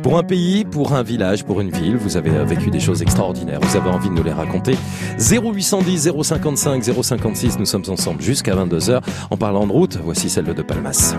pour 0.01 0.17
un 0.17 0.23
pays, 0.23 0.63
pour 0.65 0.93
un 0.93 1.03
village, 1.03 1.43
pour 1.43 1.59
une 1.61 1.69
ville. 1.69 1.97
Vous 1.97 2.17
avez 2.17 2.31
euh, 2.31 2.43
vécu 2.45 2.71
des 2.71 2.79
choses 2.79 3.01
extraordinaires. 3.01 3.59
Vous 3.61 3.75
avez 3.77 3.89
envie 3.89 4.09
de 4.09 4.13
nous 4.15 4.23
les 4.23 4.31
raconter. 4.31 4.75
0810 5.19 6.09
055 6.23 6.83
056, 6.83 7.59
nous 7.59 7.65
sommes 7.65 7.83
ensemble 7.89 8.21
jusqu'à 8.21 8.55
22h. 8.55 9.01
En 9.29 9.37
parlant 9.37 9.67
de 9.67 9.71
route, 9.71 9.97
voici 10.03 10.29
celle 10.29 10.45
de 10.45 10.61
Palmas. 10.61 11.15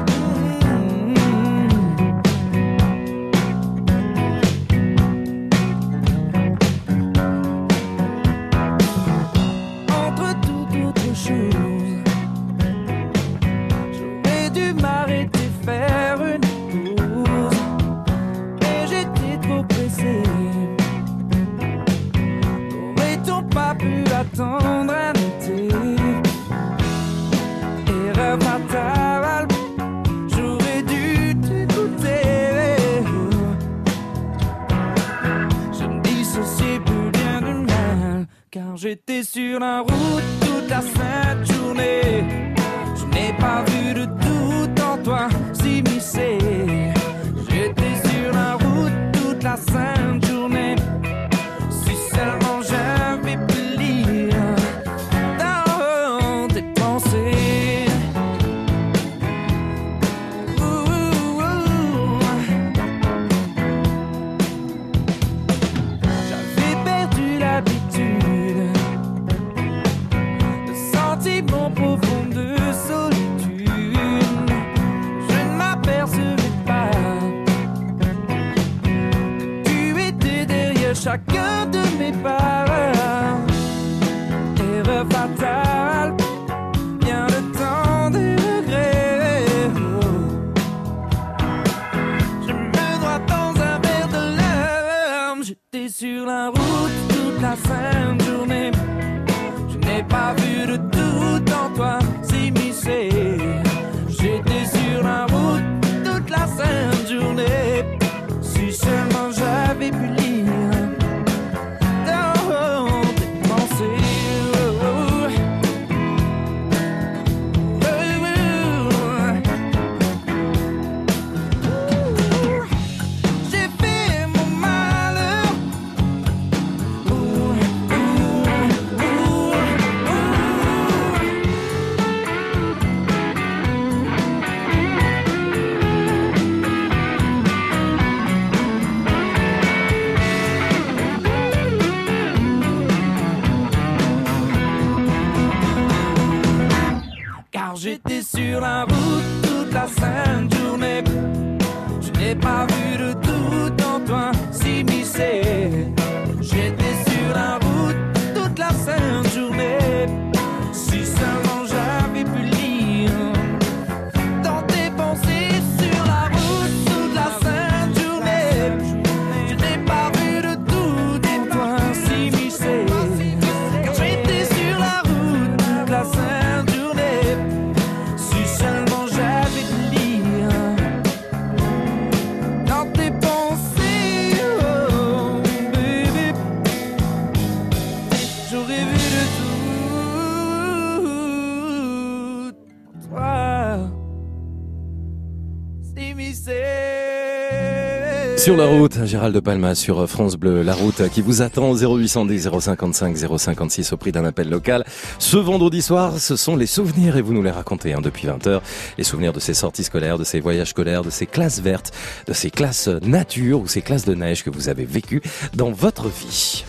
Gérald 199.11 199.35
de 199.35 199.41
Palma 199.41 199.74
sur 199.74 200.09
France 200.09 200.37
Bleu, 200.37 200.62
la 200.62 200.73
route 200.73 201.09
qui 201.09 201.20
vous 201.20 201.43
attend 201.43 201.74
0810 201.74 202.49
055 202.61 203.16
056 203.16 203.93
au 203.93 203.97
prix 203.97 204.12
d'un 204.12 204.24
appel 204.24 204.49
local. 204.49 204.85
Ce 205.19 205.37
vendredi 205.37 205.82
soir, 205.82 206.16
ce 206.20 206.37
sont 206.37 206.55
les 206.55 206.66
souvenirs 206.66 207.16
et 207.16 207.20
vous 207.20 207.32
nous 207.32 207.43
les 207.43 207.51
racontez 207.51 207.93
hein, 207.93 208.01
depuis 208.01 208.28
20h. 208.28 208.61
Les 208.99 209.03
souvenirs 209.03 209.32
de 209.32 209.41
ces 209.41 209.53
sorties 209.53 209.82
scolaires, 209.82 210.16
de 210.16 210.23
ces 210.23 210.39
voyages 210.39 210.69
scolaires, 210.69 211.03
de 211.03 211.11
ces 211.11 211.27
classes 211.27 211.59
vertes, 211.61 211.93
de 212.28 212.32
ces 212.32 212.53
classes 212.53 212.87
nature 213.03 213.61
ou 213.61 213.66
ces 213.66 213.82
classes 213.82 214.05
de 214.05 214.15
neige 214.15 214.45
que 214.45 214.51
vous 214.51 214.69
avez 214.69 214.85
vécues 214.85 215.23
dans 215.55 215.73
votre 215.73 216.07
vie. 216.07 216.65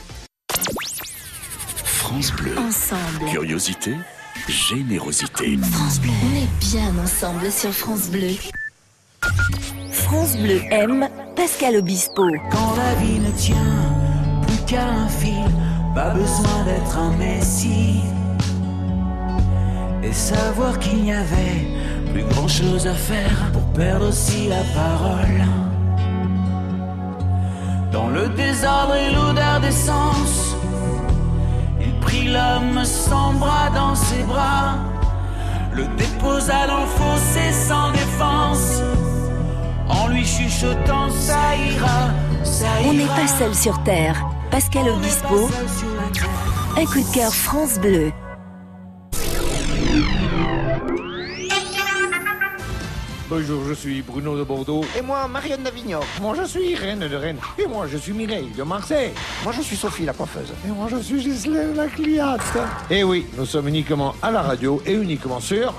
France 1.83 2.31
Bleu. 2.31 2.57
Ensemble. 2.57 3.29
Curiosité, 3.29 3.93
générosité. 4.47 5.59
France 5.71 5.99
Bleu. 5.99 6.09
On 6.23 6.37
est 6.37 6.71
bien 6.71 7.03
ensemble 7.03 7.51
sur 7.51 7.71
France 7.71 8.09
Bleu. 8.09 8.31
France 9.91 10.37
Bleu 10.37 10.61
aime 10.71 11.07
Pascal 11.35 11.75
Obispo. 11.77 12.27
Quand 12.51 12.75
la 12.75 12.95
vie 13.01 13.19
ne 13.19 13.31
tient 13.31 13.55
plus 14.45 14.57
qu'à 14.65 14.85
un 14.85 15.07
fil, 15.07 15.45
pas 15.95 16.09
besoin 16.09 16.63
d'être 16.65 16.97
un 16.97 17.11
messie. 17.17 18.01
Et 20.03 20.11
savoir 20.11 20.79
qu'il 20.79 21.03
n'y 21.03 21.13
avait 21.13 21.67
plus 22.11 22.23
grand 22.23 22.47
chose 22.47 22.87
à 22.87 22.93
faire 22.93 23.51
pour 23.53 23.63
perdre 23.73 24.09
aussi 24.09 24.49
la 24.49 24.63
parole. 24.75 25.45
Dans 27.91 28.07
le 28.07 28.27
désordre 28.29 28.95
et 28.95 29.13
l'odeur 29.13 29.59
d'essence, 29.61 30.55
il 31.79 31.93
prit 31.99 32.27
l'homme 32.27 32.83
sans 32.83 33.33
bras 33.33 33.69
dans 33.73 33.95
ses 33.95 34.23
bras, 34.23 34.75
le 35.73 35.85
déposa 35.97 36.67
dans 36.67 36.81
le 36.81 36.87
fossé 36.87 37.51
sans 37.51 37.91
défense, 37.91 38.81
en 39.91 40.07
lui 40.07 40.25
chuchotant 40.25 41.09
ça 41.11 41.55
ira, 41.55 42.11
ça 42.43 42.65
ira. 42.81 42.89
On 42.89 42.93
n'est 42.93 43.05
pas 43.05 43.27
seul 43.27 43.53
sur 43.53 43.81
Terre. 43.83 44.25
Pascal 44.49 44.89
Obispo. 44.89 45.49
Un 46.77 46.85
coup 46.85 46.99
de 46.99 47.13
cœur 47.13 47.33
France 47.33 47.79
Bleu. 47.79 48.11
Bonjour, 53.31 53.63
je 53.65 53.73
suis 53.73 54.01
Bruno 54.01 54.37
de 54.37 54.43
Bordeaux. 54.43 54.83
Et 54.93 55.01
moi, 55.01 55.25
Marianne 55.25 55.63
d'Avignon. 55.63 56.01
Moi, 56.19 56.35
je 56.37 56.43
suis 56.43 56.75
Reine 56.75 56.99
de 56.99 57.15
Rennes. 57.15 57.39
Et 57.57 57.65
moi, 57.65 57.87
je 57.87 57.95
suis 57.95 58.11
Mireille 58.11 58.49
de 58.57 58.63
Marseille. 58.63 59.11
Moi, 59.45 59.53
je 59.55 59.61
suis 59.61 59.77
Sophie, 59.77 60.03
la 60.03 60.11
coiffeuse. 60.11 60.51
Et 60.65 60.67
moi, 60.67 60.89
je 60.91 60.97
suis 60.97 61.21
Gisèle 61.21 61.73
la 61.73 61.87
cliente. 61.87 62.41
Et 62.89 63.05
oui, 63.05 63.25
nous 63.37 63.45
sommes 63.45 63.69
uniquement 63.69 64.13
à 64.21 64.31
la 64.31 64.41
radio 64.41 64.81
et 64.85 64.95
uniquement 64.95 65.39
sur... 65.39 65.73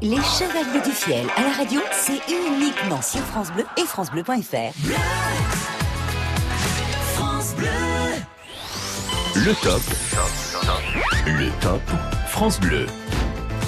Les 0.00 0.16
Chevaliers 0.16 0.80
du 0.82 0.90
Fiel 0.90 1.26
à 1.36 1.42
la 1.42 1.52
radio, 1.52 1.82
c'est 1.92 2.22
uniquement 2.32 3.02
sur 3.02 3.20
France 3.20 3.52
Bleu 3.52 3.66
et 3.76 3.82
FranceBleu.fr. 3.82 4.72
France 7.12 7.54
Bleu. 7.58 7.68
Le 9.34 9.52
top. 9.62 9.82
Le 11.26 11.50
top 11.60 11.82
France 12.28 12.58
Bleu. 12.58 12.86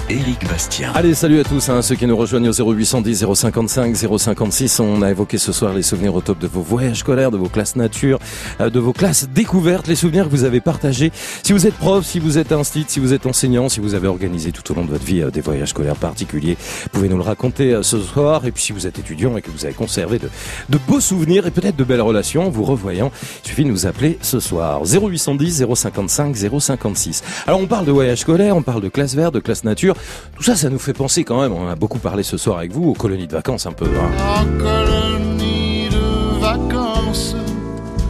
Éric 0.09 0.47
Bastien. 0.47 0.93
Allez, 0.95 1.13
salut 1.13 1.41
à 1.41 1.43
tous, 1.43 1.67
hein, 1.67 1.81
ceux 1.81 1.95
qui 1.95 2.07
nous 2.07 2.15
rejoignent 2.15 2.47
au 2.47 2.73
0810 2.73 3.25
055 3.33 3.93
056. 3.93 4.79
On 4.79 5.01
a 5.01 5.09
évoqué 5.09 5.37
ce 5.37 5.51
soir 5.51 5.73
les 5.73 5.81
souvenirs 5.81 6.15
au 6.15 6.21
top 6.21 6.39
de 6.39 6.47
vos 6.47 6.61
voyages 6.61 6.99
scolaires, 6.99 7.29
de 7.29 7.37
vos 7.37 7.49
classes 7.49 7.75
nature, 7.75 8.17
euh, 8.61 8.69
de 8.69 8.79
vos 8.79 8.93
classes 8.93 9.27
découvertes, 9.27 9.87
les 9.87 9.97
souvenirs 9.97 10.25
que 10.25 10.29
vous 10.29 10.45
avez 10.45 10.61
partagés. 10.61 11.11
Si 11.43 11.51
vous 11.51 11.67
êtes 11.67 11.73
prof, 11.73 12.05
si 12.05 12.19
vous 12.19 12.37
êtes 12.37 12.53
instit, 12.53 12.85
si 12.87 13.01
vous 13.01 13.13
êtes 13.13 13.25
enseignant, 13.25 13.67
si 13.67 13.81
vous 13.81 13.95
avez 13.95 14.07
organisé 14.07 14.53
tout 14.53 14.71
au 14.71 14.75
long 14.75 14.85
de 14.85 14.91
votre 14.91 15.03
vie 15.03 15.23
euh, 15.23 15.29
des 15.29 15.41
voyages 15.41 15.69
scolaires 15.69 15.97
particuliers, 15.97 16.57
pouvez 16.93 17.09
nous 17.09 17.17
le 17.17 17.23
raconter 17.23 17.73
euh, 17.73 17.83
ce 17.83 17.99
soir. 17.99 18.45
Et 18.45 18.51
puis 18.51 18.63
si 18.63 18.71
vous 18.71 18.87
êtes 18.87 18.99
étudiant 18.99 19.35
et 19.35 19.41
que 19.41 19.51
vous 19.51 19.65
avez 19.65 19.73
conservé 19.73 20.19
de, 20.19 20.29
de 20.69 20.77
beaux 20.87 21.01
souvenirs 21.01 21.47
et 21.47 21.51
peut-être 21.51 21.75
de 21.75 21.83
belles 21.83 21.99
relations 21.99 22.47
en 22.47 22.49
vous 22.49 22.63
revoyant, 22.63 23.11
il 23.43 23.49
suffit 23.49 23.65
de 23.65 23.69
nous 23.69 23.85
appeler 23.85 24.17
ce 24.21 24.39
soir. 24.39 24.83
0810 24.85 25.65
055 25.75 26.33
056. 26.59 27.23
Alors 27.45 27.59
on 27.59 27.67
parle 27.67 27.85
de 27.85 27.91
voyages 27.91 28.19
scolaires, 28.19 28.55
on 28.55 28.61
parle 28.61 28.81
de 28.81 28.89
classe 28.89 29.13
verte, 29.13 29.33
de 29.33 29.41
classe 29.41 29.65
nature. 29.65 29.96
Tout 30.35 30.43
ça, 30.43 30.55
ça 30.55 30.69
nous 30.69 30.79
fait 30.79 30.93
penser 30.93 31.23
quand 31.23 31.41
même, 31.41 31.51
on 31.53 31.67
a 31.67 31.75
beaucoup 31.75 31.99
parlé 31.99 32.23
ce 32.23 32.37
soir 32.37 32.57
avec 32.59 32.71
vous, 32.71 32.89
aux 32.89 32.93
colonies 32.93 33.27
de 33.27 33.33
vacances 33.33 33.65
un 33.65 33.71
peu. 33.73 33.85
hein. 33.85 34.41
En 34.41 34.45
colonie 34.57 35.89
de 35.89 36.39
vacances, 36.39 37.35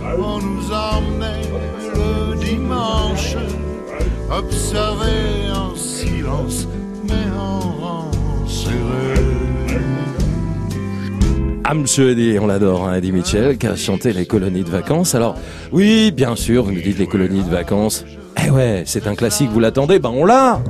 on 0.04 0.40
nous 0.40 0.72
emmenait 0.72 1.42
le 1.96 2.36
dimanche, 2.44 3.36
observer 4.30 5.52
en 5.56 5.76
silence, 5.76 6.68
mais 7.08 7.14
en 7.40 8.12
serré. 8.48 9.24
Amche 11.70 12.00
Eddie, 12.00 12.38
on 12.40 12.48
l'adore, 12.48 12.88
hein, 12.88 12.96
Eddie 12.96 13.12
Mitchell, 13.12 13.58
qui 13.58 13.68
a 13.68 13.76
chanté 13.76 14.14
les 14.14 14.26
colonies 14.26 14.64
de 14.64 14.70
vacances. 14.70 15.16
Alors, 15.16 15.36
oui, 15.74 16.12
bien 16.12 16.36
sûr, 16.38 16.64
vous 16.64 16.72
nous 16.72 16.82
dites 16.82 16.98
les 16.98 17.08
colonies 17.08 17.44
de 17.44 17.50
vacances. 17.50 18.06
Eh 18.46 18.50
ouais, 18.50 18.84
c'est 18.86 19.06
un 19.08 19.16
classique, 19.16 19.50
vous 19.52 19.60
l'attendez, 19.60 20.00
ben 20.00 20.12
on 20.16 20.24
l'a 20.26 20.62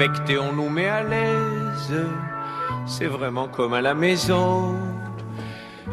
Becter, 0.00 0.38
on 0.38 0.54
nous 0.54 0.70
met 0.70 0.88
à 0.88 1.02
l'aise. 1.02 1.94
C'est 2.86 3.04
vraiment 3.04 3.48
comme 3.48 3.74
à 3.74 3.82
la 3.82 3.92
maison. 3.92 4.74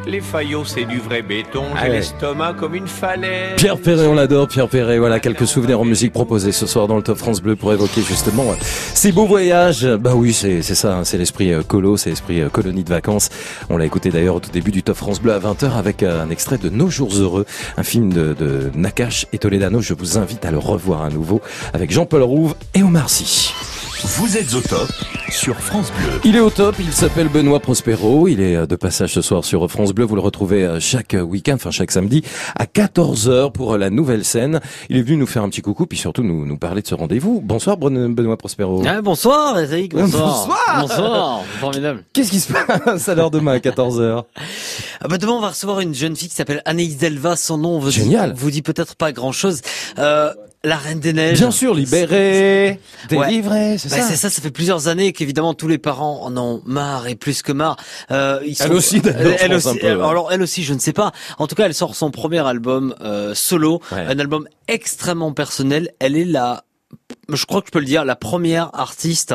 Les 0.08 0.22
faillots, 0.22 0.64
c'est 0.64 0.86
du 0.86 1.00
vrai 1.00 1.22
béton. 1.22 1.66
J'ai 1.76 1.82
ouais. 1.82 1.96
l'estomac 1.96 2.54
comme 2.54 2.76
une 2.76 2.88
falaise. 2.88 3.58
Pierre 3.58 3.78
Perret, 3.78 4.08
on 4.08 4.14
l'adore, 4.14 4.48
Pierre 4.48 4.70
Perret. 4.70 5.00
Voilà 5.00 5.20
quelques 5.20 5.46
souvenirs 5.46 5.82
en 5.82 5.86
musique 5.86 6.14
proposés 6.14 6.54
ce 6.54 6.66
soir 6.66 6.88
dans 6.88 6.96
le 6.96 7.04
Top 7.04 7.18
France 7.18 7.42
Bleu 7.42 7.58
pour 7.58 7.74
évoquer 7.74 8.02
justement 8.02 8.46
ces 8.94 9.12
beaux 9.12 9.26
voyages. 9.26 9.86
Bah 9.86 10.14
oui, 10.16 10.32
c'est 10.32 10.62
c'est 10.62 10.76
ça, 10.76 10.96
hein, 10.96 11.04
c'est 11.04 11.18
l'esprit 11.18 11.52
euh, 11.52 11.62
colo, 11.62 11.98
c'est 11.98 12.10
l'esprit 12.10 12.40
euh, 12.40 12.48
colonie 12.48 12.86
de 12.86 12.90
vacances. 12.90 13.30
On 13.70 13.76
l'a 13.76 13.86
écouté 13.86 14.10
d'ailleurs 14.10 14.36
au 14.36 14.40
tout 14.40 14.50
début 14.50 14.72
du 14.72 14.82
Top 14.82 14.96
France 14.96 15.20
Bleu 15.20 15.34
à 15.34 15.40
20h 15.40 15.72
avec 15.78 16.04
euh, 16.04 16.24
un 16.24 16.30
extrait 16.30 16.58
de 16.58 16.70
Nos 16.70 16.90
jours 16.90 17.14
heureux, 17.14 17.46
un 17.76 17.84
film 17.84 18.14
de, 18.14 18.34
de 18.34 18.72
Nakache 18.76 19.26
et 19.34 19.40
Toledano. 19.40 19.82
Je 19.82 19.94
vous 19.94 20.18
invite 20.18 20.46
à 20.46 20.52
le 20.52 20.58
revoir 20.58 21.02
à 21.02 21.10
nouveau 21.10 21.42
avec 21.74 21.92
Jean-Paul 21.92 22.22
Rouve 22.22 22.56
et 22.74 22.82
Omar 22.82 23.10
Sy. 23.10 23.54
Vous 24.04 24.38
êtes 24.38 24.54
au 24.54 24.62
top 24.62 24.88
sur 25.30 25.60
France 25.60 25.92
Bleu. 25.92 26.22
Il 26.24 26.36
est 26.36 26.40
au 26.40 26.52
top, 26.52 26.76
il 26.80 26.94
s'appelle 26.94 27.30
Benoît 27.30 27.60
Prospero, 27.60 28.28
il 28.28 28.42
est 28.42 28.68
de 28.68 28.76
passage 28.76 29.14
ce 29.14 29.24
soir 29.24 29.44
sur 29.44 29.70
France 29.72 29.92
Bleu, 29.92 29.97
vous 30.06 30.15
le 30.15 30.22
retrouvez 30.22 30.64
euh, 30.64 30.80
chaque 30.80 31.14
euh, 31.14 31.22
week-end, 31.22 31.56
enfin 31.56 31.72
chaque 31.72 31.91
samedi 31.91 32.24
à 32.56 32.65
14h 32.65 33.52
pour 33.52 33.74
euh, 33.74 33.78
la 33.78 33.90
nouvelle 33.90 34.24
scène. 34.24 34.60
Il 34.90 34.98
est 34.98 35.02
venu 35.02 35.18
nous 35.18 35.28
faire 35.28 35.44
un 35.44 35.49
petit 35.49 35.61
coucou, 35.61 35.86
puis 35.86 35.98
surtout 35.98 36.24
nous, 36.24 36.45
nous 36.45 36.57
parler 36.57 36.82
de 36.82 36.88
ce 36.88 36.95
rendez-vous. 36.95 37.41
Bonsoir 37.41 37.78
Benoît 37.78 38.38
Prospero. 38.38 38.84
Ah, 38.86 39.02
bonsoir, 39.02 39.60
Eric, 39.60 39.94
bonsoir. 39.94 40.48
Bonsoir. 40.48 40.82
Bonsoir, 40.82 41.44
formidable. 41.60 42.03
Qu'est-ce 42.14 42.32
qui 42.32 42.40
se 42.40 42.53
passe 42.53 43.10
alors 43.10 43.32
demain 43.32 43.53
à 43.53 43.57
14h 43.60 44.24
Ah 45.02 45.07
bah 45.07 45.18
demain, 45.18 45.34
on 45.34 45.41
va 45.41 45.49
recevoir 45.49 45.80
une 45.80 45.94
jeune 45.94 46.15
fille 46.15 46.30
qui 46.30 46.36
s'appelle 46.36 46.61
Anaïs 46.65 46.98
Delva. 46.98 47.36
Son 47.36 47.57
nom 47.57 47.80
vous 47.80 47.91
Génial. 47.91 48.34
Dit, 48.34 48.40
vous 48.40 48.52
dit 48.52 48.61
peut-être 48.61 48.95
pas 48.95 49.11
grand-chose. 49.11 49.61
Euh, 49.99 50.34
la 50.68 50.77
Reine 50.77 50.99
des 50.99 51.14
Neiges. 51.14 51.39
Bien 51.39 51.52
sûr, 51.52 51.73
libéré, 51.73 52.80
Ouais. 53.11 53.27
délivré, 53.27 53.77
c'est 53.77 53.89
Bah, 53.89 53.98
ça 53.98 54.03
C'est 54.07 54.15
ça, 54.15 54.30
ça 54.30 54.41
fait 54.41 54.52
plusieurs 54.52 54.88
années 54.88 55.14
qu'évidemment 55.14 55.53
tous 55.53 55.68
les 55.68 55.77
parents 55.77 56.23
en 56.23 56.35
ont 56.38 56.61
marre 56.65 57.07
et 57.07 57.15
plus 57.15 57.41
que 57.41 57.52
marre. 57.52 57.77
Euh, 58.11 58.39
ils 58.45 58.56
Elle 58.61 58.73
aussi, 58.73 59.02
elle 59.39 59.53
aussi, 59.53 59.69
un 59.69 59.76
peu, 59.76 59.95
ouais. 59.95 60.07
Alors 60.10 60.31
elle 60.31 60.41
aussi, 60.41 60.64
je 60.64 60.73
ne 60.73 60.80
sais 60.80 60.94
pas. 60.94 61.11
En 61.38 61.48
tout 61.48 61.56
cas, 61.56 61.65
elle 61.65 61.73
sort 61.73 61.95
son 61.95 62.11
premier 62.11 62.45
album 62.45 62.95
euh, 63.02 63.34
solo, 63.34 63.81
Ouais. 63.91 64.06
un 64.07 64.19
album 64.19 64.48
extrêmement 64.68 65.31
personnel. 65.34 65.91
Elle 65.99 66.15
est 66.18 66.26
la, 66.26 66.64
je 67.30 67.45
crois 67.45 67.61
que 67.61 67.68
je 67.68 67.72
peux 67.72 67.80
le 67.80 67.85
dire, 67.85 68.03
la 68.06 68.15
première 68.15 68.69
artiste 68.73 69.34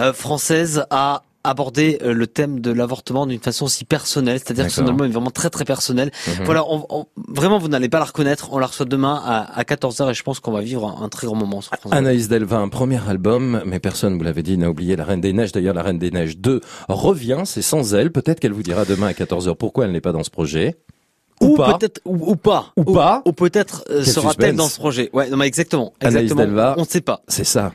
euh, 0.00 0.12
française 0.12 0.84
à 0.90 1.22
aborder 1.44 1.98
euh, 2.02 2.12
le 2.12 2.26
thème 2.26 2.60
de 2.60 2.72
l'avortement 2.72 3.26
d'une 3.26 3.38
façon 3.40 3.66
aussi 3.66 3.84
personnelle, 3.84 4.38
c'est-à-dire 4.38 4.66
que 4.66 4.72
son 4.72 4.86
album 4.86 5.06
est 5.06 5.12
vraiment 5.12 5.30
très 5.30 5.50
très 5.50 5.64
personnel. 5.64 6.10
Mhm. 6.26 6.44
Voilà, 6.44 6.64
on, 6.68 6.84
on- 6.88 7.06
vraiment 7.28 7.58
vous 7.58 7.68
n'allez 7.68 7.88
pas 7.88 7.98
la 7.98 8.06
reconnaître. 8.06 8.48
On 8.52 8.58
la 8.58 8.66
reçoit 8.66 8.86
demain 8.86 9.20
à, 9.24 9.42
à 9.58 9.62
14h 9.62 10.10
et 10.10 10.14
je 10.14 10.22
pense 10.22 10.40
qu'on 10.40 10.52
va 10.52 10.60
vivre 10.62 10.86
un, 10.86 11.04
un 11.04 11.08
très 11.08 11.26
grand 11.26 11.36
moment 11.36 11.60
sur 11.60 11.74
France. 11.76 11.92
Anaïs 11.92 12.28
Delva, 12.28 12.56
un 12.58 12.68
premier 12.68 13.00
album, 13.08 13.62
mais 13.66 13.78
personne, 13.78 14.16
vous 14.18 14.24
l'avez 14.24 14.42
dit, 14.42 14.56
n'a 14.58 14.70
oublié 14.70 14.96
La 14.96 15.04
Reine 15.04 15.20
des 15.20 15.32
Neiges. 15.32 15.52
D'ailleurs, 15.52 15.74
La 15.74 15.82
Reine 15.82 15.98
des 15.98 16.10
Neiges 16.10 16.38
2 16.38 16.60
revient, 16.88 17.42
c'est 17.44 17.62
sans 17.62 17.94
elle. 17.94 18.10
Peut-être 18.10 18.40
qu'elle 18.40 18.52
vous 18.52 18.62
dira 18.62 18.84
demain 18.84 19.08
à 19.08 19.12
14h 19.12 19.54
pourquoi 19.56 19.84
elle 19.84 19.92
n'est 19.92 20.00
pas 20.00 20.12
dans 20.12 20.24
ce 20.24 20.30
projet. 20.30 20.76
Ou, 21.40 21.56
pas. 21.56 21.76
peut-être 21.76 22.00
ou, 22.04 22.30
ou 22.30 22.36
pas 22.36 22.66
Ou 22.76 22.84
pas. 22.84 23.20
ou 23.26 23.32
peut-être 23.32 23.84
euh, 23.90 24.04
sera-t-elle 24.04 24.54
dans 24.54 24.68
ce 24.68 24.78
projet 24.78 25.10
ouais 25.12 25.28
non 25.28 25.36
mais 25.36 25.48
exactement 25.48 25.92
Anaïs 26.00 26.32
Delva. 26.32 26.74
on 26.78 26.82
ne 26.82 26.86
sait 26.86 27.00
pas 27.00 27.22
C'est 27.26 27.42
ça. 27.44 27.72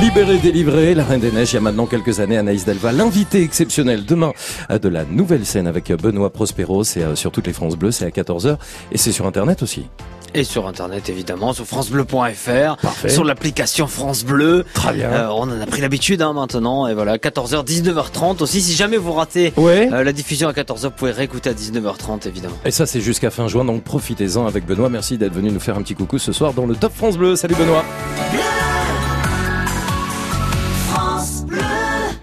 Libéré, 0.00 0.38
délivré, 0.38 0.94
La 0.94 1.04
Reine 1.04 1.20
des 1.20 1.30
Neiges, 1.30 1.52
il 1.52 1.54
y 1.56 1.58
a 1.58 1.60
maintenant 1.60 1.84
quelques 1.86 2.20
années, 2.20 2.38
Anaïs 2.38 2.64
Delva, 2.64 2.90
l'invité 2.92 3.42
exceptionnel 3.42 4.04
demain 4.06 4.32
euh, 4.70 4.78
de 4.78 4.88
la 4.88 5.04
nouvelle 5.04 5.44
scène 5.44 5.66
avec 5.66 5.90
euh, 5.90 5.96
Benoît 5.96 6.30
Prospero, 6.32 6.84
c'est 6.84 7.02
euh, 7.02 7.14
sur 7.14 7.30
toutes 7.32 7.46
les 7.46 7.52
France 7.52 7.76
Bleues, 7.76 7.90
c'est 7.92 8.06
à 8.06 8.08
14h, 8.10 8.56
et 8.92 8.98
c'est 8.98 9.12
sur 9.12 9.26
Internet 9.26 9.62
aussi. 9.62 9.86
et 10.32 10.44
sur 10.44 10.66
internet 10.68 11.08
évidemment 11.08 11.52
sur 11.52 11.66
francebleu.fr 11.66 12.76
sur 13.08 13.24
l'application 13.24 13.88
France 13.88 14.24
Bleu 14.24 14.64
Très 14.74 14.92
bien. 14.94 15.10
Euh, 15.10 15.28
on 15.28 15.42
en 15.42 15.60
a 15.60 15.66
pris 15.66 15.80
l'habitude 15.80 16.22
hein, 16.22 16.32
maintenant 16.32 16.86
et 16.86 16.94
voilà 16.94 17.16
14h 17.18 17.64
19h30 17.66 18.40
aussi 18.42 18.60
si 18.62 18.74
jamais 18.74 18.96
vous 18.96 19.12
ratez 19.12 19.52
Ouais. 19.56 19.88
euh, 19.92 20.04
la 20.04 20.12
diffusion 20.12 20.48
à 20.48 20.52
14h 20.52 20.82
vous 20.84 20.90
pouvez 20.90 21.10
réécouter 21.10 21.50
à 21.50 21.52
19h30 21.52 22.26
évidemment 22.28 22.54
Et 22.64 22.70
ça, 22.70 22.86
c'est 22.86 23.00
jusqu'à 23.00 23.30
fin 23.30 23.48
juin, 23.48 23.64
donc 23.64 23.82
profitez-en 23.82 24.46
avec 24.46 24.64
Benoît. 24.66 24.88
Merci 24.88 25.18
d'être 25.18 25.34
venu 25.34 25.50
nous 25.50 25.60
faire 25.60 25.76
un 25.76 25.82
petit 25.82 25.94
coucou 25.96 26.18
ce 26.18 26.30
soir 26.32 26.52
dans 26.54 26.64
le 26.64 26.76
Top 26.76 26.92
France 26.94 27.18
Bleu. 27.18 27.34
Salut 27.36 27.56
Benoît. 27.56 27.84